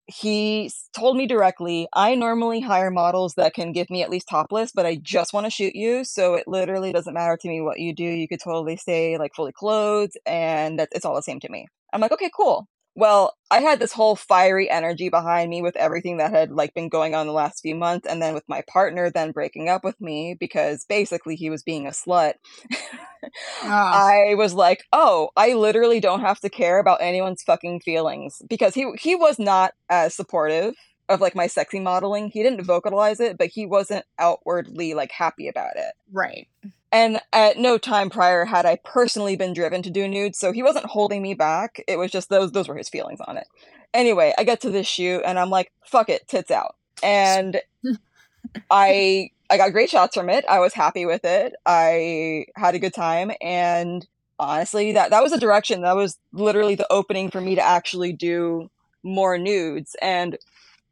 he 0.08 0.72
told 0.95 1.18
me 1.18 1.28
directly, 1.28 1.88
I 1.93 2.16
normally 2.16 2.60
hire 2.60 2.91
models 2.91 3.36
that 3.36 3.54
can 3.54 3.72
give 3.72 3.89
me 3.89 4.04
at 4.04 4.10
least 4.10 4.28
topless, 4.30 4.72
but 4.74 4.86
I 4.86 4.95
just 5.02 5.34
want 5.34 5.45
to 5.45 5.49
shoot 5.52 5.76
you. 5.76 6.04
So 6.04 6.36
it 6.36 6.47
literally 6.47 6.91
doesn't 6.91 7.14
matter 7.14 7.38
to 7.38 7.47
me 7.47 7.62
what 7.62 7.80
you 7.80 7.93
do. 7.95 8.04
You 8.04 8.28
could 8.28 8.41
totally 8.43 8.78
stay 8.78 9.18
like 9.18 9.34
fully 9.36 9.54
clothed 9.54 10.18
and 10.26 10.86
it's 10.91 11.06
all 11.06 11.16
the 11.16 11.22
same 11.24 11.39
to 11.41 11.49
me. 11.52 11.68
I'm 11.93 12.02
like, 12.02 12.12
okay, 12.12 12.30
cool. 12.36 12.68
Well, 12.96 13.34
I 13.50 13.60
had 13.60 13.80
this 13.80 13.94
whole 13.94 14.16
fiery 14.18 14.70
energy 14.70 15.10
behind 15.10 15.50
me 15.50 15.62
with 15.62 15.78
everything 15.78 16.18
that 16.18 16.32
had 16.34 16.52
like 16.52 16.74
been 16.74 16.89
going 16.89 17.16
on 17.16 17.26
the 17.26 17.34
last 17.34 17.62
few 17.62 17.74
months 17.76 18.06
and 18.06 18.22
then 18.22 18.34
with 18.34 18.44
my 18.50 18.64
partner 18.68 19.10
then 19.10 19.32
breaking 19.32 19.70
up 19.70 19.84
with 19.84 20.00
me 20.02 20.36
because 20.39 20.86
basically 20.86 21.36
he 21.36 21.50
was 21.50 21.64
being 21.64 21.88
a 21.88 21.92
slut. 21.92 22.34
oh. 22.74 22.88
I 23.64 24.36
was 24.36 24.54
like, 24.54 24.84
"Oh, 24.92 25.30
I 25.38 25.54
literally 25.54 26.00
don't 26.00 26.22
have 26.22 26.39
to 26.42 26.50
care 26.50 26.80
about 26.80 27.02
anyone's 27.02 27.44
fucking 27.44 27.82
feelings 27.82 28.42
because 28.50 28.74
he 28.74 28.92
he 29.00 29.16
was 29.16 29.39
not 29.39 29.74
as 29.89 30.14
supportive 30.14 30.76
of 31.12 31.22
like 31.22 31.36
my 31.36 31.47
sexy 31.47 31.80
modeling. 31.80 32.30
He 32.30 32.43
didn't 32.43 32.64
vocalize 32.64 33.20
it, 33.20 33.38
but 33.38 33.47
he 33.47 33.66
wasn't 33.66 34.05
outwardly 34.18 34.93
like 34.93 35.12
happy 35.12 35.47
about 35.47 35.76
it. 35.76 35.93
Right. 36.12 36.47
And 36.91 37.22
at 37.32 37.57
no 37.57 37.78
time 37.78 38.09
prior 38.09 38.45
had 38.45 38.66
I 38.66 38.78
personally 38.84 39.36
been 39.36 39.53
driven 39.53 39.82
to 39.84 39.89
do 39.89 40.07
nudes, 40.07 40.38
so 40.38 40.51
he 40.51 40.64
wasn't 40.64 40.86
holding 40.86 41.22
me 41.22 41.34
back. 41.34 41.82
It 41.88 41.97
was 41.97 42.12
just 42.12 42.30
those 42.30 42.51
those 42.51 42.68
were 42.68 42.76
his 42.76 42.89
feelings 42.89 43.22
on 43.22 43.38
it. 43.38 43.47
Anyway, 43.93 44.34
I 44.38 44.43
get 44.43 44.62
to 44.62 44.70
this 44.70 44.88
shoot 44.88 45.22
and 45.26 45.39
I'm 45.39 45.49
like, 45.49 45.72
fuck 45.86 46.09
it, 46.09 46.28
tits 46.28 46.51
out. 46.51 46.76
And 47.03 47.62
I 48.70 49.30
I 49.49 49.57
got 49.57 49.72
great 49.72 49.89
shots 49.89 50.16
from 50.16 50.30
it. 50.30 50.45
I 50.49 50.59
was 50.59 50.74
happy 50.74 51.05
with 51.05 51.26
it. 51.26 51.53
I 51.66 52.45
had 52.55 52.76
a 52.76 52.80
good 52.80 52.93
time 52.93 53.32
and 53.41 54.05
honestly 54.39 54.93
that 54.93 55.12
that 55.12 55.22
was 55.22 55.32
a 55.32 55.39
direction 55.39 55.82
that 55.82 55.95
was 55.95 56.18
literally 56.34 56.74
the 56.74 56.91
opening 56.91 57.30
for 57.30 57.39
me 57.39 57.53
to 57.55 57.62
actually 57.62 58.12
do 58.12 58.70
more 59.03 59.38
nudes 59.38 59.95
and 60.01 60.38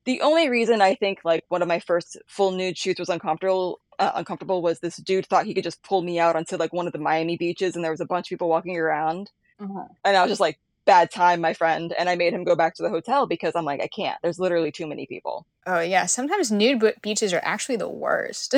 the 0.05 0.21
only 0.21 0.49
reason 0.49 0.81
I 0.81 0.95
think 0.95 1.19
like 1.23 1.43
one 1.49 1.61
of 1.61 1.67
my 1.67 1.79
first 1.79 2.17
full 2.27 2.51
nude 2.51 2.77
shoots 2.77 2.99
was 2.99 3.09
uncomfortable 3.09 3.79
uh, 3.99 4.11
uncomfortable 4.15 4.61
was 4.61 4.79
this 4.79 4.97
dude 4.97 5.25
thought 5.25 5.45
he 5.45 5.53
could 5.53 5.63
just 5.63 5.83
pull 5.83 6.01
me 6.01 6.19
out 6.19 6.35
onto 6.35 6.55
like 6.55 6.73
one 6.73 6.87
of 6.87 6.93
the 6.93 6.99
Miami 6.99 7.37
beaches 7.37 7.75
and 7.75 7.83
there 7.83 7.91
was 7.91 7.99
a 7.99 8.05
bunch 8.05 8.27
of 8.27 8.29
people 8.29 8.49
walking 8.49 8.77
around. 8.77 9.29
Uh-huh. 9.59 9.85
And 10.05 10.15
I 10.15 10.21
was 10.21 10.31
just 10.31 10.39
like, 10.39 10.57
bad 10.85 11.11
time, 11.11 11.41
my 11.41 11.53
friend. 11.53 11.93
And 11.99 12.09
I 12.09 12.15
made 12.15 12.33
him 12.33 12.43
go 12.43 12.55
back 12.55 12.73
to 12.75 12.83
the 12.83 12.89
hotel 12.89 13.27
because 13.27 13.55
I'm 13.55 13.65
like, 13.65 13.81
I 13.81 13.87
can't. 13.87 14.17
There's 14.23 14.39
literally 14.39 14.71
too 14.71 14.87
many 14.87 15.05
people. 15.05 15.45
Oh, 15.67 15.81
yeah. 15.81 16.07
Sometimes 16.07 16.51
nude 16.51 16.93
beaches 17.03 17.33
are 17.33 17.41
actually 17.43 17.75
the 17.75 17.89
worst. 17.89 18.55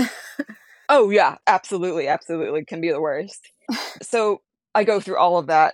oh, 0.89 1.09
yeah. 1.09 1.37
Absolutely. 1.47 2.07
Absolutely. 2.07 2.63
Can 2.63 2.79
be 2.79 2.91
the 2.91 3.01
worst. 3.01 3.51
so 4.01 4.41
I 4.73 4.83
go 4.83 5.01
through 5.01 5.17
all 5.17 5.37
of 5.37 5.47
that 5.47 5.73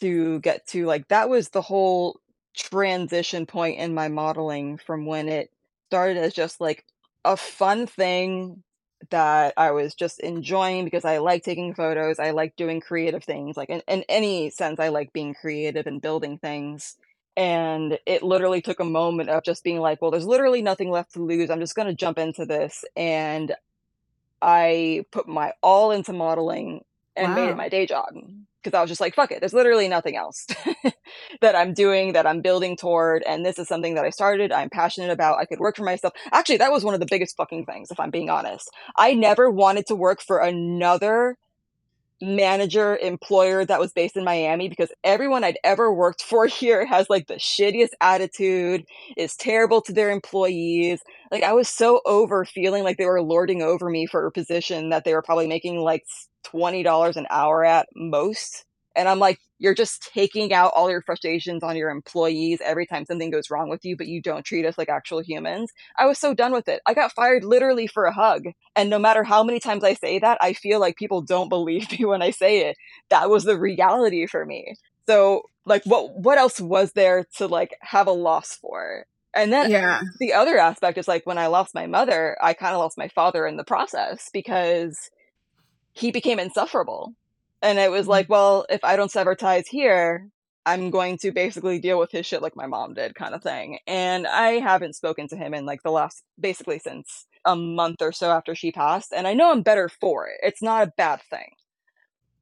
to 0.00 0.40
get 0.40 0.66
to 0.68 0.86
like, 0.86 1.08
that 1.08 1.28
was 1.28 1.50
the 1.50 1.60
whole 1.60 2.18
transition 2.54 3.46
point 3.46 3.78
in 3.78 3.94
my 3.94 4.08
modeling 4.08 4.78
from 4.78 5.06
when 5.06 5.28
it 5.28 5.50
started 5.88 6.16
as 6.16 6.32
just 6.32 6.60
like 6.60 6.84
a 7.24 7.36
fun 7.36 7.86
thing 7.86 8.62
that 9.10 9.54
I 9.56 9.70
was 9.70 9.94
just 9.94 10.20
enjoying 10.20 10.84
because 10.84 11.04
I 11.04 11.18
like 11.18 11.42
taking 11.42 11.74
photos. 11.74 12.18
I 12.18 12.30
like 12.30 12.54
doing 12.56 12.80
creative 12.80 13.24
things. 13.24 13.56
Like 13.56 13.70
in, 13.70 13.82
in 13.88 14.04
any 14.08 14.50
sense, 14.50 14.78
I 14.78 14.88
like 14.88 15.12
being 15.12 15.34
creative 15.34 15.86
and 15.86 16.02
building 16.02 16.38
things. 16.38 16.96
And 17.36 17.98
it 18.04 18.22
literally 18.22 18.60
took 18.60 18.80
a 18.80 18.84
moment 18.84 19.30
of 19.30 19.42
just 19.42 19.64
being 19.64 19.78
like, 19.78 20.02
well, 20.02 20.10
there's 20.10 20.26
literally 20.26 20.62
nothing 20.62 20.90
left 20.90 21.14
to 21.14 21.24
lose. 21.24 21.48
I'm 21.48 21.60
just 21.60 21.74
going 21.74 21.88
to 21.88 21.94
jump 21.94 22.18
into 22.18 22.44
this. 22.44 22.84
And 22.96 23.54
I 24.42 25.06
put 25.10 25.28
my 25.28 25.52
all 25.62 25.90
into 25.90 26.12
modeling 26.12 26.84
and 27.16 27.34
made 27.34 27.48
it 27.48 27.56
my 27.56 27.68
day 27.68 27.86
job 27.86 28.14
because 28.62 28.76
I 28.76 28.80
was 28.80 28.90
just 28.90 29.00
like, 29.00 29.14
fuck 29.14 29.32
it. 29.32 29.40
There's 29.40 29.54
literally 29.54 29.88
nothing 29.88 30.16
else 30.16 30.46
that 31.40 31.56
I'm 31.56 31.72
doing 31.72 32.12
that 32.12 32.26
I'm 32.26 32.42
building 32.42 32.76
toward. 32.76 33.22
And 33.22 33.44
this 33.44 33.58
is 33.58 33.68
something 33.68 33.94
that 33.94 34.04
I 34.04 34.10
started. 34.10 34.52
I'm 34.52 34.70
passionate 34.70 35.10
about. 35.10 35.38
I 35.38 35.44
could 35.46 35.60
work 35.60 35.76
for 35.76 35.84
myself. 35.84 36.14
Actually, 36.32 36.58
that 36.58 36.72
was 36.72 36.84
one 36.84 36.94
of 36.94 37.00
the 37.00 37.06
biggest 37.10 37.36
fucking 37.36 37.66
things, 37.66 37.90
if 37.90 37.98
I'm 37.98 38.10
being 38.10 38.30
honest. 38.30 38.70
I 38.96 39.14
never 39.14 39.50
wanted 39.50 39.86
to 39.86 39.94
work 39.94 40.20
for 40.20 40.38
another 40.38 41.36
manager 42.22 42.98
employer 42.98 43.64
that 43.64 43.80
was 43.80 43.92
based 43.92 44.16
in 44.16 44.24
Miami 44.24 44.68
because 44.68 44.92
everyone 45.02 45.42
I'd 45.42 45.58
ever 45.64 45.92
worked 45.92 46.22
for 46.30 46.46
here 46.46 46.84
has 46.86 47.08
like 47.08 47.26
the 47.26 47.34
shittiest 47.34 47.90
attitude, 48.00 48.84
is 49.16 49.36
terrible 49.36 49.80
to 49.82 49.92
their 49.92 50.10
employees. 50.10 51.00
Like 51.30 51.42
I 51.42 51.52
was 51.52 51.68
so 51.68 52.00
over 52.04 52.44
feeling 52.44 52.84
like 52.84 52.98
they 52.98 53.06
were 53.06 53.22
lording 53.22 53.62
over 53.62 53.88
me 53.88 54.06
for 54.06 54.26
a 54.26 54.32
position 54.32 54.90
that 54.90 55.04
they 55.04 55.14
were 55.14 55.22
probably 55.22 55.48
making 55.48 55.78
like 55.78 56.04
$20 56.44 57.16
an 57.16 57.26
hour 57.30 57.64
at 57.64 57.88
most. 57.94 58.64
And 58.96 59.08
I'm 59.08 59.18
like, 59.18 59.38
you're 59.58 59.74
just 59.74 60.10
taking 60.12 60.52
out 60.52 60.72
all 60.74 60.90
your 60.90 61.02
frustrations 61.02 61.62
on 61.62 61.76
your 61.76 61.90
employees 61.90 62.60
every 62.64 62.86
time 62.86 63.04
something 63.04 63.30
goes 63.30 63.50
wrong 63.50 63.68
with 63.68 63.84
you, 63.84 63.96
but 63.96 64.08
you 64.08 64.22
don't 64.22 64.44
treat 64.44 64.64
us 64.64 64.78
like 64.78 64.88
actual 64.88 65.20
humans. 65.20 65.70
I 65.98 66.06
was 66.06 66.18
so 66.18 66.34
done 66.34 66.52
with 66.52 66.66
it. 66.66 66.80
I 66.86 66.94
got 66.94 67.12
fired 67.12 67.44
literally 67.44 67.86
for 67.86 68.06
a 68.06 68.12
hug. 68.12 68.46
And 68.74 68.88
no 68.88 68.98
matter 68.98 69.22
how 69.22 69.44
many 69.44 69.60
times 69.60 69.84
I 69.84 69.94
say 69.94 70.18
that, 70.18 70.38
I 70.40 70.54
feel 70.54 70.80
like 70.80 70.96
people 70.96 71.20
don't 71.20 71.50
believe 71.50 71.92
me 71.98 72.04
when 72.06 72.22
I 72.22 72.30
say 72.30 72.68
it. 72.68 72.76
That 73.10 73.28
was 73.28 73.44
the 73.44 73.58
reality 73.58 74.26
for 74.26 74.44
me. 74.46 74.76
So 75.06 75.42
like 75.66 75.84
what 75.84 76.18
what 76.18 76.38
else 76.38 76.60
was 76.60 76.92
there 76.92 77.26
to 77.36 77.46
like 77.46 77.76
have 77.80 78.06
a 78.06 78.12
loss 78.12 78.54
for? 78.54 79.06
And 79.34 79.52
then 79.52 79.70
yeah. 79.70 80.00
the 80.18 80.32
other 80.32 80.58
aspect 80.58 80.98
is 80.98 81.06
like 81.06 81.26
when 81.26 81.38
I 81.38 81.46
lost 81.46 81.74
my 81.74 81.86
mother, 81.86 82.36
I 82.42 82.54
kind 82.54 82.74
of 82.74 82.80
lost 82.80 82.98
my 82.98 83.08
father 83.08 83.46
in 83.46 83.56
the 83.56 83.64
process 83.64 84.30
because 84.32 85.10
he 86.00 86.10
became 86.10 86.38
insufferable. 86.38 87.14
And 87.62 87.78
it 87.78 87.90
was 87.90 88.06
like, 88.06 88.24
mm-hmm. 88.24 88.32
well, 88.32 88.66
if 88.70 88.82
I 88.84 88.96
don't 88.96 89.10
sever 89.10 89.34
ties 89.34 89.68
here, 89.68 90.28
I'm 90.66 90.90
going 90.90 91.18
to 91.18 91.32
basically 91.32 91.78
deal 91.78 91.98
with 91.98 92.10
his 92.10 92.26
shit 92.26 92.42
like 92.42 92.56
my 92.56 92.66
mom 92.66 92.94
did, 92.94 93.14
kind 93.14 93.34
of 93.34 93.42
thing. 93.42 93.78
And 93.86 94.26
I 94.26 94.52
haven't 94.52 94.96
spoken 94.96 95.28
to 95.28 95.36
him 95.36 95.54
in 95.54 95.66
like 95.66 95.82
the 95.82 95.90
last, 95.90 96.22
basically 96.38 96.78
since 96.78 97.26
a 97.44 97.56
month 97.56 98.02
or 98.02 98.12
so 98.12 98.30
after 98.30 98.54
she 98.54 98.72
passed. 98.72 99.12
And 99.14 99.26
I 99.26 99.34
know 99.34 99.50
I'm 99.50 99.62
better 99.62 99.88
for 99.88 100.26
it. 100.26 100.38
It's 100.42 100.62
not 100.62 100.88
a 100.88 100.92
bad 100.96 101.20
thing. 101.30 101.50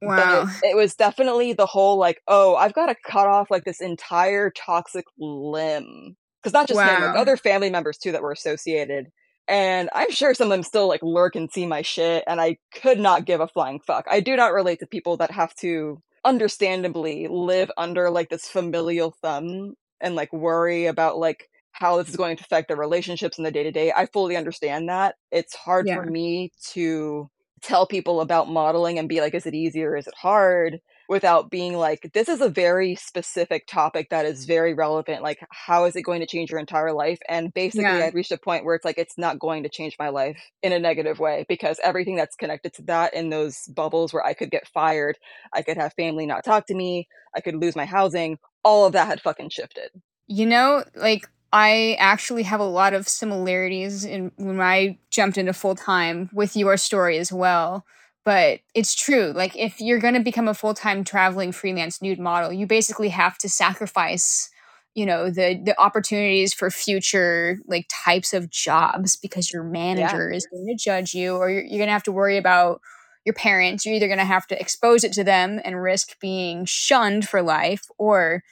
Wow. 0.01 0.47
It, 0.63 0.71
it, 0.71 0.75
was 0.77 0.95
definitely 0.95 1.53
the 1.53 1.65
whole 1.65 1.97
like, 1.97 2.21
oh, 2.27 2.55
I've 2.55 2.73
got 2.73 2.87
to 2.87 2.95
cut 3.05 3.27
off 3.27 3.51
like 3.51 3.65
this 3.65 3.81
entire 3.81 4.49
toxic 4.49 5.05
limb. 5.17 6.15
Because 6.41 6.53
not 6.53 6.67
just 6.67 6.77
wow. 6.77 6.95
him, 6.95 7.03
like 7.03 7.15
other 7.17 7.35
family 7.35 7.69
members 7.69 7.97
too 7.97 8.13
that 8.13 8.21
were 8.21 8.31
associated 8.31 9.07
and 9.49 9.89
I'm 9.93 10.11
sure 10.11 10.33
some 10.33 10.47
of 10.47 10.51
them 10.51 10.63
still 10.63 10.87
like 10.87 11.01
lurk 11.03 11.35
and 11.35 11.51
see 11.51 11.65
my 11.65 11.81
shit, 11.81 12.23
and 12.27 12.39
I 12.39 12.57
could 12.73 12.99
not 12.99 13.25
give 13.25 13.41
a 13.41 13.47
flying 13.47 13.79
fuck. 13.79 14.05
I 14.09 14.19
do 14.19 14.35
not 14.35 14.53
relate 14.53 14.79
to 14.79 14.87
people 14.87 15.17
that 15.17 15.31
have 15.31 15.53
to 15.55 16.01
understandably 16.25 17.27
live 17.29 17.71
under 17.77 18.09
like 18.09 18.29
this 18.29 18.47
familial 18.47 19.15
thumb 19.21 19.73
and 20.01 20.15
like 20.15 20.31
worry 20.33 20.85
about 20.85 21.17
like 21.17 21.49
how 21.71 21.97
this 21.97 22.09
is 22.09 22.15
going 22.15 22.37
to 22.37 22.43
affect 22.43 22.67
their 22.67 22.77
relationships 22.77 23.37
in 23.37 23.43
the 23.43 23.51
day 23.51 23.63
to 23.63 23.71
day. 23.71 23.91
I 23.95 24.05
fully 24.07 24.35
understand 24.35 24.89
that. 24.89 25.15
It's 25.31 25.55
hard 25.55 25.87
Yeah. 25.87 25.95
for 25.95 26.05
me 26.05 26.51
to 26.71 27.29
tell 27.61 27.85
people 27.87 28.21
about 28.21 28.49
modeling 28.49 28.99
and 28.99 29.09
be 29.09 29.21
like, 29.21 29.33
is 29.33 29.45
it 29.45 29.53
easy 29.53 29.83
or 29.83 29.95
is 29.95 30.07
it 30.07 30.13
hard? 30.15 30.79
Without 31.09 31.49
being 31.49 31.73
like, 31.73 32.11
this 32.13 32.29
is 32.29 32.39
a 32.39 32.47
very 32.47 32.95
specific 32.95 33.65
topic 33.67 34.09
that 34.11 34.25
is 34.25 34.45
very 34.45 34.73
relevant. 34.75 35.23
Like, 35.23 35.39
how 35.49 35.85
is 35.85 35.95
it 35.95 36.03
going 36.03 36.21
to 36.21 36.27
change 36.27 36.51
your 36.51 36.59
entire 36.59 36.93
life? 36.93 37.19
And 37.27 37.53
basically, 37.53 37.83
Yeah. 37.83 38.05
I'd 38.05 38.13
reached 38.13 38.31
a 38.31 38.37
point 38.37 38.63
where 38.63 38.75
it's 38.75 38.85
like, 38.85 38.99
it's 38.99 39.17
not 39.17 39.39
going 39.39 39.63
to 39.63 39.69
change 39.69 39.95
my 39.97 40.09
life 40.09 40.39
in 40.61 40.71
a 40.71 40.79
negative 40.79 41.19
way 41.19 41.45
because 41.49 41.79
everything 41.83 42.15
that's 42.15 42.35
connected 42.35 42.73
to 42.75 42.83
that 42.83 43.15
in 43.15 43.29
those 43.29 43.65
bubbles 43.67 44.13
where 44.13 44.23
I 44.23 44.33
could 44.33 44.51
get 44.51 44.67
fired, 44.67 45.17
I 45.51 45.63
could 45.63 45.77
have 45.77 45.93
family 45.93 46.27
not 46.27 46.45
talk 46.45 46.67
to 46.67 46.75
me, 46.75 47.07
I 47.35 47.41
could 47.41 47.55
lose 47.55 47.75
my 47.75 47.85
housing, 47.85 48.37
all 48.63 48.85
of 48.85 48.93
that 48.93 49.07
had 49.07 49.19
fucking 49.19 49.49
shifted. 49.49 49.89
You 50.27 50.45
know, 50.45 50.83
like 50.95 51.27
I 51.51 51.95
actually 51.99 52.43
have 52.43 52.59
a 52.59 52.65
lot 52.65 52.93
of 52.93 53.07
similarities 53.07 54.05
in 54.05 54.31
when 54.37 54.61
I 54.61 54.99
jumped 55.09 55.37
into 55.37 55.53
full 55.53 55.75
time 55.75 56.29
with 56.33 56.55
your 56.55 56.77
story 56.77 57.17
as 57.17 57.33
well. 57.33 57.85
But 58.25 58.59
it's 58.75 58.93
true. 58.93 59.31
Like 59.35 59.55
if 59.55 59.79
you're 59.79 59.99
going 59.99 60.13
to 60.13 60.19
become 60.19 60.47
a 60.47 60.53
full 60.53 60.73
time 60.73 61.03
traveling 61.03 61.51
freelance 61.51 62.01
nude 62.01 62.19
model, 62.19 62.51
you 62.51 62.67
basically 62.67 63.09
have 63.09 63.37
to 63.39 63.49
sacrifice, 63.49 64.49
you 64.93 65.05
know, 65.05 65.29
the 65.29 65.59
the 65.63 65.79
opportunities 65.79 66.53
for 66.53 66.69
future 66.69 67.57
like 67.65 67.87
types 67.89 68.33
of 68.33 68.49
jobs 68.49 69.15
because 69.15 69.51
your 69.51 69.63
manager 69.63 70.29
is 70.29 70.45
going 70.51 70.67
to 70.67 70.75
judge 70.75 71.13
you, 71.13 71.35
or 71.35 71.49
you're, 71.49 71.63
you're 71.63 71.79
going 71.79 71.87
to 71.87 71.93
have 71.93 72.03
to 72.03 72.11
worry 72.11 72.37
about 72.37 72.81
your 73.25 73.33
parents. 73.33 73.85
You're 73.85 73.95
either 73.95 74.07
going 74.07 74.19
to 74.19 74.25
have 74.25 74.47
to 74.47 74.59
expose 74.59 75.03
it 75.03 75.13
to 75.13 75.23
them 75.23 75.59
and 75.63 75.81
risk 75.81 76.19
being 76.19 76.65
shunned 76.65 77.27
for 77.27 77.41
life, 77.41 77.87
or 77.97 78.43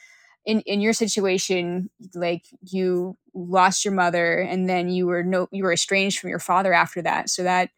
in 0.47 0.61
in 0.61 0.81
your 0.81 0.93
situation 0.93 1.89
like 2.15 2.45
you 2.61 3.17
lost 3.35 3.85
your 3.85 3.93
mother 3.93 4.39
and 4.39 4.67
then 4.67 4.89
you 4.89 5.05
were 5.05 5.21
no 5.21 5.47
you 5.51 5.63
were 5.63 5.73
estranged 5.73 6.19
from 6.19 6.29
your 6.29 6.39
father 6.39 6.73
after 6.73 7.01
that 7.01 7.29
so 7.29 7.43
that 7.43 7.69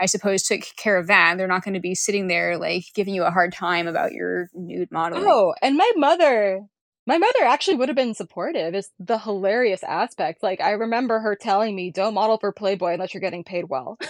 i 0.00 0.06
suppose 0.06 0.42
took 0.42 0.62
care 0.76 0.96
of 0.96 1.06
that 1.06 1.36
they're 1.36 1.46
not 1.46 1.64
going 1.64 1.74
to 1.74 1.80
be 1.80 1.94
sitting 1.94 2.26
there 2.28 2.58
like 2.58 2.84
giving 2.94 3.14
you 3.14 3.24
a 3.24 3.30
hard 3.30 3.52
time 3.52 3.86
about 3.86 4.12
your 4.12 4.48
nude 4.54 4.90
modeling 4.90 5.24
Oh, 5.26 5.54
and 5.62 5.76
my 5.76 5.90
mother, 5.96 6.60
my 7.06 7.18
mother 7.18 7.44
actually 7.44 7.76
would 7.76 7.88
have 7.88 7.96
been 7.96 8.14
supportive. 8.14 8.74
Is 8.74 8.90
the 8.98 9.18
hilarious 9.18 9.82
aspect. 9.82 10.42
Like 10.42 10.60
I 10.60 10.70
remember 10.72 11.20
her 11.20 11.36
telling 11.36 11.74
me, 11.74 11.90
"Don't 11.90 12.14
model 12.14 12.38
for 12.38 12.52
Playboy 12.52 12.94
unless 12.94 13.14
you're 13.14 13.20
getting 13.20 13.44
paid 13.44 13.64
well." 13.68 13.98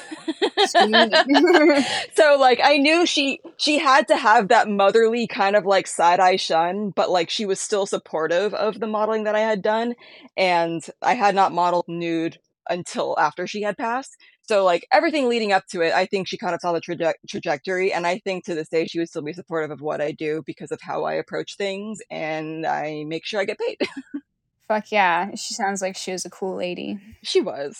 So 2.14 2.36
like 2.38 2.60
I 2.62 2.76
knew 2.78 3.06
she 3.06 3.40
she 3.56 3.78
had 3.78 4.08
to 4.08 4.16
have 4.16 4.48
that 4.48 4.68
motherly 4.68 5.26
kind 5.26 5.56
of 5.56 5.64
like 5.64 5.86
side 5.86 6.20
eye 6.20 6.36
shun, 6.36 6.90
but 6.94 7.10
like 7.10 7.30
she 7.30 7.46
was 7.46 7.60
still 7.60 7.86
supportive 7.86 8.54
of 8.54 8.80
the 8.80 8.86
modeling 8.86 9.24
that 9.24 9.34
I 9.36 9.40
had 9.40 9.62
done, 9.62 9.94
and 10.36 10.84
I 11.02 11.14
had 11.14 11.34
not 11.34 11.52
modeled 11.52 11.86
nude 11.88 12.38
until 12.68 13.16
after 13.18 13.46
she 13.46 13.62
had 13.62 13.76
passed. 13.78 14.16
So 14.48 14.64
like 14.64 14.86
everything 14.92 15.28
leading 15.28 15.52
up 15.52 15.66
to 15.72 15.82
it, 15.82 15.92
I 15.92 16.06
think 16.06 16.28
she 16.28 16.36
kind 16.36 16.54
of 16.54 16.60
saw 16.60 16.72
the 16.72 16.80
traje- 16.80 17.14
trajectory, 17.28 17.92
and 17.92 18.06
I 18.06 18.18
think 18.18 18.44
to 18.44 18.54
this 18.54 18.68
day 18.68 18.86
she 18.86 18.98
would 18.98 19.08
still 19.08 19.22
be 19.22 19.32
supportive 19.32 19.70
of 19.70 19.80
what 19.80 20.00
I 20.00 20.12
do 20.12 20.42
because 20.46 20.70
of 20.70 20.80
how 20.80 21.04
I 21.04 21.14
approach 21.14 21.56
things, 21.56 21.98
and 22.10 22.64
I 22.66 23.04
make 23.06 23.24
sure 23.26 23.40
I 23.40 23.44
get 23.44 23.58
paid. 23.58 23.78
fuck 24.68 24.90
yeah 24.90 25.30
she 25.36 25.54
sounds 25.54 25.80
like 25.80 25.96
she 25.96 26.10
was 26.10 26.24
a 26.24 26.30
cool 26.30 26.56
lady 26.56 26.98
she 27.22 27.40
was, 27.40 27.76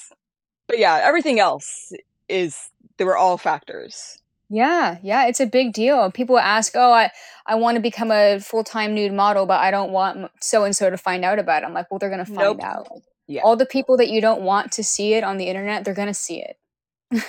but 0.69 0.79
yeah, 0.79 1.01
everything 1.03 1.41
else 1.41 1.93
is 2.29 2.71
they 2.97 3.05
were 3.05 3.17
all 3.17 3.37
factors. 3.39 4.19
yeah 4.49 4.99
yeah 5.03 5.27
it's 5.27 5.41
a 5.41 5.47
big 5.47 5.73
deal 5.73 6.11
people 6.13 6.39
ask 6.39 6.73
oh 6.77 6.93
i 6.93 7.11
i 7.47 7.55
want 7.57 7.75
to 7.75 7.81
become 7.81 8.13
a 8.13 8.39
full-time 8.39 8.95
nude 8.95 9.13
model 9.13 9.47
but 9.47 9.61
i 9.61 9.71
don't 9.73 9.91
want 9.91 10.31
so 10.41 10.63
and 10.63 10.77
so 10.77 10.89
to 10.89 10.97
find 10.97 11.25
out 11.25 11.39
about 11.41 11.63
it 11.65 11.67
i'm 11.67 11.75
like 11.75 11.91
well 11.91 11.99
they're 11.99 12.11
gonna 12.11 12.25
find 12.25 12.39
Nope. 12.39 12.63
out 12.63 12.87
Yeah. 13.29 13.43
all 13.43 13.57
the 13.57 13.67
people 13.67 13.97
that 13.97 14.09
you 14.09 14.21
don't 14.21 14.43
want 14.43 14.73
to 14.73 14.85
see 14.85 15.15
it 15.15 15.25
on 15.25 15.37
the 15.37 15.47
internet 15.47 15.85
they're 15.85 15.95
gonna 15.95 16.15
see 16.15 16.41
it 16.41 16.57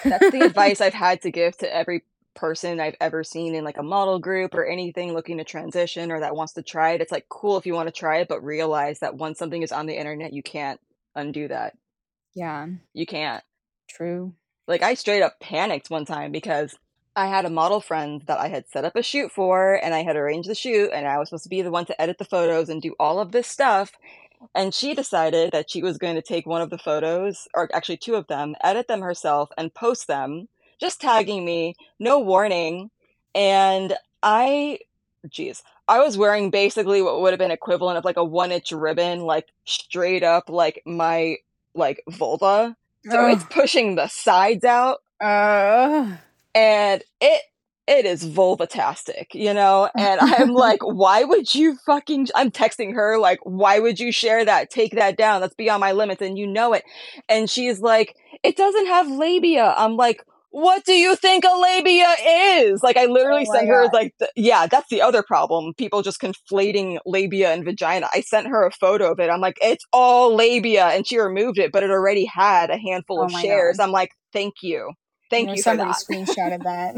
That's 0.03 0.31
the 0.31 0.41
advice 0.45 0.81
I've 0.81 0.93
had 0.93 1.21
to 1.23 1.31
give 1.31 1.57
to 1.57 1.75
every 1.75 2.03
person 2.37 2.79
I've 2.79 2.95
ever 3.01 3.23
seen 3.23 3.55
in 3.55 3.63
like 3.63 3.77
a 3.77 3.83
model 3.83 4.19
group 4.19 4.53
or 4.53 4.65
anything 4.65 5.13
looking 5.13 5.37
to 5.39 5.43
transition 5.43 6.11
or 6.11 6.19
that 6.19 6.35
wants 6.35 6.53
to 6.53 6.61
try 6.61 6.91
it. 6.91 7.01
It's 7.01 7.11
like 7.11 7.27
cool 7.29 7.57
if 7.57 7.65
you 7.65 7.73
want 7.73 7.87
to 7.87 7.91
try 7.91 8.17
it, 8.19 8.27
but 8.27 8.43
realize 8.43 8.99
that 8.99 9.15
once 9.15 9.39
something 9.39 9.63
is 9.63 9.71
on 9.71 9.87
the 9.87 9.97
internet, 9.97 10.33
you 10.33 10.43
can't 10.43 10.79
undo 11.15 11.47
that. 11.47 11.75
yeah 12.35 12.67
You 12.93 13.05
can't. 13.05 13.43
true 13.89 14.33
Like 14.67 14.83
I 14.83 14.93
straight 14.93 15.23
up 15.23 15.39
panicked 15.39 15.89
one 15.89 16.05
time 16.05 16.31
because 16.31 16.75
I 17.15 17.25
had 17.25 17.45
a 17.45 17.49
model 17.49 17.81
friend 17.81 18.21
that 18.27 18.37
I 18.39 18.49
had 18.49 18.69
set 18.69 18.85
up 18.85 18.95
a 18.95 19.01
shoot 19.01 19.31
for 19.31 19.73
and 19.83 19.95
I 19.95 20.03
had 20.03 20.15
arranged 20.15 20.47
the 20.47 20.53
shoot 20.55 20.91
and 20.93 21.07
I 21.07 21.17
was 21.17 21.29
supposed 21.29 21.43
to 21.45 21.49
be 21.49 21.63
the 21.63 21.71
one 21.71 21.85
to 21.85 21.99
edit 21.99 22.19
the 22.19 22.25
photos 22.25 22.69
and 22.69 22.79
do 22.81 22.93
all 22.99 23.19
of 23.19 23.31
this 23.31 23.47
stuff. 23.47 23.93
And 24.55 24.73
she 24.73 24.93
decided 24.93 25.51
that 25.51 25.69
she 25.69 25.81
was 25.81 25.97
going 25.97 26.15
to 26.15 26.21
take 26.21 26.45
one 26.45 26.61
of 26.61 26.69
the 26.69 26.77
photos, 26.77 27.47
or 27.53 27.69
actually 27.73 27.97
two 27.97 28.15
of 28.15 28.27
them, 28.27 28.55
edit 28.63 28.87
them 28.87 29.01
herself 29.01 29.49
and 29.57 29.73
post 29.73 30.07
them, 30.07 30.47
just 30.79 31.01
tagging 31.01 31.45
me, 31.45 31.75
no 31.99 32.19
warning. 32.19 32.89
And 33.35 33.93
I, 34.23 34.79
geez, 35.29 35.63
I 35.87 35.99
was 35.99 36.17
wearing 36.17 36.49
basically 36.49 37.01
what 37.01 37.21
would 37.21 37.31
have 37.31 37.39
been 37.39 37.51
equivalent 37.51 37.97
of 37.97 38.05
like 38.05 38.17
a 38.17 38.23
one 38.23 38.51
inch 38.51 38.71
ribbon, 38.71 39.21
like 39.21 39.47
straight 39.65 40.23
up 40.23 40.49
like 40.49 40.81
my 40.85 41.37
like 41.73 42.03
vulva. 42.09 42.75
So 43.09 43.27
it's 43.27 43.45
pushing 43.45 43.95
the 43.95 44.07
sides 44.07 44.65
out 44.65 45.01
uh, 45.19 46.15
and 46.53 47.03
it 47.21 47.41
it 47.87 48.05
is 48.05 48.25
vulvatastic, 48.25 49.27
you 49.33 49.53
know? 49.53 49.89
And 49.97 50.19
I'm 50.21 50.49
like, 50.49 50.79
why 50.83 51.23
would 51.23 51.53
you 51.55 51.75
fucking 51.85 52.27
I'm 52.35 52.51
texting 52.51 52.93
her 52.95 53.17
like, 53.17 53.39
why 53.43 53.79
would 53.79 53.99
you 53.99 54.11
share 54.11 54.43
that? 54.45 54.69
Take 54.69 54.93
that 54.95 55.17
down. 55.17 55.41
That's 55.41 55.55
beyond 55.55 55.81
my 55.81 55.91
limits 55.93 56.21
and 56.21 56.37
you 56.37 56.47
know 56.47 56.73
it. 56.73 56.83
And 57.29 57.49
she's 57.49 57.79
like, 57.79 58.15
it 58.43 58.55
doesn't 58.57 58.87
have 58.87 59.09
labia. 59.09 59.73
I'm 59.77 59.95
like, 59.95 60.23
what 60.49 60.85
do 60.85 60.93
you 60.93 61.15
think 61.15 61.43
a 61.43 61.55
labia 61.59 62.07
is? 62.63 62.81
Like 62.83 62.97
I 62.97 63.05
literally 63.05 63.45
Oh 63.45 63.51
sent 63.53 63.67
her 63.67 63.87
God. 63.87 63.93
like 63.93 64.13
the, 64.19 64.29
yeah, 64.35 64.65
that's 64.67 64.89
the 64.89 65.01
other 65.01 65.21
problem. 65.23 65.73
People 65.75 66.01
just 66.01 66.21
conflating 66.21 66.97
labia 67.05 67.51
and 67.53 67.63
vagina. 67.65 68.07
I 68.13 68.21
sent 68.21 68.47
her 68.47 68.65
a 68.65 68.71
photo 68.71 69.11
of 69.11 69.19
it. 69.19 69.29
I'm 69.29 69.41
like, 69.41 69.57
it's 69.61 69.85
all 69.93 70.35
labia 70.35 70.87
and 70.87 71.05
she 71.05 71.19
removed 71.19 71.59
it, 71.59 71.71
but 71.71 71.83
it 71.83 71.91
already 71.91 72.25
had 72.25 72.69
a 72.69 72.77
handful 72.77 73.21
Oh 73.21 73.23
of 73.23 73.31
shares. 73.31 73.77
God. 73.77 73.83
I'm 73.83 73.91
like, 73.91 74.11
thank 74.33 74.55
you. 74.61 74.91
Thank 75.29 75.47
know, 75.47 75.53
you 75.53 75.57
for 75.57 75.63
somebody 75.63 75.91
screenshotted 75.93 76.63
that 76.63 76.93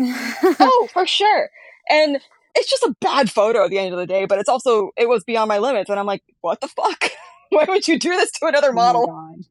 oh, 0.59 0.87
for 0.93 1.05
sure. 1.07 1.49
And 1.89 2.19
it's 2.55 2.69
just 2.69 2.83
a 2.83 2.95
bad 3.01 3.29
photo 3.31 3.63
at 3.65 3.69
the 3.69 3.77
end 3.79 3.93
of 3.93 3.99
the 3.99 4.07
day, 4.07 4.25
but 4.25 4.39
it's 4.39 4.49
also 4.49 4.91
it 4.97 5.07
was 5.07 5.23
beyond 5.23 5.49
my 5.49 5.59
limits, 5.59 5.89
and 5.89 5.99
I'm 5.99 6.05
like, 6.05 6.23
what 6.41 6.61
the 6.61 6.67
fuck? 6.67 7.05
Why 7.49 7.65
would 7.67 7.87
you 7.87 7.97
do 7.97 8.09
this 8.09 8.31
to 8.33 8.45
another 8.47 8.69
Oh 8.69 8.73
model? 8.73 9.07
God. 9.07 9.45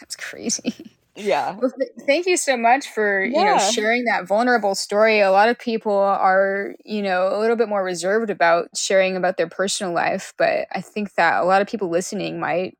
that's 0.00 0.16
crazy 0.16 0.90
Yeah. 1.16 1.56
Well, 1.56 1.70
th- 1.70 1.92
thank 2.06 2.26
you 2.26 2.36
so 2.36 2.56
much 2.56 2.88
for 2.88 3.22
you 3.24 3.44
know 3.44 3.58
sharing 3.58 4.04
that 4.06 4.26
vulnerable 4.26 4.74
story. 4.74 5.20
A 5.20 5.30
lot 5.30 5.48
of 5.48 5.58
people 5.58 5.96
are 5.96 6.74
you 6.84 7.02
know 7.02 7.28
a 7.28 7.38
little 7.38 7.56
bit 7.56 7.68
more 7.68 7.84
reserved 7.84 8.30
about 8.30 8.76
sharing 8.76 9.16
about 9.16 9.36
their 9.36 9.48
personal 9.48 9.92
life, 9.92 10.32
but 10.38 10.66
I 10.72 10.80
think 10.80 11.14
that 11.14 11.40
a 11.42 11.44
lot 11.46 11.62
of 11.62 11.68
people 11.68 11.88
listening 11.88 12.40
might 12.40 12.76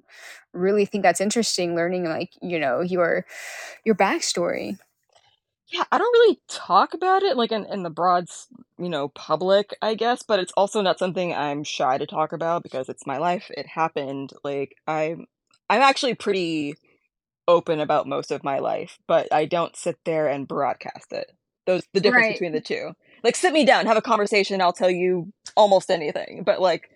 really 0.53 0.84
think 0.84 1.03
that's 1.03 1.20
interesting. 1.20 1.74
Learning 1.76 2.05
like 2.05 2.30
you 2.42 2.59
know 2.59 2.80
your 2.80 3.24
your 3.84 3.95
backstory. 3.95 4.78
Yeah, 5.74 5.82
I 5.90 5.98
don't 5.98 6.12
really 6.12 6.38
talk 6.48 6.94
about 6.94 7.24
it 7.24 7.36
like 7.36 7.51
in, 7.51 7.66
in 7.66 7.82
the 7.82 7.90
broad, 7.90 8.26
you 8.78 8.88
know, 8.88 9.09
public, 9.09 9.74
I 9.82 9.94
guess, 9.96 10.22
but 10.22 10.38
it's 10.38 10.52
also 10.56 10.82
not 10.82 11.01
something 11.01 11.34
I'm 11.34 11.64
shy 11.64 11.98
to 11.98 12.06
talk 12.06 12.32
about 12.32 12.62
because 12.62 12.88
it's 12.88 13.06
my 13.06 13.18
life. 13.18 13.51
It 13.56 13.66
happened. 13.66 14.32
Like 14.44 14.76
I'm 14.86 15.26
I'm 15.68 15.82
actually 15.82 16.14
pretty 16.14 16.76
open 17.48 17.80
about 17.80 18.09
most 18.09 18.30
of 18.30 18.44
my 18.44 18.60
life, 18.60 18.98
but 19.09 19.32
I 19.32 19.46
don't 19.46 19.76
sit 19.76 19.98
there 20.05 20.28
and 20.28 20.48
broadcast 20.48 21.12
it. 21.12 21.32
Those 21.66 21.82
the 21.94 22.01
difference 22.01 22.28
Right. 22.28 22.34
between 22.34 22.52
the 22.52 22.60
two. 22.60 22.92
Like 23.24 23.36
sit 23.36 23.52
me 23.52 23.66
down, 23.66 23.86
have 23.86 23.96
a 23.98 24.02
conversation, 24.02 24.60
I'll 24.60 24.72
tell 24.72 24.90
you 24.90 25.32
almost 25.56 25.90
anything. 25.90 26.44
But 26.46 26.60
like 26.60 26.90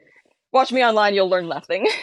watch 0.52 0.72
me 0.72 0.84
online, 0.84 1.14
you'll 1.14 1.30
learn 1.30 1.48
nothing. 1.48 1.88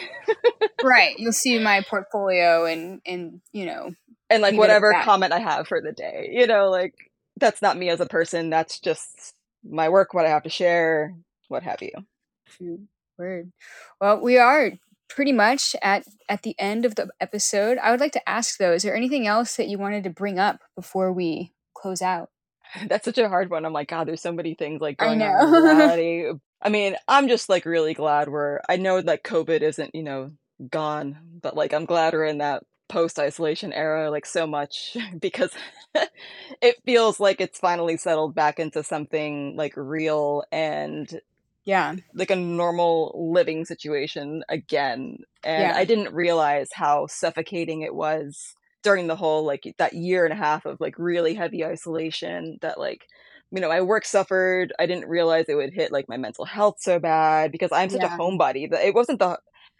Right. 0.82 1.18
You'll 1.18 1.32
see 1.32 1.58
my 1.58 1.82
portfolio 1.88 2.66
and 2.66 3.00
and 3.06 3.40
you 3.52 3.66
know 3.66 3.92
and 4.30 4.42
like 4.42 4.56
whatever 4.56 4.94
comment 5.02 5.32
I 5.32 5.38
have 5.38 5.68
for 5.68 5.80
the 5.80 5.92
day. 5.92 6.30
You 6.32 6.46
know, 6.46 6.70
like 6.70 6.94
that's 7.38 7.62
not 7.62 7.76
me 7.76 7.88
as 7.90 8.00
a 8.00 8.06
person, 8.06 8.50
that's 8.50 8.80
just 8.80 9.34
my 9.64 9.88
work, 9.88 10.14
what 10.14 10.26
I 10.26 10.30
have 10.30 10.44
to 10.44 10.50
share, 10.50 11.14
what 11.48 11.62
have 11.62 11.82
you. 11.82 11.92
True. 12.56 12.80
Word. 13.18 13.50
Well, 14.00 14.20
we 14.20 14.36
are 14.38 14.72
pretty 15.08 15.32
much 15.32 15.74
at 15.82 16.04
at 16.28 16.42
the 16.42 16.54
end 16.58 16.84
of 16.84 16.96
the 16.96 17.08
episode. 17.20 17.78
I 17.78 17.90
would 17.90 18.00
like 18.00 18.12
to 18.12 18.28
ask 18.28 18.58
though, 18.58 18.72
is 18.72 18.82
there 18.82 18.96
anything 18.96 19.26
else 19.26 19.56
that 19.56 19.68
you 19.68 19.78
wanted 19.78 20.04
to 20.04 20.10
bring 20.10 20.38
up 20.38 20.60
before 20.74 21.12
we 21.12 21.52
close 21.74 22.02
out? 22.02 22.30
That's 22.86 23.04
such 23.04 23.18
a 23.18 23.28
hard 23.28 23.50
one. 23.50 23.64
I'm 23.64 23.72
like, 23.72 23.88
God, 23.88 24.08
there's 24.08 24.22
so 24.22 24.32
many 24.32 24.54
things 24.54 24.80
like 24.80 25.00
I 25.00 25.06
going 25.06 25.22
on 25.22 25.54
in 25.54 25.62
reality. 25.76 26.32
I 26.60 26.68
mean, 26.68 26.96
I'm 27.06 27.28
just 27.28 27.48
like 27.48 27.64
really 27.64 27.94
glad 27.94 28.28
we're 28.28 28.60
I 28.68 28.76
know 28.76 29.00
that 29.00 29.24
COVID 29.24 29.62
isn't, 29.62 29.94
you 29.94 30.02
know, 30.02 30.32
gone, 30.70 31.18
but 31.40 31.56
like 31.56 31.72
I'm 31.72 31.84
glad 31.84 32.12
we're 32.12 32.24
in 32.24 32.38
that 32.38 32.64
post 32.88 33.18
isolation 33.18 33.72
era 33.72 34.10
like 34.10 34.26
so 34.26 34.46
much 34.46 34.96
because 35.20 35.50
it 36.60 36.76
feels 36.84 37.18
like 37.20 37.40
it's 37.40 37.58
finally 37.58 37.96
settled 37.96 38.34
back 38.34 38.58
into 38.58 38.82
something 38.82 39.56
like 39.56 39.72
real 39.76 40.44
and 40.52 41.20
yeah 41.64 41.94
like 42.14 42.30
a 42.30 42.36
normal 42.36 43.12
living 43.32 43.64
situation 43.64 44.44
again 44.48 45.18
and 45.42 45.62
Yeah. 45.62 45.76
i 45.76 45.84
didn't 45.84 46.14
realize 46.14 46.68
how 46.72 47.06
suffocating 47.06 47.80
it 47.82 47.94
was 47.94 48.54
during 48.82 49.08
the 49.08 49.16
whole 49.16 49.44
like 49.44 49.74
that 49.78 49.94
year 49.94 50.24
and 50.24 50.32
a 50.32 50.36
half 50.36 50.64
of 50.64 50.80
like 50.80 50.96
really 50.98 51.34
heavy 51.34 51.64
isolation 51.64 52.58
that 52.62 52.78
like 52.78 53.08
you 53.50 53.60
know 53.60 53.68
my 53.68 53.80
work 53.80 54.04
suffered 54.04 54.72
i 54.78 54.86
didn't 54.86 55.08
realize 55.08 55.46
it 55.48 55.54
would 55.56 55.72
hit 55.72 55.90
like 55.90 56.08
my 56.08 56.16
mental 56.16 56.44
health 56.44 56.76
so 56.78 56.98
bad 57.00 57.50
because 57.50 57.72
i'm 57.72 57.88
such 57.90 58.02
Yeah. 58.02 58.14
a 58.14 58.18
homebody 58.18 58.70
that 58.70 58.86
it 58.86 58.94
wasn't 58.94 59.18
the 59.18 59.38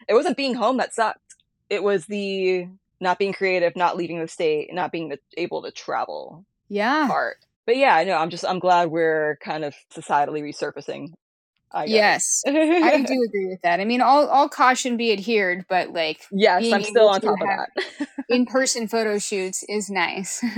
it 0.09 0.13
wasn't 0.13 0.35
being 0.35 0.55
home 0.55 0.77
that 0.77 0.93
sucked 0.93 1.35
it 1.69 1.83
was 1.83 2.05
the 2.05 2.67
not 2.99 3.19
being 3.19 3.33
creative 3.33 3.75
not 3.75 3.97
leaving 3.97 4.19
the 4.19 4.27
state 4.27 4.73
not 4.73 4.91
being 4.91 5.13
able 5.37 5.61
to 5.63 5.71
travel 5.71 6.45
yeah 6.69 7.07
part 7.07 7.37
but 7.65 7.77
yeah 7.77 7.95
I 7.95 8.03
know. 8.03 8.17
i'm 8.17 8.29
just 8.29 8.45
i'm 8.45 8.59
glad 8.59 8.89
we're 8.89 9.37
kind 9.43 9.63
of 9.63 9.75
societally 9.95 10.41
resurfacing 10.41 11.13
I 11.69 11.85
yes 11.85 12.43
i 12.47 12.51
do 13.05 13.23
agree 13.27 13.47
with 13.47 13.61
that 13.63 13.81
i 13.81 13.85
mean 13.85 14.01
all 14.01 14.27
all 14.27 14.47
caution 14.47 14.95
be 14.95 15.11
adhered 15.11 15.65
but 15.67 15.91
like 15.91 16.21
yes 16.31 16.71
i'm 16.71 16.83
still 16.83 17.09
on 17.09 17.19
to 17.19 17.27
top 17.27 17.41
of 17.41 17.47
that 17.47 18.07
in-person 18.29 18.87
photo 18.87 19.17
shoots 19.17 19.63
is 19.67 19.89
nice 19.89 20.41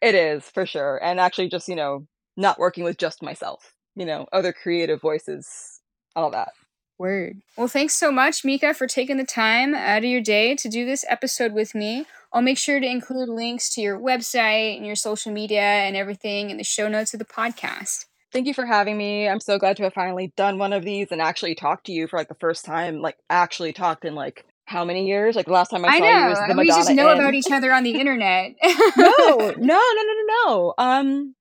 It 0.00 0.14
is 0.14 0.44
for 0.44 0.66
sure. 0.66 0.98
And 1.02 1.20
actually 1.20 1.48
just, 1.48 1.68
you 1.68 1.76
know, 1.76 2.06
not 2.36 2.58
working 2.58 2.84
with 2.84 2.96
just 2.96 3.22
myself, 3.22 3.74
you 3.94 4.06
know, 4.06 4.26
other 4.32 4.52
creative 4.52 5.00
voices, 5.00 5.80
all 6.16 6.30
that. 6.30 6.52
Word. 7.00 7.40
Well, 7.56 7.66
thanks 7.66 7.94
so 7.94 8.12
much, 8.12 8.44
Mika, 8.44 8.74
for 8.74 8.86
taking 8.86 9.16
the 9.16 9.24
time 9.24 9.74
out 9.74 9.98
of 9.98 10.04
your 10.04 10.20
day 10.20 10.54
to 10.56 10.68
do 10.68 10.84
this 10.84 11.02
episode 11.08 11.52
with 11.54 11.74
me. 11.74 12.04
I'll 12.30 12.42
make 12.42 12.58
sure 12.58 12.78
to 12.78 12.86
include 12.86 13.30
links 13.30 13.74
to 13.74 13.80
your 13.80 13.98
website 13.98 14.76
and 14.76 14.86
your 14.86 14.94
social 14.94 15.32
media 15.32 15.62
and 15.62 15.96
everything 15.96 16.50
in 16.50 16.58
the 16.58 16.62
show 16.62 16.88
notes 16.88 17.14
of 17.14 17.18
the 17.18 17.24
podcast. 17.24 18.04
Thank 18.32 18.46
you 18.46 18.52
for 18.52 18.66
having 18.66 18.98
me. 18.98 19.26
I'm 19.26 19.40
so 19.40 19.58
glad 19.58 19.78
to 19.78 19.84
have 19.84 19.94
finally 19.94 20.32
done 20.36 20.58
one 20.58 20.74
of 20.74 20.84
these 20.84 21.08
and 21.10 21.22
actually 21.22 21.54
talked 21.54 21.86
to 21.86 21.92
you 21.92 22.06
for 22.06 22.18
like 22.18 22.28
the 22.28 22.34
first 22.34 22.66
time, 22.66 23.00
like 23.00 23.16
actually 23.30 23.72
talked 23.72 24.04
in 24.04 24.14
like 24.14 24.44
how 24.66 24.84
many 24.84 25.08
years? 25.08 25.34
Like 25.34 25.46
the 25.46 25.52
last 25.52 25.70
time 25.70 25.84
I, 25.84 25.88
I 25.88 25.98
saw 25.98 26.04
you 26.04 26.28
was 26.28 26.38
know. 26.38 26.46
the 26.54 26.60
We 26.60 26.66
just 26.66 26.90
Madonna 26.90 27.02
know 27.02 27.12
Inn. 27.12 27.18
about 27.18 27.34
each 27.34 27.50
other 27.50 27.72
on 27.72 27.82
the 27.82 27.98
internet. 27.98 28.52
no, 28.62 28.74
no, 28.96 29.54
no, 29.56 29.56
no, 29.56 30.02
no, 30.04 30.24
no. 30.46 30.74
Um 30.76 31.34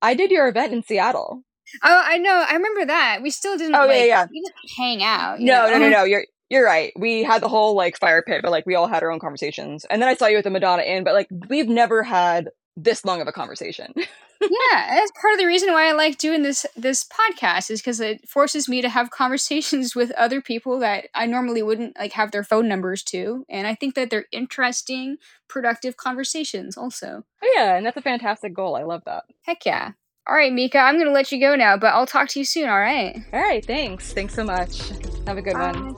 I 0.00 0.14
did 0.14 0.30
your 0.30 0.48
event 0.48 0.72
in 0.72 0.82
Seattle. 0.82 1.44
Oh, 1.82 2.02
I 2.04 2.18
know. 2.18 2.44
I 2.48 2.54
remember 2.54 2.86
that. 2.86 3.20
We 3.22 3.30
still 3.30 3.56
didn't 3.56 3.74
Oh, 3.74 3.82
yeah, 3.84 3.88
like 3.88 4.06
yeah. 4.06 4.26
we 4.30 4.40
didn't 4.40 4.54
hang 4.76 5.02
out. 5.02 5.40
No, 5.40 5.68
no, 5.70 5.78
no, 5.78 5.88
no. 5.88 6.04
You're 6.04 6.24
you're 6.50 6.64
right. 6.64 6.92
We 6.96 7.22
had 7.22 7.40
the 7.42 7.48
whole 7.48 7.74
like 7.74 7.98
fire 7.98 8.22
pit, 8.22 8.40
but 8.42 8.50
like 8.50 8.66
we 8.66 8.74
all 8.74 8.86
had 8.88 9.02
our 9.02 9.10
own 9.10 9.20
conversations. 9.20 9.84
And 9.90 10.02
then 10.02 10.08
I 10.08 10.14
saw 10.14 10.26
you 10.26 10.38
at 10.38 10.44
the 10.44 10.50
Madonna 10.50 10.82
Inn, 10.82 11.02
but 11.04 11.14
like 11.14 11.28
we've 11.48 11.68
never 11.68 12.02
had 12.02 12.50
this 12.76 13.04
long 13.04 13.20
of 13.20 13.28
a 13.28 13.32
conversation. 13.32 13.92
yeah, 13.96 14.06
that's 14.72 15.12
part 15.20 15.34
of 15.34 15.38
the 15.38 15.46
reason 15.46 15.72
why 15.72 15.88
I 15.88 15.92
like 15.92 16.18
doing 16.18 16.42
this 16.42 16.64
this 16.76 17.04
podcast 17.06 17.70
is 17.70 17.80
because 17.80 18.00
it 18.00 18.26
forces 18.28 18.68
me 18.68 18.80
to 18.82 18.88
have 18.88 19.10
conversations 19.10 19.94
with 19.96 20.10
other 20.12 20.40
people 20.42 20.78
that 20.80 21.08
I 21.14 21.26
normally 21.26 21.62
wouldn't 21.62 21.98
like 21.98 22.12
have 22.12 22.32
their 22.32 22.44
phone 22.44 22.68
numbers 22.68 23.02
to, 23.04 23.44
and 23.48 23.66
I 23.66 23.74
think 23.74 23.94
that 23.94 24.10
they're 24.10 24.26
interesting, 24.32 25.16
productive 25.48 25.96
conversations. 25.96 26.76
Also, 26.76 27.24
Oh, 27.42 27.52
yeah, 27.54 27.76
and 27.76 27.84
that's 27.86 27.96
a 27.96 28.02
fantastic 28.02 28.54
goal. 28.54 28.76
I 28.76 28.82
love 28.82 29.02
that. 29.06 29.24
heck 29.42 29.64
yeah! 29.66 29.92
All 30.26 30.36
right, 30.36 30.52
Mika, 30.52 30.78
I'm 30.78 30.98
gonna 30.98 31.10
let 31.10 31.32
you 31.32 31.40
go 31.40 31.56
now, 31.56 31.76
but 31.76 31.88
I'll 31.88 32.06
talk 32.06 32.28
to 32.30 32.38
you 32.38 32.44
soon. 32.44 32.68
All 32.68 32.78
right. 32.78 33.16
All 33.32 33.40
right, 33.40 33.64
thanks. 33.64 34.12
Thanks 34.12 34.34
so 34.34 34.44
much. 34.44 34.90
Have 35.26 35.38
a 35.38 35.42
good 35.42 35.54
one. 35.54 35.94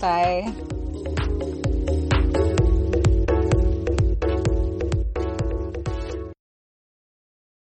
Bye. 0.00 0.52